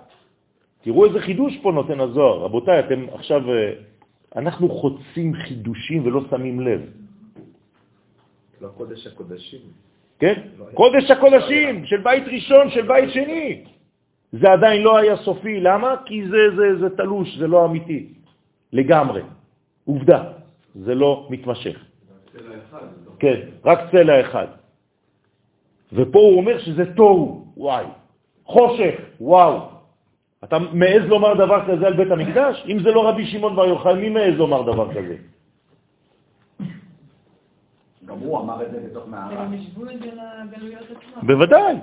תראו 0.81 1.05
איזה 1.05 1.19
חידוש 1.19 1.57
פה 1.61 1.71
נותן 1.71 1.99
הזוהר. 1.99 2.39
רבותיי, 2.47 2.79
אתם 2.79 3.05
עכשיו, 3.13 3.41
אה, 3.51 3.71
אנחנו 4.35 4.69
חוצים 4.69 5.33
חידושים 5.33 6.05
ולא 6.05 6.21
שמים 6.29 6.59
לב. 6.59 6.81
לא 8.61 8.67
קודש 8.77 9.07
הקודשים. 9.07 9.59
כן? 10.19 10.33
קודש 10.73 11.11
הקודשים 11.11 11.85
של 11.85 11.97
בית 11.97 12.23
ראשון, 12.27 12.69
של 12.69 12.87
בית 12.87 13.09
שני. 13.11 13.63
זה 14.31 14.51
עדיין 14.51 14.81
לא 14.81 14.97
היה 14.97 15.17
סופי. 15.17 15.59
למה? 15.59 15.95
כי 16.05 16.27
זה, 16.27 16.55
זה, 16.55 16.79
זה 16.79 16.89
תלוש, 16.95 17.37
זה 17.37 17.47
לא 17.47 17.65
אמיתי. 17.65 18.13
לגמרי. 18.73 19.21
עובדה. 19.85 20.23
זה 20.75 20.95
לא 20.95 21.27
מתמשך. 21.29 21.77
כן, 23.19 23.39
רק 23.65 23.79
צלע 23.91 24.21
אחד. 24.21 24.47
ופה 25.93 26.19
הוא 26.19 26.37
אומר 26.37 26.59
שזה 26.59 26.95
תוהו, 26.95 27.53
וואי. 27.57 27.85
חושך, 28.49 28.95
וואו. 29.21 29.69
אתה 30.43 30.57
מעז 30.59 31.03
לומר 31.05 31.33
דבר 31.33 31.65
כזה 31.67 31.87
על 31.87 31.93
בית 31.93 32.11
המקדש? 32.11 32.65
אם 32.67 32.79
זה 32.79 32.91
לא 32.91 33.09
רבי 33.09 33.25
שמעון 33.25 33.55
בר 33.55 33.65
יוחאי, 33.65 33.93
מי 33.93 34.09
מעז 34.09 34.35
לומר 34.37 34.61
דבר 34.61 34.93
כזה? 34.93 35.15
גם 38.05 38.17
הוא 38.19 38.39
אמר 38.39 38.63
את 38.63 38.71
זה 38.71 38.79
בתוך 38.89 39.07
מערה. 39.07 39.43
הם 39.43 39.53
השוו 39.53 39.83
את 39.83 39.99
זה 39.99 40.09
לגלויות 40.41 40.83
עצמן. 40.83 41.27
בוודאי. 41.27 41.75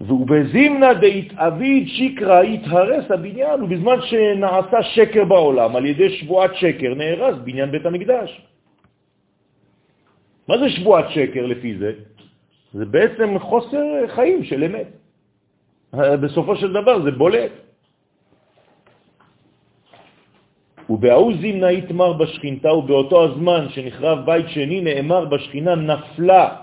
ובזימנה 0.00 0.94
דהתאביד 0.94 1.88
שיקרא 1.88 2.40
התהרס 2.42 3.10
הבניין, 3.10 3.62
ובזמן 3.62 3.96
שנעשה 4.02 4.82
שקר 4.82 5.24
בעולם, 5.24 5.76
על 5.76 5.86
ידי 5.86 6.08
שבועת 6.10 6.54
שקר 6.54 6.94
נהרס 6.94 7.36
בניין 7.44 7.70
בית 7.70 7.86
המקדש. 7.86 8.46
מה 10.48 10.58
זה 10.58 10.68
שבועת 10.70 11.10
שקר 11.10 11.46
לפי 11.46 11.78
זה? 11.78 11.92
זה 12.74 12.84
בעצם 12.84 13.38
חוסר 13.38 13.86
חיים 14.14 14.44
של 14.44 14.64
אמת. 14.64 14.88
בסופו 15.94 16.56
של 16.56 16.72
דבר 16.72 17.02
זה 17.02 17.10
בולט. 17.10 17.52
ובהאו 20.90 21.36
זימנה 21.40 21.72
יתמר 21.72 22.12
בשכינתה, 22.12 22.72
ובאותו 22.72 23.24
הזמן 23.24 23.68
שנחרב 23.68 24.26
בית 24.26 24.46
שני 24.48 24.80
נאמר 24.80 25.24
בשכינה 25.24 25.74
נפלה, 25.74 26.56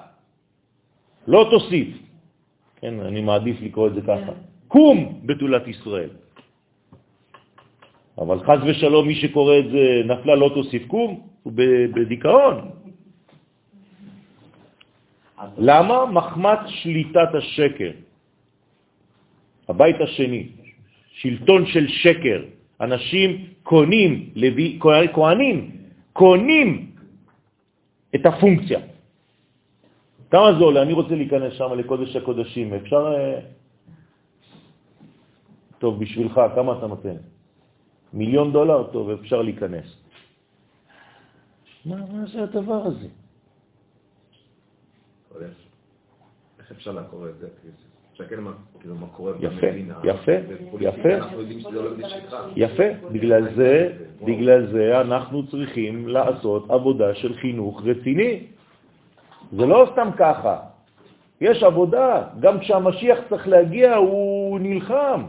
לא 1.27 1.47
תוסיף. 1.51 1.87
כן, 2.81 2.99
אני 2.99 3.21
מעדיף 3.21 3.57
לקרוא 3.61 3.87
את 3.87 3.93
זה 3.93 4.01
ככה. 4.01 4.31
קום 4.67 5.21
בתולת 5.25 5.67
ישראל. 5.67 6.09
אבל 8.17 8.39
חז 8.39 8.59
ושלום, 8.67 9.07
מי 9.07 9.15
שקורא 9.15 9.59
את 9.59 9.67
זה 9.71 10.01
נפלה 10.05 10.35
לא 10.35 10.49
תוסיף 10.53 10.87
קום, 10.87 11.09
הוא 11.43 11.53
בדיכאון. 11.95 12.76
למה? 15.57 16.05
מחמת 16.05 16.59
שליטת 16.67 17.29
השקר. 17.37 17.91
הבית 19.67 19.95
השני, 20.01 20.49
שלטון 21.11 21.65
של 21.65 21.87
שקר. 21.87 22.43
אנשים 22.81 23.29
קונים, 23.63 24.29
לוי, 24.35 24.79
כהנים, 25.13 25.57
קונים 26.13 26.91
את 28.15 28.25
הפונקציה. 28.25 28.79
כמה 30.31 30.53
זה 30.53 30.63
עולה? 30.63 30.81
אני 30.81 30.93
רוצה 30.93 31.15
להיכנס 31.15 31.53
שם 31.53 31.73
לקודש 31.73 32.15
הקודשים. 32.15 32.73
אפשר... 32.73 33.03
אה, 33.17 33.39
טוב, 35.77 35.99
בשבילך, 35.99 36.41
כמה 36.55 36.77
אתה 36.77 36.87
נותן? 36.87 37.17
מיליון 38.13 38.51
דולר? 38.51 38.83
טוב, 38.91 39.09
אפשר 39.09 39.41
להיכנס. 39.41 39.87
מה, 41.85 41.95
מה 41.95 42.25
זה 42.25 42.43
הדבר 42.43 42.81
הזה? 42.85 43.07
איך 46.59 46.71
אפשר 46.71 46.91
לעקור 46.91 47.27
את 47.27 47.39
זה? 47.39 47.47
תסתכל 48.13 48.35
מה, 48.35 48.51
כאילו, 48.79 48.95
מה 48.95 49.07
קורה 49.07 49.31
יפה, 49.39 49.67
במדינה. 49.67 49.93
יפה, 50.03 50.31
יפה, 50.79 51.17
לא. 51.71 52.51
יפה. 52.55 52.83
בגלל 53.11 53.55
זה, 53.55 53.93
בגלל 54.25 54.71
זה 54.71 55.01
אנחנו 55.01 55.47
צריכים 55.47 56.07
לעשות 56.07 56.69
עבודה 56.69 57.15
של 57.15 57.33
חינוך 57.33 57.81
רציני. 57.85 58.43
זה 59.51 59.65
לא 59.65 59.89
סתם 59.93 60.09
ככה. 60.17 60.59
יש 61.41 61.63
עבודה. 61.63 62.23
גם 62.39 62.59
כשהמשיח 62.59 63.19
צריך 63.29 63.47
להגיע, 63.47 63.95
הוא 63.95 64.59
נלחם. 64.59 65.23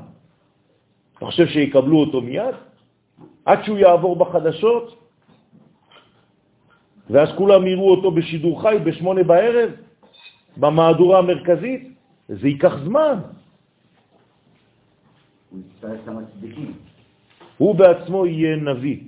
אתה 1.16 1.26
חושב 1.26 1.47
שיקבלו 1.47 1.98
אותו 1.98 2.20
מיד? 2.20 2.55
עד 3.44 3.64
שהוא 3.64 3.78
יעבור 3.78 4.16
בחדשות? 4.16 4.98
ואז 7.10 7.28
כולם 7.36 7.66
יראו 7.66 7.90
אותו 7.90 8.10
בשידור 8.10 8.62
חי 8.62 8.76
בשמונה 8.85 9.22
בערב, 9.22 9.70
במהדורה 10.59 11.18
המרכזית? 11.18 11.82
זה 12.28 12.48
ייקח 12.48 12.74
זמן. 12.85 13.16
הוא 17.59 17.74
בעצמו 17.74 18.26
יהיה 18.26 18.56
נביא. 18.56 18.98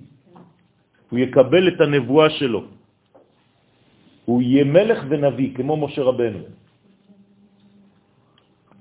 הוא 1.11 1.19
יקבל 1.19 1.69
את 1.69 1.79
הנבואה 1.81 2.31
שלו. 2.31 2.63
הוא 4.25 4.43
יהיה 4.43 4.65
מלך 4.65 4.99
ונביא, 5.09 5.51
כמו 5.55 5.77
משה 5.77 6.03
רבנו. 6.03 6.39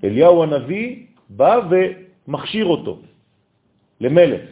אליהו 0.04 0.42
הנביא 0.42 1.06
בא 1.28 1.54
ומכשיר 1.70 2.66
אותו 2.66 2.98
למלך. 4.00 4.44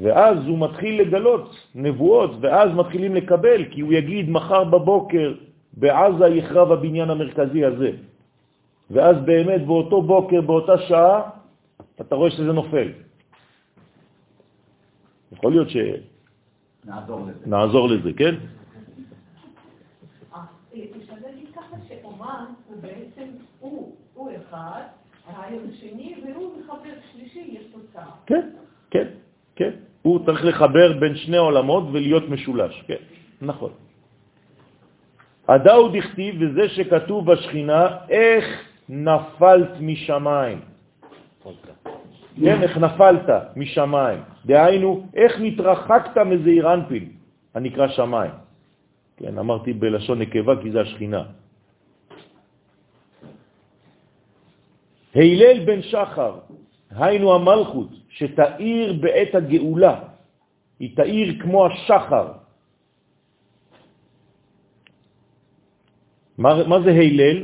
ואז 0.00 0.38
הוא 0.46 0.58
מתחיל 0.58 1.00
לגלות 1.00 1.46
נבואות, 1.74 2.30
ואז 2.40 2.68
מתחילים 2.74 3.14
לקבל, 3.14 3.60
כי 3.70 3.80
הוא 3.80 3.92
יגיד 3.92 4.30
מחר 4.30 4.64
בבוקר 4.64 5.34
בעזה 5.78 6.26
יחרב 6.26 6.72
הבניין 6.72 7.10
המרכזי 7.10 7.64
הזה. 7.64 7.90
ואז 8.90 9.16
באמת 9.24 9.66
באותו 9.66 10.02
בוקר, 10.02 10.40
באותה 10.40 10.78
שעה, 10.78 11.30
אתה 12.00 12.14
רואה 12.14 12.30
שזה 12.30 12.52
נופל. 12.52 12.88
יכול 15.32 15.52
להיות 15.52 15.70
ש... 15.70 15.76
נעזור 16.84 17.20
לזה. 17.26 17.46
נעזור 17.46 17.88
לזה, 17.88 18.10
כן? 18.16 18.34
אפשר 20.96 21.14
להגיד 21.26 21.48
ככה 21.54 21.76
שאומן 21.88 22.44
הוא 22.68 22.76
בעצם, 22.82 23.28
הוא, 23.60 23.96
הוא 24.14 24.30
אחד, 24.36 24.82
הרעיון 25.26 25.64
השני, 25.72 26.14
והוא 26.24 26.52
מחבר 26.60 26.94
שלישי, 27.12 27.58
יש 27.58 27.64
תוצאה. 27.72 28.10
כן, 28.26 28.50
כן, 28.90 29.06
כן. 29.56 29.70
הוא 30.02 30.26
צריך 30.26 30.44
לחבר 30.44 30.98
בין 30.98 31.16
שני 31.16 31.36
עולמות 31.36 31.84
ולהיות 31.92 32.28
משולש, 32.28 32.82
כן, 32.86 33.02
נכון. 33.42 33.70
הדאו 35.48 35.88
דכתיב, 35.88 36.34
וזה 36.40 36.68
שכתוב 36.68 37.32
בשכינה, 37.32 37.86
איך 38.08 38.44
נפלת 38.88 39.70
משמיים. 39.80 40.60
כן, 42.40 42.62
איך 42.62 42.78
נפלת 42.78 43.28
משמיים. 43.56 44.20
דהיינו, 44.46 45.06
איך 45.14 45.32
נתרחקת 45.40 46.16
מזעיר 46.18 46.74
אנפין, 46.74 47.04
הנקרא 47.54 47.88
שמיים. 47.88 48.30
כן, 49.16 49.38
אמרתי 49.38 49.72
בלשון 49.72 50.18
נקבה 50.18 50.62
כי 50.62 50.70
זה 50.70 50.80
השכינה. 50.80 51.22
הילל 55.14 55.64
בן 55.64 55.82
שחר, 55.82 56.34
היינו 56.90 57.34
המלכות, 57.34 57.88
שתאיר 58.08 58.92
בעת 59.00 59.34
הגאולה, 59.34 59.94
היא 60.78 60.96
תאיר 60.96 61.42
כמו 61.42 61.66
השחר. 61.66 62.26
מה, 66.38 66.64
מה 66.66 66.80
זה 66.80 66.90
הילל? 66.90 67.38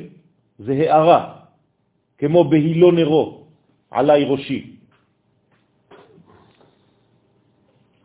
זה 0.58 0.72
הערה, 0.72 1.34
כמו 2.18 2.44
בהילו 2.44 2.90
נרו, 2.90 3.46
עלי 3.90 4.24
ראשי. 4.24 4.76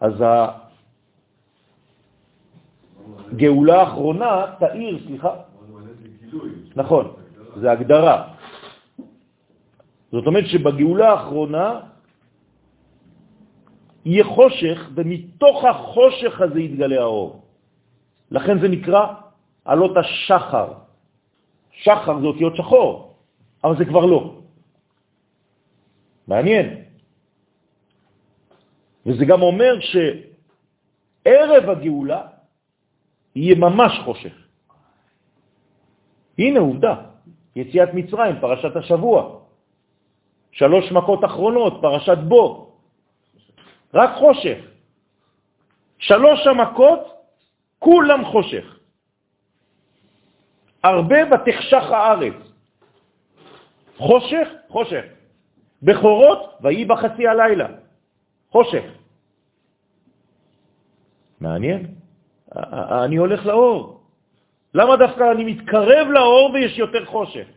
אז 0.02 0.14
הגאולה 3.32 3.82
האחרונה 3.82 4.46
תאיר, 4.60 5.00
סליחה, 5.08 5.34
נכון, 6.76 7.06
זה 7.62 7.72
הגדרה. 7.72 8.34
זאת 10.12 10.28
אומרת 10.28 10.46
שבגאולה 10.48 11.10
האחרונה 11.10 11.80
יהיה 14.06 14.24
חושך, 14.24 14.90
ומתוך 14.96 15.66
החושך 15.66 16.42
הזה 16.42 16.60
יתגלה 16.60 17.02
האור. 17.02 17.46
לכן 18.32 18.60
זה 18.60 18.68
נקרא 18.68 19.29
עלות 19.70 19.98
השחר. 19.98 20.74
שחר 21.72 22.20
זה 22.20 22.26
אותיות 22.28 22.56
שחור, 22.56 23.16
אבל 23.64 23.78
זה 23.78 23.86
כבר 23.86 24.06
לא. 24.06 24.42
מעניין. 26.28 26.84
וזה 29.06 29.26
גם 29.26 29.42
אומר 29.42 29.74
שערב 29.80 31.70
הגאולה 31.70 32.22
יהיה 33.36 33.56
ממש 33.56 34.00
חושך. 34.06 34.36
הנה 36.38 36.60
עובדה, 36.60 36.96
יציאת 37.56 37.90
מצרים, 37.94 38.36
פרשת 38.42 38.76
השבוע. 38.76 39.40
שלוש 40.52 40.92
מכות 40.92 41.26
אחרונות, 41.26 41.74
פרשת 41.82 42.18
בו. 42.28 42.74
רק 43.94 44.10
חושך. 44.18 44.60
שלוש 46.00 46.48
המכות, 46.48 47.00
כולם 47.80 48.26
חושך. 48.26 48.79
הרבה 50.84 51.18
ותחשך 51.32 51.84
הארץ. 51.92 52.34
חושך, 53.98 54.48
חושך. 54.68 55.04
בכורות, 55.84 56.58
ויהי 56.62 56.86
בחצי 56.86 57.28
הלילה. 57.28 57.68
חושך. 58.52 58.84
מעניין. 61.42 61.88
אני 63.06 63.16
הולך 63.16 63.46
לאור. 63.46 64.04
למה 64.74 64.96
דווקא 64.96 65.32
אני 65.32 65.44
מתקרב 65.44 66.08
לאור 66.08 66.52
ויש 66.54 66.78
יותר 66.78 67.06
חושך? 67.06 67.48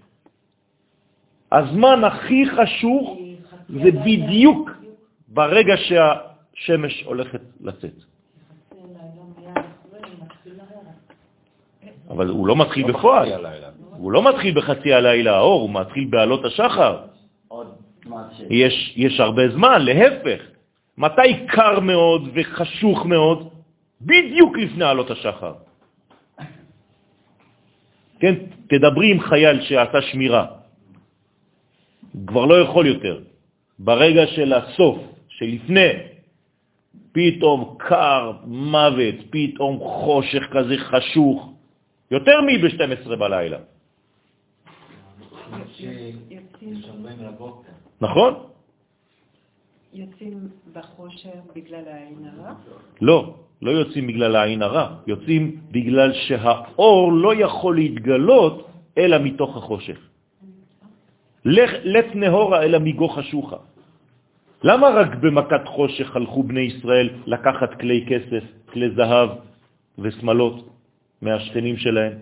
הזמן 1.52 2.04
הכי 2.04 2.44
חשוך 2.56 3.18
זה 3.68 3.90
בדיוק 4.04 4.70
ברגע 5.28 5.74
שהשמש 5.76 7.02
הולכת 7.02 7.40
לצאת. 7.60 8.11
אבל 12.12 12.28
הוא 12.28 12.46
לא 12.46 12.56
מתחיל 12.56 12.92
בפועל. 12.92 13.28
הוא 13.96 14.12
לא 14.12 14.28
מתחיל 14.28 14.54
בחצי 14.54 14.92
הלילה 14.92 15.36
האור, 15.36 15.62
הוא 15.62 15.70
מתחיל 15.70 16.04
בעלות 16.10 16.44
השחר. 16.44 16.98
יש, 18.50 18.92
יש 18.96 19.20
הרבה 19.20 19.48
זמן, 19.48 19.82
להפך. 19.82 20.40
מתי 20.98 21.46
קר 21.46 21.80
מאוד 21.80 22.28
וחשוך 22.34 23.06
מאוד? 23.06 23.48
בדיוק 24.00 24.58
לפני 24.58 24.84
עלות 24.84 25.10
השחר. 25.10 25.52
כן, 28.20 28.34
תדברי 28.68 29.10
עם 29.10 29.20
חייל 29.20 29.62
שעשה 29.62 30.02
שמירה. 30.02 30.46
כבר 32.26 32.44
לא 32.44 32.60
יכול 32.60 32.86
יותר. 32.86 33.20
ברגע 33.78 34.26
של 34.26 34.52
הסוף, 34.52 34.98
שלפני, 35.28 35.88
פתאום 37.12 37.76
קר, 37.78 38.32
מוות, 38.44 39.14
פתאום 39.30 39.78
חושך 39.78 40.42
כזה 40.50 40.76
חשוך, 40.78 41.51
יותר 42.12 42.40
מב-12 42.40 43.16
בלילה. 43.16 43.58
נכון? 48.00 48.32
יוצאים 49.92 50.48
בחושר 50.72 51.36
בגלל 51.56 51.84
העין 51.88 52.24
הרע? 52.28 52.52
לא, 53.00 53.34
לא 53.62 53.70
יוצאים 53.70 54.06
בגלל 54.06 54.36
העין 54.36 54.62
הרע, 54.62 54.86
יוצאים 55.06 55.56
בגלל 55.70 56.12
שהאור 56.12 57.12
לא 57.12 57.34
יכול 57.34 57.76
להתגלות 57.76 58.68
אלא 58.98 59.16
מתוך 59.18 59.56
החושך. 59.56 59.98
לך 61.44 61.70
לת 61.84 62.14
נהורה 62.14 62.62
אלא 62.62 62.78
מגו 62.78 63.08
חשוכה. 63.08 63.56
למה 64.64 64.86
רק 64.88 65.10
במכת 65.14 65.64
חושך 65.66 66.16
הלכו 66.16 66.42
בני 66.42 66.60
ישראל 66.60 67.08
לקחת 67.26 67.80
כלי 67.80 68.06
כסף, 68.08 68.44
כלי 68.72 68.90
זהב 68.94 69.30
ושמלות 69.98 70.72
מהשכנים 71.22 71.76
שלהם? 71.76 72.12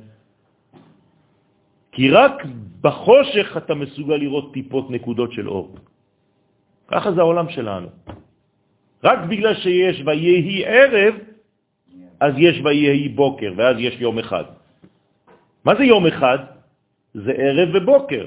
כי 1.93 2.10
רק 2.10 2.44
בחושך 2.81 3.56
אתה 3.56 3.74
מסוגל 3.74 4.14
לראות 4.14 4.52
טיפות 4.52 4.90
נקודות 4.90 5.32
של 5.32 5.48
אור. 5.48 5.74
ככה 6.89 7.12
זה 7.12 7.20
העולם 7.20 7.48
שלנו. 7.48 7.89
רק 9.05 9.18
בגלל 9.28 9.55
שיש 9.55 10.02
ויהי 10.06 10.64
ערב, 10.66 11.14
אז 12.20 12.35
יש 12.39 12.60
ויהי 12.64 13.09
בוקר, 13.09 13.52
ואז 13.56 13.77
יש 13.78 13.94
יום 14.01 14.18
אחד. 14.18 14.44
מה 15.64 15.74
זה 15.74 15.85
יום 15.85 16.06
אחד? 16.06 16.39
זה 17.14 17.32
ערב 17.32 17.68
ובוקר. 17.74 18.27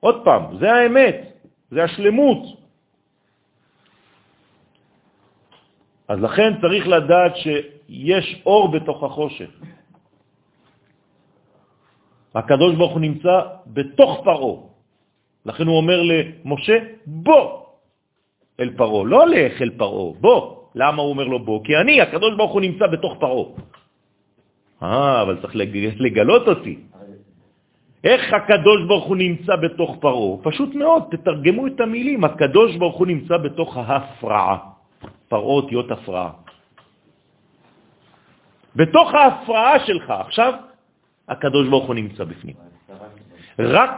עוד 0.00 0.24
פעם, 0.24 0.58
זה 0.58 0.72
האמת, 0.72 1.16
זה 1.70 1.84
השלמות. 1.84 2.42
אז 6.08 6.18
לכן 6.20 6.60
צריך 6.60 6.88
לדעת 6.88 7.32
שיש 7.36 8.42
אור 8.46 8.68
בתוך 8.68 8.98
החושך. 9.02 9.50
הקדוש 12.34 12.74
ברוך 12.74 12.92
הוא 12.92 13.00
נמצא 13.00 13.40
בתוך 13.66 14.20
פרעה. 14.24 14.56
לכן 15.46 15.66
הוא 15.66 15.76
אומר 15.76 16.02
למשה, 16.02 16.78
בוא 17.06 17.62
אל 18.60 18.70
פרעה, 18.76 19.04
לא 19.04 19.26
לך 19.26 19.62
אל 19.62 19.70
פרעה, 19.76 20.12
בוא. 20.20 20.40
למה 20.74 21.02
הוא 21.02 21.10
אומר 21.10 21.24
לו 21.24 21.38
בוא? 21.38 21.60
כי 21.64 21.76
אני, 21.76 22.00
הקדוש 22.00 22.32
ברוך 22.36 22.52
הוא 22.52 22.60
נמצא 22.60 22.86
בתוך 22.86 23.12
פרעה. 23.20 23.44
אה, 24.82 25.22
אבל 25.22 25.34
צריך 25.42 25.56
לגלות 26.00 26.48
אותי. 26.48 26.76
איך 28.04 28.22
הקדוש 28.32 28.80
ברוך 28.88 29.04
הוא 29.04 29.16
נמצא 29.16 29.56
בתוך 29.56 29.90
פרעה? 30.00 30.42
פשוט 30.42 30.74
מאוד, 30.74 31.02
תתרגמו 31.10 31.66
את 31.66 31.80
המילים. 31.80 32.24
הקדוש 32.24 32.76
ברוך 32.76 32.96
הוא 32.96 33.06
נמצא 33.06 33.36
בתוך 33.36 33.76
ההפרעה. 33.76 34.58
פרעה 35.28 35.42
אותיות 35.42 35.90
הפרעה. 35.90 36.30
בתוך 38.76 39.14
ההפרעה 39.14 39.86
שלך, 39.86 40.06
עכשיו 40.10 40.52
הקדוש 41.28 41.68
ברוך 41.68 41.86
הוא 41.86 41.94
נמצא 41.94 42.24
בפנים. 42.24 42.56
רק 43.58 43.90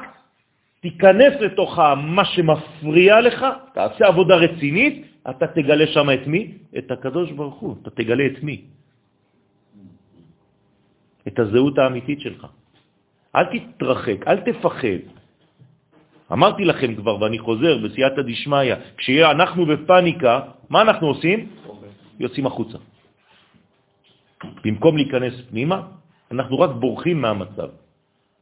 תיכנס 0.81 1.35
לתוך 1.41 1.79
מה 1.97 2.25
שמפריע 2.25 3.21
לך, 3.21 3.47
תעשה 3.75 4.07
עבודה 4.07 4.35
רצינית, 4.35 4.95
אתה 5.31 5.47
תגלה 5.47 5.87
שם 5.87 6.11
את 6.11 6.27
מי? 6.27 6.43
את 6.79 6.91
הקדוש 6.91 7.33
ברוך 7.33 7.55
הוא, 7.55 7.77
אתה 7.83 7.91
תגלה 7.91 8.27
את 8.27 8.43
מי? 8.43 8.57
את 11.29 11.39
הזהות 11.39 11.79
האמיתית 11.79 12.21
שלך. 12.21 12.47
אל 13.37 13.45
תתרחק, 13.45 14.29
אל 14.29 14.39
תפחד. 14.41 15.03
אמרתי 16.33 16.65
לכם 16.65 16.95
כבר, 16.95 17.21
ואני 17.21 17.39
חוזר, 17.39 17.79
בסייעתא 17.79 18.23
דשמיא, 18.23 18.75
כשאנחנו 18.97 19.67
בפניקה, 19.67 20.41
מה 20.71 20.83
אנחנו 20.83 21.07
עושים? 21.07 21.39
יוצאים 22.21 22.47
החוצה. 22.47 22.79
במקום 24.65 24.97
להיכנס 24.97 25.35
פנימה, 25.51 26.04
אנחנו 26.35 26.61
רק 26.61 26.71
בורחים 26.71 27.21
מהמצב. 27.23 27.71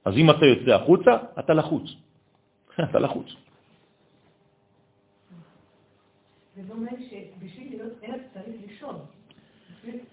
אז 0.04 0.14
אם 0.16 0.30
אתה 0.30 0.44
יוצא 0.46 0.70
החוצה, 0.70 1.12
אתה 1.38 1.52
לחוץ. 1.54 1.86
אתה 2.90 2.98
לחוץ. 2.98 3.28
זה 6.56 6.72
אומר 6.72 6.96
שבשביל 7.10 7.68
להיות 7.68 7.92
ערב. 8.02 8.20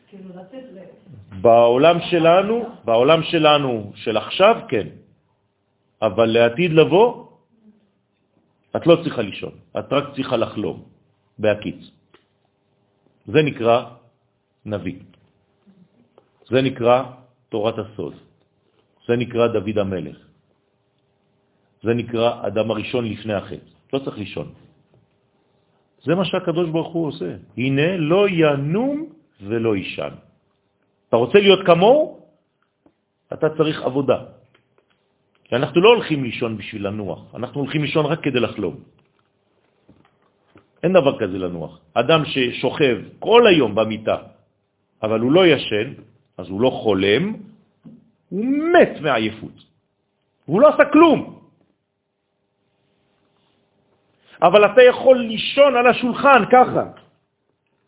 כאילו. 0.10 0.34
בעולם 1.42 1.98
שלנו, 2.10 2.56
בעולם 2.86 3.24
שלנו 3.24 3.92
של 3.96 4.18
עכשיו, 4.18 4.56
כן. 4.68 4.88
אבל 6.02 6.26
לעתיד 6.26 6.72
לבוא, 6.74 7.10
את 8.76 8.88
לא 8.88 8.96
צריכה 9.04 9.22
לישון, 9.22 9.54
את 9.80 9.88
רק 9.94 10.06
צריכה 10.16 10.38
לחלום, 10.38 10.78
בהקיץ. 11.40 11.82
זה 13.26 13.40
נקרא 13.42 13.78
נביא. 14.66 15.00
זה 16.50 16.62
נקרא 16.62 16.98
תורת 17.50 17.76
הסוד. 17.80 18.14
זה 19.08 19.16
נקרא 19.16 19.48
דוד 19.48 19.78
המלך. 19.78 20.18
זה 21.84 21.94
נקרא 21.94 22.48
אדם 22.48 22.72
הראשון 22.72 23.06
לפני 23.06 23.34
החטא. 23.34 23.70
לא 23.94 24.00
צריך 24.00 24.18
לישון. 24.18 24.48
זה 26.04 26.16
מה 26.16 26.26
שהקדוש 26.26 26.70
ברוך 26.70 26.94
הוא 26.94 27.08
עושה. 27.08 27.32
הנה 27.58 27.98
לא 27.98 28.30
ינום 28.30 28.96
ולא 29.42 29.76
ישן. 29.76 30.14
אתה 31.10 31.18
רוצה 31.18 31.38
להיות 31.40 31.66
כמוהו? 31.66 32.20
אתה 33.34 33.48
צריך 33.58 33.78
עבודה. 33.82 34.20
כי 35.50 35.56
אנחנו 35.56 35.82
לא 35.82 35.90
הולכים 35.90 36.24
לישון 36.24 36.58
בשביל 36.58 36.88
לנוח, 36.88 37.36
אנחנו 37.36 37.62
הולכים 37.62 37.82
לישון 37.82 38.06
רק 38.06 38.20
כדי 38.22 38.40
לחלום. 38.40 38.76
אין 40.84 40.94
דבר 40.94 41.20
כזה 41.20 41.38
לנוח. 41.38 41.80
אדם 41.94 42.22
ששוכב 42.26 42.98
כל 43.20 43.48
היום 43.48 43.76
במיטה, 43.76 44.18
אבל 45.04 45.20
הוא 45.20 45.32
לא 45.32 45.48
ישן, 45.48 45.94
אז 46.40 46.50
הוא 46.50 46.62
לא 46.62 46.70
חולם, 46.70 47.24
הוא 48.30 48.46
מת 48.74 49.02
מעייפות. 49.02 49.58
הוא 50.46 50.62
לא 50.62 50.68
עשה 50.74 50.86
כלום. 50.92 51.20
אבל 54.42 54.62
אתה 54.72 54.82
יכול 54.82 55.18
לישון 55.20 55.76
על 55.76 55.88
השולחן 55.88 56.42
ככה, 56.52 56.84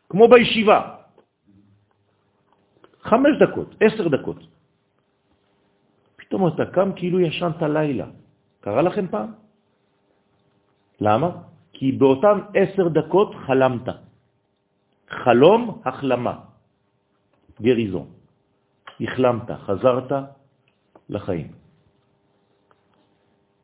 כמו 0.09 0.27
בישיבה. 0.27 0.79
חמש 3.01 3.33
דקות, 3.39 3.69
עשר 3.79 4.07
דקות. 4.07 4.39
פתאום 6.15 6.47
אתה 6.47 6.65
קם 6.75 6.91
כאילו 6.95 7.19
ישנת 7.19 7.61
לילה. 7.61 8.07
קרה 8.61 8.81
לכם 8.81 9.07
פעם? 9.07 9.31
למה? 10.99 11.29
כי 11.73 11.91
באותם 11.91 12.51
עשר 12.53 12.87
דקות 12.87 13.35
חלמת. 13.47 13.87
חלום, 15.09 15.81
החלמה, 15.85 16.35
גריזון. 17.61 18.20
החלמת, 19.01 19.51
חזרת 19.51 20.11
לחיים. 21.09 21.47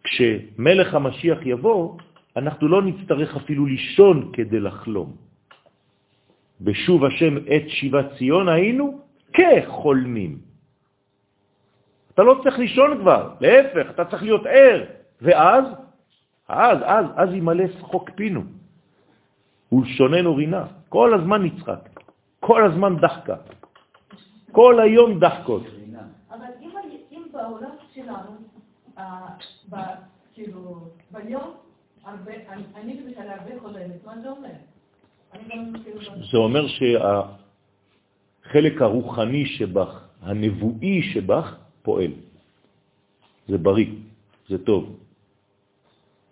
כשמלך 0.04 0.94
המשיח 0.94 1.40
יבוא, 1.46 1.98
אנחנו 2.38 2.68
לא 2.68 2.82
נצטרך 2.82 3.36
אפילו 3.36 3.66
לישון 3.66 4.32
כדי 4.34 4.60
לחלום. 4.60 5.16
בשוב 6.62 7.06
השם 7.06 7.38
את 7.38 7.64
שיבת 7.70 8.06
ציון 8.18 8.50
היינו 8.50 9.00
כחולמים. 9.34 10.38
אתה 12.14 12.24
לא 12.24 12.40
צריך 12.44 12.60
לישון 12.60 12.98
כבר, 12.98 13.34
להפך, 13.42 13.90
אתה 13.90 14.06
צריך 14.06 14.24
להיות 14.24 14.46
ער. 14.46 14.84
ואז, 15.22 15.66
אז, 16.48 16.78
אז, 16.86 17.06
אז 17.16 17.30
ימלא 17.34 17.68
שחוק 17.80 18.10
פינו. 18.16 18.42
ולשוננו 19.72 20.36
רינה. 20.36 20.66
כל 20.90 21.14
הזמן 21.14 21.44
נצחק, 21.44 21.90
כל 22.40 22.66
הזמן 22.66 22.96
דחקה, 22.96 23.36
כל 24.52 24.80
היום 24.80 25.20
דחקות. 25.20 25.64
אבל 26.32 26.46
אם, 27.12 27.24
בעולם 27.32 27.72
שלנו, 27.94 28.32
אה, 28.98 29.28
כאילו, 30.34 30.90
ביום 31.12 31.54
הרבה, 32.04 32.32
אני 32.76 33.02
למשל 33.02 33.30
הרבה 33.30 33.60
חולמת, 33.60 34.06
מה 34.06 34.22
זה 34.22 34.30
אומר? 34.30 34.50
כאילו 35.84 36.00
זה 36.32 36.38
אומר 36.38 36.68
שהחלק 36.68 37.32
הרוחני 38.82 39.46
שבך, 39.46 40.08
הנבואי 40.22 41.02
שבך, 41.14 41.56
פועל. 41.82 42.12
זה 43.48 43.58
בריא, 43.58 43.92
זה 44.50 44.66
טוב. 44.66 45.00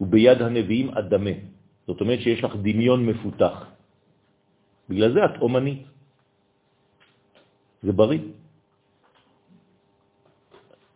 וביד 0.01 0.41
הנביאים 0.41 0.89
אדמה. 0.89 1.31
זאת 1.87 2.01
אומרת 2.01 2.19
שיש 2.19 2.43
לך 2.43 2.55
דמיון 2.61 3.05
מפותח. 3.05 3.65
בגלל 4.89 5.13
זה 5.13 5.25
את 5.25 5.41
אומנית. 5.41 5.94
זה 7.86 7.91
בריא. 7.91 8.20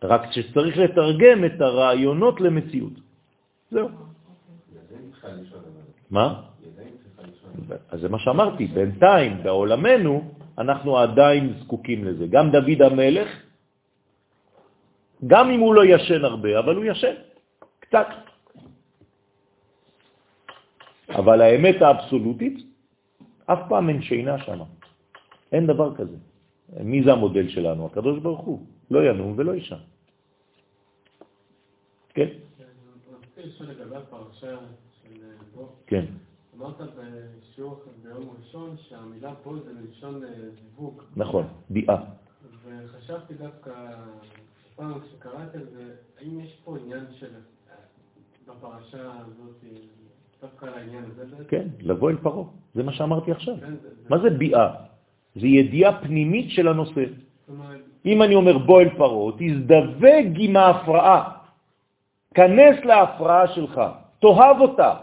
רק 0.02 0.22
שצריך 0.32 0.76
לתרגם 0.78 1.44
את 1.44 1.60
הרעיונות 1.60 2.40
למציאות. 2.40 2.92
זהו. 3.70 3.88
מה? 6.10 6.42
אז 7.90 8.00
זה 8.00 8.08
מה 8.08 8.18
שאמרתי, 8.18 8.66
בינתיים, 8.66 9.42
בעולמנו, 9.42 10.34
אנחנו 10.58 10.98
עדיין 10.98 11.54
זקוקים 11.62 12.04
לזה. 12.04 12.26
גם 12.26 12.50
דוד 12.50 12.82
המלך, 12.82 13.28
גם 15.26 15.50
אם 15.50 15.60
הוא 15.60 15.74
לא 15.74 15.82
ישן 15.84 16.24
הרבה, 16.24 16.58
אבל 16.58 16.74
הוא 16.76 16.84
ישן, 16.84 17.14
קצת. 17.80 18.06
אבל 21.14 21.38
האמת 21.40 21.82
האבסולוטית, 21.82 22.56
אף 23.46 23.60
פעם 23.68 23.88
אין 23.88 24.02
שינה 24.02 24.38
שם. 24.38 24.60
אין 25.52 25.66
דבר 25.66 25.94
כזה. 25.94 26.29
מי 26.84 27.04
זה 27.04 27.12
המודל 27.12 27.48
שלנו? 27.48 27.86
הקדוש 27.86 28.18
ברוך 28.18 28.40
הוא. 28.40 28.66
לא 28.90 29.10
ינום 29.10 29.34
ולא 29.36 29.54
ישן. 29.54 29.76
כן? 32.08 32.26
אני 32.26 33.16
רוצה 33.16 33.42
לשאול 33.42 33.68
לגבי 33.68 33.96
הפרשה 33.96 34.56
של 35.02 35.22
בו. 35.54 35.68
כן. 35.86 36.04
אמרת 36.58 36.76
בשיעור 36.80 37.82
ביום 38.02 38.34
ראשון 38.38 38.76
שהמילה 38.88 39.34
פה 39.42 39.54
זה 39.64 39.72
מלשון 39.72 40.22
זיווג. 40.54 41.02
נכון, 41.16 41.46
ביאה. 41.70 41.96
וחשבתי 42.64 43.34
דווקא, 43.34 43.72
פעם 44.76 45.00
כשקראתי 45.00 45.56
על 45.56 45.66
זה, 45.72 45.94
האם 46.20 46.40
יש 46.40 46.60
פה 46.64 46.76
עניין 46.78 47.04
של, 47.12 47.30
בפרשה 48.46 49.12
הזאת, 49.20 49.64
דווקא 50.40 50.66
על 50.66 50.74
העניין 50.74 51.04
הזה? 51.04 51.44
כן, 51.48 51.68
לבוא 51.80 52.10
אל 52.10 52.16
פרו. 52.16 52.48
זה 52.74 52.82
מה 52.82 52.92
שאמרתי 52.92 53.32
עכשיו. 53.32 53.54
כן, 53.60 53.74
מה 54.08 54.18
זה 54.18 54.30
ביאה? 54.30 54.89
זה 55.34 55.46
ידיעה 55.46 56.00
פנימית 56.00 56.50
של 56.50 56.68
הנושא. 56.68 57.04
אם 58.06 58.22
אני 58.22 58.34
אומר 58.34 58.58
בוא 58.58 58.80
אל 58.80 58.88
פרו, 58.88 59.32
תזדווג 59.38 60.26
עם 60.38 60.56
ההפרעה. 60.56 61.32
כנס 62.34 62.84
להפרעה 62.84 63.48
שלך, 63.48 63.80
תאהב 64.20 64.60
אותה. 64.60 64.94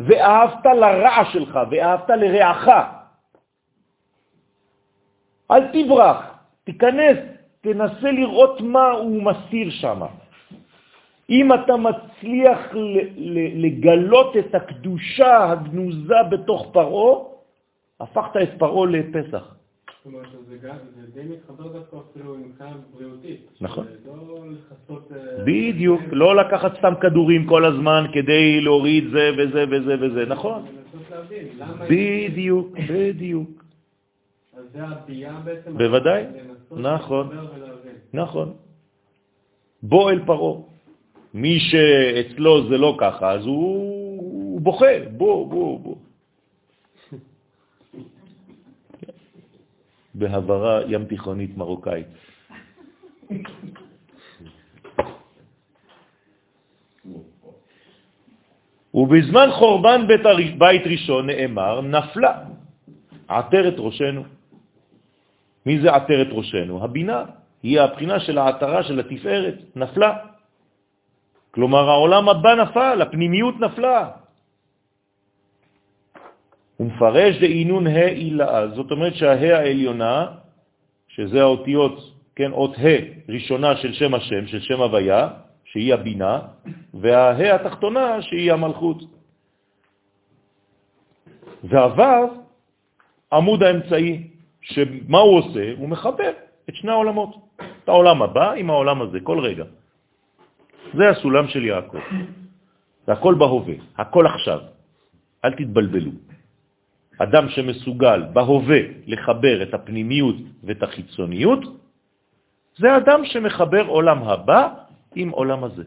ואהבת 0.00 0.66
לרע 0.66 1.24
שלך, 1.32 1.58
ואהבת 1.70 2.10
לרעך. 2.10 2.68
אל 5.50 5.62
תברח, 5.72 6.38
תיכנס, 6.64 7.18
תנסה 7.60 8.10
לראות 8.10 8.60
מה 8.60 8.90
הוא 8.90 9.22
מסתיר 9.22 9.70
שם. 9.70 10.02
אם 11.30 11.52
אתה 11.52 11.76
מצליח 11.76 12.58
לגלות 13.62 14.36
את 14.36 14.54
הקדושה 14.54 15.50
הגנוזה 15.50 16.22
בתוך 16.30 16.66
פרו, 16.72 17.31
הפכת 18.02 18.36
את 18.42 18.48
פרו 18.58 18.86
לפסח. 18.86 19.54
אומרת, 20.06 20.26
זה 20.48 20.56
גם, 20.56 20.76
זה 20.96 21.06
די 21.14 21.28
מתחבר 21.28 21.68
דווקא 21.72 21.96
אפילו 22.10 22.36
מבחינה 22.36 22.70
בריאותית. 22.94 23.40
נכון. 23.60 23.86
לא 24.06 24.44
לכסות... 24.50 25.12
אה, 25.12 25.44
בדיוק, 25.44 26.00
לא 26.12 26.36
לקחת 26.36 26.78
סתם 26.78 26.92
כדורים 27.00 27.46
כל 27.46 27.64
הזמן 27.64 28.04
כדי 28.12 28.60
להוריד 28.60 29.04
זה 29.12 29.30
וזה 29.38 29.64
וזה 29.70 29.94
וזה, 30.00 30.26
נכון? 30.26 30.66
בדיוק, 31.90 32.68
בדיוק, 32.90 33.64
אז 34.56 34.64
זה 34.72 34.84
הביאה 34.84 35.40
בעצם? 35.44 35.78
בוודאי, 35.78 36.24
נכון. 36.70 37.28
נכון. 38.12 38.52
בוא 39.82 40.10
אל 40.10 40.20
פרו. 40.26 40.66
מי 41.34 41.58
שאצלו 41.60 42.68
זה 42.68 42.78
לא 42.78 42.96
ככה, 43.00 43.32
אז 43.32 43.46
הוא, 43.46 44.20
הוא 44.20 44.60
בוכה, 44.60 44.86
בוא, 45.16 45.46
בוא, 45.46 45.80
בוא. 45.80 45.96
בהברה 50.14 50.80
ים 50.88 51.04
תיכונית 51.04 51.56
מרוקאית. 51.56 52.06
ובזמן 58.94 59.48
חורבן 59.50 60.06
בית, 60.06 60.26
הר... 60.26 60.36
בית 60.58 60.82
ראשון 60.86 61.26
נאמר, 61.26 61.80
נפלה 61.80 62.32
עטרת 63.28 63.74
ראשנו. 63.78 64.22
מי 65.66 65.80
זה 65.80 65.94
עטרת 65.94 66.28
ראשנו? 66.30 66.84
הבינה. 66.84 67.24
היא 67.62 67.80
הבחינה 67.80 68.20
של 68.20 68.38
העטרה 68.38 68.82
של 68.82 69.00
התפארת, 69.00 69.54
נפלה. 69.76 70.12
כלומר, 71.50 71.88
העולם 71.88 72.28
הבא 72.28 72.54
נפל, 72.54 73.02
הפנימיות 73.02 73.60
נפלה. 73.60 74.10
הוא 76.76 76.86
מפרש 76.86 77.36
דאינון 77.40 77.86
ה' 77.86 78.08
אילאה, 78.08 78.68
זאת 78.68 78.90
אומרת 78.90 79.14
שהה 79.14 79.58
העליונה, 79.58 80.26
שזה 81.08 81.40
האותיות, 81.40 82.14
כן, 82.36 82.52
אות 82.52 82.74
ה' 82.78 83.32
ראשונה 83.32 83.76
של 83.76 83.92
שם 83.92 84.14
השם, 84.14 84.46
של 84.46 84.60
שם 84.60 84.80
הוויה, 84.80 85.28
שהיא 85.64 85.94
הבינה, 85.94 86.40
והה 86.94 87.54
התחתונה 87.54 88.22
שהיא 88.22 88.52
המלכות. 88.52 88.98
והוו, 91.64 92.44
עמוד 93.32 93.62
האמצעי, 93.62 94.28
שמה 94.60 95.18
הוא 95.18 95.38
עושה? 95.38 95.72
הוא 95.78 95.88
מחבר 95.88 96.32
את 96.68 96.74
שני 96.74 96.90
העולמות, 96.90 97.36
את 97.56 97.88
העולם 97.88 98.22
הבא 98.22 98.52
עם 98.52 98.70
העולם 98.70 99.02
הזה, 99.02 99.18
כל 99.20 99.38
רגע. 99.38 99.64
זה 100.94 101.08
הסולם 101.08 101.48
של 101.48 101.64
יעקב. 101.64 101.98
זה 103.06 103.12
הכל 103.12 103.34
בהווה, 103.34 103.74
הכל 103.98 104.26
עכשיו. 104.26 104.60
אל 105.44 105.52
תתבלבלו. 105.52 106.31
אדם 107.18 107.48
שמסוגל 107.48 108.22
בהווה 108.32 108.80
לחבר 109.06 109.62
את 109.62 109.74
הפנימיות 109.74 110.36
ואת 110.64 110.82
החיצוניות, 110.82 111.60
זה 112.76 112.96
אדם 112.96 113.20
שמחבר 113.24 113.86
עולם 113.86 114.18
הבא 114.22 114.62
עם 115.14 115.28
עולם 115.30 115.64
הזה. 115.64 115.84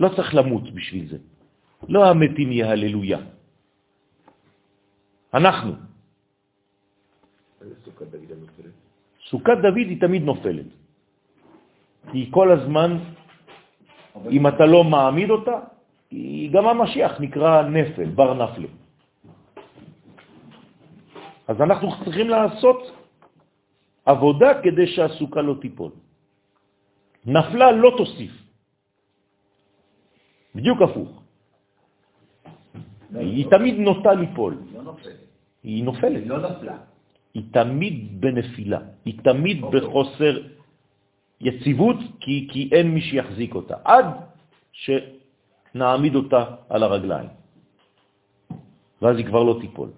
לא 0.00 0.08
צריך 0.16 0.34
למות 0.34 0.74
בשביל 0.74 1.06
זה. 1.08 1.18
לא 1.88 2.10
המתים 2.10 2.52
יהללויה. 2.52 3.18
אנחנו. 5.34 5.72
סוכת 7.84 8.06
דוד 8.10 8.30
הנופלת? 8.30 8.74
סוכת 9.30 9.58
דוד 9.62 9.86
היא 9.88 10.00
תמיד 10.00 10.22
נופלת. 10.22 10.66
כי 12.12 12.28
כל 12.30 12.48
הזמן, 12.52 12.90
אם 14.30 14.46
אתה 14.46 14.66
לא 14.66 14.84
מעמיד 14.84 15.30
אותה, 15.30 15.56
היא- 16.10 16.50
גם 16.52 16.64
המשיח 16.68 17.20
נקרא 17.20 17.62
נפל, 17.62 18.08
בר 18.18 18.34
נפלה. 18.34 18.68
אז 21.48 21.56
אנחנו 21.60 21.88
צריכים 22.04 22.28
לעשות 22.28 22.80
עבודה 24.04 24.62
כדי 24.62 24.86
שהסוכה 24.86 25.40
לא 25.42 25.54
תיפול. 25.60 25.92
נפלה 27.26 27.72
לא 27.72 27.90
תוסיף. 27.96 28.32
בדיוק 30.54 30.78
הפוך. 30.82 31.10
היא 33.14 33.46
תמיד 33.50 33.74
נוטה 33.78 34.12
ליפול. 34.14 34.54
לא. 34.72 34.96
היא 35.62 35.84
נופלת. 35.84 36.20
היא 36.22 36.28
לא 36.28 36.38
נפלה. 36.38 36.76
היא 37.34 37.44
תמיד 37.52 38.20
בנפילה, 38.20 38.80
היא 39.04 39.18
תמיד 39.24 39.62
אוקיי. 39.62 39.80
בחוסר 39.80 40.34
יציבות, 41.40 41.96
כי, 42.20 42.48
כי 42.52 42.70
אין 42.72 42.94
מי 42.94 43.00
שיחזיק 43.00 43.54
אותה, 43.54 43.76
עד 43.84 44.06
שנעמיד 44.72 46.14
אותה 46.14 46.44
על 46.68 46.82
הרגליים. 46.82 47.28
ואז 49.02 49.16
היא 49.16 49.26
כבר 49.26 49.42
לא 49.42 49.58
תיפול. 49.60 49.90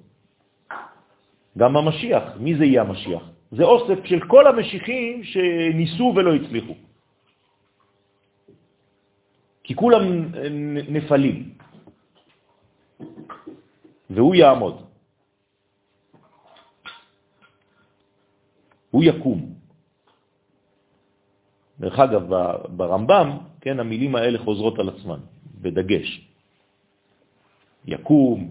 גם 1.56 1.76
המשיח, 1.76 2.22
מי 2.40 2.56
זה 2.56 2.64
יהיה 2.64 2.82
המשיח? 2.82 3.22
זה 3.50 3.64
אוסף 3.64 4.04
של 4.04 4.20
כל 4.26 4.46
המשיחים 4.46 5.24
שניסו 5.24 6.12
ולא 6.16 6.34
הצליחו. 6.34 6.74
כי 9.64 9.74
כולם 9.74 10.02
נפלים. 10.88 11.50
והוא 14.10 14.34
יעמוד. 14.34 14.86
הוא 18.90 19.04
יקום. 19.04 19.54
דרך 21.80 21.98
אגב, 21.98 22.22
ברמב"ם, 22.68 23.38
כן, 23.60 23.80
המילים 23.80 24.16
האלה 24.16 24.38
חוזרות 24.38 24.78
על 24.78 24.88
עצמן, 24.88 25.20
בדגש. 25.60 26.28
יקום, 27.86 28.50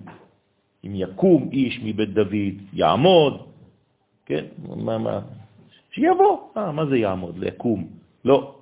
אם 0.86 0.92
יקום 0.96 1.50
איש 1.52 1.80
מבית 1.84 2.14
דוד, 2.14 2.56
יעמוד, 2.74 3.50
כן, 4.26 4.46
מה, 4.76 4.98
מה, 4.98 5.20
שיבוא. 5.92 6.50
אה, 6.58 6.72
מה 6.72 6.86
זה 6.86 6.98
יעמוד? 6.98 7.38
לקום. 7.38 7.88
לא. 8.26 8.56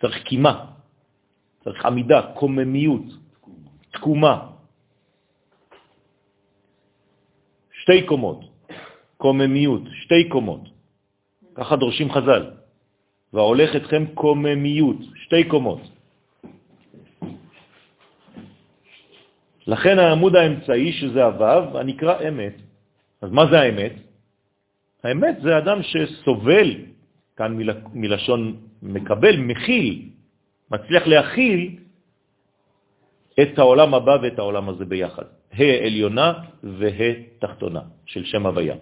צריך 0.00 0.22
קימה, 0.22 0.64
צריך 1.64 1.86
עמידה, 1.86 2.22
קוממיות, 2.34 3.02
תקומה. 3.92 4.50
שתי 7.82 8.06
קומות, 8.06 8.40
קוממיות, 9.16 9.82
שתי 9.92 10.28
קומות. 10.28 10.60
ככה 11.54 11.76
דורשים 11.76 12.10
חז"ל. 12.12 12.50
והולך 13.32 13.76
אתכם 13.76 14.04
קוממיות, 14.14 14.96
שתי 15.14 15.44
קומות. 15.44 15.80
לכן 19.66 19.98
העמוד 19.98 20.36
האמצעי, 20.36 20.92
שזה 20.92 21.24
הוו, 21.24 21.78
הנקרא 21.78 22.28
אמת. 22.28 22.54
אז 23.20 23.30
מה 23.30 23.46
זה 23.50 23.60
האמת? 23.60 23.92
האמת 25.04 25.36
זה 25.42 25.58
אדם 25.58 25.82
שסובל, 25.82 26.74
כאן 27.36 27.54
מיל, 27.54 27.70
מלשון 27.92 28.56
מקבל, 28.82 29.36
מכיל, 29.36 30.08
מצליח 30.70 31.06
להכיל 31.06 31.76
את 33.42 33.58
העולם 33.58 33.94
הבא 33.94 34.16
ואת 34.22 34.38
העולם 34.38 34.68
הזה 34.68 34.84
ביחד. 34.84 35.24
ה' 35.52 35.86
עליונה 35.86 36.32
וה' 36.62 37.12
תחתונה 37.38 37.80
של 38.06 38.24
שם 38.24 38.46
הוויה. 38.46 38.76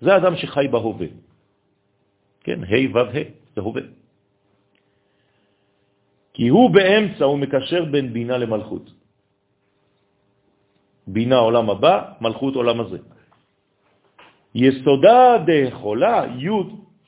זה 0.00 0.16
אדם 0.16 0.36
שחי 0.36 0.68
בהווה. 0.70 1.06
כן, 2.40 2.64
ה' 2.64 2.88
ו' 2.92 2.98
ה', 2.98 3.28
זה 3.54 3.60
הווה. 3.60 3.82
כי 6.32 6.48
הוא 6.48 6.70
באמצע, 6.70 7.24
הוא 7.24 7.38
מקשר 7.38 7.84
בין 7.84 8.12
בינה 8.12 8.38
למלכות. 8.38 8.99
בינה 11.06 11.36
עולם 11.36 11.70
הבא, 11.70 12.12
מלכות 12.20 12.54
עולם 12.54 12.80
הזה. 12.80 12.98
יסודה 14.54 15.44
דחולה 15.46 16.24
י' 16.38 16.48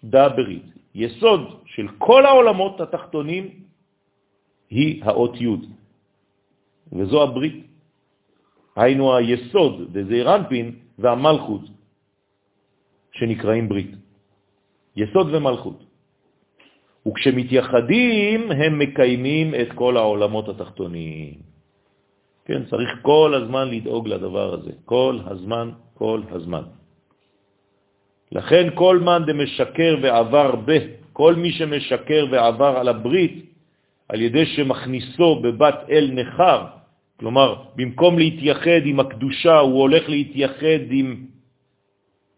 דה 0.04 0.28
ברית. 0.28 0.66
יסוד 0.94 1.40
של 1.66 1.88
כל 1.98 2.26
העולמות 2.26 2.80
התחתונים 2.80 3.44
היא 4.70 5.04
האות 5.04 5.40
י', 5.40 5.48
וזו 6.92 7.22
הברית. 7.22 7.66
היינו 8.76 9.16
היסוד 9.16 9.98
דזעירנפין 9.98 10.66
והמלכות 10.98 11.60
שנקראים 13.12 13.68
ברית. 13.68 13.90
יסוד 14.96 15.34
ומלכות. 15.34 15.84
וכשמתייחדים 17.08 18.52
הם 18.52 18.78
מקיימים 18.78 19.54
את 19.54 19.68
כל 19.74 19.96
העולמות 19.96 20.48
התחתונים. 20.48 21.51
כן, 22.44 22.64
צריך 22.64 22.90
כל 23.02 23.34
הזמן 23.34 23.70
לדאוג 23.70 24.08
לדבר 24.08 24.54
הזה, 24.54 24.70
כל 24.84 25.18
הזמן, 25.26 25.70
כל 25.94 26.20
הזמן. 26.30 26.62
לכן 28.32 28.68
כל 28.74 28.98
מן 28.98 29.22
דמשקר 29.26 29.96
ועבר 30.02 30.56
ב, 30.64 30.70
כל 31.12 31.34
מי 31.34 31.52
שמשקר 31.52 32.26
ועבר 32.30 32.72
על 32.78 32.88
הברית, 32.88 33.52
על 34.08 34.20
ידי 34.20 34.46
שמכניסו 34.46 35.40
בבת 35.42 35.78
אל 35.90 36.10
נחר, 36.12 36.60
כלומר, 37.20 37.54
במקום 37.76 38.18
להתייחד 38.18 38.82
עם 38.84 39.00
הקדושה, 39.00 39.58
הוא 39.58 39.80
הולך 39.80 40.08
להתייחד 40.08 40.82
עם 40.90 41.26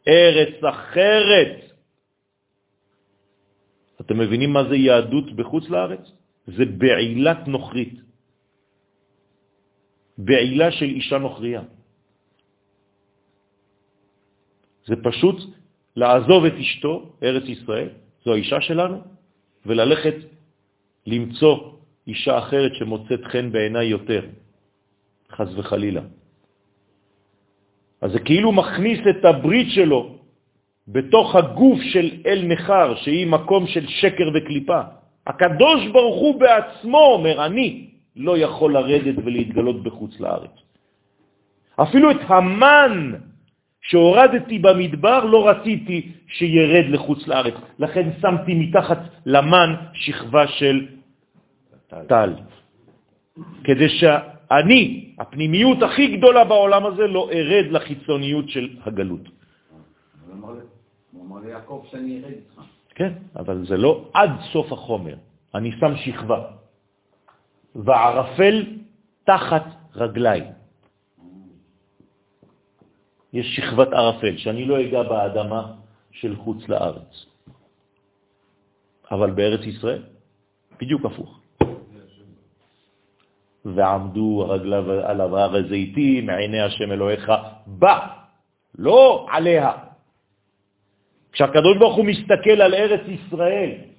ארץ 0.08 0.64
אחרת. 0.64 1.56
אתם 4.00 4.18
מבינים 4.18 4.52
מה 4.52 4.64
זה 4.68 4.76
יהדות 4.76 5.32
בחוץ 5.32 5.70
לארץ? 5.70 6.04
זה 6.46 6.64
בעילת 6.64 7.48
נוכרית. 7.48 7.94
בעילה 10.18 10.70
של 10.70 10.84
אישה 10.84 11.18
נוכריה. 11.18 11.62
זה 14.86 14.94
פשוט 15.02 15.36
לעזוב 15.96 16.44
את 16.44 16.52
אשתו, 16.60 17.12
ארץ 17.22 17.44
ישראל, 17.48 17.88
זו 18.24 18.32
האישה 18.32 18.60
שלנו, 18.60 19.00
וללכת 19.66 20.14
למצוא 21.06 21.72
אישה 22.06 22.38
אחרת 22.38 22.74
שמוצאת 22.74 23.24
חן 23.24 23.52
בעיניי 23.52 23.86
יותר, 23.86 24.22
חז 25.32 25.58
וחלילה. 25.58 26.02
אז 28.00 28.12
זה 28.12 28.20
כאילו 28.20 28.52
מכניס 28.52 29.00
את 29.10 29.24
הברית 29.24 29.68
שלו 29.70 30.18
בתוך 30.88 31.36
הגוף 31.36 31.80
של 31.82 32.20
אל 32.26 32.40
נחר, 32.44 32.94
שהיא 32.94 33.26
מקום 33.26 33.66
של 33.66 33.86
שקר 33.88 34.28
וקליפה. 34.34 34.80
הקדוש 35.26 35.80
ברוך 35.92 36.16
הוא 36.20 36.40
בעצמו 36.40 36.98
אומר, 36.98 37.46
אני 37.46 37.93
לא 38.16 38.38
יכול 38.38 38.72
לרדת 38.72 39.14
ולהתגלות 39.24 39.82
בחוץ 39.82 40.20
לארץ. 40.20 40.50
אפילו 41.76 42.10
את 42.10 42.20
המן 42.26 43.12
שהורדתי 43.82 44.58
במדבר 44.58 45.24
לא 45.24 45.48
רציתי 45.48 46.12
שירד 46.28 46.84
לחוץ 46.88 47.28
לארץ, 47.28 47.54
לכן 47.78 48.10
שמתי 48.20 48.54
מתחת 48.54 48.98
למן 49.26 49.74
שכבה 49.92 50.46
של 50.46 50.86
טל, 52.08 52.34
כדי 53.64 53.88
שאני, 53.88 55.14
הפנימיות 55.18 55.82
הכי 55.82 56.16
גדולה 56.16 56.44
בעולם 56.44 56.86
הזה, 56.86 57.06
לא 57.06 57.30
ארד 57.32 57.66
לחיצוניות 57.70 58.48
של 58.48 58.68
הגלות. 58.84 59.28
הוא 61.12 61.26
אמר 61.26 61.40
ליעקב 61.44 61.84
שאני 61.90 62.18
ארד 62.18 62.32
איתך. 62.32 62.60
כן, 62.94 63.12
אבל 63.36 63.66
זה 63.66 63.76
לא 63.76 64.10
עד 64.14 64.30
סוף 64.52 64.72
החומר. 64.72 65.14
אני 65.54 65.72
שם 65.80 65.96
שכבה. 65.96 66.63
וערפל 67.74 68.64
תחת 69.24 69.64
רגליי. 69.94 70.42
יש 73.32 73.46
שכבת 73.56 73.92
ערפל, 73.92 74.36
שאני 74.36 74.64
לא 74.64 74.80
אגע 74.80 75.02
באדמה 75.02 75.72
של 76.12 76.36
חוץ 76.36 76.68
לארץ. 76.68 77.26
אבל 79.10 79.30
בארץ 79.30 79.60
ישראל, 79.66 80.02
בדיוק 80.80 81.04
הפוך. 81.04 81.40
ועמדו 83.64 84.46
רגליו 84.48 84.90
על 84.90 85.20
הר 85.20 85.56
הזיתים, 85.56 86.26
מעיני 86.26 86.60
השם 86.60 86.92
אלוהיך, 86.92 87.32
בה, 87.66 87.98
לא 88.78 89.26
עליה. 89.30 89.72
כשהקדוש 91.32 91.76
ברוך 91.78 91.96
הוא 91.96 92.04
מסתכל 92.04 92.62
על 92.62 92.74
ארץ 92.74 93.00
ישראל, 93.08 93.93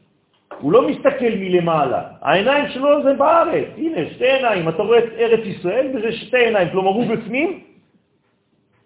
הוא 0.59 0.71
לא 0.71 0.89
מסתכל 0.89 1.31
מלמעלה, 1.39 2.01
העיניים 2.21 2.69
שלו 2.69 3.03
זה 3.03 3.13
בארץ, 3.13 3.67
הנה 3.77 3.97
שתי 4.13 4.31
עיניים, 4.31 4.69
אתה 4.69 4.83
רואה 4.83 4.99
את 4.99 5.09
ארץ 5.17 5.45
ישראל 5.45 5.87
וזה 5.93 6.11
שתי 6.11 6.37
עיניים, 6.37 6.69
כלומר 6.71 6.89
הוא 6.89 7.15
בפנים 7.15 7.59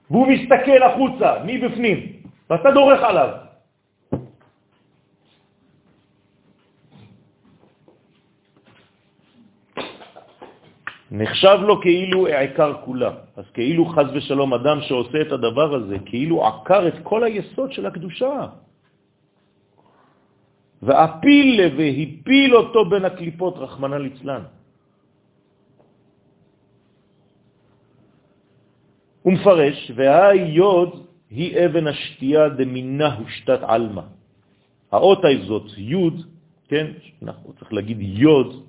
והוא 0.09 0.27
מסתכל 0.27 0.83
החוצה, 0.83 1.33
מי 1.45 1.57
בפנים, 1.57 1.97
ואתה 2.49 2.71
דורך 2.71 3.03
עליו. 3.03 3.29
נחשב 11.11 11.57
לו 11.61 11.81
כאילו 11.81 12.27
העיקר 12.27 12.73
כולה. 12.85 13.11
אז 13.37 13.45
כאילו 13.53 13.85
חז 13.85 14.05
ושלום 14.13 14.53
אדם 14.53 14.81
שעושה 14.81 15.21
את 15.21 15.31
הדבר 15.31 15.75
הזה, 15.75 15.97
כאילו 16.05 16.45
עקר 16.47 16.87
את 16.87 16.93
כל 17.03 17.23
היסוד 17.23 17.73
של 17.73 17.85
הקדושה. 17.85 18.45
ואפיל 20.83 21.61
והפיל 21.77 22.55
אותו 22.55 22.89
בין 22.89 23.05
הקליפות, 23.05 23.55
רחמנה 23.57 23.97
ליצלן. 23.97 24.43
הוא 29.21 29.33
מפרש, 29.33 29.91
והיוד 29.95 31.05
היא 31.29 31.65
אבן 31.65 31.87
השתייה 31.87 32.49
דמינה 32.49 33.15
הושתת 33.15 33.59
עלמה. 33.61 34.07
האות 34.91 35.21
הזאת, 35.25 35.67
יוד, 35.77 36.25
כן, 36.67 36.85
אנחנו 37.23 37.53
צריך 37.53 37.73
להגיד 37.73 37.97
יוד 38.01 38.65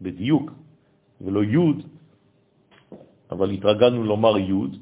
בדיוק, 0.00 0.52
ולא 1.20 1.44
יוד, 1.44 1.82
אבל 3.30 3.50
התרגלנו 3.50 4.04
לומר 4.04 4.38
יוד. 4.38 4.76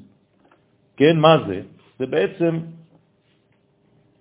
כן, 0.97 1.17
מה 1.17 1.37
זה? 1.47 1.61
זה 1.99 2.05
בעצם 2.05 2.59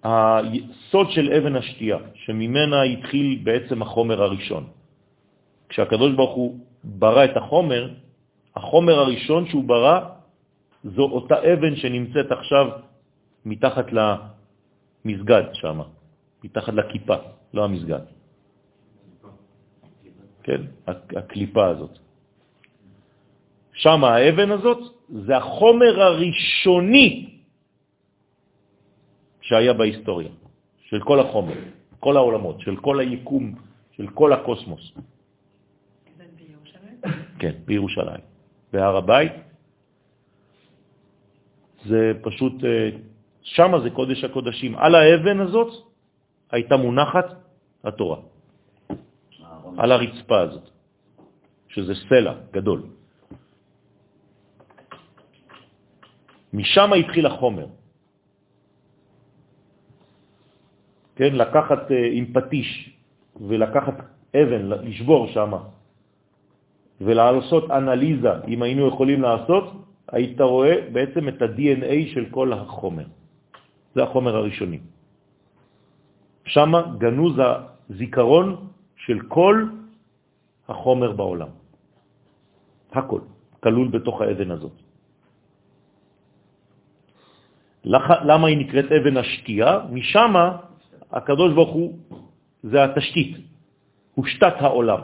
הסוד 0.06 1.10
של 1.10 1.32
אבן 1.32 1.56
השתייה, 1.56 1.98
שממנה 2.14 2.82
התחיל 2.82 3.40
בעצם 3.42 3.82
החומר 3.82 4.22
הראשון. 4.22 4.64
כשהקדוש 5.68 6.14
ברוך 6.14 6.34
הוא 6.34 6.50
ברא 6.84 7.24
את 7.24 7.36
החומר, 7.36 7.90
החומר 8.56 8.98
הראשון 8.98 9.48
שהוא 9.48 9.64
ברא 9.64 10.00
זו 10.84 11.02
אותה 11.02 11.34
אבן 11.52 11.76
שנמצאת 11.76 12.32
עכשיו 12.32 12.66
מתחת 13.44 13.86
למסגד 13.92 15.44
שם, 15.52 15.80
מתחת 16.44 16.72
לכיפה, 16.74 17.16
לא 17.54 17.64
המסגד. 17.64 18.06
כן, 20.42 20.60
הקליפה 20.86 21.66
הזאת. 21.66 21.98
שם 23.72 24.04
האבן 24.04 24.50
הזאת 24.50 24.78
זה 25.08 25.36
החומר 25.36 26.00
הראשוני 26.02 27.35
שהיה 29.46 29.72
בהיסטוריה, 29.72 30.28
של 30.90 31.00
כל 31.06 31.20
החומר, 31.20 31.54
כל 32.00 32.16
העולמות, 32.16 32.60
של 32.60 32.76
כל 32.76 33.00
היקום, 33.00 33.54
של 33.94 34.06
כל 34.10 34.32
הקוסמוס. 34.32 34.92
כן, 37.38 37.54
בירושלים. 37.64 38.24
בהר 38.72 38.96
הבית 38.96 39.32
זה 41.86 42.12
פשוט, 42.22 42.64
אה, 42.64 42.90
שם 43.42 43.70
זה 43.82 43.90
קודש 43.90 44.24
הקודשים. 44.24 44.74
על 44.74 44.94
האבן 44.94 45.40
הזאת 45.40 45.70
הייתה 46.50 46.76
מונחת 46.76 47.26
התורה, 47.84 48.18
על 49.78 49.92
הרצפה 49.92 50.40
הזאת, 50.40 50.66
שזה 51.68 51.94
סלע 52.08 52.34
גדול. 52.50 52.82
משם 56.52 56.92
התחיל 56.92 57.26
החומר. 57.26 57.66
כן, 61.16 61.32
לקחת 61.34 61.92
אה, 61.92 62.08
עם 62.12 62.24
פטיש 62.32 62.96
ולקחת 63.40 63.94
אבן, 64.36 64.62
לשבור 64.84 65.26
שם 65.26 65.52
ולעשות 67.00 67.70
אנליזה, 67.70 68.32
אם 68.48 68.62
היינו 68.62 68.88
יכולים 68.88 69.22
לעשות, 69.22 69.64
היית 70.12 70.40
רואה 70.40 70.76
בעצם 70.92 71.28
את 71.28 71.42
ה-DNA 71.42 72.14
של 72.14 72.24
כל 72.30 72.52
החומר. 72.52 73.04
זה 73.94 74.02
החומר 74.02 74.36
הראשוני. 74.36 74.80
שם 76.44 76.72
גנוז 76.98 77.34
הזיכרון 77.40 78.68
של 78.96 79.18
כל 79.28 79.66
החומר 80.68 81.12
בעולם. 81.12 81.48
הכל, 82.92 83.20
כלול 83.60 83.88
בתוך 83.88 84.20
האבן 84.20 84.50
הזאת. 84.50 84.76
למה 88.24 88.46
היא 88.48 88.58
נקראת 88.58 88.92
אבן 88.92 89.16
השתייה? 89.16 89.80
משם 89.90 90.34
הקדוש 91.12 91.54
ברוך 91.54 91.74
הוא, 91.74 91.98
זה 92.62 92.84
התשתית, 92.84 93.36
הוא 94.14 94.26
שתת 94.26 94.54
העולם. 94.60 95.00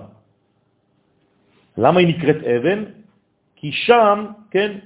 למה 1.79 2.01
היא 2.01 2.09
נקראת 2.09 2.37
אבן? 2.45 2.85
כי 3.57 3.73
שם, 3.73 4.27
כן, 4.51 4.79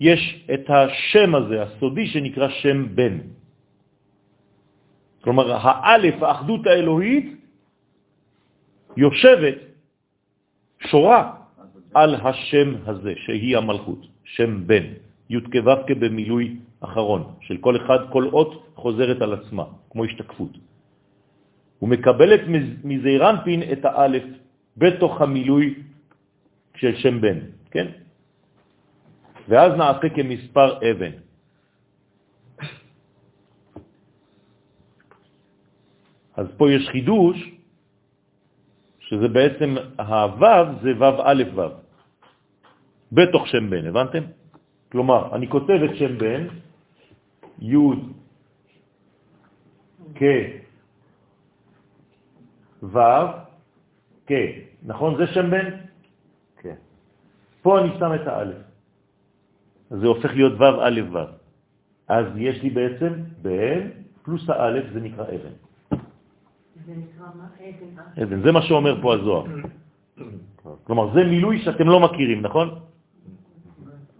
יש 0.00 0.46
את 0.54 0.70
השם 0.70 1.34
הזה, 1.34 1.62
הסודי, 1.62 2.06
שנקרא 2.06 2.48
שם 2.48 2.96
בן. 2.96 3.18
כלומר, 5.20 5.46
האלף, 5.52 6.22
האחדות 6.22 6.66
האלוהית, 6.66 7.26
יושבת, 8.96 9.58
שורה, 10.86 11.32
על 11.94 12.14
השם 12.14 12.74
הזה, 12.86 13.12
שהיא 13.16 13.56
המלכות, 13.56 14.06
שם 14.24 14.66
בן, 14.66 14.86
י' 15.30 15.40
כו' 15.40 15.94
במילוי 16.00 16.56
אחרון, 16.80 17.34
של 17.40 17.56
כל 17.56 17.76
אחד, 17.76 17.98
כל 18.12 18.24
אות 18.32 18.72
חוזרת 18.74 19.22
על 19.22 19.34
עצמה, 19.34 19.64
כמו 19.90 20.04
השתקפות. 20.04 20.52
הוא 21.78 21.88
מקבלת 21.88 22.40
מזעירנפין 22.84 23.62
את 23.72 23.84
האלף 23.84 24.24
בתוך 24.76 25.20
המילוי 25.20 25.74
של 26.76 26.96
שם 26.96 27.20
בן, 27.20 27.38
כן? 27.70 27.86
ואז 29.48 29.72
נעשה 29.78 30.08
כמספר 30.14 30.68
אבן. 30.90 31.14
אז 36.36 36.46
פה 36.56 36.72
יש 36.72 36.88
חידוש, 36.88 37.50
שזה 39.00 39.28
בעצם 39.28 39.74
הוו 39.98 40.66
זה 40.82 40.92
וו 40.98 41.22
א' 41.24 41.42
וו, 41.54 41.70
בתוך 43.12 43.42
שם 43.48 43.70
בן, 43.70 43.86
הבנתם? 43.86 44.35
כלומר, 44.96 45.36
אני 45.36 45.48
כותב 45.48 45.78
את 45.84 45.96
שם 45.96 46.18
בן, 46.18 46.46
י' 47.60 47.76
כ' 50.16 50.24
ו' 52.82 52.98
כ', 54.26 54.32
נכון? 54.88 55.16
זה 55.16 55.26
שם 55.36 55.50
בן? 55.50 55.66
כן. 56.64 56.80
פה 57.62 57.80
אני 57.80 57.88
שם 57.98 58.14
את 58.14 58.26
האלף. 58.26 58.56
זה 59.90 60.06
הופך 60.06 60.32
להיות 60.32 60.52
ו' 60.56 60.80
א' 60.80 61.00
ו'. 61.12 61.18
אז 62.08 62.26
יש 62.36 62.62
לי 62.62 62.70
בעצם 62.70 63.12
בן 63.42 63.80
פלוס 64.24 64.48
האלף, 64.48 64.84
זה 64.92 65.00
נקרא 65.00 65.24
אבן. 65.24 65.54
זה 66.86 66.92
נקרא 66.96 67.26
מה? 67.36 67.48
אבן. 67.60 68.22
אבן, 68.22 68.40
זה 68.42 68.52
מה 68.52 68.62
שאומר 68.62 69.02
פה 69.02 69.14
הזוהר. 69.14 69.44
כלומר, 70.84 71.12
זה 71.14 71.20
מילוי 71.24 71.60
שאתם 71.68 71.84
לא 71.84 72.00
מכירים, 72.00 72.40
נכון? 72.42 72.80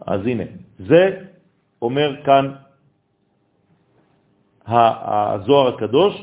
אז 0.06 0.20
הנה, 0.26 0.44
זה 0.78 1.22
אומר 1.82 2.24
כאן 2.24 2.52
הזוהר 4.66 5.74
הקדוש, 5.74 6.14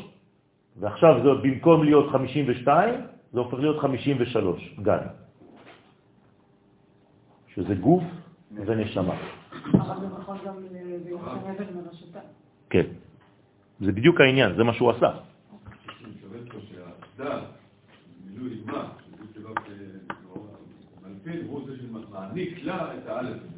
ועכשיו 0.80 1.14
זה 1.24 1.30
במקום 1.44 1.84
להיות 1.84 2.12
52, 2.12 2.96
זה 3.34 3.40
הופך 3.40 3.60
להיות 3.60 3.80
53, 3.80 4.76
גן. 4.82 4.98
שזה 7.56 7.76
גוף 7.76 8.04
ונשמה. 8.52 9.16
אבל 9.74 10.00
זה 10.00 10.08
נכון 10.20 10.38
אבן 10.48 11.66
מנשתה. 11.76 12.20
כן. 12.70 12.86
זה 13.80 13.92
בדיוק 13.92 14.22
העניין, 14.22 14.56
זה 14.56 14.64
מה 14.64 14.74
שהוא 14.74 14.92
עשה. 14.92 15.10
נגמר, 18.64 18.86
מלפין 21.04 21.46
הוא 21.48 21.62
זה 21.68 21.74
שמעניק 21.78 22.64
לה 22.64 22.98
את 22.98 23.08
האלף. 23.08 23.53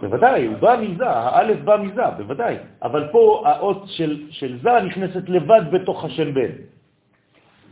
בוודאי, 0.00 0.46
הוא 0.46 0.56
בא 0.56 0.76
מזה, 0.82 1.10
האלף 1.10 1.60
בא 1.64 1.76
מזה, 1.76 2.02
בוודאי. 2.16 2.56
אבל 2.82 3.08
פה 3.12 3.42
האות 3.46 3.82
של, 3.86 4.22
של 4.30 4.58
זה 4.62 4.70
נכנסת 4.86 5.28
לבד 5.28 5.60
בתוך 5.72 6.04
השם 6.04 6.34
בן. 6.34 6.50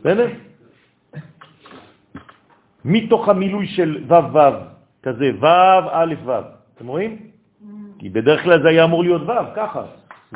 בסדר? 0.00 0.26
מתוך 2.84 3.28
המילוי 3.28 3.66
של 3.66 4.04
ו' 4.08 4.34
ו', 4.34 4.38
כזה 5.02 5.30
ו' 5.40 5.46
א' 5.92 6.14
ו', 6.24 6.32
אתם 6.76 6.86
רואים? 6.86 7.18
כי 7.98 8.08
בדרך 8.08 8.42
כלל 8.42 8.62
זה 8.62 8.68
היה 8.68 8.84
אמור 8.84 9.02
להיות 9.02 9.22
ו', 9.22 9.54
ככה, 9.56 9.82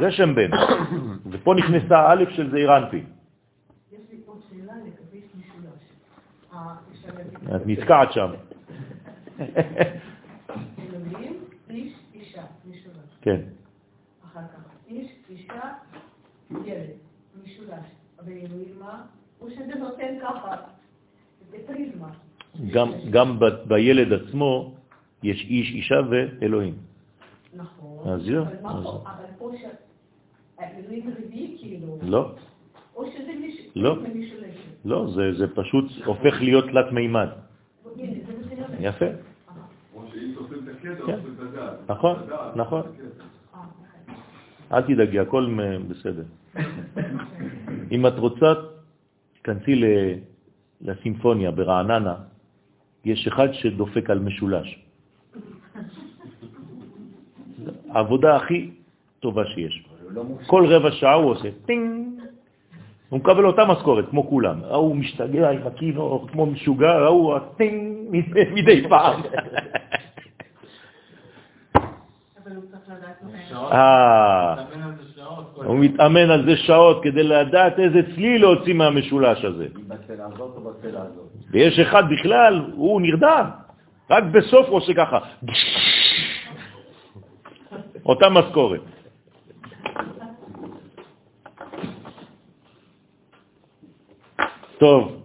זה 0.00 0.10
שם 0.12 0.34
בן. 0.34 0.50
ופה 1.30 1.54
נכנסה 1.54 2.12
א' 2.12 2.24
של 2.30 2.50
זעיר 2.50 2.76
אנפין. 2.76 3.04
יש 3.92 3.98
לי 4.10 4.18
עוד 4.26 4.38
שאלה 4.50 4.72
לגבי 4.86 5.20
משולש. 5.38 5.82
אפשר 6.92 7.08
להגיד- 7.16 7.54
את 7.54 7.66
נתקעת 7.66 8.12
שם. 8.12 8.30
כן. 13.22 13.40
אחר 14.24 14.40
כך, 14.40 14.90
איש, 14.90 15.10
אישה, 15.30 15.60
ילד, 16.50 16.90
משולש. 17.44 17.86
הוא 19.38 19.50
שזה 19.50 19.74
נותן 19.78 20.18
ככה, 20.22 20.56
בפריזמה. 21.50 22.08
גם, 22.72 22.88
גם 23.10 23.38
ב, 23.38 23.44
בילד 23.66 24.12
עצמו 24.12 24.74
יש 25.22 25.46
איש, 25.50 25.74
אישה 25.74 25.94
ואלוהים. 26.10 26.74
נכון. 27.54 28.08
אז 28.12 28.22
זהו, 28.22 28.44
אבל 28.44 28.82
פה? 28.82 29.04
אבל 29.06 29.24
פה 29.38 29.50
ש... 29.56 29.64
האלוהים 30.58 31.14
רביעי 31.18 31.56
כאילו. 31.60 31.98
לא, 32.02 32.34
או 32.96 33.10
שזה 33.10 33.32
לא. 33.74 33.96
משולשת. 33.96 34.84
לא, 34.84 35.06
זה, 35.14 35.32
זה 35.38 35.54
פשוט 35.54 35.84
הופך 36.04 36.34
להיות 36.40 36.64
תלת 36.64 36.92
מימד. 36.92 37.28
הנה, 37.96 38.12
זה 38.26 38.32
מה 38.38 38.44
שאני 38.48 38.64
אומרת. 38.64 38.80
יפה, 38.80 39.06
כמו 39.92 40.06
שאם 40.12 40.34
אל 44.72 44.82
תדאגי, 44.82 45.18
הכל 45.18 45.58
בסדר. 45.88 46.24
אם 47.92 48.06
את 48.06 48.18
רוצה, 48.18 48.52
כנסי 49.44 49.74
ל- 49.74 50.14
לסימפוניה 50.80 51.50
ברעננה, 51.50 52.14
יש 53.04 53.26
אחד 53.26 53.52
שדופק 53.52 54.10
על 54.10 54.18
משולש. 54.18 54.68
העבודה 57.92 58.36
הכי 58.36 58.70
טובה 59.20 59.46
שיש. 59.46 59.84
הוא 60.02 60.12
לא. 60.12 60.22
כל 60.46 60.66
רבע 60.66 60.90
שעה 60.90 61.14
הוא 61.14 61.30
עושה 61.30 61.48
טינג. 61.66 62.08
הוא 63.08 63.18
מקבל 63.20 63.44
אותה 63.46 63.64
משכורת, 63.64 64.04
כמו 64.10 64.28
כולם. 64.28 64.64
ההוא 64.64 64.96
משתגע 64.96 65.50
עם 65.50 65.66
הכינור, 65.66 66.28
כמו 66.32 66.46
משוגע, 66.46 66.92
ההוא 66.92 67.36
הטינג 67.36 67.86
מדי 68.54 68.88
פעם. 68.88 69.20
הוא 73.54 73.70
אה, 73.72 74.54
מתאמן 74.54 74.80
על 74.82 74.92
זה 74.96 75.04
שעות. 75.14 75.52
כל 75.54 75.64
הוא 75.64 75.78
מתאמן 75.78 76.30
על 76.30 76.44
זה 76.44 76.56
שעות 76.56 77.02
כדי 77.02 77.22
לדעת 77.22 77.78
איזה 77.78 78.00
צליל 78.14 78.40
להוציא 78.40 78.74
מהמשולש 78.74 79.44
הזה. 79.44 79.66
ויש 81.50 81.78
אחד 81.78 82.04
בכלל, 82.10 82.64
הוא 82.74 83.00
נרדם. 83.00 83.46
רק 84.10 84.24
בסוף 84.24 84.66
הוא 84.68 84.76
עושה 84.76 84.94
ככה. 84.94 85.18
אותה 88.06 88.28
משכורת. 88.28 88.80
טוב. 94.78 95.21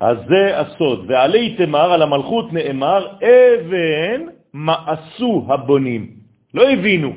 אז 0.00 0.16
זה 0.28 0.60
הסוד. 0.60 1.04
ועלי 1.08 1.56
תמר, 1.56 1.92
על 1.92 2.02
המלכות 2.02 2.52
נאמר, 2.52 3.06
אבן 3.20 4.20
מעשו 4.52 5.46
הבונים. 5.48 6.16
לא 6.54 6.70
הבינו. 6.70 7.12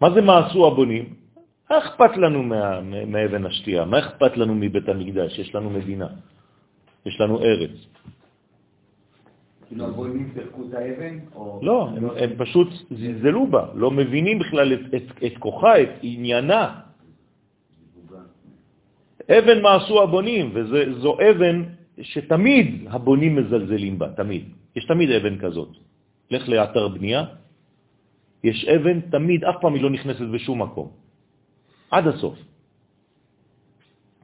מה 0.00 0.10
זה 0.10 0.20
מעשו 0.20 0.66
הבונים? 0.66 1.14
מה 1.70 1.78
אכפת 1.78 2.16
לנו 2.16 2.42
מה, 2.42 2.80
מאבן 3.06 3.46
השתייה? 3.46 3.84
מה 3.84 3.98
אכפת 3.98 4.36
לנו 4.36 4.54
מבית 4.54 4.88
המקדש? 4.88 5.38
יש 5.38 5.54
לנו 5.54 5.70
מדינה, 5.70 6.06
יש 7.06 7.20
לנו 7.20 7.40
ארץ. 7.40 7.70
כאילו 9.68 9.86
הבונים 9.86 10.30
פירקו 10.34 10.62
את 10.68 10.74
האבן? 10.74 11.18
או- 11.34 11.60
לא, 11.62 11.88
הם, 11.96 12.04
הם 12.16 12.30
פשוט 12.36 12.68
זלזלו 12.90 13.46
בה, 13.46 13.66
לא 13.74 13.90
מבינים 13.90 14.38
בכלל 14.38 14.72
את, 14.72 14.94
את, 14.94 15.24
את 15.26 15.38
כוחה, 15.38 15.82
את 15.82 15.90
עניינה. 16.02 16.83
אבן 19.30 19.62
מעשו 19.62 20.02
הבונים, 20.02 20.50
וזו 20.54 21.16
אבן 21.30 21.62
שתמיד 22.02 22.86
הבונים 22.90 23.36
מזלזלים 23.36 23.98
בה, 23.98 24.08
תמיד. 24.16 24.44
יש 24.76 24.84
תמיד 24.84 25.10
אבן 25.10 25.38
כזאת. 25.38 25.68
לך 26.30 26.48
לאתר 26.48 26.88
בנייה, 26.88 27.24
יש 28.44 28.64
אבן, 28.64 29.00
תמיד, 29.00 29.44
אף 29.44 29.56
פעם 29.60 29.74
היא 29.74 29.82
לא 29.82 29.90
נכנסת 29.90 30.26
בשום 30.32 30.62
מקום. 30.62 30.88
עד 31.90 32.06
הסוף. 32.06 32.38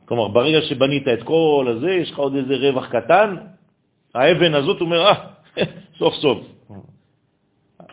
כלומר, 0.05 0.29
ברגע 0.29 0.61
שבנית 0.61 1.09
את 1.09 1.23
כל 1.23 1.67
הזה, 1.69 1.91
יש 1.91 2.11
לך 2.11 2.19
עוד 2.19 2.35
איזה 2.35 2.55
רווח 2.57 2.87
קטן, 2.89 3.37
האבן 4.15 4.55
הזאת 4.55 4.81
אומר, 4.81 5.07
אה, 5.07 5.15
סוף 5.99 6.15
סוף. 6.15 6.39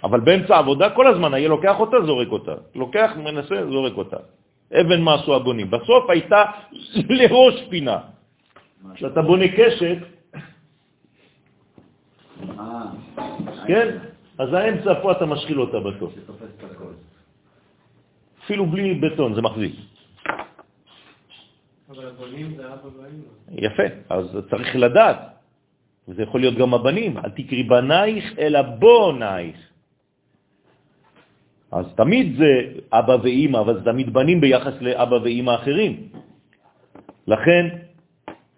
אבל 0.04 0.20
באמצע 0.20 0.56
העבודה 0.56 0.90
כל 0.90 1.08
הזמן 1.08 1.34
היה 1.34 1.50
לוקח 1.50 1.80
אותה, 1.80 1.98
זורק 2.06 2.28
אותה. 2.32 2.56
לוקח, 2.76 3.12
מנסה, 3.18 3.66
זורק 3.70 3.94
אותה. 3.98 4.18
אבן 4.74 5.02
מה 5.02 5.14
עשו 5.14 5.36
הבונים. 5.36 5.72
בסוף 5.72 6.10
הייתה 6.10 6.44
לראש 7.20 7.56
פינה. 7.70 8.00
כשאתה 8.96 9.22
בונה 9.22 9.46
קשת, 9.48 9.98
כן? 13.68 13.88
אז 14.38 14.54
האמצע 14.54 15.02
פה 15.02 15.12
אתה 15.12 15.26
משחיל 15.26 15.62
אותה 15.62 15.80
בסוף. 15.80 16.14
אפילו 18.44 18.66
בלי 18.66 18.94
בטון, 18.94 19.36
זה 19.36 19.42
מחזיק. 19.42 19.76
אבל 21.90 22.08
הבונים 22.08 22.56
זה 22.56 22.74
אבא 22.74 22.88
ואמא. 22.88 23.28
יפה, 23.52 23.84
אז 24.10 24.26
צריך 24.50 24.76
לדעת 24.76 25.20
וזה 26.08 26.24
יכול 26.24 26.40
להיות 26.40 26.56
גם 26.56 26.74
הבנים, 26.74 27.18
אל 27.18 27.30
תקרי 27.30 27.64
בנייך 27.64 28.40
אלא 28.40 28.62
בונייך. 28.62 29.58
אז 31.72 31.86
תמיד 31.96 32.38
זה 32.38 32.62
אבא 32.92 33.18
ואימא, 33.24 33.58
אבל 33.58 33.74
זה 33.74 33.86
תמיד 33.92 34.14
בנים 34.14 34.42
ביחס 34.42 34.74
לאבא 34.82 35.16
ואימא 35.16 35.56
אחרים. 35.56 35.94
לכן, 37.28 37.66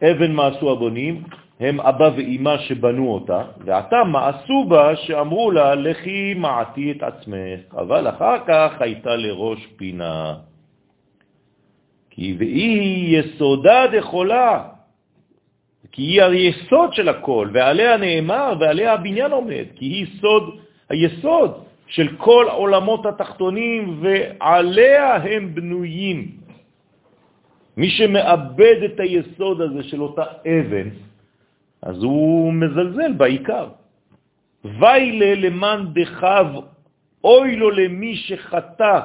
אבן 0.03 0.31
מה 0.31 0.47
עשו 0.47 0.71
הבונים? 0.71 1.23
הם 1.59 1.81
אבא 1.81 2.09
ואימא 2.15 2.57
שבנו 2.57 3.13
אותה, 3.13 3.43
ועתה 3.65 4.03
מעשו 4.03 4.65
בה 4.69 4.95
שאמרו 4.95 5.51
לה, 5.51 5.75
לכי 5.75 6.33
מעתי 6.33 6.91
את 6.91 7.03
עצמך, 7.03 7.59
אבל 7.73 8.09
אחר 8.09 8.35
כך 8.47 8.71
הייתה 8.79 9.15
לראש 9.15 9.67
פינה. 9.75 10.35
כי 12.09 12.35
והיא 12.39 13.19
יסודה 13.19 13.87
דחולה, 13.87 14.63
כי 15.91 16.01
היא 16.01 16.21
היסוד 16.21 16.93
של 16.93 17.09
הכל, 17.09 17.49
ועליה 17.53 17.97
נאמר, 17.97 18.53
ועליה 18.59 18.93
הבניין 18.93 19.31
עומד, 19.31 19.65
כי 19.75 19.85
היא 19.85 20.05
סוד, 20.21 20.43
היסוד 20.89 21.68
של 21.89 22.17
כל 22.17 22.45
עולמות 22.51 23.05
התחתונים, 23.05 24.01
ועליה 24.01 25.15
הם 25.15 25.55
בנויים. 25.55 26.37
מי 27.77 27.89
שמאבד 27.89 28.79
את 28.85 28.99
היסוד 28.99 29.61
הזה 29.61 29.83
של 29.83 30.01
אותה 30.01 30.25
אבן, 30.45 30.89
אז 31.81 31.97
הוא 32.03 32.53
מזלזל 32.53 33.13
בעיקר. 33.13 33.67
ויילה 34.63 35.35
למען 35.35 35.93
דחב, 35.93 36.47
אוי 37.23 37.55
לו 37.55 37.69
למי 37.71 38.15
שחטא 38.15 38.99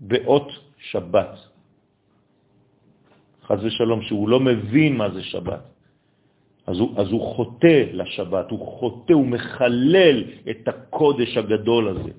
באות 0.00 0.48
שבת. 0.90 1.34
חז 3.46 3.64
ושלום, 3.64 4.02
שהוא 4.02 4.28
לא 4.28 4.40
מבין 4.40 4.96
מה 4.96 5.10
זה 5.10 5.22
שבת. 5.22 5.69
אז 6.66 6.76
הוא, 6.78 6.90
אז 6.96 7.08
הוא 7.12 7.22
חוטא 7.34 7.84
לשבת, 7.92 8.50
הוא 8.50 8.66
חוטא, 8.66 9.12
הוא 9.12 9.26
מחלל 9.26 10.24
את 10.50 10.68
הקודש 10.68 11.36
הגדול 11.36 11.88
הזה. 11.88 12.12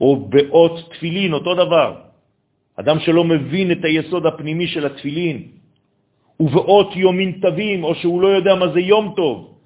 או 0.00 0.16
באות 0.16 0.74
תפילין, 0.90 1.32
אותו 1.32 1.54
דבר. 1.54 1.90
אדם 2.76 2.96
שלא 3.00 3.24
מבין 3.24 3.72
את 3.72 3.84
היסוד 3.84 4.26
הפנימי 4.26 4.66
של 4.66 4.86
התפילין, 4.86 5.36
ובאות 6.40 6.96
יומין 6.96 7.40
טבים, 7.42 7.84
או 7.84 7.94
שהוא 7.94 8.22
לא 8.22 8.28
יודע 8.28 8.54
מה 8.54 8.68
זה 8.72 8.80
יום 8.80 9.14
טוב, 9.16 9.58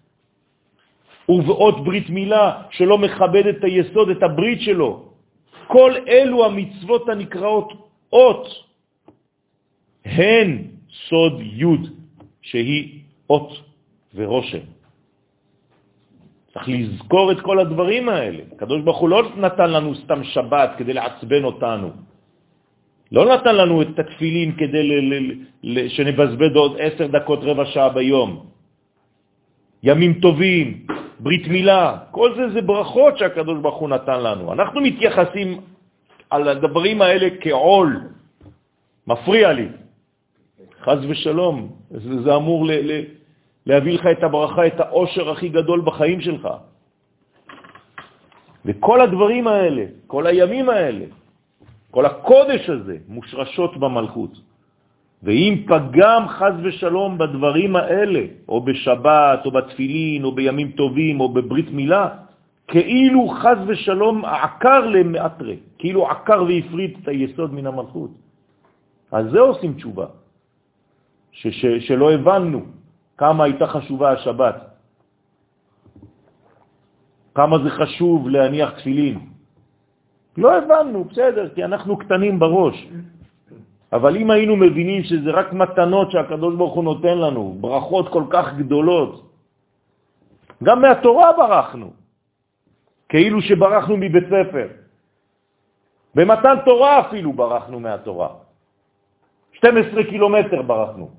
ובאות 1.28 1.84
ברית 1.84 2.10
מילה, 2.10 2.62
שלא 2.70 2.98
מכבד 2.98 3.46
את 3.46 3.64
היסוד, 3.64 4.08
את 4.08 4.22
הברית 4.22 4.60
שלו. 4.60 5.12
כל 5.66 5.92
אלו 6.08 6.44
המצוות 6.44 7.08
הנקראות 7.08 7.68
אות, 8.12 8.44
הן 10.04 10.48
סוד 11.08 11.40
י' 11.40 11.64
שהיא 12.42 13.01
אות 13.30 13.50
ורושם. 14.14 14.64
צריך 16.52 16.68
לזכור 16.68 17.32
את 17.32 17.40
כל 17.40 17.58
הדברים 17.58 18.08
האלה. 18.08 18.42
הקדוש 18.52 18.80
ברוך 18.82 18.98
הוא 18.98 19.08
לא 19.08 19.20
נתן 19.36 19.70
לנו 19.70 19.94
סתם 19.94 20.24
שבת 20.24 20.70
כדי 20.78 20.92
לעצבן 20.92 21.44
אותנו. 21.44 21.90
לא 23.12 23.22
נתן 23.34 23.54
לנו 23.56 23.82
את 23.82 23.98
התפילין 23.98 24.52
כדי 24.56 24.84
שנבזבז 25.88 26.52
עוד 26.56 26.76
עשר 26.80 27.06
דקות, 27.06 27.40
רבע 27.42 27.64
שעה 27.64 27.88
ביום. 27.88 28.30
ימים 29.82 30.12
טובים, 30.20 30.86
ברית 31.20 31.48
מילה, 31.48 31.98
כל 32.10 32.34
זה 32.36 32.44
זה 32.52 32.60
ברכות 32.62 33.18
שהקדוש 33.18 33.58
ברוך 33.60 33.78
הוא 33.78 33.88
נתן 33.88 34.20
לנו. 34.22 34.52
אנחנו 34.52 34.80
מתייחסים 34.80 35.48
על 36.30 36.48
הדברים 36.48 37.02
האלה 37.02 37.28
כעול, 37.40 38.00
מפריע 39.06 39.52
לי. 39.52 39.68
חז 40.84 40.98
ושלום, 41.08 41.56
זה, 41.90 42.22
זה 42.22 42.36
אמור 42.36 42.66
ל, 42.66 42.72
ל, 42.72 42.92
להביא 43.66 43.92
לך 43.98 44.06
את 44.06 44.22
הברכה, 44.22 44.66
את 44.66 44.80
העושר 44.80 45.30
הכי 45.30 45.48
גדול 45.48 45.80
בחיים 45.80 46.20
שלך. 46.20 46.48
וכל 48.64 49.00
הדברים 49.00 49.46
האלה, 49.46 49.84
כל 50.06 50.26
הימים 50.26 50.68
האלה, 50.68 51.04
כל 51.90 52.06
הקודש 52.06 52.70
הזה 52.70 52.96
מושרשות 53.08 53.76
במלכות. 53.76 54.34
ואם 55.22 55.62
פגם 55.66 56.22
חז 56.28 56.54
ושלום 56.62 57.18
בדברים 57.18 57.76
האלה, 57.76 58.22
או 58.48 58.60
בשבת, 58.60 59.40
או 59.46 59.50
בתפילין, 59.50 60.24
או 60.24 60.32
בימים 60.32 60.70
טובים, 60.72 61.20
או 61.20 61.28
בברית 61.28 61.70
מילה, 61.70 62.08
כאילו 62.68 63.28
חז 63.28 63.58
ושלום 63.66 64.24
עקר 64.24 64.80
למאטרה, 64.86 65.54
כאילו 65.78 66.00
עקר 66.10 66.42
והפריד 66.42 66.98
את 67.02 67.08
היסוד 67.08 67.54
מן 67.54 67.66
המלכות. 67.66 68.10
אז 69.12 69.30
זה 69.30 69.40
עושים 69.40 69.72
תשובה, 69.74 70.06
ש, 71.32 71.46
ש, 71.46 71.66
שלא 71.88 72.12
הבנו 72.12 72.60
כמה 73.18 73.44
הייתה 73.44 73.66
חשובה 73.66 74.12
השבת, 74.12 74.56
כמה 77.34 77.56
זה 77.64 77.70
חשוב 77.70 78.28
להניח 78.28 78.70
תפילין, 78.70 79.18
לא 80.36 80.58
הבנו, 80.58 81.04
בסדר, 81.04 81.48
כי 81.54 81.64
אנחנו 81.64 81.96
קטנים 81.96 82.38
בראש. 82.38 82.88
אבל 83.92 84.16
אם 84.16 84.30
היינו 84.30 84.56
מבינים 84.56 85.04
שזה 85.04 85.30
רק 85.30 85.52
מתנות 85.52 86.10
שהקדוש 86.10 86.54
ברוך 86.54 86.74
הוא 86.74 86.84
נותן 86.84 87.18
לנו, 87.18 87.56
ברכות 87.60 88.08
כל 88.08 88.24
כך 88.30 88.56
גדולות, 88.56 89.12
גם 90.62 90.82
מהתורה 90.82 91.32
ברחנו, 91.36 91.92
כאילו 93.08 93.42
שברחנו 93.42 93.96
מבית 93.96 94.24
ספר. 94.24 94.68
במתן 96.14 96.56
תורה 96.64 97.00
אפילו 97.00 97.32
ברחנו 97.32 97.80
מהתורה. 97.80 98.28
12 99.52 100.04
קילומטר 100.04 100.62
ברחנו, 100.62 101.10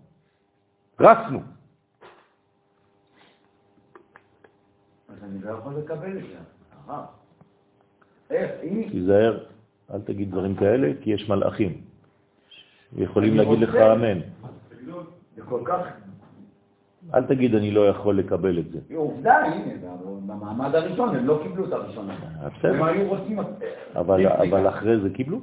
רצנו. 0.99 1.39
אז 5.09 5.23
אני 5.23 5.41
לא 5.41 5.51
יכול 5.51 5.73
לקבל 5.77 6.17
את 6.17 6.23
זה. 6.23 6.37
תיזהר, 8.91 9.43
אל 9.93 10.01
תגיד 10.01 10.31
דברים 10.31 10.55
כאלה, 10.55 10.91
כי 11.01 11.09
יש 11.09 11.29
מלאכים. 11.29 11.81
יכולים 12.97 13.37
להגיד 13.37 13.59
לך. 13.59 13.75
אמן. 13.75 14.19
אל 17.13 17.23
תגיד 17.23 17.55
אני 17.55 17.71
לא 17.71 17.87
יכול 17.87 18.17
לקבל 18.17 18.59
את 18.59 18.71
זה. 18.71 18.79
עובדה, 18.95 19.35
הנה, 19.35 19.73
במעמד 20.27 20.75
הראשון 20.75 21.15
הם 21.15 21.25
לא 21.25 21.39
קיבלו 21.43 21.67
את 21.67 21.71
הראשון. 21.73 22.09
אה. 22.09 22.69
הם 22.69 22.83
היו 22.83 23.07
רוצים... 23.09 23.39
אבל, 23.95 24.27
אבל 24.27 24.69
אחרי 24.69 24.99
זה 24.99 25.09
קיבלו? 25.09 25.39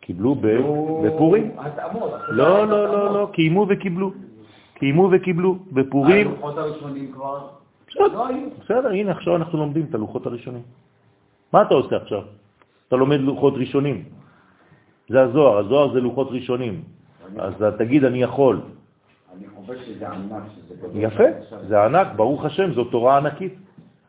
קיבלו 0.00 0.34
ב- 0.34 0.60
בפורים? 1.06 1.56
לא, 2.28 2.68
לא, 2.68 2.88
לא, 2.88 3.14
לא, 3.14 3.30
קיימו 3.32 3.66
וקיבלו. 3.68 4.12
קיימו 4.84 5.08
וקיבלו. 5.12 5.58
בפורים, 5.72 6.26
הלוחות 6.28 6.58
הראשונים 6.58 7.12
כבר... 7.12 7.48
בסדר. 7.88 8.04
לא 8.12 8.26
היו. 8.28 8.48
בסדר, 8.60 8.88
הנה 8.88 9.10
עכשיו 9.10 9.36
אנחנו 9.36 9.58
לומדים 9.58 9.86
את 9.90 9.94
הלוחות 9.94 10.26
הראשונים. 10.26 10.62
מה 11.52 11.62
אתה 11.62 11.74
עושה 11.74 11.96
עכשיו? 11.96 12.22
אתה 12.88 12.96
לומד 12.96 13.20
לוחות 13.20 13.54
ראשונים. 13.56 14.04
זה 15.08 15.22
הזוהר, 15.22 15.58
הזוהר 15.58 15.92
זה 15.92 16.00
לוחות 16.00 16.28
ראשונים. 16.30 16.82
אז 17.38 17.54
תגיד 17.78 18.04
אני 18.04 18.22
יכול. 18.22 18.60
אני 19.36 19.46
חושב 19.56 19.78
שזה 19.84 20.08
ענק. 20.08 20.42
יפה, 20.94 21.24
זה 21.68 21.84
ענק, 21.84 22.06
ברוך 22.16 22.44
השם, 22.44 22.74
זו 22.74 22.84
תורה 22.84 23.16
ענקית. 23.16 23.54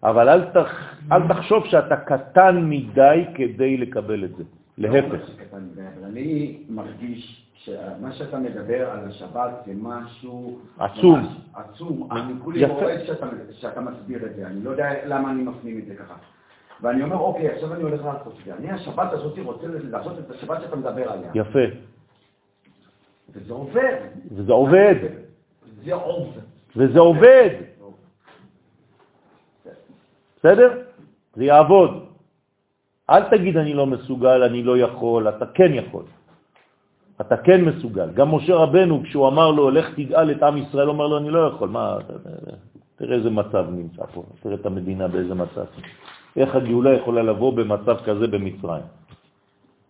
אבל 0.03 0.29
אל, 0.29 0.41
תח, 0.51 0.71
אל 1.11 1.27
תחשוב 1.27 1.65
שאתה 1.65 1.97
קטן 1.97 2.69
מדי 2.69 3.25
כדי 3.35 3.77
לקבל 3.77 4.23
את 4.23 4.35
זה. 4.35 4.43
להפך. 4.77 5.23
אבל 5.51 6.03
אני 6.03 6.57
מרגיש 6.69 7.44
שמה 7.65 8.11
שאתה 8.11 8.39
מדבר 8.39 8.89
על 8.89 9.07
השבת 9.07 9.51
זה 9.65 9.71
משהו... 9.75 10.59
עצום. 10.77 11.37
עצום. 11.53 12.09
אני 12.11 12.33
כולי. 12.43 12.65
רואה 12.65 13.05
שאתה, 13.05 13.27
שאתה 13.51 13.81
מסביר 13.81 14.25
את 14.25 14.35
זה. 14.35 14.47
אני 14.47 14.63
לא 14.63 14.69
יודע 14.69 15.05
למה 15.05 15.31
אני 15.31 15.43
מפנים 15.43 15.79
את 15.79 15.85
זה 15.85 15.95
ככה. 15.95 16.13
ואני 16.81 17.03
אומר, 17.03 17.17
אוקיי, 17.17 17.49
עכשיו 17.49 17.73
אני 17.73 17.83
הולך 17.83 18.05
לעשות 18.05 18.33
את 18.39 18.45
זה. 18.45 18.53
אני 18.55 18.71
השבת 18.71 19.13
הזאת 19.13 19.39
רוצה 19.43 19.67
לעשות 19.67 20.19
את 20.19 20.31
השבת 20.31 20.61
שאתה 20.61 20.75
מדבר 20.75 21.11
עליה. 21.11 21.31
יפה. 21.33 21.59
וזה 23.33 23.53
עובד. 23.53 23.97
וזה 24.31 24.53
עובד. 24.53 24.95
זה 25.85 25.93
עובד. 25.93 26.39
וזה 26.75 26.99
עובד. 26.99 27.49
בסדר? 30.37 30.81
זה 31.35 31.43
יעבוד. 31.43 32.05
אל 33.09 33.29
תגיד 33.29 33.57
אני 33.57 33.73
לא 33.73 33.85
מסוגל, 33.85 34.43
אני 34.43 34.63
לא 34.63 34.77
יכול, 34.77 35.29
אתה 35.29 35.45
כן 35.45 35.73
יכול. 35.73 36.03
אתה 37.21 37.37
כן 37.37 37.65
מסוגל. 37.65 38.09
גם 38.13 38.35
משה 38.35 38.55
רבנו, 38.55 39.03
כשהוא 39.03 39.27
אמר 39.27 39.51
לו, 39.51 39.69
לך 39.69 39.93
תגאל 39.95 40.31
את 40.31 40.43
עם 40.43 40.57
ישראל, 40.57 40.89
אומר 40.89 41.07
לו, 41.07 41.17
אני 41.17 41.29
לא 41.29 41.39
יכול. 41.39 41.69
מה, 41.69 41.97
תראה 42.95 43.15
איזה 43.15 43.29
מצב 43.29 43.65
נמצא 43.71 44.03
פה, 44.13 44.23
תראה 44.41 44.55
את 44.55 44.65
המדינה 44.65 45.07
באיזה 45.07 45.35
מצב. 45.35 45.65
איך 46.37 46.55
הגאולה 46.55 46.93
יכולה 46.93 47.23
לבוא 47.23 47.53
במצב 47.53 47.97
כזה 48.05 48.27
במצרים. 48.27 48.83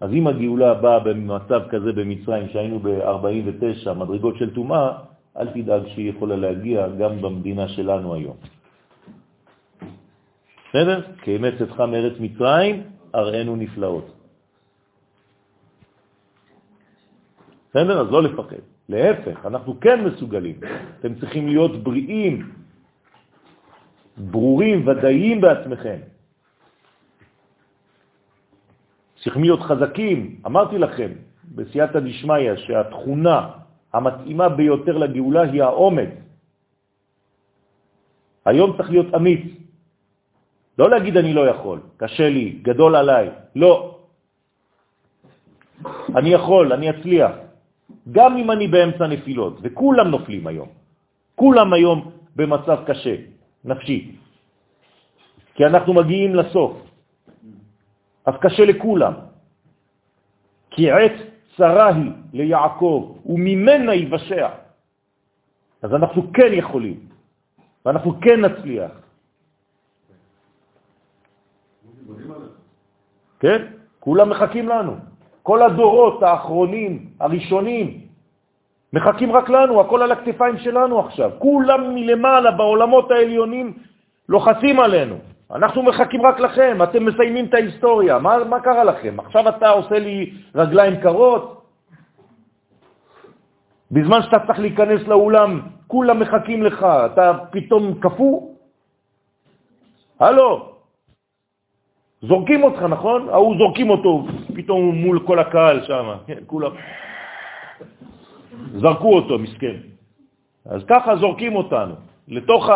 אז 0.01 0.09
אם 0.13 0.27
הגאולה 0.27 0.73
באה 0.73 0.99
במצב 0.99 1.61
כזה 1.69 1.93
במצרים, 1.93 2.47
שהיינו 2.49 2.79
ב-49 2.79 3.93
מדרגות 3.93 4.37
של 4.37 4.53
תומה, 4.53 4.91
אל 5.37 5.47
תדאג 5.47 5.87
שהיא 5.87 6.09
יכולה 6.09 6.35
להגיע 6.35 6.87
גם 6.99 7.21
במדינה 7.21 7.67
שלנו 7.67 8.13
היום. 8.13 8.35
בסדר? 10.69 11.01
כי 11.21 11.35
אמת 11.35 11.53
צאתך 11.57 11.79
מארץ 11.79 12.13
מצרים, 12.19 12.83
אראנו 13.15 13.55
נפלאות. 13.55 14.14
בסדר? 17.75 18.01
אז 18.01 18.07
לא 18.11 18.23
לפחד. 18.23 18.63
להפך, 18.89 19.45
אנחנו 19.45 19.79
כן 19.79 20.03
מסוגלים. 20.05 20.59
אתם 20.99 21.15
צריכים 21.19 21.47
להיות 21.47 21.83
בריאים 21.83 22.35
ברורים, 24.17 24.87
ודאיים 24.87 25.41
בעצמכם. 25.41 25.99
צריכים 29.23 29.41
להיות 29.43 29.59
חזקים. 29.59 30.39
אמרתי 30.45 30.77
לכם 30.77 31.11
בסייעתא 31.55 31.99
דשמיא 31.99 32.55
שהתכונה 32.55 33.39
המתאימה 33.93 34.49
ביותר 34.49 34.97
לגאולה 34.97 35.41
היא 35.41 35.63
האומץ. 35.63 36.09
היום 38.45 38.77
צריך 38.77 38.89
להיות 38.89 39.15
אמיץ. 39.15 39.43
לא 40.79 40.89
להגיד 40.89 41.17
אני 41.17 41.33
לא 41.33 41.43
יכול, 41.47 41.79
קשה 41.97 42.29
לי, 42.29 42.59
גדול 42.63 42.95
עליי. 42.95 43.29
לא. 43.55 43.99
אני 46.15 46.29
יכול, 46.29 46.73
אני 46.73 46.89
אצליח. 46.89 47.44
גם 48.11 48.37
אם 48.37 48.51
אני 48.51 48.67
באמצע 48.67 49.07
נפילות, 49.07 49.59
וכולם 49.61 50.07
נופלים 50.07 50.47
היום. 50.47 50.69
כולם 51.35 51.73
היום 51.73 52.11
במצב 52.35 52.77
קשה, 52.87 53.15
נפשי. 53.65 54.15
כי 55.55 55.65
אנחנו 55.65 55.93
מגיעים 55.93 56.35
לסוף. 56.35 56.73
אז 58.25 58.33
קשה 58.41 58.65
לכולם. 58.65 59.13
כי 60.69 60.91
עת 60.91 61.15
צרה 61.57 61.87
היא 61.95 62.11
ליעקב, 62.33 63.15
וממנה 63.25 63.93
יבשע. 63.95 64.49
אז 65.81 65.89
אנחנו 65.93 66.33
כן 66.33 66.51
יכולים, 66.53 66.99
ואנחנו 67.85 68.19
כן 68.21 68.37
נצליח. 68.45 68.91
כן? 73.39 73.59
כולם 73.99 74.29
מחכים 74.29 74.69
לנו. 74.69 75.14
כל 75.45 75.61
הדורות 75.61 76.23
האחרונים, 76.23 77.05
הראשונים, 77.19 78.01
מחכים 78.93 79.31
רק 79.31 79.49
לנו, 79.49 79.81
הכל 79.81 80.01
על 80.01 80.11
הכתפיים 80.11 80.57
שלנו 80.57 80.99
עכשיו. 80.99 81.31
כולם 81.37 81.93
מלמעלה, 81.95 82.51
בעולמות 82.51 83.11
העליונים, 83.11 83.73
לוחצים 84.29 84.79
עלינו. 84.79 85.15
אנחנו 85.53 85.83
מחכים 85.83 86.21
רק 86.25 86.39
לכם, 86.39 86.77
אתם 86.83 87.05
מסיימים 87.05 87.45
את 87.45 87.53
ההיסטוריה, 87.53 88.19
מה, 88.19 88.43
מה 88.49 88.59
קרה 88.59 88.83
לכם? 88.83 89.19
עכשיו 89.19 89.49
אתה 89.49 89.69
עושה 89.69 89.99
לי 89.99 90.33
רגליים 90.55 91.01
קרות? 91.01 91.61
בזמן 93.91 94.21
שאתה 94.21 94.39
צריך 94.47 94.59
להיכנס 94.59 95.01
לאולם, 95.07 95.61
כולם 95.87 96.19
מחכים 96.19 96.63
לך, 96.63 96.81
אתה 96.81 97.33
פתאום 97.51 97.93
קפוא? 98.01 98.41
הלו, 100.19 100.74
זורקים 102.21 102.63
אותך, 102.63 102.81
נכון? 102.81 103.29
ההוא 103.29 103.57
זורקים 103.57 103.89
אותו 103.89 104.25
פתאום 104.55 104.95
מול 104.95 105.19
כל 105.27 105.39
הקהל 105.39 105.85
שם, 105.85 106.05
כן, 106.27 106.43
כולם 106.47 106.71
זרקו 108.75 109.15
אותו, 109.15 109.39
מסכן. 109.39 109.75
אז 110.65 110.81
ככה 110.87 111.15
זורקים 111.15 111.55
אותנו, 111.55 111.95
לתוך 112.27 112.69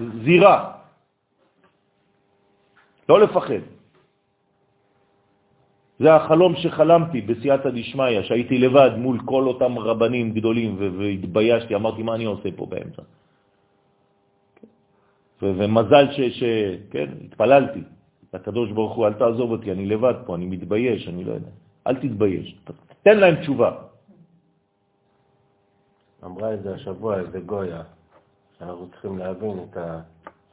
הזירה. 0.00 0.72
לא 3.08 3.20
לפחד. 3.20 3.62
זה 5.98 6.14
החלום 6.14 6.56
שחלמתי 6.56 7.20
בסייעתא 7.20 7.70
דשמיא, 7.70 8.22
שהייתי 8.22 8.58
לבד 8.58 8.90
מול 8.96 9.18
כל 9.24 9.44
אותם 9.46 9.78
רבנים 9.78 10.32
גדולים 10.32 10.76
והתביישתי, 10.78 11.74
אמרתי, 11.74 12.02
מה 12.02 12.14
אני 12.14 12.24
עושה 12.24 12.48
פה 12.56 12.66
באמצע? 12.66 13.02
ומזל 15.42 16.06
ש... 16.12 16.20
ש... 16.20 16.42
כן. 16.90 17.06
לקדוש 18.34 18.70
ברוך 18.70 18.94
הוא, 18.96 19.06
אל 19.06 19.12
תעזוב 19.12 19.50
אותי, 19.50 19.72
אני 19.72 19.86
לבד 19.86 20.14
פה, 20.26 20.34
אני 20.34 20.46
מתבייש, 20.46 21.08
אני 21.08 21.24
לא 21.24 21.32
יודע. 21.32 21.50
אל 21.86 21.96
תתבייש, 21.96 22.56
תן 23.02 23.18
להם 23.18 23.36
תשובה. 23.40 23.70
אמרה 26.24 26.54
את 26.54 26.62
זה 26.62 26.74
השבוע 26.74 27.18
איזה 27.18 27.40
גויה, 27.40 27.82
שאנחנו 28.58 28.88
צריכים 28.90 29.18
להבין 29.18 29.58
את 29.70 29.76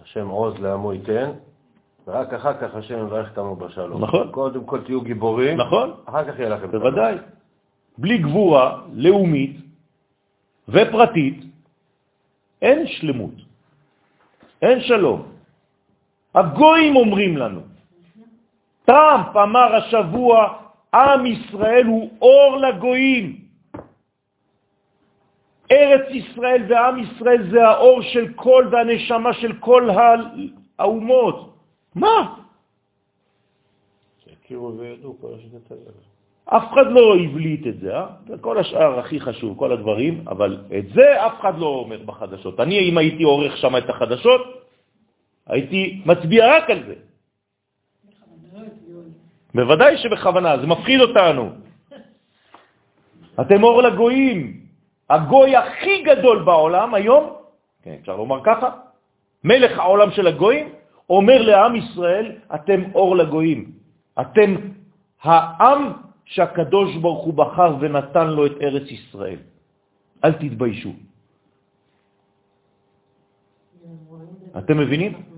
השם 0.04 0.28
עוז 0.28 0.60
לעמו 0.60 0.94
ייתן, 0.94 1.32
ורק 2.08 2.34
אחר 2.34 2.54
כך 2.62 2.76
השם 2.76 3.06
מברך 3.06 3.30
אותנו 3.30 3.56
בשלום. 3.56 4.04
נכון. 4.04 4.32
קודם 4.32 4.66
כל 4.66 4.82
תהיו 4.86 5.02
גיבורים, 5.02 5.58
נכון. 5.58 5.94
אחר 6.06 6.32
כך 6.32 6.40
יהיה 6.40 6.50
לכם 6.50 6.72
בוודאי. 6.72 7.16
בלי 7.98 8.18
גבורה 8.18 8.82
לאומית 8.94 9.58
ופרטית, 10.70 11.44
אין 12.62 12.88
שלמות, 12.88 13.34
אין 14.62 14.82
שלום. 14.82 15.35
הגויים 16.36 16.96
אומרים 16.96 17.38
לנו. 17.38 17.62
טראמפ 18.86 19.36
אמר 19.36 19.76
השבוע, 19.76 20.54
עם 20.94 21.26
ישראל 21.26 21.86
הוא 21.86 22.10
אור 22.22 22.58
לגויים. 22.58 23.46
ארץ 25.72 26.08
ישראל 26.10 26.64
ועם 26.70 27.00
ישראל 27.00 27.52
זה 27.52 27.68
האור 27.68 28.02
של 28.02 28.34
כל 28.36 28.68
והנשמה 28.72 29.34
של 29.34 29.54
כל 29.60 29.90
האומות. 30.80 31.56
מה? 31.96 32.36
שיכירו 34.24 34.78
וידעו 34.78 35.18
כל 35.22 35.28
השגת 35.36 35.72
אף 36.46 36.74
אחד 36.74 36.92
לא 36.92 37.16
הבליט 37.16 37.68
את 37.68 37.80
זה, 37.80 37.98
אה? 37.98 38.06
כל 38.42 38.58
השאר 38.58 39.00
הכי 39.00 39.20
חשוב, 39.20 39.58
כל 39.58 39.72
הדברים, 39.72 40.28
אבל 40.28 40.58
את 40.78 40.86
זה 40.94 41.26
אף 41.26 41.40
אחד 41.40 41.58
לא 41.58 41.68
אומר 41.68 41.98
בחדשות. 42.06 42.60
אני, 42.60 42.90
אם 42.90 42.98
הייתי 42.98 43.24
עורך 43.24 43.58
שם 43.58 43.78
את 43.78 43.90
החדשות, 43.90 44.65
הייתי 45.48 46.02
מצביע 46.06 46.58
רק 46.58 46.70
על 46.70 46.84
זה. 46.88 46.96
בוודאי 49.56 49.98
שבכוונה, 49.98 50.58
זה 50.58 50.68
מפחיד 50.68 51.00
אותנו. 51.02 51.44
אתם 53.42 53.64
אור 53.64 53.82
לגויים. 53.82 54.40
הגוי 55.10 55.56
הכי 55.56 56.02
גדול 56.04 56.44
בעולם 56.44 56.94
היום, 56.94 57.24
כן, 57.84 57.96
אפשר 58.02 58.16
לומר 58.16 58.44
ככה, 58.44 58.70
מלך 59.44 59.80
העולם 59.80 60.12
של 60.12 60.28
הגויים, 60.28 60.74
אומר 61.10 61.42
לעם 61.42 61.76
ישראל, 61.76 62.28
אתם 62.56 62.80
אור 62.96 63.16
לגויים. 63.16 63.72
אתם 64.22 64.50
העם 65.22 65.82
שהקדוש 66.26 66.96
ברוך 66.96 67.24
הוא 67.26 67.34
בחר 67.34 67.76
ונתן 67.80 68.28
לו 68.28 68.46
את 68.46 68.56
ארץ 68.62 68.88
ישראל. 68.92 69.40
אל 70.24 70.34
תתביישו. 70.34 70.94
אתם 74.58 74.78
מבינים? 74.78 75.35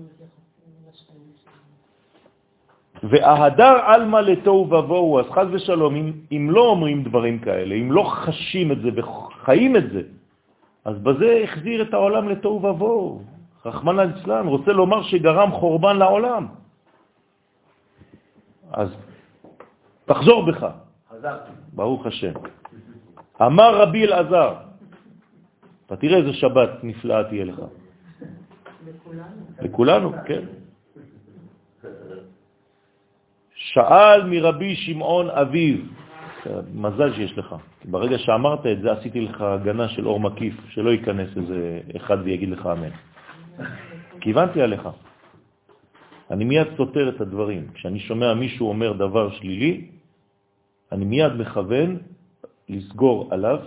וההדר 3.02 3.94
אלמה 3.94 4.20
לתוהו 4.20 4.66
ובוהו, 4.66 5.20
אז 5.20 5.26
חז 5.30 5.46
ושלום, 5.50 5.94
אם, 5.94 6.12
אם 6.32 6.50
לא 6.50 6.68
אומרים 6.68 7.02
דברים 7.02 7.38
כאלה, 7.38 7.74
אם 7.74 7.92
לא 7.92 8.02
חשים 8.02 8.72
את 8.72 8.80
זה 8.80 8.90
וחיים 8.96 9.76
את 9.76 9.90
זה, 9.92 10.02
אז 10.84 10.98
בזה 10.98 11.40
החזיר 11.44 11.82
את 11.82 11.94
העולם 11.94 12.28
לתוהו 12.28 12.62
ובוהו. 12.62 13.22
רחמן 13.66 13.96
אצלן 14.00 14.46
רוצה 14.46 14.72
לומר 14.72 15.02
שגרם 15.02 15.50
חורבן 15.52 15.96
לעולם. 15.96 16.46
אז 18.72 18.88
תחזור 20.04 20.46
בך. 20.46 20.66
חזרתי. 21.10 21.52
ברוך 21.72 22.06
השם. 22.06 22.32
אמר 23.42 23.70
רבי 23.82 24.04
אלעזר, 24.04 24.54
אתה 25.86 25.96
תראה 25.96 26.16
איזה 26.16 26.32
שבת 26.32 26.70
נפלאה 26.82 27.24
תהיה 27.24 27.44
לך. 27.44 27.58
לכולנו. 28.86 29.36
לכולנו, 29.60 30.12
כן. 30.26 30.44
שאל 33.72 34.24
מרבי 34.24 34.76
שמעון 34.76 35.30
אביו, 35.30 35.76
מזל 36.74 37.14
שיש 37.14 37.38
לך. 37.38 37.54
ברגע 37.84 38.18
שאמרת 38.18 38.66
את 38.66 38.80
זה, 38.82 38.92
עשיתי 38.92 39.20
לך 39.20 39.40
הגנה 39.40 39.88
של 39.88 40.06
אור 40.06 40.20
מקיף, 40.20 40.54
שלא 40.68 40.90
ייכנס 40.90 41.28
איזה 41.36 41.80
אחד 41.96 42.18
ויגיד 42.24 42.48
לך 42.48 42.66
אמן. 42.66 42.94
כיוונתי 44.20 44.62
עליך. 44.62 44.88
אני 46.30 46.44
מיד 46.44 46.66
סותר 46.76 47.08
את 47.08 47.20
הדברים. 47.20 47.66
כשאני 47.74 48.00
שומע 48.00 48.34
מישהו 48.34 48.68
אומר 48.68 48.92
דבר 48.92 49.30
שלילי, 49.30 49.86
אני 50.92 51.04
מיד 51.04 51.32
מכוון 51.32 51.96
לסגור 52.68 53.28
עליו, 53.30 53.58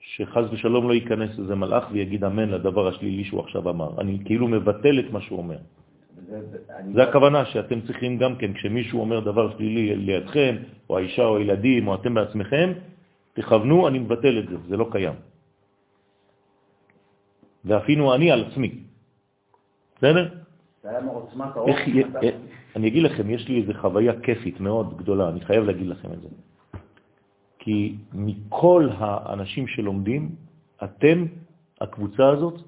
שחז 0.00 0.44
ושלום 0.52 0.88
לא 0.88 0.94
ייכנס 0.94 1.38
איזה 1.38 1.54
מלאך 1.54 1.84
ויגיד 1.92 2.24
אמן 2.24 2.48
לדבר 2.48 2.88
השלילי 2.88 3.24
שהוא 3.24 3.40
עכשיו 3.40 3.70
אמר. 3.70 4.00
אני 4.00 4.18
כאילו 4.24 4.48
מבטל 4.48 4.98
את 4.98 5.08
מה 5.12 5.20
שהוא 5.20 5.38
אומר. 5.38 5.58
זה 6.94 7.02
הכוונה 7.02 7.44
שאתם 7.44 7.80
צריכים 7.80 8.18
גם 8.18 8.36
כן, 8.36 8.52
כשמישהו 8.52 9.00
אומר 9.00 9.20
דבר 9.20 9.56
שלילי 9.56 9.96
לידכם, 9.96 10.56
או 10.90 10.98
האישה 10.98 11.24
או 11.24 11.36
הילדים, 11.36 11.88
או 11.88 11.94
אתם 11.94 12.14
בעצמכם, 12.14 12.72
תכוונו, 13.32 13.88
אני 13.88 13.98
מבטל 13.98 14.38
את 14.38 14.48
זה, 14.48 14.56
זה 14.68 14.76
לא 14.76 14.88
קיים. 14.92 15.14
ואפילו 17.64 18.14
אני 18.14 18.30
על 18.30 18.44
עצמי. 18.44 18.70
בסדר? 19.98 20.34
אני 22.76 22.88
אגיד 22.88 23.02
לכם, 23.02 23.30
יש 23.30 23.48
לי 23.48 23.62
איזו 23.62 23.72
חוויה 23.80 24.20
כיפית 24.20 24.60
מאוד 24.60 24.96
גדולה, 24.96 25.28
אני 25.28 25.40
חייב 25.40 25.64
להגיד 25.64 25.86
לכם 25.86 26.12
את 26.12 26.20
זה. 26.22 26.28
כי 27.58 27.94
מכל 28.12 28.88
האנשים 28.98 29.66
שלומדים, 29.66 30.34
אתם, 30.84 31.26
הקבוצה 31.80 32.28
הזאת, 32.28 32.60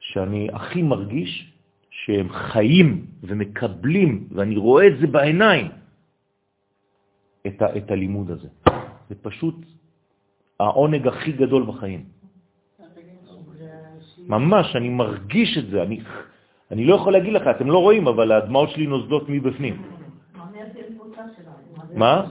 שאני 0.00 0.48
הכי 0.52 0.82
מרגיש 0.82 1.57
שהם 2.04 2.28
חיים 2.32 3.06
ומקבלים, 3.22 4.28
ואני 4.30 4.56
רואה 4.56 4.86
את 4.86 4.98
זה 5.00 5.06
בעיניים, 5.06 5.66
את, 7.46 7.62
ה, 7.62 7.76
את 7.76 7.90
הלימוד 7.90 8.30
הזה. 8.30 8.48
זה 9.08 9.14
פשוט 9.22 9.54
העונג 10.60 11.08
הכי 11.08 11.32
גדול 11.32 11.66
בחיים. 11.66 12.04
ממש, 14.28 14.76
אני 14.76 14.88
מרגיש 14.88 15.58
את 15.58 15.66
זה. 15.70 15.82
אני, 15.82 16.00
אני 16.70 16.84
לא 16.84 16.94
יכול 16.94 17.12
להגיד 17.12 17.32
לך, 17.32 17.42
אתם 17.56 17.70
לא 17.70 17.78
רואים, 17.78 18.08
אבל 18.08 18.32
הדמעות 18.32 18.70
שלי 18.70 18.86
נוזלות 18.86 19.28
מבפנים. 19.28 19.82
מה? 21.94 22.26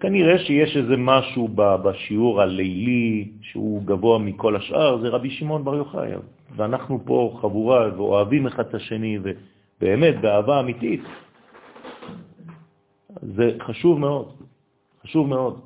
כנראה 0.00 0.38
שיש 0.38 0.76
איזה 0.76 0.96
משהו 0.96 1.48
בשיעור 1.54 2.42
הלילי 2.42 3.28
שהוא 3.42 3.82
גבוה 3.84 4.18
מכל 4.18 4.56
השאר, 4.56 4.98
זה 4.98 5.08
רבי 5.08 5.30
שמעון 5.30 5.64
בר 5.64 5.74
יוחאי. 5.74 6.10
ואנחנו 6.56 7.00
פה 7.04 7.38
חבורה 7.40 7.88
ואוהבים 7.96 8.46
אחד 8.46 8.66
את 8.66 8.74
השני, 8.74 9.18
ובאמת, 9.22 10.20
באהבה 10.20 10.60
אמיתית. 10.60 11.02
זה 13.22 13.56
חשוב 13.62 13.98
מאוד, 13.98 14.32
חשוב 15.02 15.28
מאוד. 15.28 15.60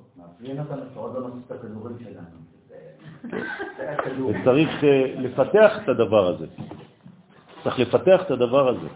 וצריך 4.29 4.85
אה, 4.85 5.15
לפתח 5.19 5.73
את 5.85 5.89
הדבר 5.89 6.27
הזה. 6.27 6.47
צריך 7.65 7.79
לפתח 7.79 8.23
את 8.27 8.31
הדבר 8.31 8.69
הזה. 8.69 8.89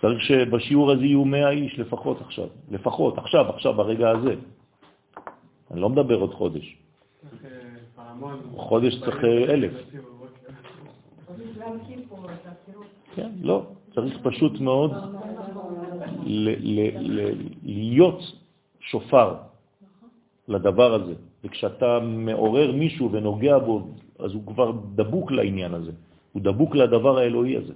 צריך 0.00 0.20
שבשיעור 0.20 0.92
הזה 0.92 1.04
יהיו 1.04 1.24
100 1.24 1.50
איש 1.50 1.78
לפחות 1.78 2.20
עכשיו, 2.20 2.48
לפחות, 2.70 3.18
עכשיו, 3.18 3.50
עכשיו, 3.50 3.74
ברגע 3.74 4.10
הזה. 4.10 4.34
אני 5.70 5.80
לא 5.80 5.88
מדבר 5.88 6.20
עוד 6.20 6.34
חודש. 6.34 6.76
חודש 8.56 9.00
צריך 9.00 9.24
אלף. 9.24 9.72
כן, 13.14 13.30
לא, 13.42 13.62
צריך 13.94 14.18
פשוט 14.22 14.60
מאוד 14.60 14.92
להיות 17.62 18.20
שופר 18.80 19.34
לדבר 20.48 20.94
הזה. 20.94 21.14
וכשאתה 21.44 22.00
מעורר 22.02 22.72
מישהו 22.72 23.12
ונוגע 23.12 23.58
בו, 23.58 23.88
אז 24.18 24.32
הוא 24.32 24.46
כבר 24.46 24.72
דבוק 24.94 25.30
לעניין 25.30 25.74
הזה, 25.74 25.92
הוא 26.32 26.42
דבוק 26.42 26.76
לדבר 26.76 27.18
האלוהי 27.18 27.56
הזה. 27.56 27.72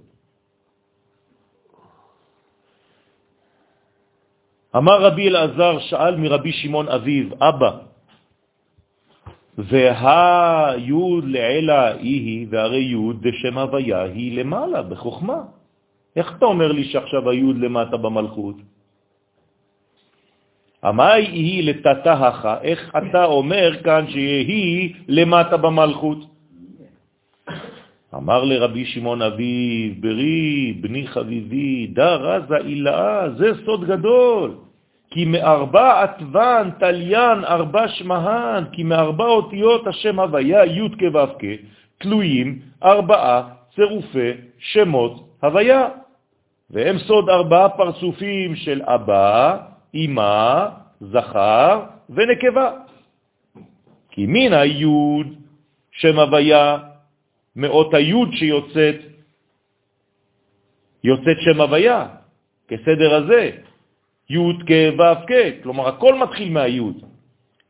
אמר 4.77 5.03
רבי 5.03 5.29
אלעזר, 5.29 5.79
שאל 5.79 6.17
מרבי 6.17 6.53
שמעון 6.53 6.89
אביו, 6.89 7.27
אבא, 7.41 7.71
והיוד 9.59 11.25
לעילה 11.25 11.93
היא, 11.93 12.47
והרי 12.51 12.85
יוד 12.95 13.23
בשם 13.23 13.59
הוויה 13.59 14.03
היא 14.03 14.39
למעלה, 14.39 14.83
בחוכמה. 14.83 15.43
איך 16.17 16.33
אתה 16.39 16.45
אומר 16.45 16.73
לי 16.73 16.85
שעכשיו 16.85 17.31
היוד 17.31 17.59
למטה 17.59 17.97
במלכות? 17.97 18.57
המאי 20.83 21.27
היא 21.27 21.65
לתתהך, 21.65 22.49
איך 22.63 22.97
אתה 22.97 23.25
אומר 23.25 23.83
כאן 23.83 24.05
שהיא 24.09 24.95
למטה 25.09 25.57
במלכות? 25.57 26.30
אמר 28.15 28.45
לרבי 28.45 28.85
שמעון 28.85 29.23
אביב, 29.23 30.03
ברי, 30.03 30.73
בני 30.81 31.07
חביבי, 31.07 31.87
דה 31.87 32.15
רזה 32.15 32.57
אילאה, 32.57 33.31
זה 33.31 33.51
סוד 33.65 33.85
גדול. 33.85 34.55
כי 35.11 35.25
מארבע 35.25 36.03
עטוון, 36.03 36.71
תליין, 36.79 37.45
ארבע 37.45 37.89
שמהן, 37.89 38.65
כי 38.73 38.83
מארבע 38.83 39.25
אותיות 39.25 39.87
השם 39.87 40.21
הוויה, 40.21 40.65
י' 40.65 40.89
כו' 40.99 41.47
תלויים 41.99 42.59
ארבעה 42.85 43.43
צירופי 43.75 44.31
שמות 44.59 45.29
הוויה. 45.43 45.89
והם 46.71 46.99
סוד 46.99 47.29
ארבעה 47.29 47.69
פרצופים 47.69 48.57
של 48.57 48.83
אבא, 48.83 49.57
אמא, 49.95 50.67
זכר 51.01 51.81
ונקבה. 52.11 52.71
כי 54.11 54.27
מן 54.27 54.53
היוד 54.53 55.27
שם 55.93 56.19
הוויה 56.19 56.79
מאות 57.57 57.95
היוד 57.95 58.29
שיוצאת, 58.33 58.97
יוצאת 61.05 61.37
שם 61.41 61.61
הוויה, 61.61 62.09
כסדר 62.69 63.15
הזה, 63.15 63.51
יוד 64.31 64.57
כו' 64.67 65.05
כ', 65.27 65.63
כלומר 65.63 65.89
הכל 65.89 66.15
מתחיל 66.15 66.51
מהיוד, 66.51 67.05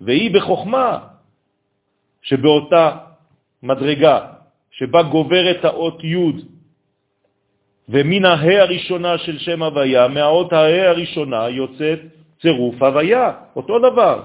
והיא 0.00 0.34
בחוכמה 0.34 0.98
שבאותה 2.22 2.96
מדרגה 3.62 4.16
שבה 4.70 5.02
גוברת 5.02 5.64
האות 5.64 6.04
יוד, 6.04 6.36
ומן 7.88 8.24
ההא 8.24 8.60
הראשונה 8.60 9.18
של 9.18 9.38
שם 9.38 9.62
הוויה, 9.62 10.08
מהאות 10.08 10.52
ההא 10.52 10.88
הראשונה 10.88 11.48
יוצאת 11.48 12.00
צירוף 12.42 12.82
הוויה, 12.82 13.32
אותו 13.56 13.78
דבר. 13.78 14.22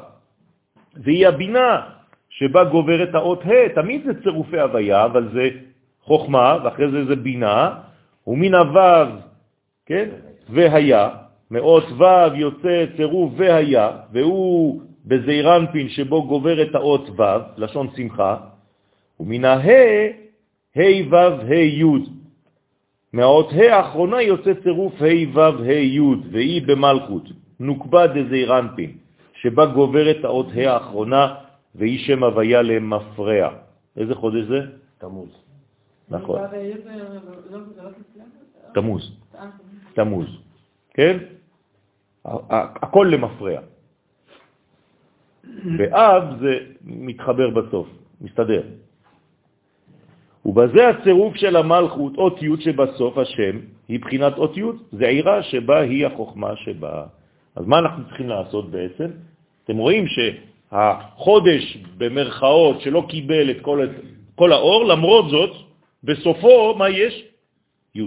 והיא 0.95 1.27
הבינה 1.27 1.94
שבה 2.37 2.63
גוברת 2.63 3.15
האות 3.15 3.45
ה', 3.45 3.69
תמיד 3.75 4.01
זה 4.05 4.23
צירופי 4.23 4.59
הוויה, 4.59 5.05
אבל 5.05 5.29
זה 5.33 5.49
חוכמה, 6.03 6.57
ואחרי 6.63 6.91
זה 6.91 7.05
זה 7.05 7.15
בינה, 7.15 7.71
ומן 8.27 8.53
הוו, 8.53 9.07
כן, 9.85 10.09
והיה, 10.49 11.09
מאות 11.51 11.83
וו 11.83 12.35
יוצא 12.35 12.85
צירוף 12.97 13.33
והיה, 13.35 13.89
והוא 14.11 14.81
בזעירנפין 15.05 15.89
שבו 15.89 16.27
גוברת 16.27 16.75
האות 16.75 17.09
וו, 17.09 17.39
לשון 17.57 17.87
שמחה, 17.95 18.37
ומן 19.19 19.45
הה, 19.45 20.07
ה' 20.75 21.07
וו 21.09 21.17
ה' 21.17 21.55
י'. 21.55 21.83
מהאות 23.13 23.53
ה' 23.53 23.75
האחרונה 23.75 24.21
יוצא 24.21 24.53
צירוף 24.63 24.93
ה' 25.01 25.31
וו 25.33 25.63
ה' 25.63 25.71
י', 25.71 25.99
והיא 26.31 26.61
במלכות, 26.67 27.29
נוקבה 27.59 28.07
דזעירנפין, 28.07 28.91
שבה 29.41 29.65
גוברת 29.65 30.23
האות 30.23 30.47
ה' 30.55 30.73
האחרונה, 30.73 31.44
והיא 31.75 31.99
שם 31.99 32.23
הוויה 32.23 32.61
למפרע. 32.61 33.49
איזה 33.97 34.15
חודש 34.15 34.43
זה? 34.43 34.59
תמוז. 34.97 35.29
נכון. 36.09 36.39
תמוז. 38.73 39.11
תמוז. 39.93 40.27
כן? 40.93 41.17
הכל 42.25 43.07
למפרע. 43.11 43.61
באב 45.77 46.23
זה 46.39 46.59
מתחבר 46.83 47.49
בסוף, 47.49 47.87
מסתדר. 48.21 48.63
ובזה 50.45 50.89
הצירוף 50.89 51.35
של 51.35 51.55
המלכות, 51.55 52.17
אות 52.17 52.41
י' 52.41 52.61
שבסוף 52.61 53.17
השם, 53.17 53.59
היא 53.87 53.99
בחינת 53.99 54.37
אות 54.37 54.57
י', 54.57 54.63
זה 54.91 55.07
עירה 55.07 55.43
שבה 55.43 55.79
היא 55.79 56.05
החוכמה 56.05 56.55
שבה. 56.55 57.05
אז 57.55 57.65
מה 57.65 57.79
אנחנו 57.79 58.05
צריכים 58.05 58.29
לעשות 58.29 58.71
בעצם? 58.71 59.09
אתם 59.63 59.77
רואים 59.77 60.05
שהחודש 60.69 61.77
במרכאות 61.97 62.81
שלא 62.81 63.05
קיבל 63.09 63.51
את 63.51 63.61
כל, 63.61 63.87
כל 64.35 64.51
האור, 64.51 64.85
למרות 64.85 65.29
זאת, 65.29 65.53
בסופו 66.03 66.75
מה 66.77 66.89
יש? 66.89 67.23
י'. 67.95 68.01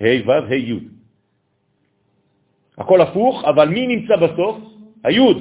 ה' 0.00 0.26
ו' 0.26 0.32
ה' 0.48 0.54
י'. 0.54 0.80
הכל 2.78 3.00
הפוך, 3.00 3.44
אבל 3.44 3.68
מי 3.68 3.86
נמצא 3.86 4.16
בסוף? 4.16 4.56
היוד. 5.04 5.38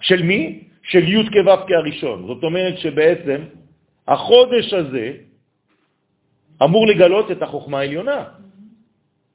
של 0.00 0.22
מי? 0.22 0.64
של 0.82 1.04
י' 1.08 1.30
כו' 1.30 1.66
כהראשון. 1.66 2.26
זאת 2.26 2.42
אומרת 2.44 2.78
שבעצם 2.78 3.40
החודש 4.08 4.72
הזה 4.74 5.12
אמור 6.62 6.86
לגלות 6.86 7.30
את 7.30 7.42
החוכמה 7.42 7.78
העליונה. 7.78 8.24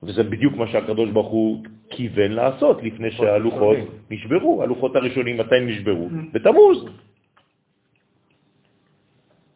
וזה 0.03 0.23
בדיוק 0.23 0.53
מה 0.55 0.67
שהקדוש 0.67 1.09
ברוך 1.09 1.31
הוא 1.31 1.63
כיוון 1.89 2.31
לעשות 2.31 2.83
לפני 2.83 3.11
שהלוחות 3.11 3.77
נשברו. 4.11 4.63
הלוחות 4.63 4.95
הראשונים 4.95 5.37
מתי 5.37 5.59
נשברו? 5.61 6.09
בתמוז. 6.31 6.85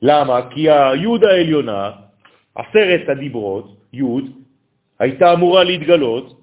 למה? 0.01 0.49
כי 0.49 0.69
היוד 0.69 1.23
העליונה, 1.23 1.91
עשרת 2.55 3.09
הדיברות, 3.09 3.77
יוד, 3.93 4.25
הייתה 4.99 5.33
אמורה 5.33 5.63
להתגלות 5.63 6.41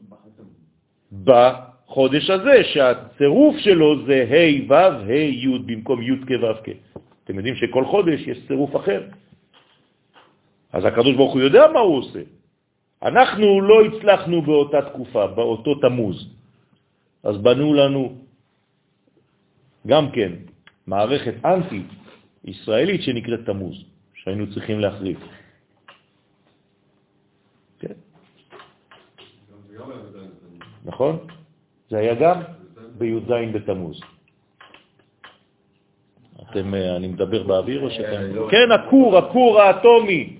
בחודש 1.24 2.30
הזה, 2.30 2.64
שהצירוף 2.64 3.56
שלו 3.58 4.06
זה 4.06 4.26
ה' 4.30 4.68
ו' 4.68 4.74
ה' 4.74 5.12
י' 5.12 5.58
במקום 5.66 6.02
י' 6.02 6.16
כ' 6.26 6.42
ו' 6.42 6.62
כ'. 6.64 6.98
אתם 7.24 7.36
יודעים 7.36 7.54
שכל 7.54 7.84
חודש 7.84 8.20
יש 8.26 8.38
צירוף 8.48 8.76
אחר. 8.76 9.02
אז 10.72 10.84
הקדוש 10.84 11.14
ברוך 11.16 11.32
הוא 11.32 11.40
יודע 11.40 11.66
מה 11.72 11.80
הוא 11.80 11.98
עושה. 11.98 12.20
אנחנו 13.02 13.60
לא 13.60 13.76
הצלחנו 13.84 14.42
באותה 14.42 14.82
תקופה, 14.82 15.26
באותו 15.26 15.74
תמוז. 15.74 16.16
אז 17.22 17.36
בנו 17.38 17.74
לנו 17.74 18.02
גם 19.86 20.10
כן 20.10 20.32
מערכת 20.86 21.34
אנטי 21.44 21.82
ישראלית 22.44 23.02
שנקראת 23.02 23.40
תמוז, 23.46 23.76
שהיינו 24.14 24.54
צריכים 24.54 24.80
להחריף. 24.80 25.18
כן. 27.78 27.96
נכון? 30.84 31.18
זה 31.90 31.98
היה 31.98 32.14
גם 32.14 32.40
בי"ז 32.98 33.30
בתמוז. 33.54 34.00
אתם, 36.42 36.74
אה, 36.74 36.96
אני 36.96 37.08
מדבר 37.08 37.42
באוויר 37.42 37.80
או 37.82 37.90
שאתם... 37.90 38.34
לא. 38.34 38.48
כן, 38.50 38.72
הכור, 38.72 39.18
הכור 39.18 39.60
האטומי 39.60 40.38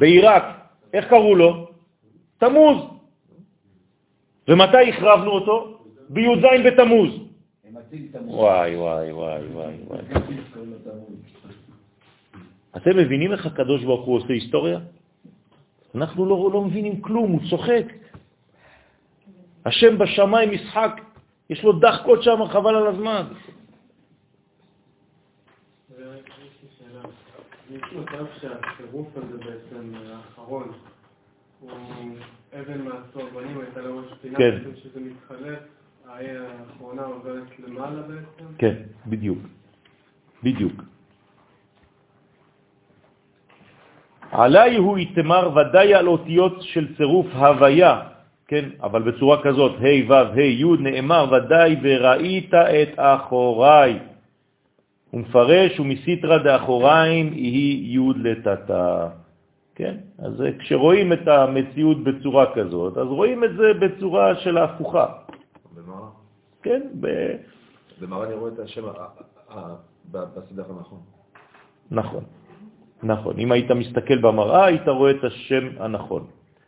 בעיראק, 0.00 0.59
איך 0.92 1.04
קראו 1.08 1.34
לו? 1.34 1.70
תמוז. 2.38 2.76
ומתי 4.48 4.88
הכרבנו 4.88 5.30
אותו? 5.30 5.78
בי"ז 6.08 6.44
בתמוז. 6.66 7.10
וואי, 8.24 8.76
וואי, 8.76 9.12
וואי, 9.12 9.46
וואי, 9.46 9.74
וואי. 9.86 10.00
אתם 12.76 12.96
מבינים 12.96 13.32
איך 13.32 13.46
הקדוש 13.46 13.84
ברוך 13.84 14.06
הוא 14.06 14.16
עושה 14.16 14.32
היסטוריה? 14.32 14.78
אנחנו 15.94 16.26
לא, 16.26 16.50
לא 16.52 16.60
מבינים 16.60 17.00
כלום, 17.00 17.32
הוא 17.32 17.40
צוחק. 17.50 17.84
השם 19.66 19.98
בשמיים 19.98 20.50
משחק, 20.50 21.00
יש 21.50 21.64
לו 21.64 21.72
דחקות 21.72 22.22
שם, 22.22 22.38
חבל 22.48 22.74
על 22.74 22.86
הזמן. 22.86 23.24
יש 27.70 27.82
מצב 27.82 28.24
שהצירוף 28.40 29.08
הזה 29.16 29.38
בעצם 29.38 29.92
האחרון 29.94 30.72
הוא 31.60 31.70
אבן 32.60 32.80
מהצהרבנים, 32.82 33.60
הייתה 33.60 33.80
לו 33.80 34.02
פינה, 34.22 34.38
כן. 34.38 34.58
שזה 34.76 35.00
מתחלף, 35.00 35.58
האי 36.08 36.26
האחרונה 36.36 37.02
עוברת 37.02 37.58
למעלה 37.66 38.02
בעצם. 38.02 38.44
כן, 38.58 38.74
בדיוק. 39.06 39.38
בדיוק. 40.42 40.82
עליי 44.30 44.76
הוא 44.76 44.98
יתמר 44.98 45.50
ודאי 45.56 45.94
על 45.94 46.08
אותיות 46.08 46.62
של 46.62 46.96
צירוף 46.96 47.26
הוויה, 47.26 48.00
כן, 48.46 48.68
אבל 48.82 49.02
בצורה 49.02 49.42
כזאת, 49.42 49.72
ה' 49.72 50.10
ו' 50.10 50.14
ה' 50.14 50.40
י' 50.40 50.76
נאמר 50.80 51.32
ודאי 51.32 51.76
וראית 51.82 52.54
את 52.54 52.92
אחוריי. 52.96 54.09
הוא 55.10 55.20
מפרש 55.20 55.80
ומסיתרא 55.80 56.38
דאחוריים 56.38 57.32
היא 57.32 57.98
י' 57.98 58.12
לטאטא. 58.16 59.08
כן? 59.74 59.96
אז 60.18 60.32
כשרואים 60.58 61.12
את 61.12 61.28
המציאות 61.28 62.04
בצורה 62.04 62.54
כזאת, 62.54 62.98
אז 62.98 63.06
רואים 63.06 63.44
את 63.44 63.50
זה 63.56 63.68
בצורה 63.80 64.36
של 64.36 64.58
ההפוכה. 64.58 65.06
במראה. 65.74 66.08
כן? 66.62 66.80
ב... 67.00 67.06
במראה 68.00 68.26
אני 68.26 68.34
רואה 68.34 68.52
את 68.52 68.58
השם 68.58 68.82
בסדר 70.10 70.64
הנכון. 70.68 71.00
נכון, 71.90 72.24
נכון. 73.02 73.38
אם 73.38 73.52
היית 73.52 73.70
מסתכל 73.70 74.18
במראה, 74.18 74.64
היית 74.64 74.88
רואה 74.88 75.10
את 75.10 75.24
השם 75.24 75.68
הנכון. 75.78 76.26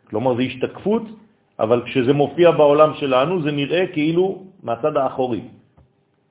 כלומר, 0.09 0.35
זה 0.35 0.41
השתקפות, 0.41 1.03
אבל 1.59 1.81
כשזה 1.85 2.13
מופיע 2.13 2.51
בעולם 2.51 2.93
שלנו, 2.93 3.41
זה 3.41 3.51
נראה 3.51 3.87
כאילו 3.93 4.43
מהצד 4.63 4.97
האחורי. 4.97 5.41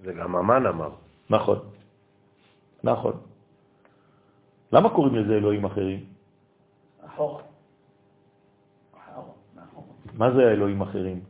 זה 0.05 0.13
גם 0.13 0.37
אמן 0.37 0.67
אמר. 0.67 0.91
נכון, 1.31 1.59
נכון. 2.85 3.17
למה 4.73 4.89
קוראים 4.89 5.15
לזה 5.15 5.33
אלוהים 5.33 5.65
אחרים? 5.65 6.05
אחורה, 7.07 7.43
מאחורה. 9.57 9.87
מה 10.15 10.31
זה 10.31 10.49
האלוהים 10.49 10.81
אחרים? 10.81 11.21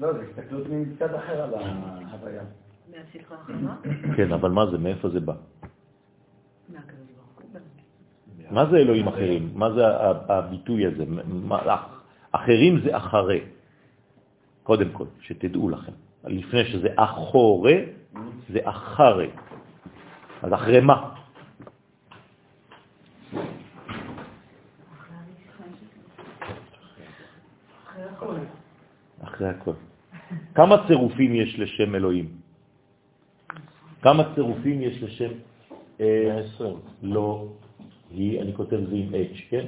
לא, 0.00 0.12
זה 0.12 0.22
הסתכלות 0.22 0.66
מצד 0.68 1.14
אחר 1.14 1.42
על 1.42 1.54
ההוויה. 1.54 2.42
מהספרה 2.90 3.38
האחרונה? 3.38 3.76
כן, 4.16 4.32
אבל 4.32 4.50
מה 4.50 4.70
זה? 4.70 4.78
מאיפה 4.78 5.08
זה 5.08 5.20
בא? 5.20 5.34
מה 8.50 8.66
זה 8.70 8.76
אלוהים 8.76 9.08
אחרים? 9.08 9.50
מה 9.54 9.72
זה 9.72 9.82
הביטוי 10.28 10.86
הזה? 10.86 11.04
אחרים 12.32 12.80
זה 12.84 12.96
אחרי. 12.96 13.40
קודם 14.66 14.90
כל, 14.92 15.04
שתדעו 15.20 15.68
לכם. 15.68 15.92
לפני 16.24 16.64
שזה 16.64 16.88
אחורה, 16.96 17.74
זה 18.50 18.60
אחרי. 18.64 19.30
אז 20.42 20.52
אחרי 20.52 20.80
מה? 20.80 21.14
אחרי 29.22 29.48
הכל. 29.48 29.72
כמה 30.54 30.86
צירופים 30.86 31.34
יש 31.34 31.58
לשם 31.58 31.94
אלוהים? 31.94 32.28
כמה 34.02 34.34
צירופים 34.34 34.82
יש 34.82 35.02
לשם? 35.02 35.30
אה, 36.00 36.42
120. 36.58 36.74
לא, 37.02 37.46
היא, 38.10 38.40
אני 38.42 38.54
כותב 38.54 38.78
זה 38.90 38.94
עם 38.94 39.14
H, 39.14 39.40
כן? 39.50 39.66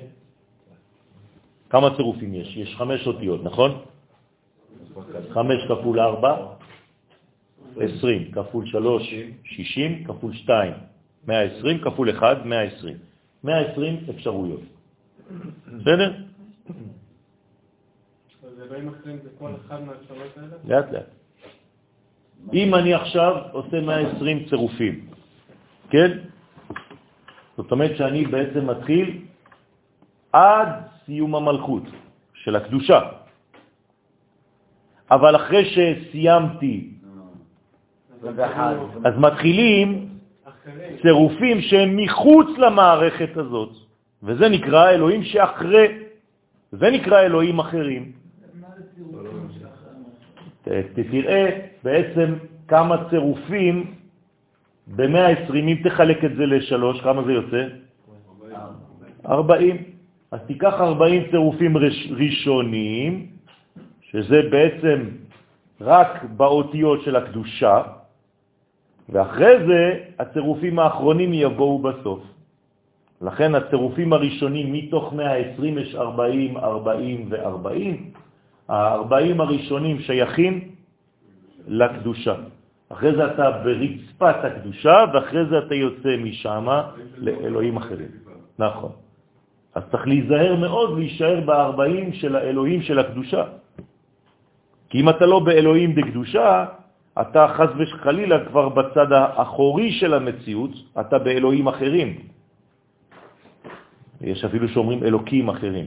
כמה 1.71 1.97
צירופים 1.97 2.35
יש? 2.35 2.57
יש 2.57 2.75
חמש 2.77 3.07
אותיות, 3.07 3.45
נכון? 3.45 3.83
חמש 5.31 5.65
כפול 5.69 6.01
ארבע, 6.01 6.37
עשרים, 7.81 8.31
כפול 8.33 8.67
שלוש, 8.67 9.15
שישים, 9.45 10.05
כפול 10.05 10.33
שתיים, 10.35 10.73
מאה 11.27 11.43
עשרים, 11.43 11.79
כפול 11.79 12.11
אחד, 12.11 12.47
מאה 12.47 12.63
עשרים. 12.63 12.97
מאה 13.45 13.61
עשרים 13.61 14.05
אפשרויות. 14.11 14.61
בסדר? 15.67 16.13
אז 18.43 18.63
אלוהים 18.63 18.89
אחרים 18.89 19.19
זה 19.23 19.29
כל 19.39 19.51
אחד 19.67 19.83
מהאפשרויות 19.83 20.39
האלה? 20.39 20.57
לאט 20.65 20.93
לאט. 20.93 21.07
אם 22.53 22.75
אני 22.75 22.95
עכשיו 22.95 23.37
עושה 23.53 23.81
120 23.81 24.49
צירופים, 24.49 25.07
כן? 25.91 26.19
זאת 27.57 27.73
אומרת 27.73 27.97
שאני 27.97 28.27
בעצם 28.27 28.71
מתחיל 28.71 29.23
עד 30.33 30.69
סיום 31.05 31.35
המלכות 31.35 31.83
של 32.35 32.57
הקדושה. 32.57 33.01
אבל 35.11 35.37
אחרי 35.37 35.65
שסיימתי, 35.65 36.91
21. 38.21 38.77
אז 39.05 39.15
מתחילים. 39.19 40.09
צירופים 41.03 41.61
שהם 41.61 41.97
מחוץ 41.97 42.47
למערכת 42.59 43.37
הזאת, 43.37 43.73
וזה 44.23 44.49
נקרא 44.49 44.91
אלוהים 44.91 45.23
שאחרי, 45.23 45.99
זה 46.73 46.91
נקרא 46.91 47.21
אלוהים 47.21 47.59
אחרים. 47.59 48.13
תראה 51.11 51.61
בעצם 51.85 52.35
כמה 52.69 52.97
צירופים 53.11 53.95
ב-120, 54.87 55.55
אם 55.55 55.79
תחלק 55.85 56.25
את 56.25 56.37
זה 56.37 56.47
לשלוש, 56.47 57.01
כמה 57.01 57.23
זה 57.25 57.33
יוצא? 57.33 57.65
40. 59.27 59.77
אז 60.31 60.41
תיקח 60.47 60.75
40 60.81 61.23
צירופים 61.31 61.77
ראשוניים, 62.11 63.27
שזה 64.13 64.43
בעצם 64.51 64.99
רק 65.81 66.25
באותיות 66.37 67.03
של 67.03 67.17
הקדושה, 67.17 67.83
ואחרי 69.09 69.67
זה 69.67 69.99
הצירופים 70.19 70.79
האחרונים 70.79 71.31
יבואו 71.35 71.79
בסוף. 71.79 72.21
לכן 73.23 73.55
הצירופים 73.55 74.13
הראשונים 74.13 74.73
מתוך 74.73 75.13
120 75.13 75.79
יש 75.79 75.95
40, 75.95 76.57
40 76.57 77.29
ו-40. 77.31 78.19
ה-40 78.69 79.43
הראשונים 79.43 80.01
שייכים 80.01 80.69
לקדושה. 81.69 82.35
אחרי 82.89 83.15
זה 83.15 83.27
אתה 83.27 83.51
ברצפת 83.51 84.45
הקדושה, 84.45 85.05
ואחרי 85.13 85.47
זה 85.47 85.59
אתה 85.59 85.75
יוצא 85.75 86.17
משם 86.17 86.67
לאלוהים 87.17 87.77
אחרים. 87.77 88.09
נכון. 88.59 88.93
אז 89.75 89.83
צריך 89.91 90.07
להיזהר 90.07 90.57
מאוד 90.57 90.99
להישאר 90.99 91.41
ב-40 91.47 92.13
של 92.13 92.37
האלוהים 92.37 92.83
של 92.83 92.99
הקדושה. 92.99 93.45
כי 94.91 95.01
אם 95.01 95.09
אתה 95.09 95.27
לא 95.27 95.39
באלוהים 95.41 95.93
דקדושה, 95.93 96.65
אתה 97.21 97.43
חז 97.49 97.69
וחלילה 97.79 98.45
כבר 98.49 98.69
בצד 98.69 99.13
האחורי 99.13 99.93
של 99.93 100.15
המציאות, 100.15 100.71
אתה 101.01 101.19
באלוהים 101.19 101.69
אחרים. 101.69 102.11
יש 104.21 104.45
אפילו 104.45 104.69
שאומרים 104.69 105.03
אלוקים 105.05 105.49
אחרים. 105.49 105.87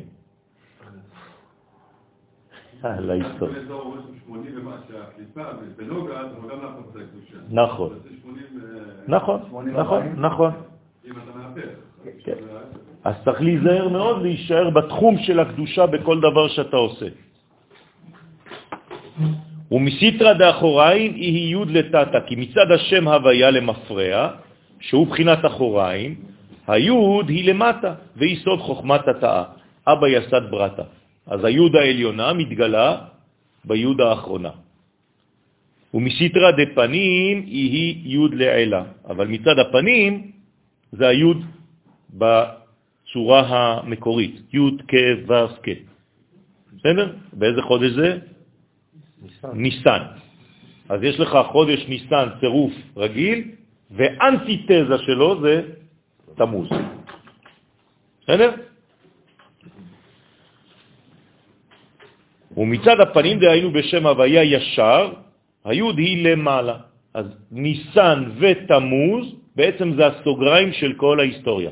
על 2.84 3.10
ההיסטוריה. 3.10 3.60
באזור 3.60 3.82
אומרים 3.82 4.04
80 4.26 4.58
ומה, 4.58 4.76
שהקליפה 4.88 5.44
בנוגה, 5.78 6.22
זה 6.24 6.48
גם 6.50 6.62
להפוך 6.62 6.86
את 6.92 6.96
הקדושה. 6.96 7.38
נכון. 7.52 7.90
זה 8.04 8.10
80, 8.22 8.44
אה, 8.64 8.80
נכון, 9.08 9.42
נכון, 9.74 10.02
נכון. 10.18 10.52
כן. 12.24 12.36
אז 13.04 13.16
צריך 13.26 13.42
להיזהר 13.42 13.90
מאוד 13.90 14.22
להישאר 14.22 14.70
בתחום 14.70 15.18
של 15.18 15.40
הקדושה 15.40 15.86
בכל 15.88 16.20
דבר 16.20 16.48
שאתה 16.48 16.78
עושה. 16.78 17.06
ומסיתרא 19.72 20.34
דאחוריים 20.34 21.14
היא 21.14 21.56
י' 21.56 21.66
לטאטא, 21.68 22.20
כי 22.28 22.36
מצד 22.36 22.72
השם 22.72 23.08
הוויה 23.08 23.52
למפרע, 23.52 24.30
שהוא 24.80 25.08
בחינת 25.08 25.46
אחוריים, 25.46 26.16
היוד 26.68 27.30
היא 27.30 27.50
למטה, 27.50 27.94
והיא 28.16 28.38
סוד 28.44 28.60
חוכמת 28.60 29.08
התאה, 29.08 29.44
אבא 29.88 30.08
יסד 30.08 30.42
ברטה. 30.52 30.84
אז 31.28 31.44
היוד 31.44 31.76
העליונה 31.76 32.34
מתגלה 32.34 32.98
ביוד 33.66 34.02
האחרונה. 34.02 34.50
ומסיתרא 35.94 36.52
דפנים 36.52 37.44
היא 37.48 38.14
יוד 38.16 38.34
לעילה, 38.34 38.84
אבל 39.08 39.28
מצד 39.28 39.60
הפנים 39.60 40.32
זה 40.92 41.08
היוד 41.08 41.40
בצורה 42.14 43.42
המקורית, 43.48 44.36
יוד 44.54 44.82
כ' 44.88 44.96
ו' 45.28 45.48
כ'. 45.64 45.70
בסדר? 46.78 47.16
באיזה 47.34 47.62
חודש 47.62 47.92
זה? 47.92 48.31
ניסן. 49.54 50.02
אז 50.90 51.04
יש 51.04 51.20
לך 51.20 51.38
חודש 51.52 51.88
ניסן 51.88 52.28
צירוף 52.40 52.74
רגיל, 52.98 53.44
ואנטיתזה 53.92 54.98
שלו 54.98 55.42
זה 55.42 55.62
תמוז. 56.36 56.70
בסדר? 58.24 58.52
ומצד 62.58 63.00
הפנים 63.00 63.40
דהיינו 63.40 63.72
בשם 63.72 64.08
הוויה 64.08 64.44
ישר, 64.44 65.14
היוד 65.66 65.98
היא 65.98 66.28
למעלה. 66.28 66.78
אז 67.14 67.26
ניסן 67.52 68.24
ותמוז 68.40 69.26
בעצם 69.56 69.94
זה 69.96 70.08
הסוגריים 70.08 70.74
של 70.74 70.94
כל 70.94 71.20
ההיסטוריה. 71.20 71.72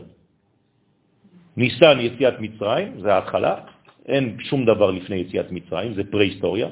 ניסן 1.58 2.00
יציאת 2.00 2.40
מצרים, 2.40 3.02
זה 3.02 3.14
ההתחלה, 3.14 3.56
אין 4.06 4.38
שום 4.40 4.66
דבר 4.66 4.92
לפני 4.92 5.16
יציאת 5.16 5.52
מצרים, 5.52 5.94
זה 5.94 6.04
פרה-היסטוריה, 6.12 6.68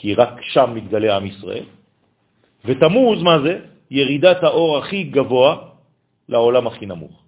כי 0.00 0.14
רק 0.14 0.40
שם 0.42 0.72
מתגלה 0.74 1.16
עם 1.16 1.26
ישראל. 1.26 1.64
ותמוז, 2.64 3.22
מה 3.22 3.36
זה? 3.44 3.54
ירידת 3.90 4.42
האור 4.42 4.78
הכי 4.78 5.12
גבוה 5.12 5.76
לעולם 6.28 6.66
הכי 6.66 6.86
נמוך. 6.86 7.22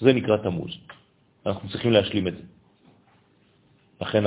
זה 0.00 0.12
נקרא 0.12 0.36
תמוז. 0.46 0.70
אנחנו 1.46 1.68
צריכים 1.68 1.90
להשלים 1.92 2.28
את 2.28 2.34
זה. 2.36 2.42
לכן 4.00 4.24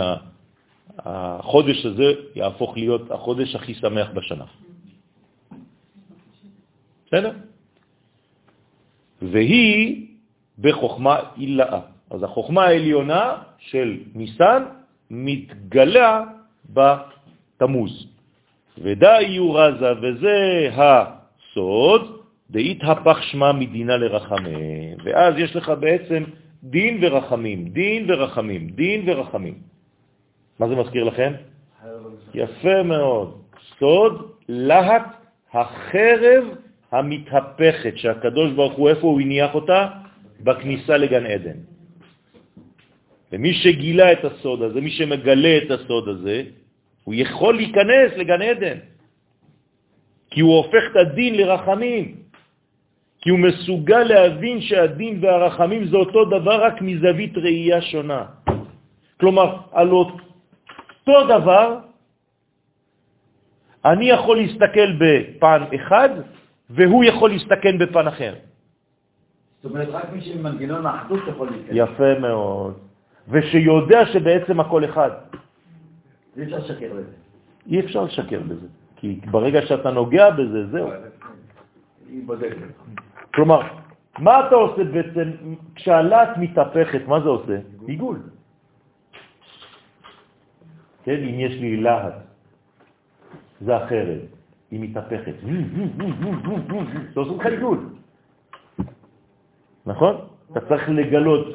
החודש 0.99 1.85
הזה 1.85 2.35
יהפוך 2.35 2.77
להיות 2.77 3.11
החודש 3.11 3.55
הכי 3.55 3.73
שמח 3.73 4.07
בשנה. 4.11 4.45
בסדר? 7.07 7.31
והיא 9.21 10.07
בחוכמה 10.59 11.39
אילאה. 11.39 11.79
אז 12.09 12.23
החוכמה 12.23 12.63
העליונה 12.63 13.55
של 13.57 14.11
ניסן 14.15 14.63
מתגלה 15.11 16.42
בתמוז. 16.69 18.07
ודאי 18.77 19.39
רזה, 19.39 19.91
וזה 20.01 20.69
הסוד, 20.73 22.19
דהתהפך 22.49 23.23
שמה 23.23 23.53
מדינה 23.53 23.97
לרחמים. 23.97 24.97
ואז 25.03 25.33
יש 25.37 25.55
לך 25.55 25.71
בעצם 25.79 26.23
דין 26.63 26.97
ורחמים, 27.01 27.67
דין 27.67 28.05
ורחמים, 28.07 28.67
דין 28.67 29.09
ורחמים. 29.09 29.53
מה 30.59 30.67
זה 30.67 30.75
מזכיר 30.75 31.03
לכם? 31.03 31.33
יפה 32.33 32.83
מאוד. 32.83 33.41
סוד 33.79 34.31
להט 34.49 35.05
החרב 35.53 36.43
המתהפכת, 36.91 37.97
שהקדוש 37.97 38.51
ברוך 38.51 38.73
הוא, 38.73 38.89
איפה 38.89 39.07
הוא 39.07 39.21
הניח 39.21 39.55
אותה? 39.55 39.87
בכניסה 40.41 40.97
לגן 40.97 41.25
עדן. 41.25 41.57
ומי 43.33 43.53
שגילה 43.53 44.11
את 44.11 44.25
הסוד 44.25 44.61
הזה, 44.61 44.81
מי 44.81 44.91
שמגלה 44.91 45.57
את 45.65 45.71
הסוד 45.71 46.07
הזה, 46.07 46.43
הוא 47.03 47.13
יכול 47.17 47.55
להיכנס 47.55 48.09
לגן 48.15 48.41
עדן, 48.41 48.77
כי 50.29 50.41
הוא 50.41 50.57
הופך 50.57 50.83
את 50.91 50.95
הדין 50.95 51.35
לרחמים, 51.35 52.15
כי 53.21 53.29
הוא 53.29 53.39
מסוגל 53.39 54.03
להבין 54.03 54.61
שהדין 54.61 55.13
והרחמים 55.21 55.81
זה 55.89 55.97
אותו 55.97 56.25
דבר 56.25 56.63
רק 56.63 56.81
מזווית 56.81 57.37
ראייה 57.37 57.81
שונה. 57.81 58.25
כלומר, 59.19 59.49
על 59.71 59.89
אותו 59.91 61.19
דבר, 61.29 61.67
אני 63.85 64.05
יכול 64.09 64.35
להסתכל 64.37 64.89
בפן 65.01 65.61
אחד, 65.75 66.09
והוא 66.69 67.03
יכול 67.03 67.29
להסתכל 67.29 67.77
בפן 67.81 68.07
אחר. 68.07 68.33
זאת 69.61 69.71
אומרת, 69.71 69.89
רק 69.89 70.05
מי 70.13 70.21
שמנגנון 70.21 70.85
האחדות 70.85 71.19
יכול 71.27 71.47
להסתכל. 71.49 71.73
יפה 71.73 72.19
מאוד. 72.19 72.92
ושיודע 73.29 74.05
שבעצם 74.05 74.59
הכל 74.59 74.85
אחד. 74.85 75.11
אי 76.37 76.43
אפשר 76.43 76.57
לשקר 76.57 76.93
בזה. 76.93 77.11
אי 77.67 77.79
אפשר 77.79 78.03
לשקר 78.03 78.39
בזה, 78.39 78.67
כי 78.95 79.19
ברגע 79.31 79.61
שאתה 79.61 79.91
נוגע 79.91 80.29
בזה, 80.29 80.67
זהו. 80.67 80.89
כלומר, 83.33 83.61
מה 84.19 84.47
אתה 84.47 84.55
עושה 84.55 84.83
בעצם, 84.83 85.31
כשהלט 85.75 86.29
מתהפכת, 86.37 87.07
מה 87.07 87.19
זה 87.21 87.29
עושה? 87.29 87.57
עיגול. 87.87 88.19
כן, 91.03 91.19
אם 91.23 91.39
יש 91.39 91.53
לי 91.59 91.77
להט, 91.77 92.13
זה 93.61 93.85
אחרת, 93.85 94.21
היא 94.71 94.79
מתהפכת. 94.79 95.33
זה 97.13 97.19
עושה 97.19 97.35
לך 97.35 97.45
עיגול. 97.45 97.79
נכון? 99.85 100.15
אתה 100.51 100.59
צריך 100.67 100.89
לגלות 100.89 101.47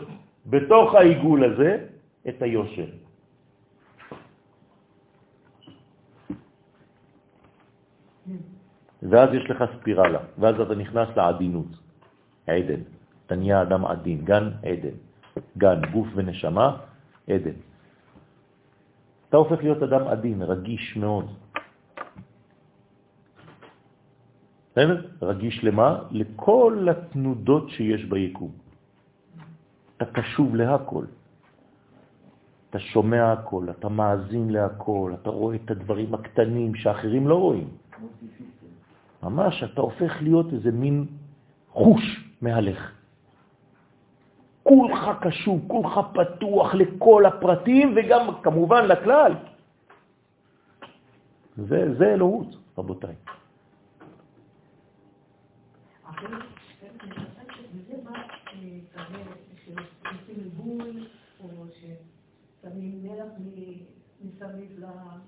בתוך 0.49 0.95
העיגול 0.95 1.45
הזה 1.45 1.87
את 2.29 2.43
היושר. 2.43 2.89
ואז 9.03 9.29
יש 9.35 9.51
לך 9.51 9.65
ספירלה, 9.79 10.19
ואז 10.39 10.61
אתה 10.61 10.75
נכנס 10.75 11.09
לעדינות, 11.17 11.73
עדן. 12.47 12.81
אתה 13.27 13.37
נהיה 13.37 13.63
אדם 13.63 13.85
עדין, 13.85 14.25
גן 14.25 14.51
עדן. 14.65 14.97
גן, 15.59 15.81
גוף 15.93 16.09
ונשמה, 16.15 16.77
עדן. 17.31 17.57
אתה 19.29 19.37
הופך 19.37 19.59
להיות 19.63 19.83
אדם 19.83 20.03
עדין, 20.09 20.43
רגיש 20.43 20.97
מאוד. 20.97 21.27
רגיש 25.23 25.65
למה? 25.65 25.99
לכל 26.11 26.87
התנודות 26.91 27.71
שיש 27.71 28.05
ביקום. 28.05 28.68
אתה 29.99 30.05
קשוב 30.07 30.57
להכל. 30.57 31.05
אתה 32.71 32.79
שומע 32.79 33.33
הכל, 33.33 33.67
אתה 33.71 33.89
מאזין 33.89 34.51
להכל, 34.51 35.13
אתה 35.23 35.31
רואה 35.31 35.57
את 35.57 35.71
הדברים 35.71 36.15
הקטנים 36.15 36.75
שאחרים 36.75 37.29
לא 37.29 37.35
רואים. 37.35 37.69
ממש 39.23 39.63
אתה 39.63 39.81
הופך 39.81 40.13
להיות 40.23 40.53
איזה 40.53 40.71
מין 40.71 41.07
חוש 41.73 42.05
מהלך. 42.43 42.93
כולך 44.63 45.01
קשוב, 45.21 45.65
כולך 45.67 46.01
פתוח 46.15 46.75
לכל 46.75 47.27
הפרטים 47.27 47.95
וגם 47.97 48.43
כמובן 48.43 48.85
לכלל. 48.85 49.33
זה, 51.57 51.95
זה 51.99 52.05
אלוהות, 52.15 52.57
רבותיי. 52.79 53.15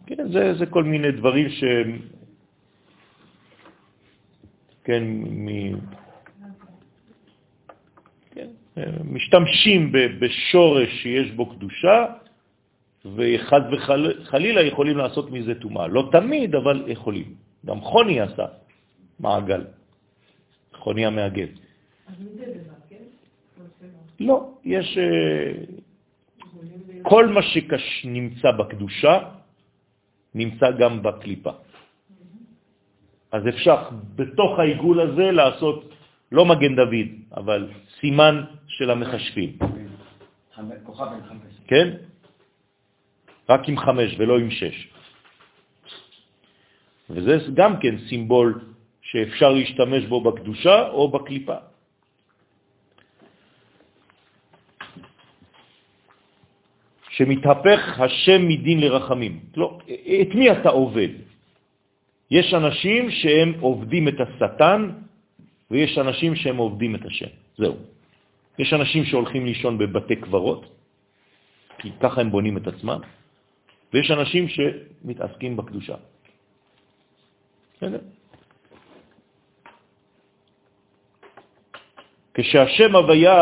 כן, 0.07 0.33
זה, 0.33 0.55
זה 0.59 0.67
כל 0.67 0.85
מיני 0.85 1.13
דברים 1.13 1.49
שהם 1.51 1.99
כן, 4.85 5.03
מ... 5.07 5.49
כן, 8.31 8.49
משתמשים 9.05 9.93
בשורש 10.21 11.03
שיש 11.03 11.31
בו 11.31 11.47
קדושה, 11.47 12.07
וחד 13.05 13.61
וחלילה 13.73 14.61
יכולים 14.63 14.97
לעשות 14.97 15.31
מזה 15.31 15.55
טומאה. 15.55 15.87
לא 15.87 16.09
תמיד, 16.13 16.55
אבל 16.55 16.85
יכולים. 16.87 17.35
גם 17.67 17.81
חוני 17.81 18.21
עשה 18.21 18.47
מעגל, 19.21 19.65
חוני 20.75 21.07
המעגל. 21.07 21.47
כן? 21.47 22.80
לא, 24.21 24.49
יש... 24.65 24.99
אה, 24.99 25.53
כל 27.03 27.29
מה 27.29 27.41
שנמצא 27.43 28.51
בקדושה 28.53 29.15
נמצא 30.35 30.71
גם 30.71 31.03
בקליפה. 31.03 31.51
אז 33.33 33.43
אפשר 33.49 33.89
בתוך 34.17 34.59
העיגול 34.59 35.01
הזה 35.01 35.31
לעשות 35.33 35.79
לא 36.33 36.47
מגן 36.47 36.77
דוד, 36.77 37.09
אבל 37.37 37.69
סימן 38.01 38.45
של 38.67 38.91
המחשבים. 38.91 39.59
כן? 41.67 41.89
רק 43.49 43.69
עם 43.69 43.79
חמש 43.79 44.15
ולא 44.19 44.39
עם 44.39 44.51
שש. 44.51 44.89
וזה 47.11 47.39
גם 47.55 47.81
כן 47.81 47.99
סימבול 48.09 48.61
שאפשר 49.03 49.51
להשתמש 49.53 50.05
בו 50.07 50.21
בקדושה 50.21 50.89
או 50.89 51.11
בקליפה. 51.11 51.70
שמתהפך 57.21 58.01
השם 58.01 58.49
מדין 58.49 58.81
לרחמים. 58.81 59.53
לא, 59.57 59.79
את 60.25 60.35
מי 60.35 60.51
אתה 60.51 60.69
עובד? 60.69 61.09
יש 62.31 62.55
אנשים 62.55 63.11
שהם 63.11 63.61
עובדים 63.61 64.09
את 64.09 64.19
השטן, 64.21 64.81
ויש 65.71 65.99
אנשים 65.99 66.33
שהם 66.37 66.57
עובדים 66.57 66.95
את 66.95 67.05
השם. 67.05 67.33
זהו. 67.61 67.77
יש 68.59 68.73
אנשים 68.73 69.05
שהולכים 69.05 69.47
לישון 69.47 69.79
בבתי 69.79 70.17
קברות, 70.17 70.65
כי 71.79 71.93
ככה 72.01 72.21
הם 72.21 72.31
בונים 72.31 72.57
את 72.57 72.67
עצמם, 72.67 73.01
ויש 73.93 74.11
אנשים 74.11 74.45
שמתעסקים 74.49 75.57
בקדושה. 75.57 75.97
כשהשם 82.35 82.97
הוויה 82.97 83.41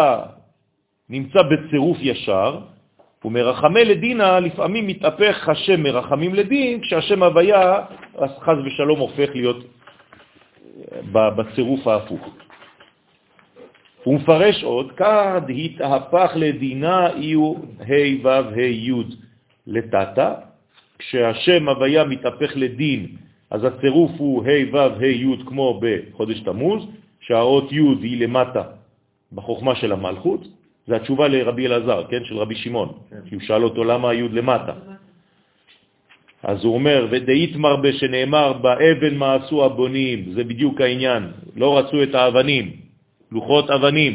נמצא 1.08 1.40
בצירוף 1.42 1.98
ישר, 2.00 2.77
ומרחמי 3.24 3.84
לדינה 3.84 4.40
לפעמים 4.40 4.86
מתהפך 4.86 5.48
השם 5.48 5.82
מרחמים 5.82 6.34
לדין, 6.34 6.80
כשהשם 6.80 7.22
הוויה, 7.22 7.80
אז 8.18 8.30
חז 8.40 8.58
ושלום 8.64 8.98
הופך 8.98 9.28
להיות 9.34 9.64
אה, 11.16 11.30
בצירוף 11.30 11.86
ההפוך. 11.86 12.28
הוא 14.04 14.14
מפרש 14.14 14.64
עוד, 14.64 14.92
כד 14.92 15.42
התהפך 15.56 16.32
לדינה 16.34 17.08
יהיו 17.16 17.54
ה' 17.80 18.26
ו' 18.26 18.28
ה' 18.28 18.60
י' 18.60 18.92
לטאטה, 19.66 20.34
כשהשם 20.98 21.68
הוויה 21.68 22.04
מתהפך 22.04 22.52
לדין 22.56 23.06
אז 23.50 23.64
הצירוף 23.64 24.10
הוא 24.16 24.44
ה' 24.44 24.74
ו' 24.74 24.78
ה' 24.78 25.06
י' 25.06 25.44
כמו 25.46 25.80
בחודש 25.82 26.40
תמוז, 26.40 26.86
שהאות 27.20 27.72
י' 27.72 27.80
היא 28.02 28.20
למטה 28.20 28.62
בחוכמה 29.32 29.74
של 29.74 29.92
המלכות, 29.92 30.48
זה 30.88 30.96
התשובה 30.96 31.28
לרבי 31.28 31.66
אלעזר, 31.66 32.04
כן, 32.08 32.24
של 32.24 32.36
רבי 32.36 32.54
שמעון, 32.54 32.88
כי 33.28 33.34
הוא 33.34 33.42
שאל 33.42 33.64
אותו 33.64 33.84
למה 33.84 34.14
י' 34.14 34.28
למטה. 34.28 34.72
אז 36.42 36.64
הוא 36.64 36.74
אומר, 36.74 37.06
ודאית 37.10 37.56
מרבה 37.56 37.92
שנאמר 37.92 38.52
באבן 38.52 39.14
מה 39.14 39.34
עשו 39.34 39.64
הבונים, 39.64 40.32
זה 40.32 40.44
בדיוק 40.44 40.80
העניין, 40.80 41.22
לא 41.56 41.78
רצו 41.78 42.02
את 42.02 42.14
האבנים, 42.14 42.66
לוחות 43.32 43.70
אבנים, 43.70 44.14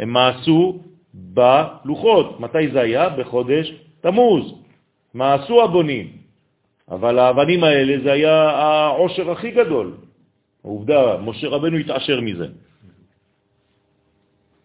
הם 0.00 0.08
מה 0.08 0.28
עשו 0.28 0.78
בלוחות. 1.14 2.40
מתי 2.40 2.68
זה 2.72 2.80
היה? 2.80 3.08
בחודש 3.08 3.74
תמוז. 4.00 4.54
מה 5.14 5.34
עשו 5.34 5.64
הבונים? 5.64 6.06
אבל 6.90 7.18
האבנים 7.18 7.64
האלה 7.64 7.94
זה 8.04 8.12
היה 8.12 8.50
העושר 8.50 9.30
הכי 9.30 9.50
גדול. 9.50 9.92
העובדה, 10.64 11.16
משה 11.24 11.48
רבנו 11.48 11.76
התעשר 11.76 12.20
מזה. 12.20 12.46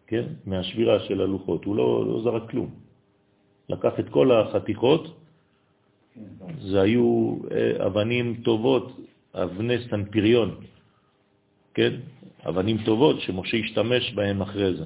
כן? 0.10 0.26
מהשבירה 0.46 1.00
של 1.06 1.22
הלוחות. 1.22 1.66
הוא 1.66 1.76
לא, 1.76 2.06
לא 2.08 2.22
זרק 2.24 2.50
כלום. 2.50 2.70
לקח 3.70 4.00
את 4.00 4.10
כל 4.10 4.32
החתיכות, 4.32 5.04
זה 6.62 6.82
היו 6.82 7.38
אה, 7.52 7.86
אבנים 7.86 8.42
טובות, 8.44 8.98
אבני 9.34 9.76
סנפיריון, 9.90 10.66
כן? 11.74 11.94
אבנים 12.50 12.78
טובות 12.86 13.22
שמשה 13.22 13.58
השתמש 13.58 14.14
בהן 14.14 14.42
אחרי 14.42 14.74
זה. 14.74 14.86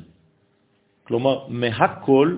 כלומר, 1.08 1.48
מהכל 1.48 2.38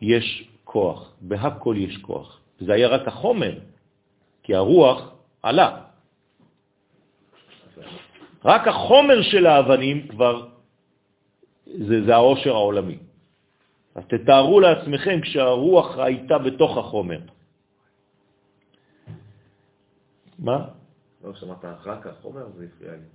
יש 0.00 0.48
כוח, 0.64 1.12
בהכל 1.20 1.74
יש 1.78 1.96
כוח. 2.04 2.40
זה 2.60 2.72
היה 2.72 2.88
רק 2.88 3.08
החומר, 3.08 3.58
כי 4.42 4.54
הרוח 4.54 5.12
עלה. 5.42 5.68
רק 8.44 8.68
החומר 8.68 9.22
של 9.22 9.46
האבנים 9.46 10.08
כבר, 10.08 10.57
זה, 11.76 12.04
זה 12.04 12.14
העושר 12.14 12.54
העולמי. 12.54 12.98
אז 13.94 14.02
תתארו 14.06 14.60
לעצמכם 14.60 15.20
כשהרוח 15.20 15.98
הייתה 15.98 16.38
בתוך 16.38 16.76
החומר. 16.76 17.20
מה? 20.38 20.64
לא 21.24 21.34
שמעת 21.34 21.64
רק 21.84 22.06
החומר, 22.06 22.46
זה 22.56 22.64
הפריע 22.64 22.92
לי. 22.92 23.06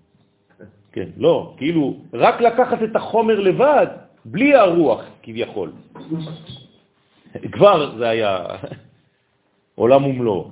כן, 0.93 1.09
לא, 1.17 1.53
כאילו, 1.57 1.97
רק 2.13 2.41
לקחת 2.41 2.84
את 2.84 2.95
החומר 2.95 3.39
לבד, 3.39 3.88
בלי 4.25 4.55
הרוח 4.55 5.01
כביכול. 5.23 5.71
כבר 7.53 7.97
זה 7.97 8.09
היה 8.09 8.45
עולם 9.75 10.05
ומלואו. 10.05 10.51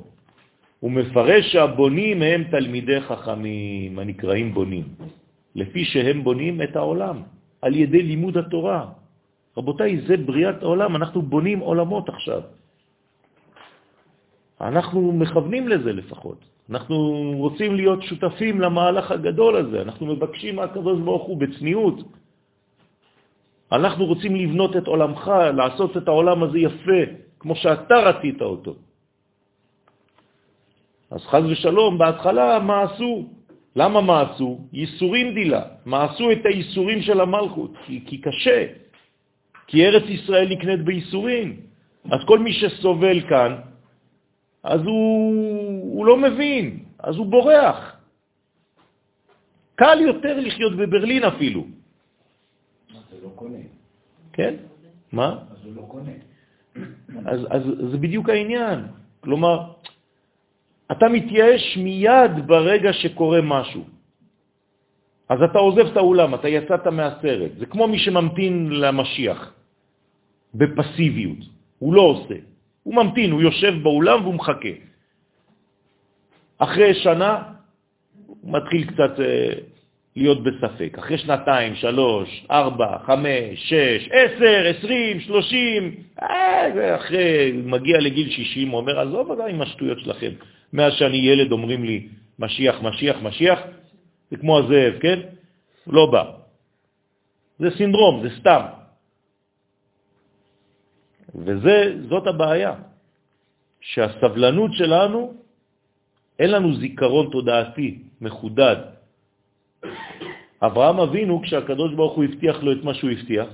הוא 0.80 0.92
מפרש 0.92 1.52
שהבונים 1.52 2.22
הם 2.22 2.44
תלמידי 2.44 3.02
חכמים, 3.02 4.00
הנקראים 4.00 4.54
בונים, 4.54 4.86
לפי 5.56 5.86
שהם 5.86 6.24
בונים 6.24 6.62
את 6.62 6.76
העולם, 6.76 7.22
על 7.62 7.76
ידי 7.76 8.04
לימוד 8.04 8.38
התורה. 8.38 8.86
רבותיי, 9.58 10.02
זה 10.08 10.18
בריאת 10.18 10.64
העולם, 10.64 10.96
אנחנו 10.96 11.22
בונים 11.22 11.60
עולמות 11.60 12.10
עכשיו. 12.10 12.42
אנחנו 14.62 15.12
מכוונים 15.12 15.68
לזה 15.68 15.92
לפחות. 15.94 16.40
אנחנו 16.70 16.96
רוצים 17.38 17.76
להיות 17.76 18.04
שותפים 18.04 18.62
למהלך 18.62 19.12
הגדול 19.12 19.54
הזה, 19.56 19.82
אנחנו 19.82 20.06
מבקשים 20.06 20.56
מהקדוש 20.56 21.00
ברוך 21.00 21.24
הוא 21.28 21.38
בצניעות. 21.38 21.98
אנחנו 23.72 24.06
רוצים 24.06 24.36
לבנות 24.36 24.78
את 24.78 24.88
עולמך, 24.88 25.32
לעשות 25.54 25.98
את 25.98 26.08
העולם 26.08 26.44
הזה 26.44 26.60
יפה, 26.60 27.02
כמו 27.40 27.56
שאתה 27.56 27.96
רצית 27.96 28.42
אותו. 28.42 28.76
אז 31.12 31.22
חז 31.22 31.44
ושלום, 31.46 31.98
בהתחלה 31.98 32.60
מה 32.60 32.82
עשו? 32.82 33.28
למה 33.76 34.02
מה 34.02 34.22
עשו? 34.22 34.60
ייסורים 34.74 35.34
דילה. 35.34 35.64
מה 35.86 36.04
עשו 36.04 36.32
את 36.32 36.46
הייסורים 36.46 37.02
של 37.02 37.22
המלכות? 37.22 37.72
כי, 37.86 38.04
כי 38.06 38.18
קשה. 38.18 38.60
כי 39.68 39.86
ארץ 39.86 40.04
ישראל 40.10 40.48
נקנית 40.50 40.82
בייסורים. 40.84 41.60
אז 42.12 42.20
כל 42.28 42.40
מי 42.40 42.54
שסובל 42.54 43.22
כאן, 43.30 43.52
אז 44.64 44.82
הוא, 44.82 45.34
הוא 45.96 46.06
לא 46.06 46.18
מבין, 46.18 46.66
אז 47.00 47.16
הוא 47.16 47.26
בורח. 47.26 47.96
קל 49.76 49.98
יותר 50.02 50.40
לחיות 50.40 50.74
בברלין 50.76 51.24
אפילו. 51.24 51.68
זה 53.10 53.18
לא 53.24 53.30
קונה. 53.36 53.64
כן? 54.34 54.54
מה? 55.12 55.30
אז 55.52 55.66
הוא 55.66 55.76
לא 55.76 55.86
קונה. 55.88 56.12
אז, 57.26 57.40
אז 57.50 57.64
זה 57.92 57.98
בדיוק 57.98 58.30
העניין. 58.30 58.80
כלומר, 59.22 59.74
אתה 60.92 61.10
מתייאש 61.10 61.78
מיד 61.78 62.32
ברגע 62.48 62.94
שקורה 62.94 63.42
משהו. 63.42 63.84
אז 65.30 65.40
אתה 65.42 65.60
עוזב 65.60 65.86
את 65.88 65.98
האולם, 65.98 66.36
אתה 66.36 66.48
יצאת 66.48 66.88
מהסרט. 66.88 67.52
זה 67.58 67.66
כמו 67.66 67.88
מי 67.88 68.00
שממתין 68.00 68.70
למשיח, 68.72 69.54
בפסיביות. 70.54 71.38
הוא 71.80 71.94
לא 71.94 72.02
עושה. 72.02 72.36
הוא 72.84 72.96
ממתין, 72.96 73.32
הוא 73.32 73.42
יושב 73.42 73.74
באולם 73.84 74.22
והוא 74.24 74.34
מחכה. 74.34 74.76
אחרי 76.58 76.94
שנה 76.94 77.44
הוא 78.28 78.54
מתחיל 78.54 78.92
קצת 78.92 79.20
אה, 79.20 79.54
להיות 80.16 80.44
בספק. 80.44 80.98
אחרי 80.98 81.18
שנתיים, 81.18 81.76
שלוש, 81.76 82.46
ארבע, 82.52 82.98
חמש, 83.06 83.70
שש, 83.70 84.10
עשר, 84.12 84.64
עשרים, 84.68 85.20
שלושים, 85.20 85.96
אה, 86.22 86.96
אחרי, 86.96 87.52
מגיע 87.64 87.98
לגיל 88.00 88.30
שישים, 88.30 88.74
אומר, 88.74 89.00
עזוב 89.00 89.32
עדיין 89.32 89.56
עם 89.56 89.62
השטויות 89.62 90.00
שלכם. 90.00 90.32
מאז 90.74 90.94
שאני 90.94 91.18
ילד 91.18 91.52
אומרים 91.52 91.84
לי, 91.84 92.08
משיח, 92.40 92.82
משיח, 92.82 93.18
משיח, 93.22 93.60
זה 94.32 94.38
כמו 94.38 94.60
הזאב, 94.60 94.94
כן? 95.00 95.20
לא 95.88 96.12
בא. 96.12 96.24
זה 97.60 97.70
סינדרום, 97.78 98.24
זה 98.24 98.30
סתם. 98.40 98.62
וזאת 101.36 102.28
הבעיה, 102.28 102.74
שהסבלנות 103.82 104.72
שלנו, 104.74 105.34
אין 106.40 106.52
לנו 106.52 106.76
זיכרון 106.76 107.30
תודעתי 107.32 108.00
מחודד. 108.22 108.91
אברהם 110.62 111.00
אבינו, 111.00 111.42
כשהקדוש 111.42 111.94
ברוך 111.94 112.14
הוא 112.14 112.24
הבטיח 112.24 112.64
לו 112.64 112.72
את 112.72 112.84
מה 112.84 112.94
שהוא 112.94 113.12
הבטיח, 113.12 113.50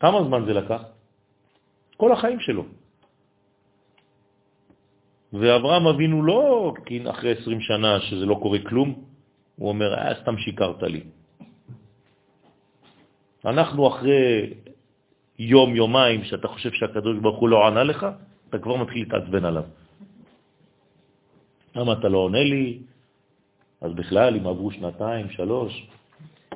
כמה 0.00 0.18
זמן 0.24 0.44
זה 0.46 0.52
לקח? 0.52 0.82
כל 1.96 2.12
החיים 2.12 2.40
שלו. 2.40 2.64
ואברהם 5.32 5.86
אבינו 5.86 6.22
לא 6.22 6.72
אחרי 7.10 7.32
20 7.42 7.60
שנה 7.60 8.00
שזה 8.00 8.26
לא 8.26 8.38
קורה 8.42 8.58
כלום, 8.68 9.04
הוא 9.56 9.68
אומר, 9.68 9.94
אה, 9.94 10.14
סתם 10.22 10.38
שיקרת 10.38 10.82
לי. 10.82 11.02
אנחנו 13.44 13.88
אחרי 13.88 14.54
יום, 15.38 15.76
יומיים, 15.76 16.24
שאתה 16.24 16.48
חושב 16.48 16.72
שהקדוש 16.72 17.18
ברוך 17.18 17.38
הוא 17.38 17.48
לא 17.48 17.66
ענה 17.66 17.82
לך, 17.84 18.06
אתה 18.48 18.58
כבר 18.58 18.76
מתחיל 18.76 19.02
להתעצבן 19.02 19.44
עליו. 19.44 19.64
למה 21.76 21.92
אתה 21.92 22.08
לא 22.08 22.18
עונה 22.18 22.44
לי? 22.44 22.78
אז 23.80 23.92
בכלל, 23.92 24.36
אם 24.36 24.46
עברו 24.46 24.70
שנתיים, 24.70 25.30
שלוש, 25.30 25.88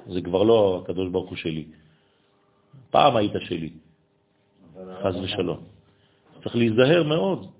זה 0.06 0.20
כבר 0.20 0.42
לא 0.42 0.82
הקדוש 0.82 1.08
ברוך 1.10 1.30
הוא 1.30 1.36
שלי. 1.36 1.64
פעם 2.90 3.16
היית 3.16 3.32
שלי, 3.40 3.70
חז 5.02 5.16
ושלום. 5.16 5.60
צריך 6.42 6.56
להיזהר 6.56 7.02
מאוד. 7.02 7.50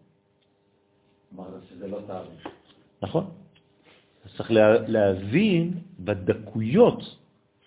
לא 1.87 1.99
תאריך. 2.07 2.49
נכון. 3.03 3.31
אז 4.25 4.37
צריך 4.37 4.51
להבין 4.87 5.75
בדקויות 6.01 7.17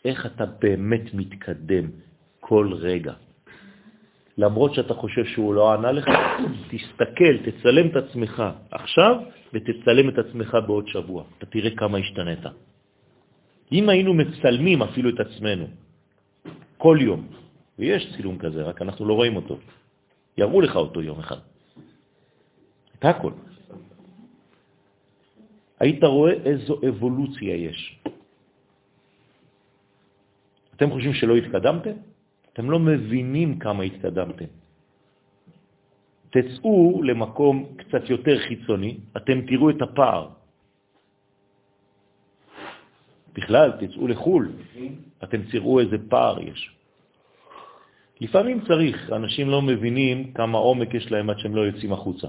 איך 0.05 0.25
אתה 0.25 0.45
באמת 0.45 1.13
מתקדם 1.13 1.85
כל 2.39 2.73
רגע. 2.73 3.13
למרות 4.37 4.73
שאתה 4.73 4.93
חושב 4.93 5.25
שהוא 5.25 5.53
לא 5.53 5.73
ענה 5.73 5.91
לך, 5.91 6.05
תסתכל, 6.69 7.35
תצלם 7.45 7.87
את 7.87 7.95
עצמך 7.95 8.43
עכשיו 8.71 9.15
ותצלם 9.53 10.09
את 10.09 10.17
עצמך 10.17 10.57
בעוד 10.67 10.87
שבוע. 10.87 11.23
אתה 11.37 11.45
תראה 11.45 11.71
כמה 11.75 11.97
השתנית. 11.97 12.43
אם 13.71 13.89
היינו 13.89 14.13
מצלמים 14.13 14.81
אפילו 14.81 15.09
את 15.09 15.19
עצמנו 15.19 15.67
כל 16.77 16.97
יום, 17.01 17.27
ויש 17.79 18.13
צילום 18.15 18.37
כזה, 18.37 18.63
רק 18.63 18.81
אנחנו 18.81 19.05
לא 19.05 19.13
רואים 19.13 19.35
אותו, 19.35 19.57
יראו 20.37 20.61
לך 20.61 20.75
אותו 20.75 21.01
יום 21.01 21.19
אחד. 21.19 21.39
את 22.99 23.05
הכל. 23.05 23.31
היית 25.79 26.03
רואה 26.03 26.33
איזו 26.33 26.79
אבולוציה 26.89 27.55
יש. 27.55 27.99
אתם 30.75 30.91
חושבים 30.91 31.13
שלא 31.13 31.35
התקדמתם? 31.35 31.95
אתם 32.55 32.71
לא 32.71 32.79
מבינים 32.79 33.59
כמה 33.59 33.83
התקדמתם. 33.83 34.47
תצאו 36.31 37.03
למקום 37.03 37.75
קצת 37.75 38.09
יותר 38.09 38.39
חיצוני, 38.47 38.97
אתם 39.17 39.43
תראו 39.43 39.69
את 39.69 39.81
הפער. 39.81 40.29
בכלל, 43.33 43.71
תצאו 43.79 44.07
לחו"ל, 44.07 44.51
אתם 45.23 45.41
תראו 45.51 45.79
איזה 45.79 45.97
פער 46.07 46.41
יש. 46.41 46.71
לפעמים 48.21 48.63
צריך, 48.63 49.11
אנשים 49.11 49.49
לא 49.49 49.61
מבינים 49.61 50.31
כמה 50.33 50.57
עומק 50.57 50.93
יש 50.93 51.11
להם 51.11 51.29
עד 51.29 51.39
שהם 51.39 51.55
לא 51.55 51.61
יוצאים 51.61 51.91
החוצה. 51.93 52.27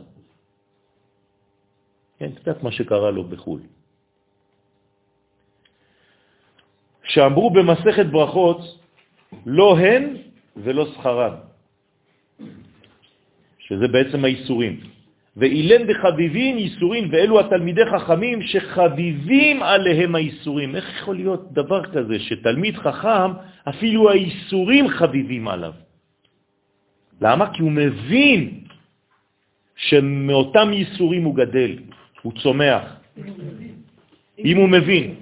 כן, 2.18 2.30
קצת 2.42 2.62
מה 2.62 2.72
שקרה 2.72 3.10
לו 3.10 3.24
בחו"ל. 3.24 3.60
שאמרו 7.04 7.50
במסכת 7.50 8.06
ברכות, 8.10 8.85
לא 9.46 9.78
הן 9.78 10.16
ולא 10.56 10.86
שכרן, 10.86 11.34
שזה 13.58 13.88
בעצם 13.88 14.24
האיסורים. 14.24 14.80
ואילן 15.36 15.86
בחביבין 15.86 16.56
איסורים, 16.56 17.08
ואלו 17.12 17.40
התלמידי 17.40 17.84
חכמים 17.86 18.42
שחביבים 18.42 19.62
עליהם 19.62 20.14
האיסורים. 20.14 20.76
איך 20.76 20.86
יכול 21.00 21.16
להיות 21.16 21.52
דבר 21.52 21.84
כזה 21.92 22.18
שתלמיד 22.18 22.76
חכם, 22.76 23.30
אפילו 23.68 24.10
האיסורים 24.10 24.88
חביבים 24.88 25.48
עליו? 25.48 25.72
למה? 27.20 27.52
כי 27.52 27.62
הוא 27.62 27.72
מבין 27.72 28.60
שמאותם 29.76 30.68
איסורים 30.72 31.24
הוא 31.24 31.34
גדל, 31.34 31.72
הוא 32.22 32.32
צומח. 32.42 32.96
אם 34.38 34.56
הוא 34.56 34.68
מבין, 34.68 35.14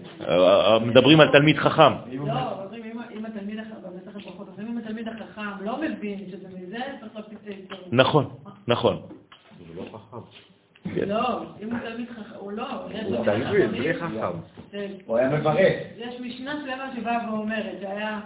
מדברים 0.86 1.20
על 1.20 1.28
תלמיד 1.32 1.56
חכם. 1.58 1.92
לא, 2.12 2.62
אומרים, 2.64 2.84
אם 3.18 3.26
התלמיד 3.26 3.58
במסכת 3.82 4.26
ברכות, 4.26 4.48
אם 4.58 4.78
התלמיד 4.78 5.08
החכם 5.08 5.53
לא 5.64 5.80
מבין 5.80 6.30
שזה 6.30 6.48
מזה, 6.48 6.78
צריך 7.00 7.16
להפסיק 7.16 7.38
את. 7.48 7.76
נכון, 7.92 8.30
נכון. 8.66 9.02
הוא 9.58 9.76
לא 9.76 9.98
חכם. 9.98 10.16
לא, 11.06 11.42
אם 11.62 11.70
הוא 11.70 11.78
תלמיד 11.78 12.08
חכם, 12.10 12.34
הוא 12.38 12.52
לא. 12.52 12.66
הוא 13.04 13.24
תלמיד. 13.24 13.70
בלי 13.70 13.94
חכם. 13.94 14.38
כן. 14.70 14.92
הוא 15.06 15.16
היה 15.16 15.28
מברך. 15.28 15.82
יש 15.96 16.20
משנה 16.20 16.54
שלמה 16.64 16.90
שבאה 16.96 17.30
ואומרת 17.30 17.76
שהיה, 17.80 18.20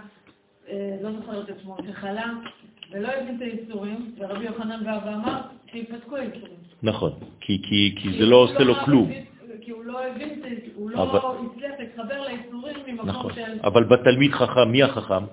אה, 0.69 0.97
לא 1.01 1.11
זוכרת 1.11 1.49
את 1.49 1.55
שמו, 1.61 1.77
שחלה 1.87 2.33
ולא 2.91 3.07
הבין 3.07 3.35
את 3.35 3.41
האיסורים, 3.41 4.15
ורבי 4.17 4.45
יוחנן 4.45 4.83
בא 4.83 4.99
ואמר 5.05 5.41
שיפסקו 5.71 6.17
האיסורים. 6.17 6.59
נכון, 6.83 7.11
כי, 7.39 7.61
כי, 7.63 7.95
כי 8.01 8.19
זה 8.19 8.25
לא 8.25 8.35
עושה 8.35 8.59
לו 8.59 8.75
כלום. 8.75 9.11
כי 9.61 9.71
הוא 9.71 9.83
לא 9.83 10.05
הבין, 10.05 10.41
הוא 10.75 10.91
לא 10.91 11.35
הצליח 11.53 11.71
להתחבר 11.79 12.21
לאיסורים 12.21 12.75
ממקום 12.87 13.09
נכון. 13.09 13.33
של... 13.33 13.59
אבל 13.63 13.83
בתלמיד 13.83 14.31
חכם, 14.31 14.71
מי 14.71 14.83
החכם? 14.83 15.23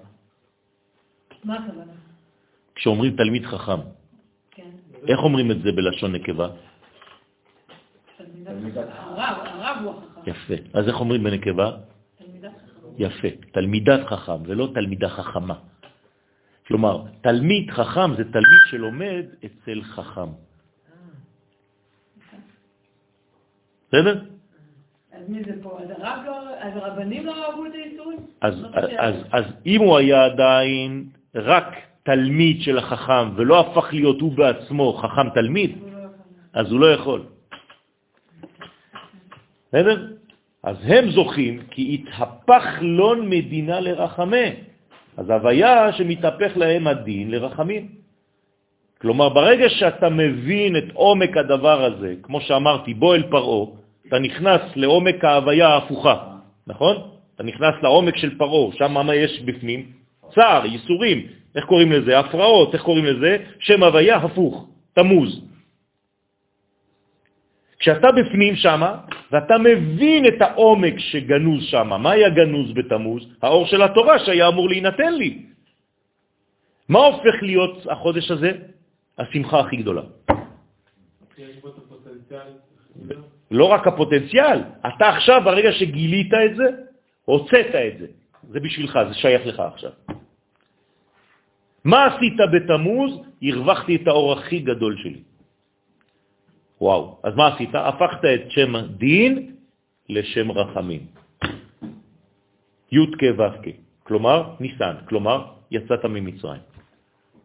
מה 1.45 1.55
הכוונה? 1.55 1.96
כשאומרים 2.77 3.17
תלמיד 3.17 3.47
חכם, 3.47 3.81
כן. 4.51 4.71
איך 5.09 5.21
אומרים 5.21 5.51
את 5.51 5.63
זה 5.63 5.73
בלשון 5.73 6.13
נקבה? 6.13 6.49
יפה. 10.27 10.55
אז 10.75 10.89
איך 10.89 11.01
אומרים 11.01 11.25
בנקבה? 11.25 11.71
יפה. 12.99 13.29
תלמידת 13.53 14.01
חכם, 14.07 14.41
ולא 14.47 14.69
תלמידה 14.75 15.09
חכמה. 15.09 15.55
כלומר, 16.67 17.03
תלמיד 17.21 17.71
חכם 17.71 18.15
זה 18.17 18.25
תלמיד 18.25 18.63
שלומד 18.71 19.25
אצל 19.45 19.83
חכם. 19.83 20.31
בסדר? 23.89 24.23
אז 25.13 25.29
מי 25.29 25.45
זה 25.45 25.63
פה? 25.63 25.79
אז 25.81 25.89
לא... 25.99 26.37
אז 26.59 26.77
הרבנים 26.77 27.27
לא 27.27 27.33
אהבו 27.45 27.67
את 27.67 27.73
האיסורים? 27.75 28.19
אז, 28.41 28.55
אז 29.33 29.45
אם 29.67 29.81
הוא 29.81 29.97
היה 29.99 30.25
עדיין 30.25 31.09
רק 31.35 31.67
תלמיד 32.07 32.63
של 32.63 32.79
החכם 32.79 33.35
ולא 33.37 33.61
הפך 33.61 33.89
להיות 33.93 34.21
הוא 34.21 34.33
בעצמו 34.33 34.93
חכם 34.93 35.31
תלמיד. 35.35 35.71
אז 36.55 36.73
הוא 36.73 36.81
לא 36.81 36.93
יכול. 36.93 37.23
בסדר? 39.69 40.07
אז 40.63 40.77
הם 40.83 41.11
זוכים 41.11 41.63
כי 41.71 41.83
התהפך 41.95 42.65
לון 42.81 43.31
מדינה 43.31 43.81
לרחמה. 43.81 44.47
אז 45.17 45.31
הוויה 45.31 45.93
שמתהפך 45.93 46.57
להם 46.57 46.87
הדין 46.87 47.31
לרחמים. 47.31 47.89
כלומר, 49.01 49.29
ברגע 49.29 49.69
שאתה 49.69 50.09
מבין 50.09 50.77
את 50.77 50.89
עומק 50.95 51.37
הדבר 51.37 51.85
הזה, 51.85 52.15
כמו 52.23 52.41
שאמרתי, 52.41 52.95
בוא 52.95 53.15
אל 53.15 53.23
פרעו, 53.31 53.77
אתה 54.09 54.19
נכנס 54.19 54.61
לעומק 54.77 55.25
ההוויה 55.25 55.69
ההפוכה, 55.69 56.17
נכון? 56.67 56.97
אתה 57.35 57.43
נכנס 57.43 57.75
לעומק 57.83 58.17
של 58.17 58.39
פרעו, 58.39 58.73
שם 58.79 58.93
מה 58.93 59.15
יש 59.15 59.43
בפנים? 59.45 59.81
צער, 60.35 60.67
ייסורים, 60.67 61.27
איך 61.57 61.65
קוראים 61.65 61.93
לזה? 61.93 62.19
הפרעות, 62.19 62.75
איך 62.75 62.83
קוראים 62.83 63.05
לזה? 63.05 63.37
שם 63.59 63.83
הוויה 63.83 64.17
הפוך, 64.17 64.69
תמוז. 64.93 65.45
כשאתה 67.79 68.13
בפנים 68.13 68.57
שם, 68.57 68.83
ואתה 69.33 69.59
מבין 69.59 70.27
את 70.27 70.39
העומק 70.41 70.99
שגנוז 70.99 71.65
שם, 71.65 71.89
מה 71.89 72.11
היה 72.11 72.29
גנוז 72.29 72.73
בתמוז? 72.73 73.23
האור 73.43 73.67
של 73.67 73.83
התורה 73.83 74.19
שהיה 74.19 74.49
אמור 74.49 74.69
להינתן 74.69 75.13
לי. 75.15 75.43
מה 76.89 76.99
הופך 76.99 77.43
להיות 77.43 77.87
החודש 77.91 78.31
הזה? 78.31 78.53
השמחה 79.19 79.61
הכי 79.61 79.77
גדולה. 79.77 80.03
לא 83.51 83.65
רק 83.65 83.87
הפוטנציאל, 83.87 84.59
אתה 84.87 85.09
עכשיו, 85.09 85.43
ברגע 85.45 85.73
שגילית 85.73 86.33
את 86.35 86.57
זה, 86.57 86.69
הוצאת 87.25 87.75
את 87.75 87.99
זה. 87.99 88.07
זה 88.49 88.61
בשבילך, 88.61 88.99
זה 89.09 89.15
שייך 89.15 89.47
לך 89.47 89.61
עכשיו. 89.61 89.91
מה 91.87 92.07
עשית 92.07 92.39
בתמוז? 92.53 93.11
הרווחתי 93.43 93.97
את 93.97 94.07
האור 94.07 94.33
הכי 94.33 94.59
גדול 94.59 94.97
שלי. 94.99 95.23
וואו, 96.81 97.19
אז 97.23 97.33
מה 97.35 97.55
עשית? 97.55 97.71
הפכת 97.75 98.25
את 98.25 98.51
שם 98.51 98.73
דין 98.99 99.55
לשם 100.09 100.51
רחמים. 100.51 101.03
י' 102.93 103.07
כ' 103.19 103.39
ו' 103.39 103.71
כלומר 104.03 104.39
ניסן, 104.61 104.95
כלומר 105.09 105.39
יצאת 105.71 106.05
ממצרים. 106.05 106.63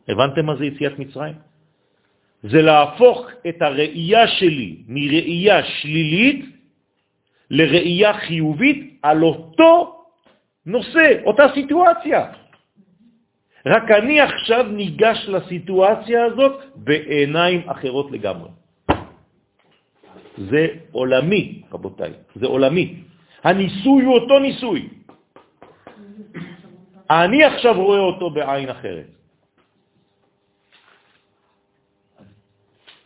הבנתם 0.07 0.45
מה 0.45 0.55
זה 0.55 0.65
יציאת 0.65 0.99
מצרים? 0.99 1.35
זה 2.43 2.61
להפוך 2.61 3.29
את 3.49 3.61
הראייה 3.61 4.27
שלי 4.27 4.83
מראייה 4.87 5.63
שלילית 5.63 6.45
לראייה 7.49 8.13
חיובית 8.13 8.99
על 9.01 9.23
אותו 9.23 10.01
נושא, 10.65 11.21
אותה 11.25 11.45
סיטואציה. 11.53 12.19
רק 13.65 13.91
אני 13.91 14.21
עכשיו 14.21 14.63
ניגש 14.67 15.25
לסיטואציה 15.29 16.25
הזאת 16.25 16.55
בעיניים 16.75 17.69
אחרות 17.69 18.11
לגמרי. 18.11 18.49
זה 20.37 20.67
עולמי, 20.91 21.61
רבותיי, 21.71 22.13
זה 22.35 22.45
עולמי. 22.47 23.03
הניסוי 23.43 24.03
הוא 24.05 24.13
אותו 24.13 24.39
ניסוי. 24.39 24.89
אני 27.09 27.43
עכשיו 27.43 27.73
רואה 27.75 27.99
אותו 27.99 28.29
בעין 28.29 28.69
אחרת. 28.69 29.05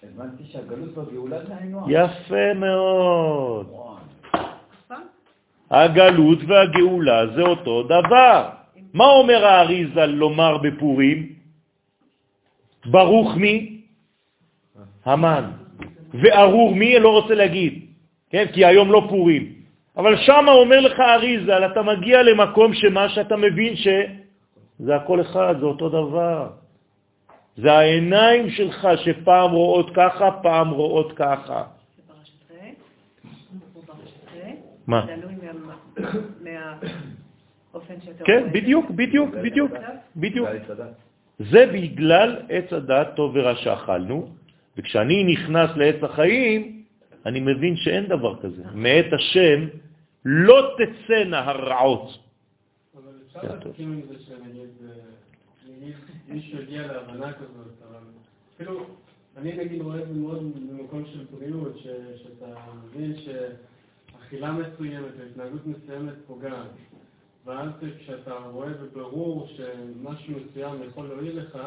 הבנתי 0.04 0.44
שהגלות 0.44 0.98
והגאולה 0.98 1.46
זה 1.46 1.54
היינו 1.58 1.80
הך. 1.80 1.88
יפה 1.90 2.54
מאוד. 2.56 3.68
וואי. 3.70 3.96
הגלות 5.72 6.40
והגאולה 6.48 7.28
זה 7.36 7.42
אותו 7.42 7.84
דבר. 7.84 8.55
מה 8.96 9.06
אומר 9.06 9.46
האריזה 9.46 10.06
לומר 10.06 10.58
בפורים? 10.58 11.34
ברוך 12.86 13.36
מי? 13.36 13.82
המן. 15.06 15.52
וארור 16.14 16.76
מי? 16.76 17.00
לא 17.00 17.10
רוצה 17.20 17.36
להגיד, 17.36 17.74
כן? 18.30 18.46
כי 18.54 18.66
היום 18.66 18.92
לא 18.92 19.08
פורים. 19.10 19.44
אבל 19.98 20.18
שם 20.18 20.46
אומר 20.48 20.80
לך 20.80 21.00
אריזה, 21.00 21.66
אתה 21.66 21.82
מגיע 21.84 22.24
למקום 22.24 22.74
שמה 22.74 23.10
שאתה 23.10 23.36
מבין 23.36 23.76
שזה 23.76 24.96
הכל 24.96 25.22
אחד, 25.22 25.56
זה 25.60 25.66
אותו 25.66 25.90
דבר. 25.90 26.50
זה 27.56 27.72
העיניים 27.74 28.50
שלך 28.50 28.88
שפעם 29.04 29.52
רואות 29.52 29.90
ככה, 29.96 30.32
פעם 30.44 30.70
רואות 30.70 31.12
ככה. 31.20 31.64
מה? 34.88 35.06
כן, 38.26 38.52
בדיוק, 38.52 38.90
בדיוק, 38.90 39.30
בדיוק, 39.36 39.72
בדיוק. 40.16 40.50
זה 41.40 41.66
בגלל 41.74 42.38
עץ 42.50 42.74
הדת 42.74 43.08
טוב 43.16 43.32
ורע 43.36 43.56
שאכלנו, 43.56 44.30
וכשאני 44.78 45.24
נכנס 45.24 45.70
לעץ 45.76 46.04
החיים, 46.04 46.84
אני 47.26 47.40
מבין 47.40 47.76
שאין 47.76 48.06
דבר 48.08 48.42
כזה. 48.42 48.64
מאת 48.74 49.14
השם 49.14 49.68
לא 50.26 50.76
תצאנה 50.78 51.40
הרעות. 51.40 52.18
אבל 52.96 53.12
אפשר. 53.28 53.56
להסכים 53.66 53.92
עם 53.92 54.02
זה 54.08 54.16
שנגיד, 54.20 54.70
אה, 54.90 55.92
מישהו 56.28 56.60
הגיע 56.60 56.88
להבנה 56.88 57.34
כזאת, 57.34 57.74
אבל 57.90 58.04
אפילו, 58.56 58.86
אני 59.38 59.58
נגיד 59.58 59.82
רואה 59.82 60.00
את 60.02 60.08
זה 60.08 60.14
מאוד 60.14 60.52
במקום 60.70 61.04
של 61.06 61.26
בריאות, 61.32 61.78
שאתה 61.78 62.46
מבין 62.86 63.14
שאכילה 63.18 64.52
מסוימת 64.52 65.12
והתנהגות 65.20 65.68
מסוימת 65.68 66.14
פוגעת. 66.28 66.72
ואז 67.46 67.70
כשאתה 68.00 68.34
רואה 68.34 68.70
בבירור 68.70 69.48
שמשהו 69.48 70.34
מסוים 70.34 70.84
יכול 70.84 71.08
להועיל 71.08 71.40
לך, 71.40 71.58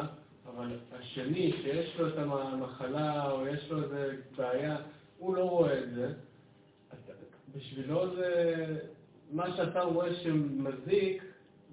אבל 0.55 0.77
השני 0.99 1.51
שיש 1.61 1.99
לו 1.99 2.07
את 2.07 2.13
המחלה 2.17 3.31
או 3.31 3.47
יש 3.47 3.71
לו 3.71 3.83
איזה 3.83 4.15
בעיה, 4.37 4.77
הוא 5.17 5.35
לא 5.35 5.49
רואה 5.49 5.79
את 5.79 5.93
זה, 5.93 6.13
בשבילו 7.55 8.15
זה, 8.15 8.65
מה 9.31 9.55
שאתה 9.55 9.81
רואה 9.81 10.15
שמזיק, 10.15 11.23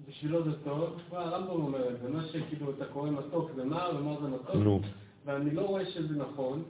בשבילו 0.09 0.43
זה 0.43 0.63
טוב, 0.63 1.01
כבר 1.07 1.19
הרמב"ם 1.19 1.49
אומר 1.49 1.89
את 1.89 1.99
זה, 2.01 2.09
מה 2.09 2.23
שכאילו 2.27 2.71
אתה 2.71 2.85
קורא 2.85 3.09
מתוק 3.09 3.51
זה 3.55 3.63
מר 3.63 3.91
ומר 3.99 4.21
זה 4.21 4.27
מתוק, 4.27 4.55
נו, 4.55 4.81
ואני 5.25 5.51
לא 5.51 5.61
רואה 5.61 5.85
שזה 5.85 6.15
נכון, 6.15 6.63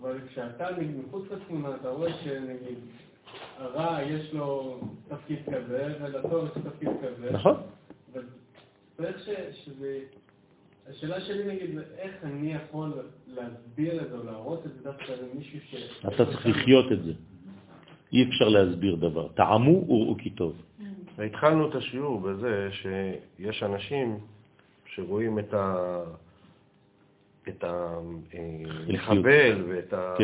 אבל 0.00 0.18
כשאתה 0.28 0.66
מחוץ 1.06 1.24
לתמונה, 1.30 1.76
אתה 1.76 1.88
רואה 1.88 2.12
שנגיד, 2.12 2.78
הרע 3.58 4.02
יש 4.02 4.34
לו 4.34 4.80
תפקיד 5.08 5.38
כזה, 5.46 5.94
ולטוב 6.00 6.44
יש 6.44 6.62
תפקיד 6.64 6.88
כזה. 7.02 7.32
נכון. 7.32 7.56
וצריך 8.12 9.18
ש- 9.18 9.64
שזה... 9.64 9.98
השאלה 10.90 11.20
שלי 11.20 11.54
נגיד, 11.54 11.78
איך 11.98 12.12
אני 12.22 12.52
יכול 12.52 12.92
להסביר 13.26 14.02
את 14.02 14.10
זה 14.10 14.18
או 14.18 14.24
להראות 14.24 14.66
את 14.66 14.72
זה 14.74 14.82
דווקא 14.82 15.12
למישהו 15.12 15.58
ש... 15.70 15.74
אתה 16.08 16.26
צריך 16.26 16.46
לחיות 16.46 16.92
את 16.92 17.02
זה. 17.04 17.12
אי 18.12 18.28
אפשר 18.28 18.48
להסביר 18.48 18.94
דבר. 18.94 19.28
טעמו 19.28 19.84
וראו 19.88 20.16
כי 20.18 20.30
טוב. 20.30 20.62
והתחלנו 21.16 21.70
את 21.70 21.74
השיעור 21.74 22.20
בזה 22.20 22.68
שיש 22.72 23.62
אנשים 23.62 24.18
שרואים 24.86 25.38
את 25.38 25.54
ה... 25.54 26.00
את 27.48 27.64
המחבל 27.64 29.64
ואת 29.68 29.92
ה... 29.92 30.14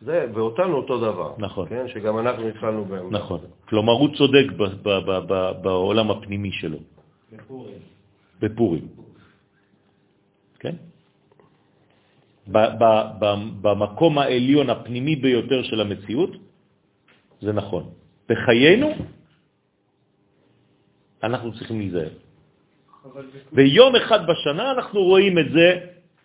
זה, 0.00 0.26
ואותנו 0.34 0.74
אותו 0.76 0.98
דבר. 0.98 1.34
נכון. 1.38 1.68
כן, 1.68 1.88
שגם 1.88 2.18
אנחנו 2.18 2.48
התחלנו 2.48 2.84
בהם. 2.84 3.10
נכון. 3.10 3.40
כלומר, 3.68 3.92
הוא 3.92 4.08
צודק 4.16 4.46
ב- 4.56 4.62
ב- 4.82 5.00
ב- 5.06 5.22
ב- 5.28 5.52
בעולם 5.62 6.10
הפנימי 6.10 6.52
שלו, 6.52 6.78
בפורים. 7.32 7.78
בפורים. 8.40 8.88
כן? 10.58 10.74
ב- 12.48 12.72
ב- 12.80 13.08
ב- 13.20 13.48
במקום 13.60 14.18
העליון 14.18 14.70
הפנימי 14.70 15.16
ביותר 15.16 15.62
של 15.62 15.80
המציאות, 15.80 16.30
זה 17.40 17.52
נכון. 17.52 17.84
בחיינו, 18.28 18.88
אנחנו 21.22 21.52
צריכים 21.52 21.78
להיזהר. 21.78 22.12
ויום 23.52 23.96
אחד 23.96 24.20
בשנה 24.26 24.72
אנחנו 24.72 25.02
רואים 25.02 25.38
את 25.38 25.48
זה 25.52 25.68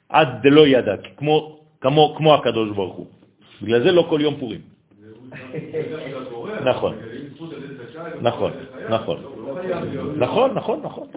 עד 0.10 0.28
דלא 0.44 0.68
ידע, 0.68 0.96
כמו, 1.18 1.60
כמו, 1.82 2.04
כמו 2.18 2.30
הקדוש 2.36 2.70
ברוך 2.76 2.96
הוא. 2.96 3.08
בגלל 3.62 3.84
זה 3.84 3.92
לא 3.92 4.06
כל 4.10 4.20
יום 4.22 4.40
פורים. 4.40 4.62
נכון. 6.66 6.96
נכון, 8.22 8.52
נכון. 8.90 9.24
נכון, 10.18 10.54
נכון, 10.54 10.82
נכון. 10.84 11.08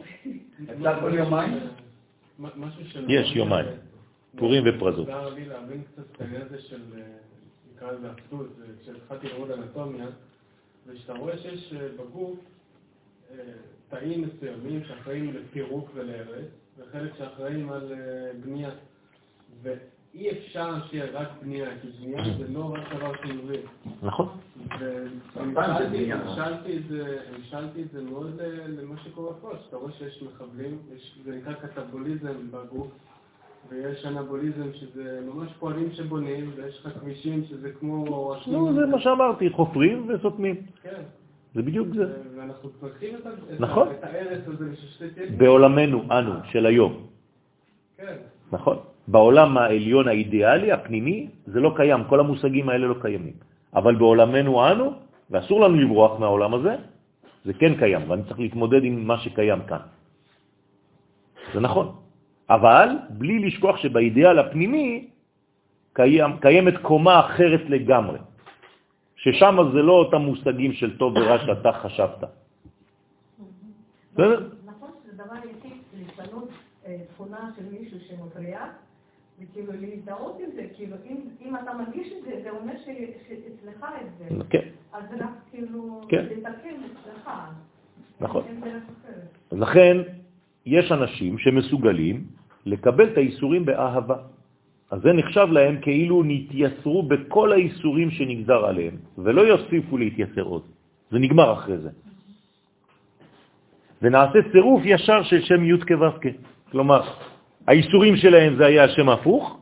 יש 3.09 3.37
יומיים. 3.37 3.67
פורים 4.37 4.65
ופרזות. 4.67 5.09
עזר 5.09 5.35
לי 5.35 5.45
להבין 5.45 5.83
קצת 5.83 6.03
את 6.13 6.21
העניין 6.21 6.43
הזה 6.43 6.59
של, 6.63 6.81
נקרא 7.75 7.93
לזה 7.93 8.09
אחדות, 8.11 8.47
זה 8.59 8.65
כשהתחלתי 8.83 9.29
ללמוד 9.29 9.51
אנטומיה, 9.51 10.07
זה 10.87 10.99
שאתה 10.99 11.13
רואה 11.13 11.39
שיש 11.39 11.73
בגוף 11.73 12.39
אה, 13.31 13.37
תאים 13.89 14.23
מסוימים 14.23 14.85
שאחראים 14.85 15.35
לפירוק 15.35 15.91
ולהרס, 15.95 16.47
וחלק 16.79 17.13
שאחראים 17.19 17.71
על 17.71 17.93
אה, 17.93 18.31
בנייה. 18.45 18.71
ואי 20.15 20.31
אפשר 20.31 20.75
שיהיה 20.91 21.07
רק 21.13 21.29
בנייה, 21.43 21.69
כי 21.83 21.89
בנייה 21.89 22.25
זה 22.39 22.45
לא 22.53 22.75
רק 22.75 22.95
דבר 22.97 23.13
חיובי. 23.13 23.59
נכון. 24.03 24.29
המשלתי 25.37 26.11
את 26.77 26.83
זה, 26.89 27.19
המשלתי 27.35 27.83
את 27.83 27.91
זה 27.93 28.03
מאוד 28.03 28.41
ל- 28.41 28.81
למה 28.81 28.95
שקורה 29.05 29.33
פה, 29.41 29.51
שאתה 29.65 29.77
רואה 29.77 29.93
שיש 29.93 30.23
מחבלים, 30.23 30.79
יש- 30.97 31.19
זה 31.25 31.37
נקרא 31.37 31.53
קטבוליזם 31.53 32.33
בגוף, 32.51 32.89
ויש 33.71 34.05
אנבוליזם 34.07 34.73
שזה 34.75 35.21
ממש 35.35 35.53
פועלים 35.59 35.93
שבונים, 35.93 36.51
ויש 36.57 36.87
לך 36.87 36.93
כבישים 37.01 37.45
שזה 37.45 37.71
כמו... 37.81 38.35
נו, 38.47 38.75
זה 38.75 38.87
מה 38.87 39.01
שאמרתי, 39.01 39.51
חופרים 39.51 40.09
וסותמים. 40.09 40.57
כן, 40.83 41.03
זה 41.55 41.63
בדיוק 41.63 41.89
זה. 41.95 42.05
ואנחנו 42.37 42.71
צריכים 42.81 43.15
את 43.17 43.27
ה- 43.27 43.31
את 43.31 43.61
ה- 43.61 43.63
נכון. 43.65 43.89
את 43.91 44.05
הארץ 44.05 44.41
הזה 44.47 44.65
בשביל 44.71 45.11
שתהיה... 45.11 45.27
בעולמנו, 45.39 46.03
אנו, 46.19 46.33
של 46.45 46.67
היום. 46.67 47.07
כן, 47.97 48.17
נכון? 48.53 48.77
בעולם 49.09 49.59
העליון 49.59 50.09
האידיאלי, 50.09 50.73
הפנימי, 50.73 51.29
זה 51.47 51.61
לא 51.61 51.73
קיים, 51.77 52.05
כל 52.09 52.21
המושגים 52.21 52.69
האלה 52.69 52.87
לא 52.87 52.97
קיימים. 53.01 53.33
אבל 53.75 53.95
בעולמנו 53.97 54.53
אנו, 54.69 54.87
ואסור 55.31 55.61
לנו 55.61 55.77
לברוח 55.81 56.21
מהעולם 56.21 56.55
הזה, 56.55 56.75
זה 57.45 57.53
כן 57.53 57.79
קיים, 57.79 58.11
ואני 58.11 58.23
צריך 58.29 58.39
להתמודד 58.41 58.85
עם 58.85 59.07
מה 59.07 59.19
שקיים 59.19 59.61
כאן. 59.65 59.81
זה 61.55 61.61
נכון. 61.61 61.87
אבל 62.51 62.89
בלי 63.11 63.39
לשכוח 63.49 63.77
שבאידיאל 63.77 64.39
הפנימי 64.39 65.09
קיים, 65.93 66.31
קיימת 66.41 66.77
קומה 66.83 67.21
אחרת 67.21 67.61
לגמרי, 67.69 68.19
ששם 69.17 69.57
זה 69.73 69.83
לא 69.83 69.93
אותם 69.93 70.21
מושגים 70.21 70.73
של 70.73 70.97
טוב 70.99 71.17
ורע 71.17 71.39
שאתה 71.39 71.73
חשבת. 71.73 72.21
נכון 74.17 74.91
שזה 75.05 75.13
דבר 75.25 75.41
יחיד 75.49 75.77
לשנות 75.97 76.49
אה, 76.87 76.97
תכונה 77.15 77.51
של 77.57 77.65
מישהו 77.73 77.99
שמפריע, 78.09 78.61
וכאילו 79.41 79.73
להזדהות 79.81 80.39
עם 80.41 80.51
זה, 80.55 80.67
כאילו 80.77 80.97
אם, 81.41 81.57
אתה 81.57 81.71
מרגיש 81.75 82.13
את 82.13 82.25
זה, 82.25 82.41
זה 82.43 82.51
אומר 82.51 82.73
שאצלך 82.85 83.87
את 84.01 84.19
זה. 84.19 84.45
כן, 84.51 84.69
אז 84.93 85.03
זה 85.11 85.17
רק 85.17 85.31
כאילו 85.51 86.01
כן. 86.09 86.25
לתקן 86.25 86.77
אצלך. 86.87 87.31
נכון. 88.21 88.43
לכן, 89.53 89.97
יש 90.67 90.93
אנשים 90.93 91.39
שמסוגלים 91.39 92.25
לקבל 92.67 93.13
את 93.13 93.17
האיסורים 93.17 93.65
באהבה. 93.65 94.17
אז 94.91 95.01
זה 95.03 95.13
נחשב 95.13 95.47
להם 95.51 95.81
כאילו 95.81 96.23
נתייסרו 96.27 97.03
בכל 97.03 97.53
האיסורים 97.53 98.11
שנגזר 98.11 98.65
עליהם, 98.67 98.97
ולא 99.19 99.43
יוסיפו 99.43 99.99
להתייסר 99.99 100.43
עוד. 100.43 100.63
זה 101.11 101.19
נגמר 101.19 101.53
אחרי 101.53 101.79
זה. 101.79 101.91
ונעשה 104.03 104.39
צירוף 104.53 104.83
ישר 104.85 105.23
של 105.23 105.41
שם 105.43 105.65
י' 105.65 105.81
כו' 105.89 106.31
כלומר, 106.71 107.03
האיסורים 107.69 108.17
שלהם 108.17 108.57
זה 108.57 108.67
היה 108.67 108.89
שם 108.89 109.09
הפוך, 109.09 109.61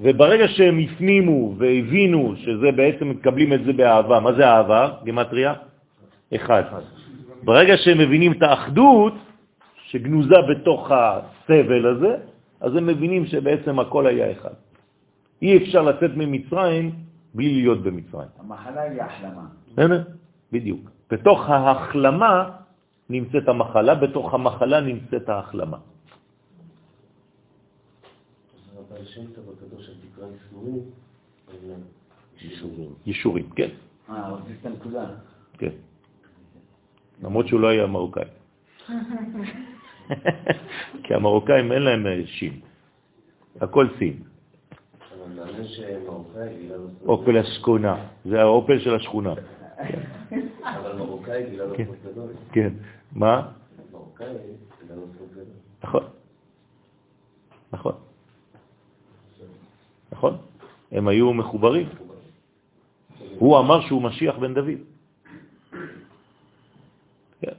וברגע 0.00 0.48
שהם 0.48 0.78
הפנימו 0.78 1.54
והבינו 1.58 2.34
שזה 2.36 2.72
בעצם 2.72 3.10
מקבלים 3.10 3.52
את 3.52 3.64
זה 3.64 3.72
באהבה, 3.72 4.20
מה 4.20 4.32
זה 4.32 4.48
אהבה? 4.48 5.04
גמטריה? 5.04 5.54
אחד. 6.34 6.62
ברגע 7.44 7.76
שהם 7.76 7.98
מבינים 7.98 8.32
את 8.32 8.42
האחדות 8.42 9.14
שגנוזה 9.92 10.40
בתוך 10.48 10.90
הסבל 10.90 11.86
הזה, 11.86 12.12
אז 12.60 12.76
הם 12.76 12.86
מבינים 12.86 13.26
שבעצם 13.26 13.78
הכל 13.78 14.06
היה 14.06 14.32
אחד. 14.32 14.56
אי 15.42 15.56
אפשר 15.56 15.82
לצאת 15.82 16.10
ממצרים 16.16 16.90
בלי 17.34 17.54
להיות 17.54 17.82
במצרים. 17.82 18.28
המחלה 18.40 18.82
היא 18.82 19.02
החלמה. 19.02 19.46
בסדר? 19.72 20.02
בדיוק. 20.52 20.90
בתוך 21.10 21.50
ההחלמה 21.50 22.50
נמצאת 23.10 23.48
המחלה, 23.48 23.94
בתוך 23.94 24.34
המחלה 24.34 24.80
נמצאת 24.80 25.28
ההחלמה. 25.28 25.76
אבל 28.94 29.04
שם 29.04 29.26
טוב 29.34 29.44
הקדוש 29.56 29.88
על 29.88 29.94
תקרא 29.94 30.26
איסורים, 33.06 33.50
כן, 33.56 33.68
אה, 34.10 34.32
רצית 34.32 34.56
את 34.60 34.66
הנקודה. 34.66 35.06
כן. 35.58 35.70
למרות 37.22 37.48
שהוא 37.48 37.60
לא 37.60 37.68
היה 37.68 37.86
מרוקאי. 37.86 38.24
כי 41.04 41.14
המרוקאים 41.14 41.72
אין 41.72 41.82
להם 41.82 42.06
אה, 42.06 42.26
שין. 42.26 42.60
הכל 43.60 43.86
סין. 43.98 44.22
אופל 47.06 47.36
השכונה. 47.36 48.06
זה 48.24 48.40
האופל 48.40 48.80
של 48.80 48.94
השכונה. 48.94 49.34
אבל 50.78 50.96
מרוקאי 50.98 51.50
גילה 51.50 51.64
כן. 51.76 51.84
סוד 51.86 52.12
גדול. 52.12 52.32
כן. 52.52 52.72
מה? 53.12 53.52
מרוקאי 53.92 54.26
גילה 54.26 54.94
סוד 55.18 55.28
גדול. 55.32 55.44
נכון. 55.84 56.04
נכון. 57.72 58.03
נכון. 60.24 60.38
הם 60.92 61.08
היו 61.08 61.32
מחוברים. 61.32 61.88
הוא 63.38 63.58
אמר 63.58 63.80
שהוא 63.80 64.02
משיח 64.02 64.36
בן 64.36 64.54
דוד. 64.54 64.80
כן. 67.40 67.56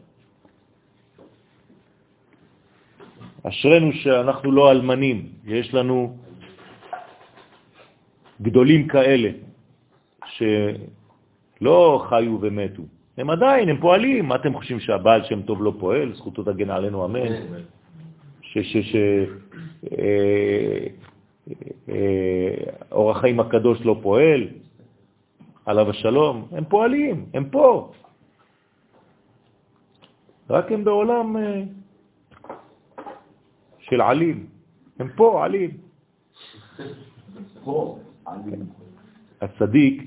אשרנו 3.44 3.94
שאנחנו 3.94 4.52
לא 4.52 4.72
אלמנים, 4.72 5.30
יש 5.46 5.74
לנו 5.74 6.18
גדולים 8.42 8.88
כאלה 8.88 9.30
שלא 10.26 12.06
חיו 12.10 12.38
ומתו. 12.42 12.84
הם 13.18 13.30
עדיין, 13.30 13.70
הם 13.70 13.78
פועלים. 13.78 14.26
מה 14.26 14.36
אתם 14.36 14.54
חושבים 14.54 14.80
שהבעל 14.80 15.24
שם 15.24 15.42
טוב 15.42 15.64
לא 15.64 15.74
פועל? 15.80 16.16
זכותו 16.16 16.44
תגן 16.44 16.70
עלינו, 16.70 17.06
אמן. 17.06 17.32
ש... 18.42 18.58
ש... 18.58 18.78
ש... 18.78 18.96
אה, 21.90 22.56
אור 22.92 23.12
החיים 23.12 23.40
הקדוש 23.40 23.82
לא 23.86 24.00
פועל, 24.02 24.48
עליו 25.66 25.90
השלום, 25.90 26.48
הם 26.52 26.66
פועלים, 26.66 27.26
הם 27.34 27.50
פה. 27.50 27.92
רק 30.50 30.72
הם 30.72 30.84
בעולם 30.84 31.38
אה, 31.38 31.62
של 33.80 34.02
עלים. 34.02 34.46
הם 35.00 35.10
פה, 35.16 35.46
עלים. 35.46 35.72
פה, 37.64 37.98
עלים. 38.26 38.66
הצדיק, 39.42 40.04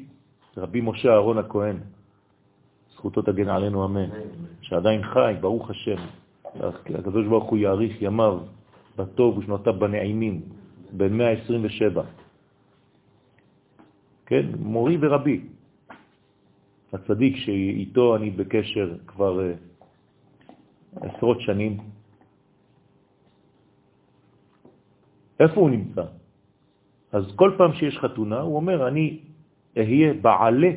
רבי 0.57 0.81
משה 0.81 1.09
אהרון 1.09 1.39
הכהן, 1.39 1.77
זכותו 2.95 3.23
תגן 3.23 3.49
עלינו 3.49 3.85
אמן, 3.85 4.11
שעדיין 4.61 5.03
חי, 5.03 5.35
ברוך 5.41 5.71
השם, 5.71 5.97
הקדוש 6.95 7.27
ברוך 7.27 7.45
הוא 7.45 7.59
יאריך 7.59 8.03
ימיו 8.03 8.39
בטוב 8.97 9.39
ושנותיו 9.39 9.79
בנעימים, 9.79 10.43
בן 10.93 11.13
127. 11.13 12.03
כן, 14.27 14.47
מורי 14.59 14.97
ורבי. 15.01 15.41
הצדיק 16.93 17.37
שאיתו 17.37 18.17
אני 18.17 18.31
בקשר 18.31 18.97
כבר 19.07 19.41
אה, 19.41 19.55
עשרות 21.01 21.41
שנים. 21.41 21.77
איפה 25.41 25.61
הוא 25.61 25.71
נמצא? 25.71 26.05
אז 27.13 27.25
כל 27.37 27.55
פעם 27.59 27.73
שיש 27.73 27.99
חתונה, 27.99 28.41
הוא 28.41 28.57
אומר, 28.57 28.89
אני 28.89 29.19
אהיה 29.77 30.15
בעלה 30.15 30.71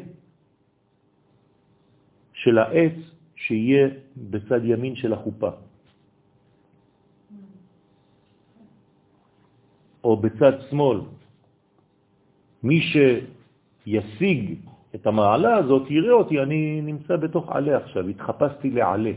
של 2.33 2.57
העץ 2.57 2.97
שיהיה 3.35 3.87
בצד 4.17 4.61
ימין 4.63 4.95
של 4.95 5.13
החופה. 5.13 5.49
או 10.03 10.17
בצד 10.17 10.51
שמאל. 10.69 10.99
מי 12.63 12.81
שישיג 12.81 14.55
את 14.95 15.07
המעלה 15.07 15.55
הזאת, 15.55 15.91
יראה 15.91 16.13
אותי, 16.13 16.41
אני 16.41 16.81
נמצא 16.81 17.15
בתוך 17.15 17.51
עלה 17.51 17.77
עכשיו, 17.77 18.07
התחפשתי 18.07 18.69
לעלה. 18.69 19.11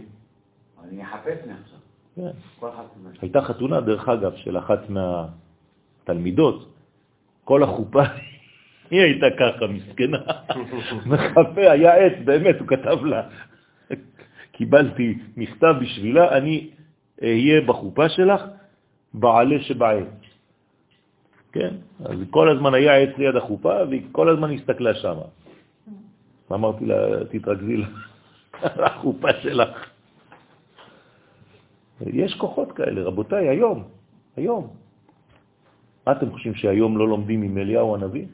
אני 0.84 1.02
אחפש 1.02 1.38
מעכשיו. 1.46 1.78
כן. 2.16 2.30
הייתה 3.22 3.42
חתונה, 3.42 3.80
דרך 3.80 4.08
אגב, 4.08 4.32
של 4.36 4.58
אחת 4.58 4.80
מהתלמידות. 4.88 6.74
כל 7.44 7.62
החופה, 7.62 8.02
היא 8.90 9.00
הייתה 9.00 9.26
ככה, 9.38 9.66
מסכנה. 9.66 10.18
מחפה, 11.10 11.70
היה 11.70 11.94
עץ, 11.94 12.12
באמת, 12.24 12.56
הוא 12.60 12.68
כתב 12.68 13.04
לה. 13.04 13.22
קיבלתי 14.52 15.18
מכתב 15.36 15.74
בשבילה, 15.80 16.36
אני 16.36 16.70
אהיה 17.22 17.60
בחופה 17.60 18.08
שלך 18.08 18.42
בעלה 19.14 19.60
שבעץ. 19.60 20.23
כן? 21.54 21.74
אז 22.04 22.18
כל 22.30 22.50
הזמן 22.50 22.74
היה 22.74 22.94
עץ 22.96 23.14
ליד 23.18 23.36
החופה, 23.36 23.74
והיא 23.88 24.02
כל 24.12 24.28
הזמן 24.28 24.50
הסתכלה 24.50 24.94
שם. 24.94 25.18
אמרתי 26.52 26.86
לה, 26.86 27.24
תתרכזי 27.30 27.76
לחופה 28.82 29.32
שלך. 29.42 29.74
יש 32.00 32.34
כוחות 32.34 32.72
כאלה, 32.72 33.02
רבותיי, 33.02 33.48
היום, 33.48 33.84
היום. 34.36 34.64
מה 36.06 36.12
אתם 36.12 36.30
חושבים 36.30 36.54
שהיום 36.54 36.98
לא 36.98 37.08
לומדים 37.08 37.42
עם 37.42 37.58
אליהו 37.58 37.94
הנביא? 37.94 38.26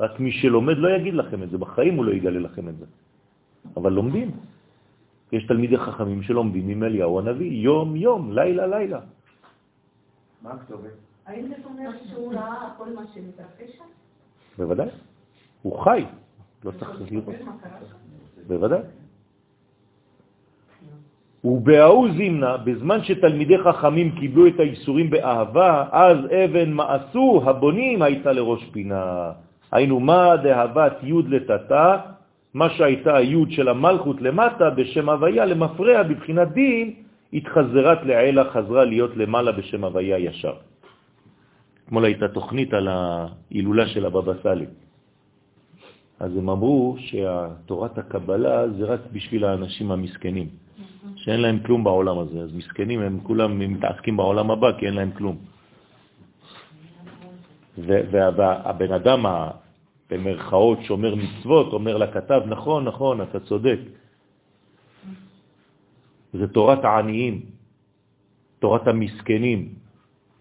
רק 0.00 0.20
מי 0.20 0.32
שלומד 0.32 0.76
לא 0.76 0.88
יגיד 1.00 1.14
לכם 1.14 1.42
את 1.42 1.50
זה, 1.50 1.58
בחיים 1.58 1.94
הוא 1.96 2.04
לא 2.04 2.12
יגלה 2.12 2.40
לכם 2.52 2.68
את 2.68 2.76
זה. 2.76 2.86
אבל 3.76 3.92
לומדים. 3.92 4.30
יש 5.32 5.46
תלמידי 5.48 5.76
חכמים 5.76 6.22
שלומדים 6.22 6.68
עם 6.68 6.82
אליהו 6.82 7.18
הנביא, 7.18 7.50
יום 7.50 7.96
יום, 7.96 8.32
לילה 8.32 8.66
לילה. 8.66 9.00
מה 10.42 10.50
הכתובת? 10.60 11.05
האם 11.26 11.46
זה 11.48 11.54
אומר 11.64 11.90
שהוא 12.08 12.34
ראה 12.34 12.68
כל 12.78 12.88
מה 12.94 13.02
שמתרחש 13.14 13.76
שם? 13.78 13.84
בוודאי. 14.58 14.88
הוא 15.62 15.78
חי, 15.78 16.04
לא 16.64 16.70
צריך 16.70 16.90
לראות. 17.10 17.34
בוודאי. 18.46 18.80
ובהאו 21.44 22.12
זימנה, 22.16 22.56
בזמן 22.56 23.04
שתלמידי 23.04 23.58
חכמים 23.58 24.10
קיבלו 24.18 24.46
את 24.46 24.60
האיסורים 24.60 25.10
באהבה, 25.10 25.84
אז 25.92 26.18
אבן 26.44 26.70
מעשו 26.72 27.42
הבונים 27.46 28.02
הייתה 28.02 28.32
לראש 28.32 28.64
פינה. 28.72 29.32
היינו 29.72 30.00
מה 30.00 30.36
דהבת 30.36 30.96
י' 31.02 31.12
לתתה, 31.28 31.96
מה 32.54 32.70
שהייתה 32.70 33.16
הי' 33.16 33.44
של 33.50 33.68
המלכות 33.68 34.22
למטה 34.22 34.70
בשם 34.70 35.08
הוויה 35.08 35.44
למפרע 35.44 36.02
בבחינת 36.02 36.52
דין, 36.52 36.92
התחזרת 37.32 37.98
לעילה, 38.02 38.44
חזרה 38.50 38.84
להיות 38.84 39.16
למעלה 39.16 39.52
בשם 39.52 39.84
הוויה 39.84 40.18
ישר. 40.18 40.54
אתמול 41.86 42.04
הייתה 42.04 42.28
תוכנית 42.28 42.74
על 42.74 42.88
ההילולה 42.88 43.88
של 43.88 44.06
הבבא 44.06 44.32
סאלי. 44.42 44.66
אז 46.20 46.36
הם 46.36 46.48
אמרו 46.48 46.96
שהתורת 46.98 47.98
הקבלה 47.98 48.68
זה 48.68 48.84
רק 48.84 49.00
בשביל 49.12 49.44
האנשים 49.44 49.90
המסכנים, 49.90 50.48
שאין 51.16 51.40
להם 51.40 51.58
כלום 51.66 51.84
בעולם 51.84 52.18
הזה. 52.18 52.40
אז 52.40 52.52
מסכנים 52.52 53.00
הם 53.00 53.20
כולם 53.22 53.58
מתעסקים 53.58 54.16
בעולם 54.16 54.50
הבא 54.50 54.78
כי 54.78 54.86
אין 54.86 54.94
להם 54.94 55.10
כלום. 55.10 55.36
והבן 57.78 58.92
אדם, 58.92 59.26
במרכאות, 60.10 60.78
שומר 60.82 61.14
מצוות, 61.14 61.72
אומר 61.72 61.96
לכתב, 61.96 62.40
נכון, 62.46 62.84
נכון, 62.84 63.22
אתה 63.22 63.40
צודק. 63.40 63.78
זה 66.32 66.46
תורת 66.48 66.84
העניים, 66.84 67.40
תורת 68.58 68.88
המסכנים. 68.88 69.85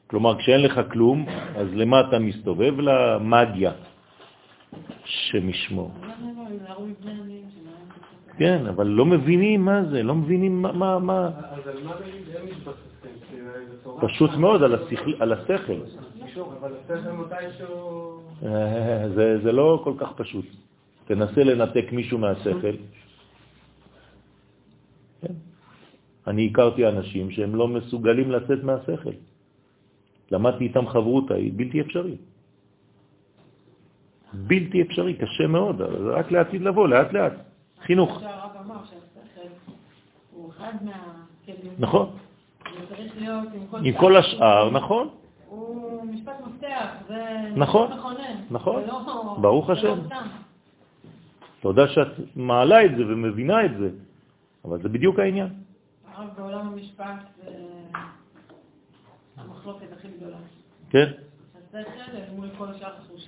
כלומר, 0.07 0.37
כשאין 0.37 0.61
לך 0.61 0.81
כלום, 0.91 1.25
אז 1.55 1.67
למה 1.73 2.01
אתה 2.01 2.19
מסתובב? 2.19 2.73
למגיה, 2.79 3.71
שמשמור. 5.05 5.91
כן, 8.37 8.65
אבל 8.67 8.87
לא 8.87 9.05
מבינים 9.05 9.65
מה 9.65 9.83
זה, 9.91 10.03
לא 10.03 10.15
מבינים 10.15 10.61
מה... 10.61 11.29
אז 11.51 11.67
על 11.67 11.83
מה 11.83 11.93
הם 11.95 12.45
מתבססים? 12.45 12.95
פשוט 14.01 14.31
מאוד, 14.31 14.63
על 14.63 14.75
השכל. 14.75 15.11
אבל 15.19 15.33
השכל 15.33 15.79
זה, 19.15 19.39
זה 19.43 19.51
לא 19.51 19.81
כל 19.83 19.93
כך 19.97 20.09
פשוט. 20.15 20.45
תנסה 21.05 21.43
לנתק 21.43 21.85
מישהו 21.91 22.17
מהשכל. 22.17 22.75
כן. 25.21 25.33
אני 26.27 26.47
הכרתי 26.51 26.87
אנשים 26.87 27.31
שהם 27.31 27.55
לא 27.55 27.67
מסוגלים 27.67 28.31
לצאת 28.31 28.63
מהשכל. 28.63 29.15
למדתי 30.31 30.63
איתם 30.63 30.87
חברותה, 30.87 31.33
היא 31.33 31.51
בלתי 31.55 31.81
אפשרי. 31.81 32.15
בלתי 34.33 34.81
אפשרי, 34.81 35.13
קשה 35.13 35.47
מאוד, 35.47 35.81
אבל 35.81 36.03
זה 36.03 36.09
רק 36.09 36.31
לעתיד 36.31 36.61
לבוא, 36.61 36.87
לאט 36.87 37.13
לאט. 37.13 37.33
חינוך. 37.81 38.21
נכון. 41.79 42.09
עם 43.83 43.93
כל 43.97 44.17
השאר, 44.17 44.69
נכון, 44.69 45.09
הוא 45.47 46.05
משפט 46.05 46.33
מפתח, 46.47 46.87
זה 47.07 47.23
נכון. 47.55 47.91
נכון. 48.51 48.83
לא- 48.87 49.37
ברוך 49.41 49.69
לא 49.69 49.73
השם. 49.73 49.99
תודה 51.59 51.87
שאת 51.87 52.07
מעלה 52.35 52.85
את 52.85 52.91
זה 52.97 53.03
ומבינה 53.07 53.65
את 53.65 53.77
זה, 53.79 53.89
אבל 54.65 54.81
זה 54.81 54.89
בדיוק 54.89 55.19
העניין. 55.19 55.49
הרב 56.13 56.29
בעולם 56.37 56.67
המשפט 56.67 57.19
זה 57.43 57.51
המחלוקת 59.65 59.93
הכי 59.97 60.07
גדולה. 60.17 60.37
כן? 60.89 61.09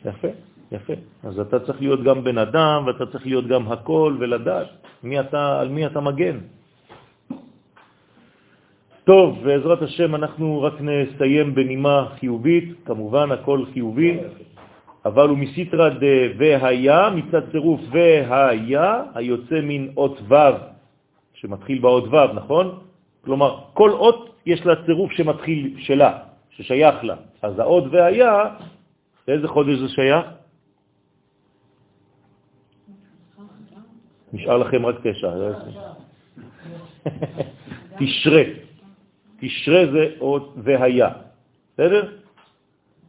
יפה, 0.06 0.28
יפה. 0.72 0.94
אז 1.24 1.40
אתה 1.40 1.60
צריך 1.60 1.82
להיות 1.82 2.04
גם 2.04 2.24
בן 2.24 2.38
אדם, 2.38 2.84
ואתה 2.86 3.06
צריך 3.06 3.26
להיות 3.26 3.48
גם 3.48 3.72
הכל, 3.72 4.18
ולדעת 4.20 4.68
מי 5.04 5.20
אתה, 5.20 5.60
על 5.60 5.70
מי 5.70 5.86
אתה 5.86 6.00
מגן. 6.00 6.38
טוב, 9.04 9.44
בעזרת 9.44 9.82
השם 9.82 10.16
אנחנו 10.16 10.62
רק 10.62 10.74
נסיים 10.82 11.56
בנימה 11.56 12.08
חיובית, 12.20 12.86
כמובן 12.86 13.32
הכל 13.32 13.66
חיובי, 13.74 14.20
אבל 15.06 15.30
הוא 15.30 15.38
מסיטרא 15.38 15.90
ד 15.90 16.04
והיה, 16.38 17.10
מצד 17.10 17.52
צירוף 17.52 17.82
והיה, 17.92 19.04
היוצא 19.16 19.60
מן 19.64 19.88
אות 19.98 20.22
ו', 20.28 20.36
שמתחיל 21.34 21.80
באות 21.80 22.04
ו', 22.14 22.34
נכון? 22.34 22.80
כלומר, 23.26 23.60
כל 23.74 23.92
אות 23.92 24.36
יש 24.46 24.66
לה 24.66 24.86
צירוף 24.86 25.12
שמתחיל 25.12 25.76
שלה, 25.80 26.27
ששייך 26.58 27.04
לה. 27.04 27.16
אז 27.42 27.60
האות 27.60 27.84
והיה, 27.92 28.56
לאיזה 29.28 29.48
חודש 29.48 29.80
זה 29.80 29.88
שייך? 29.90 30.26
נשאר 34.34 34.58
לכם 34.58 34.86
רק 34.86 34.96
תשע. 35.04 35.36
לא 35.36 35.50
תשרה. 38.00 38.44
תשרה 39.40 39.82
זה 39.92 40.16
אות 40.20 40.54
והיה. 40.64 41.10
בסדר? 41.74 42.18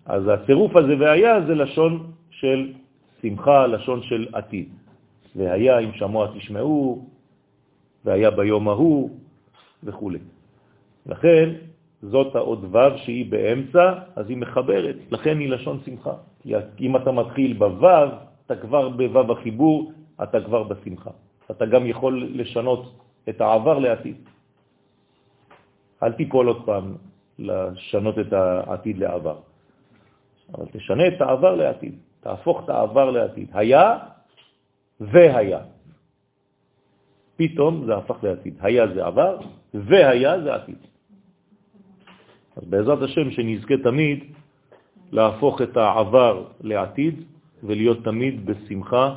אז 0.07 0.29
הצירוף 0.29 0.77
הזה 0.77 0.95
והיה 0.99 1.47
זה 1.47 1.55
לשון 1.55 2.13
של 2.31 2.73
שמחה, 3.23 3.67
לשון 3.67 4.03
של 4.03 4.29
עתיד. 4.33 4.69
והיה 5.37 5.79
אם 5.79 5.93
שמוע 5.93 6.29
תשמעו, 6.37 7.09
והיה 8.05 8.31
ביום 8.31 8.69
ההוא, 8.69 9.11
וכו'. 9.85 10.11
לכן, 11.07 11.49
זאת 12.03 12.37
העוד 12.37 12.75
ו' 12.75 12.99
שהיא 12.99 13.31
באמצע, 13.31 13.93
אז 14.17 14.29
היא 14.29 14.37
מחברת, 14.37 14.97
לכן 15.11 15.39
היא 15.39 15.49
לשון 15.51 15.81
שמחה. 15.85 16.15
כי 16.77 16.87
אם 16.87 16.97
אתה 16.97 17.13
מתחיל 17.13 17.53
בו', 17.53 17.89
אתה 18.47 18.57
כבר 18.57 18.89
בו' 18.89 19.33
החיבור, 19.33 19.93
אתה 20.23 20.41
כבר 20.41 20.63
בשמחה. 20.63 21.11
אתה 21.51 21.67
גם 21.67 21.87
יכול 21.87 22.29
לשנות 22.35 22.95
את 23.29 23.41
העבר 23.41 23.79
לעתיד. 23.79 24.17
אל 26.03 26.13
תיפול 26.13 26.47
עוד 26.49 26.67
פעם 26.67 26.95
לשנות 27.39 28.19
את 28.19 28.33
העתיד 28.33 28.99
לעבר. 28.99 29.37
אבל 30.55 30.67
תשנה 30.73 31.09
את 31.09 31.21
העבר 31.21 31.55
לעתיד, 31.55 31.95
תהפוך 32.21 32.65
את 32.65 32.69
העבר 32.69 33.11
לעתיד. 33.11 33.49
היה 33.53 33.99
והיה. 35.01 35.61
פתאום 37.37 37.87
זה 37.87 37.97
הפך 37.97 38.25
לעתיד. 38.25 38.55
היה 38.61 38.89
זה 38.95 39.07
עבר, 39.07 39.39
והיה 39.75 40.41
זה 40.41 40.55
עתיד. 40.55 40.79
אז 42.59 42.65
בעזרת 42.67 43.03
השם 43.03 43.31
שנזכה 43.31 43.77
תמיד 43.77 44.25
להפוך 45.13 45.63
את 45.63 45.77
העבר 45.77 46.45
לעתיד 46.61 47.15
ולהיות 47.63 48.05
תמיד 48.05 48.47
בשמחה, 48.47 49.15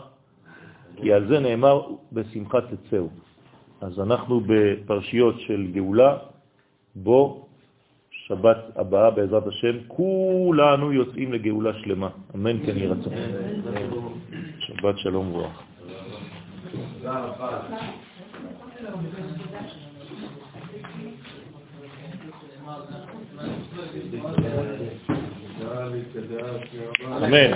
כי 0.95 1.13
על 1.13 1.27
זה 1.27 1.39
נאמר 1.39 1.81
בשמחה 2.11 2.57
תצאו. 2.61 3.09
אז 3.81 3.99
אנחנו 3.99 4.41
בפרשיות 4.47 5.39
של 5.39 5.67
גאולה, 5.73 6.17
בו 6.95 7.47
שבת 8.11 8.57
הבאה 8.75 9.11
בעזרת 9.11 9.47
השם, 9.47 9.75
כולנו 9.87 10.93
יוצאים 10.93 11.33
לגאולה 11.33 11.73
שלמה. 11.73 12.09
אמן 12.35 12.65
כן 12.65 12.77
יהי 12.77 12.87
רצון. 12.87 13.13
שבת 14.59 14.97
שלום 14.97 15.27
וברוך. 15.27 15.63
אמן. 27.23 27.51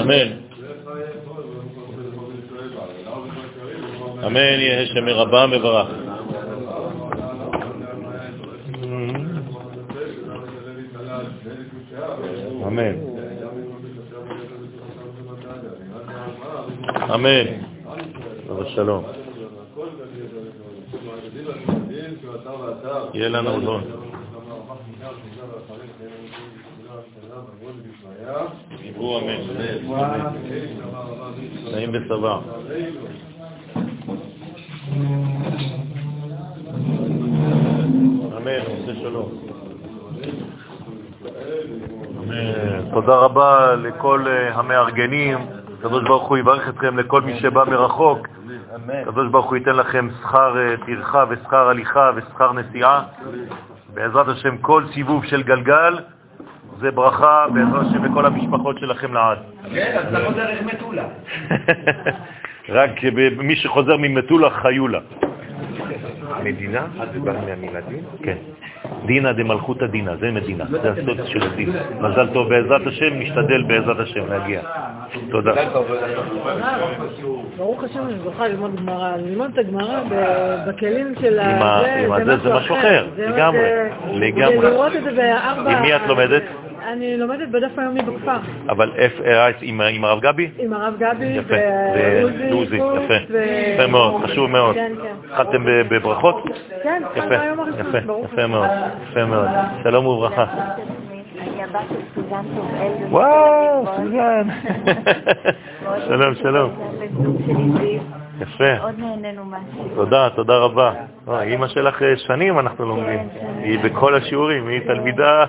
אמן. 0.00 0.28
אמן 4.26 4.60
יהיה 4.60 4.86
שם 4.86 5.04
מרבה 5.04 5.46
מברך. 5.46 5.88
אמן. 12.66 12.94
אמן. 17.14 17.46
אבל 18.48 18.66
שלום. 18.74 19.04
יהיה 23.14 23.28
לנו 23.28 23.50
אוזון. 23.50 23.82
דיברו 28.82 29.18
אמן. 29.18 29.40
נעים 31.72 31.92
בסבא. 31.92 32.38
אמן, 38.36 38.60
עושה 38.66 38.94
שלום. 39.00 39.28
תודה 42.92 43.16
רבה 43.16 43.74
לכל 43.74 44.24
אה, 44.28 44.54
המארגנים. 44.54 45.38
הקדוש 45.78 46.04
ברוך 46.04 46.28
הוא 46.28 46.38
יברך 46.38 46.68
אתכם 46.68 46.98
לכל 46.98 47.20
מי 47.20 47.40
שבא 47.40 47.64
מרחוק. 47.64 48.28
הקדוש 49.02 49.28
ברוך 49.30 49.46
הוא 49.46 49.56
ייתן 49.56 49.76
לכם 49.76 50.08
שכר 50.20 50.58
אה, 50.58 50.74
טרחה 50.86 51.24
ושכר 51.28 51.68
הליכה 51.68 52.10
ושכר 52.16 52.52
נסיעה. 52.52 53.02
בעזרת 53.94 54.28
השם, 54.28 54.56
כל 54.56 54.84
סיבוב 54.94 55.24
של 55.24 55.42
גלגל 55.42 55.98
זה 56.80 56.90
ברכה 56.90 57.46
בעזרת 57.54 57.86
השם 57.86 58.04
לכל 58.04 58.26
המשפחות 58.26 58.78
שלכם 58.78 59.14
לעד. 59.14 59.38
כן, 59.74 59.98
אז 59.98 60.14
אתה 60.14 60.48
איך 60.48 60.62
מטולה. 60.62 61.04
רק 62.68 62.90
מי 63.38 63.56
שחוזר 63.56 63.96
ממטולה 63.98 64.50
חיולה. 64.50 64.98
מדינה? 66.44 66.86
זה 67.12 67.20
בא 67.20 67.32
מהמילה 67.32 67.80
דין? 67.88 68.00
כן. 68.22 68.36
דינא 69.06 69.32
דמלכותא 69.32 69.86
דינא, 69.86 70.16
זה 70.20 70.30
מדינה, 70.30 70.64
זה 70.70 70.90
הסוד 70.90 71.20
של 71.26 71.42
הדין. 71.42 71.72
מזל 72.00 72.28
טוב 72.32 72.48
בעזרת 72.48 72.86
השם, 72.86 73.18
נשתדל 73.18 73.62
בעזרת 73.62 74.00
השם 74.00 74.30
להגיע. 74.30 74.60
תודה. 75.30 75.52
ברוך 77.56 77.84
השם, 77.84 78.00
אני 78.06 78.18
זוכה 78.24 78.48
ללמוד 78.48 78.76
גמרא. 78.76 79.16
ללמוד 79.16 79.50
את 79.52 79.58
הגמרא 79.58 80.00
בכלים 80.68 81.14
של 81.20 81.38
ה- 81.38 81.82
זה- 82.24 82.36
זה 82.36 82.54
משהו 82.54 82.76
אחר, 82.76 83.06
לגמרי, 83.16 83.58
זה- 83.60 83.90
לגמרי. 84.14 84.58
כדי 84.58 84.70
לראות 84.70 84.96
את 84.96 85.02
זה 85.04 85.10
בארבע... 85.12 85.70
עם 85.76 85.82
מי 85.82 85.96
את 85.96 86.00
לומדת? 86.08 86.42
אני 86.92 87.16
לומדת 87.16 87.48
בדף 87.48 87.78
היומי 87.78 88.02
בכפר. 88.02 88.36
אבל 88.68 88.92
איפה, 88.96 89.24
אה, 89.24 89.48
עם 89.60 89.80
עם 89.80 90.04
הרב 90.04 90.20
גבי? 90.20 90.50
עם 90.58 90.72
הרב 90.72 90.94
גבי 90.98 91.38
ועוזי 92.50 92.78
קוץ 92.78 93.02
יפה. 93.04 93.86
מאוד, 93.86 94.24
חשוב 94.24 94.50
מאוד. 94.50 94.74
כן, 94.74 94.92
כן. 95.02 95.14
התחלתם 95.30 95.64
בברכות? 95.90 96.44
כן, 96.82 97.02
יפה, 97.10 97.20
התחלנו 97.20 97.42
היום 97.42 97.60
הראשון, 97.60 97.80
יפה, 97.88 98.00
ברוך 98.06 98.34
מאוד, 98.34 98.68
יפה 99.10 99.24
מאוד. 99.24 99.48
שלום 99.82 100.06
וברכה. 100.06 100.44
וואו, 103.10 103.86
סוזן. 103.96 104.48
שלום, 106.08 106.34
שלום. 106.34 106.70
יפה. 108.40 108.78
מאוד 108.78 108.94
נהנינו 108.98 109.44
מהשיעור. 109.44 109.88
תודה, 109.94 110.28
תודה 110.30 110.56
רבה. 110.56 110.92
אה, 111.28 111.42
אימא 111.42 111.66
שלך 111.68 112.02
אה, 112.02 112.16
שנים 112.16 112.58
אנחנו 112.58 112.84
לומדים. 112.86 113.28
היא 113.58 113.78
בכל 113.84 114.14
השיעורים, 114.14 114.68
היא 114.68 114.80
תלמידה, 114.80 115.44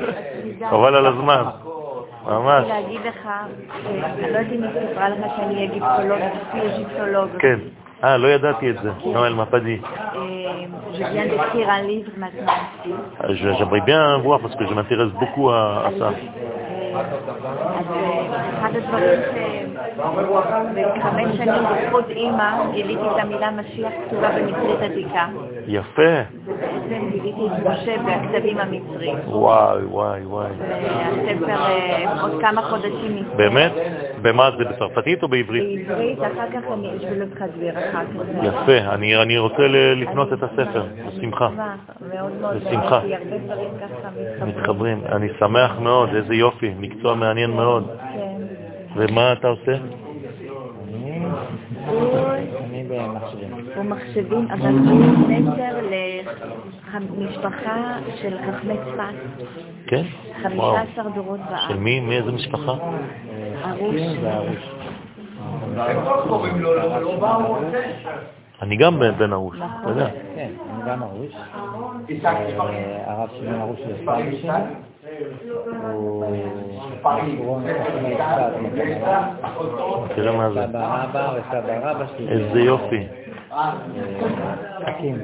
חבל 0.70 0.94
על 0.96 1.06
הזמן. 1.06 1.42
ממש. 2.26 2.64
להגיד 2.68 3.00
לך, 3.04 3.26
אה, 3.26 3.42
אני 4.06 4.32
לא 4.32 4.38
יודעת 4.38 4.46
אם 4.52 4.62
היא 4.62 4.70
סיפרה 4.88 5.08
לך 5.08 5.18
שאני 5.36 5.68
suis 6.52 6.56
égyptologue. 6.56 7.38
כן. 7.38 7.58
אה, 8.04 8.16
לא 8.16 8.28
ידעתי 8.28 8.70
את 8.70 8.76
זה. 8.82 8.90
נואל 9.06 9.34
מפדי. 9.34 9.78
Je 10.94 11.04
viens 11.12 11.26
d'écrire 11.32 11.68
un 11.78 11.82
livre 11.92 12.12
maintenant. 12.22 12.60
Je- 13.40 13.52
J'aimerais 13.58 13.80
bien 13.90 14.02
voir 14.26 14.38
parce 14.42 14.54
que 14.58 14.64
je 14.68 14.74
m'intéresse 14.74 15.12
beaucoup 15.22 15.46
à, 15.50 15.58
à 15.88 15.90
ça. 15.98 16.08
אז 16.98 17.86
אה, 17.96 18.58
אחד 18.58 18.70
הדברים 18.76 19.20
שבחמש 20.74 21.36
שנים 21.36 21.62
בזכות 21.70 22.08
אימא 22.10 22.50
גיליתי 22.74 23.02
את 23.06 23.22
המילה 23.22 23.50
משיח 23.50 23.92
כתובה 24.06 24.28
במצרית 24.28 24.80
עתיקה. 24.90 25.26
יפה. 25.66 26.02
ובעצם 26.46 27.10
גיליתי 27.10 27.40
את 27.46 27.66
משה 27.66 27.94
בכתבים 27.98 28.58
המצריים. 28.58 29.16
וואי, 29.26 29.84
וואי, 29.84 30.20
וואי. 30.26 30.50
והספר 30.58 31.62
אה, 31.64 32.22
עוד 32.22 32.40
כמה 32.40 32.62
חודשים. 32.62 33.22
באמת? 33.36 33.72
במה 34.22 34.50
זה, 34.58 34.64
בצרפתית 34.64 35.22
או 35.22 35.28
בעברית? 35.28 35.88
בעברית, 35.88 36.18
אחר 36.18 36.46
כך 36.52 36.72
אני 36.72 36.90
אשביל 36.96 37.22
אותך 37.22 37.36
דבר 37.56 37.70
אחר 37.70 38.04
כך. 38.04 38.44
יפה. 38.44 38.94
אני 38.94 39.16
אני 39.22 39.38
רוצה 39.38 39.62
ל- 39.62 40.02
לקנות 40.02 40.32
את 40.32 40.42
הספר, 40.42 40.84
בשמחה. 41.08 41.48
בשמחה. 42.56 43.00
מתחברים. 44.46 45.00
אני 45.12 45.28
שמח 45.38 45.78
מאוד, 45.80 46.14
איזה 46.14 46.34
יופי. 46.34 46.74
מקצוע 46.84 47.14
מעניין 47.14 47.50
מאוד. 47.50 47.86
כן. 48.14 48.42
ומה 48.96 49.32
אתה 49.32 49.48
עושה? 49.48 49.76
במחשבים. 52.88 53.50
במחשבים, 53.76 54.48
אבל 54.50 54.74
הוא 54.74 55.00
מסר 55.28 55.78
למשפחה 57.18 57.98
של 58.22 58.36
חכמי 58.38 58.74
צפת, 58.74 59.14
כן? 59.86 60.02
וואו. 60.54 60.76
15 60.76 61.10
דורות 61.14 61.40
של 61.48 61.50
בארץ. 61.50 61.78
מי? 61.78 62.00
מאיזה 62.00 62.32
משפחה? 62.32 62.72
ארוש. 63.64 64.00
לא 65.76 66.76
לא. 66.76 67.60
אני 68.62 68.76
גם 68.76 69.00
בן 69.18 69.32
ארוש, 69.32 69.56
אתה 69.56 69.90
יודע. 69.90 70.08
כן, 70.34 70.50
אני 70.74 70.90
גם 70.90 71.02
ארוש. 71.02 71.32
אה, 72.24 73.12
הרב 73.12 73.28
שמעון 73.40 73.60
ארוש 73.60 73.78
זה 73.86 73.94
סבא 74.02 74.20
מגמרא. 78.62 79.20
תראה 80.14 80.32
מה 80.32 80.50
זה. 80.50 80.64
איזה 82.28 82.60
יופי. 82.60 83.06
אה, 83.52 83.72
חכים. 84.86 85.18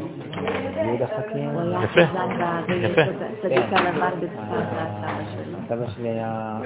יהודה 0.84 1.07
חכים. 1.07 1.50
הוא 1.50 1.60
היה 1.60 1.84
יפה. 1.84 2.00
יפה. 2.75 3.02
סבא 5.68 5.86
שלי 5.97 6.09
היה. 6.09 6.59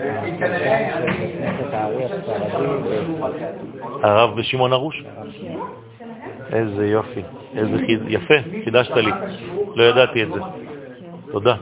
הרב 4.02 4.42
שמעון 4.42 4.72
ארוש? 4.72 5.04
כן. 5.40 5.58
איזה 6.52 6.86
יופי. 6.86 7.22
איזה. 7.56 7.76
יפה, 8.08 8.34
חידשת 8.64 8.96
לי. 8.96 9.12
לא 9.74 9.84
ידעתי 9.84 10.22
את 10.22 10.28
זה. 10.28 10.40
תודה. 11.32 11.54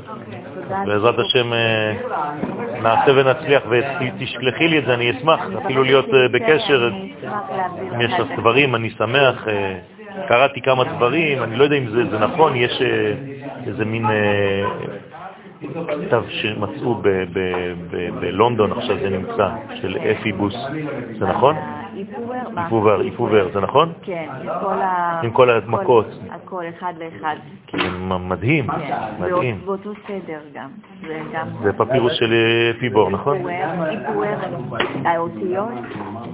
בעזרת 0.68 1.18
השם 1.18 1.52
אה, 1.52 1.92
נעשה 2.82 3.12
ונצליח 3.15 3.62
ותשלחי 3.70 4.68
לי 4.68 4.78
את 4.78 4.84
זה, 4.86 4.94
אני 4.94 5.10
אשמח 5.10 5.41
אפילו 5.65 5.82
להיות 5.82 6.07
אה, 6.15 6.28
בקשר. 6.32 6.91
אם 7.94 8.00
יש 8.00 8.12
לך 8.18 8.39
דברים, 8.39 8.74
אני 8.74 8.91
שמח. 8.91 9.49
אה, 9.49 9.78
קראתי 10.28 10.60
כמה 10.60 10.84
דברים, 10.84 11.42
אני 11.42 11.57
לא 11.57 11.65
יודע 11.65 11.76
אם 11.76 11.86
זה, 11.89 12.18
נכון, 12.18 12.57
יש 12.57 12.82
איזה 13.66 13.84
מין 13.84 14.07
כתב 16.08 16.23
שמצאו 16.28 16.94
ב- 16.94 17.08
ב- 17.08 17.74
ב- 17.91 18.20
בלונדון, 18.20 18.73
עכשיו 18.73 18.97
זה 18.99 19.10
נמצא, 19.10 19.49
של 19.74 19.97
אפיבוס. 19.99 20.55
זה 21.18 21.26
נכון? 21.26 21.57
איפובר? 22.57 23.00
איפובר, 23.02 23.49
זה 23.52 23.60
נכון? 23.60 23.92
כן, 24.02 24.28
עם 24.41 24.49
כל 24.60 24.78
ה... 24.81 25.20
עם 25.23 25.31
כל 25.31 25.50
המכות. 25.50 26.07
הכל, 26.31 26.65
אחד 26.78 26.92
לאחד. 26.99 27.36
מ- 27.74 28.28
מדהים, 28.28 28.66
כן, 28.70 28.97
מדהים. 29.20 29.60
באות- 29.65 29.81
באותו 29.84 30.00
סדר 30.07 30.41
גם. 30.55 30.68
זה 31.62 31.73
פפירוס 31.73 32.12
של 32.12 32.34
אפיבור, 32.78 33.10
נכון? 33.10 33.36
איפובר, 33.36 34.34
האותיות 35.05 35.68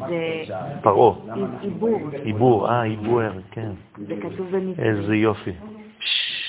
זה 0.08 0.54
פרעה, 0.82 1.14
עיבור, 1.60 2.00
עיבור, 2.24 2.68
אה, 2.70 2.82
עיבור, 2.82 3.20
כן. 3.50 3.68
זה 3.96 4.14
כתוב 4.22 4.46
במצרים. 4.50 4.74
איזה 4.78 5.16
יופי. 5.16 5.52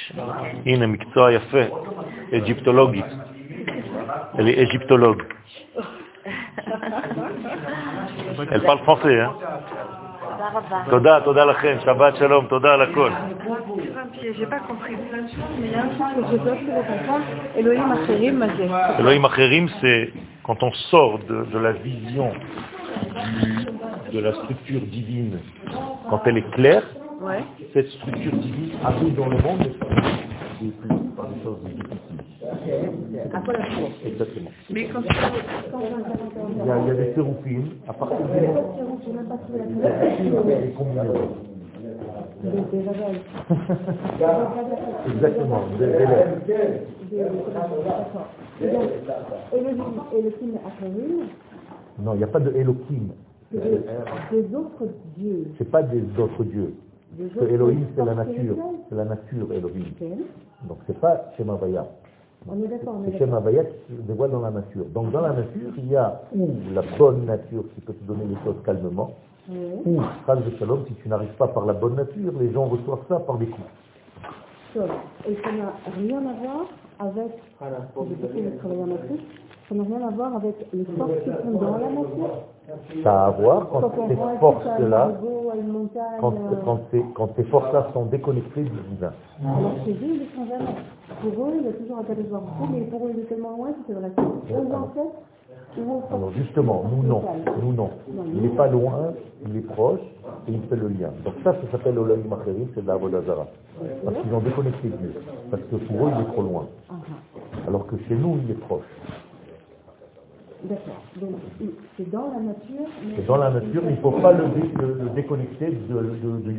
פש, 0.08 0.12
הנה, 0.66 0.86
מקצוע 0.86 1.32
יפה, 1.32 1.58
אג'יפטולוגית. 2.36 3.04
Elle 4.38 4.48
est 4.48 4.58
égyptologue. 4.66 5.22
Elle 8.52 8.62
parle 8.62 8.78
français, 8.88 9.20
hein 9.20 9.30
תודה 9.32 10.48
רבה. 10.54 10.82
תודה, 10.90 11.20
תודה 11.20 11.44
לכם, 11.44 11.76
שבת 11.84 12.16
שלום, 12.16 12.46
תודה 12.46 12.74
על 12.74 12.82
הכל. 12.82 13.10
J'ai 14.38 14.46
pas 14.46 14.60
compris 14.70 14.96
plein 15.08 15.22
de 15.22 15.28
choses, 15.36 15.54
mais 15.60 15.66
il 15.68 15.72
y 15.72 15.74
a 15.74 15.82
un 15.82 15.88
truc 15.96 16.10
que 16.16 16.22
je 16.32 16.36
dois 16.44 16.56
faire 16.66 16.86
comprendre. 16.90 17.24
Elohim 17.56 17.92
Acherim, 17.92 18.38
מה 18.38 18.46
זה? 18.56 18.66
Elohim 18.98 19.24
Acherim, 19.24 19.68
c'est 19.80 20.12
quand 20.42 20.62
on 20.62 20.72
sort 20.90 21.18
de, 21.28 21.36
de 21.54 21.58
la 21.58 21.72
vision 21.72 22.28
du- 23.40 23.66
de 24.14 24.20
la 24.26 24.32
structure 24.40 24.80
divine, 24.96 25.38
quand 26.10 26.20
elle 26.26 26.38
est 26.38 26.50
claire, 26.56 26.82
Ouais. 27.21 27.43
cette 27.73 27.87
structure 27.89 28.31
divine 28.37 28.71
arrive 28.83 29.15
dans 29.15 29.27
le 29.27 29.37
monde 29.37 29.61
et 29.61 30.67
plus 30.71 30.89
par 31.15 31.27
des 31.27 31.41
choses 31.43 31.57
difficiles. 31.65 31.99
Exactement. 34.05 34.49
Mais 34.69 34.87
quand 34.87 35.01
Il 35.01 36.65
y 36.65 36.71
a, 36.71 36.77
il 36.79 36.87
y 36.87 36.91
a 36.91 36.93
des 36.93 37.13
sérophines, 37.13 37.69
à 37.87 37.93
partir 37.93 38.17
du 38.19 38.23
moment. 38.23 38.73
Exactement, 45.07 45.61
Non, 52.01 52.13
il 52.13 52.17
n'y 52.17 52.23
a 52.23 52.27
pas 52.27 52.39
de 52.39 52.51
Elohim. 52.55 53.09
c'est 53.51 53.59
des, 53.59 54.41
des 54.41 54.55
autres 54.55 54.87
dieux. 55.17 55.47
C'est 55.57 55.69
pas 55.69 55.83
des 55.83 56.03
autres 56.17 56.43
dieux. 56.45 56.73
Que 57.17 57.45
Elohim, 57.45 57.85
c'est 57.95 58.05
la 58.05 58.15
nature. 58.15 58.55
C'est 58.89 58.95
la 58.95 59.05
nature, 59.05 59.51
Elohim. 59.51 59.85
Ok. 59.99 60.07
Donc 60.67 60.77
c'est 60.87 60.99
pas 60.99 61.31
Shem 61.37 61.49
Havaya. 61.49 61.85
On 62.47 62.63
est 62.63 62.67
d'accord, 62.67 62.95
on 62.99 63.03
est 63.03 63.11
C'est 63.11 63.17
Shem 63.19 63.29
d'accord. 63.29 63.47
Havaya 63.47 63.63
qui 63.63 63.95
se 63.95 64.01
dévoile 64.01 64.31
dans 64.31 64.41
la 64.41 64.51
nature. 64.51 64.85
Donc 64.93 65.11
dans 65.11 65.21
la 65.21 65.33
nature, 65.33 65.71
il 65.77 65.87
y 65.87 65.95
a 65.95 66.21
ou 66.35 66.49
la 66.73 66.83
bonne 66.97 67.25
nature 67.25 67.63
qui 67.73 67.81
peut 67.81 67.93
te 67.93 68.03
donner 68.05 68.25
les 68.25 68.35
choses 68.43 68.61
calmement, 68.63 69.11
ou, 69.49 69.99
phrase 70.23 70.43
de 70.45 70.55
shalom, 70.57 70.85
si 70.87 70.93
tu 70.95 71.09
n'arrives 71.09 71.35
pas 71.37 71.47
par 71.47 71.65
la 71.65 71.73
bonne 71.73 71.95
nature, 71.95 72.31
les 72.39 72.51
gens 72.51 72.65
reçoivent 72.65 73.05
ça 73.09 73.19
par 73.19 73.37
des 73.37 73.47
coups. 73.47 73.67
Et 75.27 75.35
ça 75.43 75.51
n'a 75.51 75.73
rien 75.97 76.19
à 76.19 76.33
voir 76.33 76.65
avec, 76.99 77.31
de 77.59 78.57
travailler 78.59 78.83
en 78.83 78.91
Afrique, 78.93 79.27
ça 79.69 79.75
n'a 79.75 79.83
rien 79.83 80.07
à 80.07 80.09
voir 80.09 80.35
avec 80.35 80.55
les 80.73 80.83
forces 80.97 81.11
qui 81.23 81.29
sont 81.29 81.59
dans 81.59 81.77
la 81.77 81.89
nature. 81.89 82.43
Ça 83.03 83.23
a 83.23 83.27
à 83.27 83.31
voir 83.31 83.69
quand 83.69 83.91
ces 84.07 84.15
forces-là, 84.39 85.11
quand, 86.19 86.33
euh, 86.33 86.55
quand 86.65 86.79
ces, 86.91 87.03
quand 87.13 87.29
ces 87.35 87.43
forces-là 87.43 87.87
sont 87.93 88.05
déconnectées 88.05 88.63
du 88.63 88.79
divin. 88.89 89.11
alors 89.45 89.73
chez 89.85 89.91
eux, 89.91 89.97
ils 90.01 90.21
ne 90.21 90.25
sont 90.25 90.49
jamais. 90.49 90.75
Pour 91.21 91.45
eux, 91.45 91.53
il 91.59 91.65
y 91.65 91.69
a 91.69 91.73
toujours 91.73 91.99
un 91.99 92.03
cas 92.03 92.15
de 92.15 92.23
voir 92.23 92.41
mais 92.71 92.81
pour 92.81 93.05
eux, 93.05 93.11
il 93.13 93.19
est 93.21 93.23
tellement 93.23 93.51
loin 93.57 93.69
que 93.69 93.79
c'est 93.87 93.93
vrai. 93.93 94.11
Aux 94.17 94.73
ancêtres 94.73 96.13
Alors 96.13 96.31
justement, 96.31 96.83
nous 96.91 97.07
non, 97.07 97.23
nous 97.61 97.73
non. 97.73 97.89
Il 98.33 98.41
n'est 98.41 98.55
pas 98.55 98.67
loin, 98.67 99.13
il 99.47 99.55
est 99.55 99.67
proche 99.67 100.01
et 100.47 100.51
il 100.51 100.61
fait 100.63 100.77
le 100.77 100.87
lien. 100.87 101.11
Donc 101.23 101.35
ça, 101.43 101.53
ça 101.53 101.71
s'appelle 101.71 101.97
Olam 101.97 102.21
Acherim, 102.33 102.67
c'est 102.73 102.81
de 102.81 102.87
la. 102.87 102.97
Parce 102.97 104.17
qu'ils 104.17 104.33
ont 104.33 104.39
déconnecté 104.39 104.89
Dieu. 104.89 105.13
Parce 105.51 105.63
que 105.63 105.75
pour 105.75 106.07
eux, 106.07 106.11
il 106.15 106.21
est 106.21 106.33
trop 106.33 106.41
loin. 106.41 106.67
Ah, 106.89 106.93
ah. 106.99 107.67
Alors 107.67 107.85
que 107.87 107.97
chez 108.07 108.15
nous, 108.15 108.37
il 108.43 108.51
est 108.51 108.59
proche. 108.59 108.83
D'accord. 110.63 111.01
Donc, 111.21 111.35
c'est 111.97 112.09
dans 112.11 112.31
la 112.33 112.39
nature. 112.41 112.85
mais- 113.05 113.19
Et 113.23 113.25
dans 113.25 113.37
la 113.37 113.49
nature, 113.51 113.81
il 113.85 113.91
ne 113.91 113.95
faut 113.97 114.11
pas 114.11 114.33
le, 114.33 114.45
dé- 114.49 114.69
le- 114.79 114.93
le 115.05 115.09
déconnecter 115.11 115.67
de, 115.67 115.93
de, 115.93 116.51
de. 116.51 116.53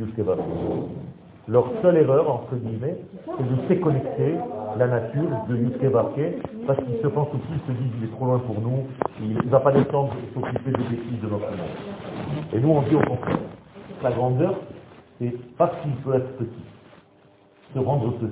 Leur 1.47 1.65
seule 1.81 1.97
erreur, 1.97 2.29
entre 2.31 2.55
guillemets, 2.55 2.97
c'est 3.25 3.43
de 3.49 3.67
déconnecter 3.67 4.35
la 4.77 4.87
nature 4.87 5.27
de 5.49 5.55
Yuskevake 5.57 6.41
parce 6.67 6.79
qu'ils 6.83 6.97
se 7.01 7.07
pensent 7.07 7.29
aussi, 7.33 7.43
ils 7.51 7.67
se 7.73 7.77
disent 7.77 7.91
il 7.99 8.05
est 8.05 8.11
trop 8.11 8.25
loin 8.25 8.39
pour 8.39 8.61
nous, 8.61 8.83
il 9.19 9.35
ne 9.35 9.49
va 9.49 9.59
pas 9.59 9.71
descendre 9.71 10.13
s'occuper 10.33 10.71
des 10.71 10.77
bêtises 10.95 11.21
de 11.21 11.27
notre 11.27 11.49
monde. 11.49 12.45
Et 12.53 12.59
nous, 12.59 12.69
on 12.69 12.81
dit 12.83 12.95
au 12.95 12.99
contraire. 13.01 13.37
La 14.03 14.11
grandeur, 14.11 14.55
c'est 15.19 15.33
parce 15.57 15.73
qu'il 15.81 15.91
peut 15.97 16.13
être 16.15 16.37
petit, 16.37 16.63
se 17.73 17.79
rendre 17.79 18.11
petit, 18.17 18.31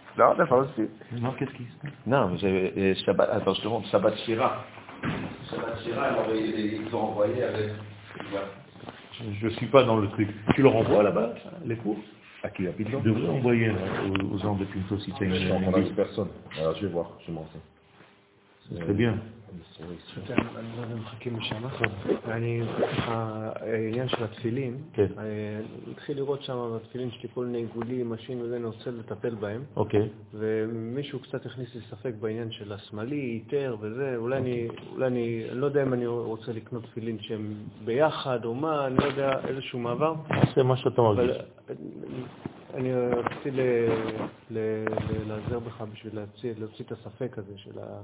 Non, 0.17 0.33
d'accord, 0.35 0.65
aussi. 0.65 0.89
Non, 1.19 1.31
qu'est-ce 1.33 1.51
qui 1.51 1.63
se 1.63 1.77
passe? 1.81 1.91
Non, 2.05 2.29
mais 2.29 2.37
j'avais 2.37 2.73
euh, 2.77 2.95
Shabbat, 3.05 3.29
attends, 3.31 3.53
je 3.53 3.61
te 3.61 3.67
montre, 3.67 3.87
Shabbat 3.89 4.15
Shira. 4.25 4.65
Shabbat 5.49 5.83
Shira, 5.83 6.03
alors, 6.03 6.25
ils 6.35 6.83
ils 6.85 6.95
ont 6.95 7.03
envoyé 7.03 7.43
avec. 7.43 7.71
voilà. 8.29 8.47
Je 9.39 9.45
ne 9.45 9.51
suis 9.51 9.67
pas 9.67 9.83
dans 9.83 9.97
le 9.97 10.09
truc. 10.09 10.29
Tu 10.55 10.61
leur 10.61 10.75
envoies 10.75 11.03
là-bas, 11.03 11.33
les 11.65 11.75
cours? 11.75 11.97
À 12.43 12.49
qui? 12.49 12.67
À 12.67 12.71
Piton 12.71 13.01
devrais 13.01 13.29
envoyer 13.29 13.67
euh, 13.67 14.33
aux, 14.33 14.37
gens 14.39 14.55
de 14.55 14.65
Pinto 14.65 14.97
si 14.99 15.11
tu 15.13 15.25
as 15.25 15.29
Je 15.29 15.35
suis 15.35 15.51
en 15.51 15.59
une 15.59 15.65
contact 15.65 15.87
idée. 15.87 15.91
avec 15.91 15.95
personne. 15.95 16.29
Alors, 16.59 16.75
je 16.75 16.85
vais 16.87 16.91
voir, 16.91 17.11
je 17.21 17.27
vais 17.27 17.33
m'en 17.33 17.45
Ce 18.69 18.77
serait 18.77 18.93
bien. 18.93 19.17
אני 20.29 20.99
מחכים 20.99 21.39
לשם. 21.39 21.69
ככה, 22.81 23.49
העניין 23.55 24.07
של 24.07 24.23
התפילין, 24.23 24.77
כן. 24.93 25.07
אה, 25.17 25.59
התחיל 25.91 26.17
לראות 26.17 26.43
שם 26.43 26.71
בתפילין 26.75 27.11
שלי 27.11 27.29
כל 27.33 27.45
מיני 27.45 27.57
עיגולים, 27.57 28.09
משים 28.09 28.41
וזה, 28.41 28.55
אני 28.55 28.65
רוצה 28.65 28.91
לטפל 28.91 29.35
בהם. 29.35 29.63
אוקיי. 29.75 30.09
ומישהו 30.33 31.19
קצת 31.19 31.45
הכניס 31.45 31.75
לי 31.75 31.81
ספק 31.89 32.13
בעניין 32.19 32.51
של 32.51 32.73
השמאלי, 32.73 33.21
איתר 33.21 33.75
וזה, 33.79 34.13
אולי 34.15 34.37
אני, 34.37 34.67
אולי 34.91 35.07
אני, 35.07 35.45
אני 35.51 35.59
לא 35.59 35.65
יודע 35.65 35.83
אם 35.83 35.93
אני 35.93 36.07
רוצה 36.07 36.51
לקנות 36.53 36.83
תפילין 36.83 37.19
שהם 37.19 37.53
ביחד 37.85 38.45
או 38.45 38.55
מה, 38.55 38.87
אני 38.87 38.97
לא 38.97 39.03
יודע, 39.03 39.39
איזשהו 39.47 39.79
מעבר. 39.79 40.13
תעשה 40.27 40.63
מה 40.63 40.77
שאתה 40.77 41.01
מרגיש. 41.01 41.37
אני 42.73 42.93
רציתי 42.93 43.51
להיעזר 44.49 45.59
בך 45.59 45.83
בשביל 45.93 46.19
להוציא 46.43 46.85
את 46.85 46.91
הספק 46.91 47.37
הזה 47.37 47.53
של 47.57 47.79
ה... 47.79 48.01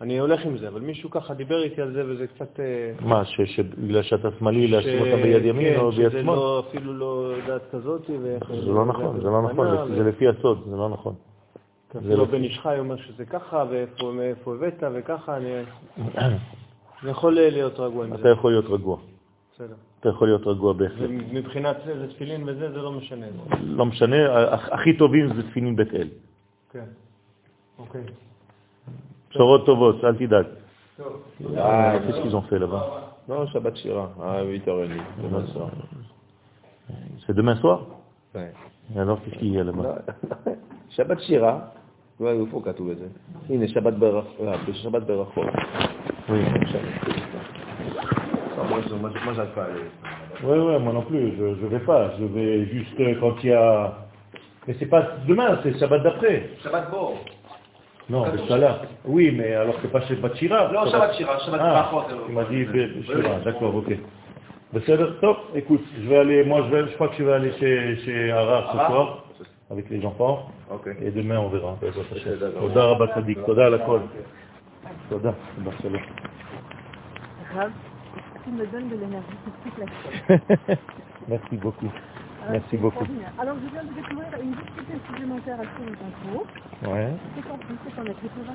אני 0.00 0.18
הולך 0.18 0.44
עם 0.46 0.58
זה, 0.58 0.68
אבל 0.68 0.80
מישהו 0.80 1.10
ככה 1.10 1.34
דיבר 1.34 1.62
איתי 1.62 1.82
על 1.82 1.92
זה 1.92 2.02
וזה 2.08 2.26
קצת... 2.26 2.60
אה, 2.60 2.92
מה, 3.00 3.24
שבגלל 3.24 4.02
שאתה 4.02 4.28
שמאלי, 4.38 4.66
להשאיר 4.68 5.00
אותה 5.12 5.22
ביד 5.22 5.44
ימין 5.44 5.74
כן, 5.74 5.80
או 5.80 5.90
ביד 5.92 6.08
שזה 6.10 6.20
שמאל? 6.22 6.36
לא, 6.36 6.64
אפילו 6.68 6.94
לא 6.94 7.32
דת 7.48 7.62
כזאת. 7.72 8.06
זה 8.06 8.38
לא 8.72 8.86
נכון, 8.86 9.20
זה 9.20 9.26
לא 9.26 9.42
נכון, 9.42 9.66
ו- 9.68 9.94
זה 9.96 10.04
לפי 10.04 10.28
הסוד, 10.28 10.62
זה 10.70 10.76
לא 10.76 10.88
נכון. 10.88 11.14
זה 11.92 12.16
לא- 12.16 12.24
בן 12.24 12.42
איש 12.42 12.58
חי 12.58 12.78
אומר 12.78 12.96
שזה 12.96 13.24
ככה, 13.24 13.64
ואיפה 13.70 14.54
הבאת, 14.54 14.82
וככה, 14.94 15.36
אני 15.36 15.50
אני 17.02 17.10
יכול 17.10 17.32
להיות 17.34 17.80
רגוע 17.80 18.04
עם 18.06 18.14
אתה 18.14 18.22
זה. 18.22 18.28
יכול 18.28 18.50
להיות 18.52 18.64
רגוע. 18.66 18.96
בסדר. 19.54 19.74
אתה 20.00 20.08
יכול 20.08 20.28
להיות 20.28 20.46
רגוע 20.46 20.72
בהחלט. 20.72 21.08
ומבחינת 21.10 21.76
זה, 21.86 22.06
תפילין 22.08 22.42
וזה, 22.48 22.72
זה 22.72 22.78
לא 22.78 22.92
משנה. 22.92 23.26
לא 23.62 23.86
משנה, 23.86 24.16
הכ- 24.54 24.74
הכי 24.74 24.96
טובים 24.96 25.34
זה 25.34 25.42
תפילין 25.50 25.76
בית 25.76 25.94
אל. 25.94 26.08
כן. 26.72 26.84
אוקיי. 27.78 28.00
Sorot 29.32 29.60
Tovos, 29.60 30.04
Altidag. 30.04 30.46
Ah, 31.56 31.98
qu'est-ce 32.04 32.20
qu'ils 32.20 32.34
ont 32.36 32.42
fait 32.42 32.58
là-bas? 32.58 33.14
Non, 33.28 33.46
Shabbat 33.48 33.76
Shira, 33.76 34.10
ah, 34.20 34.38
à 34.38 34.44
8h30. 34.44 34.90
Demain 35.22 35.46
soir. 35.52 35.70
C'est 37.26 37.34
demain 37.34 37.56
soir? 37.56 37.82
Ouais. 38.34 38.52
Alors, 38.96 39.22
qu'est-ce 39.22 39.38
qu'il 39.38 39.52
y 39.52 39.60
a 39.60 39.64
là-bas? 39.64 40.02
Shabbat 40.96 41.20
Shira. 41.20 41.72
Ouais, 42.18 42.36
il 42.36 42.46
faut 42.48 42.60
qu'à 42.60 42.74
tout 42.74 42.84
baiser. 42.84 43.08
Il 43.48 43.62
est 43.62 43.68
Shabbat 43.68 43.96
Berachot. 43.98 44.28
Euh, 44.42 44.54
Shabbat 44.82 45.06
Berachot. 45.06 45.42
Oui. 46.28 46.40
Moi, 49.00 49.10
j'arrive 49.34 49.52
pas 49.54 49.62
à 49.62 49.64
aller. 49.66 49.80
Oui, 50.42 50.58
oui, 50.58 50.78
moi 50.80 50.92
non 50.92 51.02
plus, 51.02 51.36
je 51.36 51.44
ne 51.44 51.68
vais 51.68 51.80
pas. 51.80 52.10
Je 52.18 52.24
vais 52.24 52.66
juste 52.66 52.98
euh, 53.00 53.14
quand 53.20 53.36
il 53.42 53.50
y 53.50 53.52
a... 53.52 53.94
Mais 54.66 54.74
c'est 54.78 54.86
pas 54.86 55.06
demain, 55.26 55.58
c'est 55.62 55.78
Shabbat 55.78 56.02
d'après. 56.02 56.50
Shabbat 56.62 56.90
Bor. 56.90 57.14
Non, 58.10 58.28
Bessallah. 58.28 58.82
Oui, 59.04 59.32
mais 59.36 59.54
alors 59.54 59.80
que 59.80 59.86
pas 59.86 60.00
chez 60.02 60.16
Batshira. 60.16 60.70
Non, 60.72 60.90
Shabbat 60.90 61.14
Shira, 61.14 61.38
Shabbat 61.38 61.60
Brachot. 61.60 62.02
Il 62.28 62.34
m'a 62.34 62.44
dit 62.44 62.66
Shira, 63.06 63.38
d'accord, 63.44 63.74
ok. 63.76 63.96
Top, 65.20 65.38
écoute, 65.54 65.82
je 65.96 66.42
moi 66.44 66.64
je, 66.70 66.94
crois 66.94 67.08
que 67.08 67.16
je 67.16 67.24
vais 67.24 67.32
aller 67.32 67.52
chez, 67.58 67.96
chez 68.04 68.30
Arar 68.30 68.72
ce 68.72 68.78
soir, 68.78 69.24
avec 69.70 69.88
les 69.90 70.04
enfants. 70.04 70.50
Et 71.02 71.10
demain 71.10 71.38
on 71.38 71.48
verra. 71.48 71.76
Tu 78.44 78.50
me 78.50 78.66
donnes 78.66 78.88
de 78.88 78.96
l'énergie 78.96 79.26
la 80.28 80.76
Merci 81.28 81.56
beaucoup. 81.56 81.90
Merci 82.51 82.77
beaucoup. 82.77 83.01
extraordinaire. 83.01 83.33
Alors, 83.41 83.55
je 83.57 83.67
viens 83.73 83.83
de 83.83 83.93
découvrir 83.95 84.27
une 84.43 84.51
difficulté 84.51 84.93
supplémentaire 85.07 85.57
à 85.59 85.65
sur 85.65 85.85
le 85.89 85.95
concours. 85.97 86.45
Ouais. 86.93 87.09
C'est 87.35 87.41
qu'en 87.41 87.57
plus, 87.57 87.77
c'est 87.83 87.99
en 87.99 88.05
écriture 88.05 88.45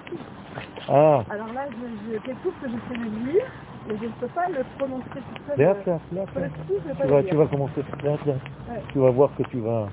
Ah, 0.89 1.25
Alors 1.35 1.51
là, 1.53 1.67
je, 1.75 1.87
je, 2.15 2.19
quelque 2.23 2.43
chose 2.45 2.55
que 2.62 2.69
je 2.70 2.79
sais 2.87 2.99
le 3.03 3.11
lire, 3.33 3.47
mais 3.89 3.95
je 3.99 4.05
ne 4.05 4.15
peux 4.20 4.29
pas 4.29 4.49
le 4.49 4.62
prononcer 4.79 5.11
tout 5.11 5.43
seul. 5.49 5.59
Léa, 5.59 5.70
euh, 5.70 5.75
Léa, 5.87 5.99
Léa, 6.12 6.27
sur 6.31 6.41
le 6.41 6.49
petit, 6.49 6.62
je 6.69 6.75
ne 6.75 6.79
vais 6.79 6.95
pas 6.95 7.03
tu 7.03 7.09
le 7.09 7.15
vas, 7.15 7.20
lire. 7.20 7.31
tu 7.31 7.37
vas 7.37 7.47
commencer. 7.47 7.81
Léa, 8.05 8.17
Léa. 8.27 8.35
Ouais. 8.70 8.83
Tu 8.93 8.99
vas 8.99 9.11
voir 9.11 9.31
que 9.37 9.43
tu 9.45 9.59
vas... 9.59 9.89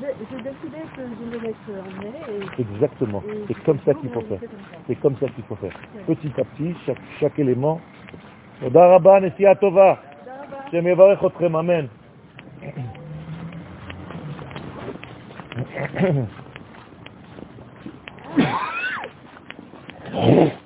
J'ai 0.00 0.06
j'ai 0.30 0.42
décidé 0.42 0.78
que 0.96 1.02
je 1.02 1.30
vais 1.30 1.40
mettre 1.48 1.68
en 1.68 2.00
mai 2.00 2.14
et 2.56 2.60
Exactement. 2.62 3.22
Et 3.28 3.44
C'est 3.48 3.62
comme 3.64 3.80
ça 3.84 3.92
qu'il 3.92 4.08
faut 4.10 4.20
toujours, 4.22 4.38
faire. 4.40 4.48
c'est 4.48 4.48
comme 4.48 4.64
ça. 4.70 4.78
C'est 4.86 4.96
comme 4.96 5.16
ça 5.18 5.26
qu'il 5.28 5.44
faut 5.44 5.56
faire. 5.56 5.76
Petit 6.06 6.32
à 6.40 6.44
petit, 6.44 6.74
chaque, 6.86 7.02
chaque 7.20 7.38
élément. 7.38 7.80
תודה 8.60 8.86
רבה, 8.94 9.20
נסיעה 9.20 9.54
טובה. 9.54 9.94
השם 10.66 10.86
יברך 10.86 11.24
אתכם, 11.24 11.56
אמן. 11.56 11.86
Oh. 20.13 20.64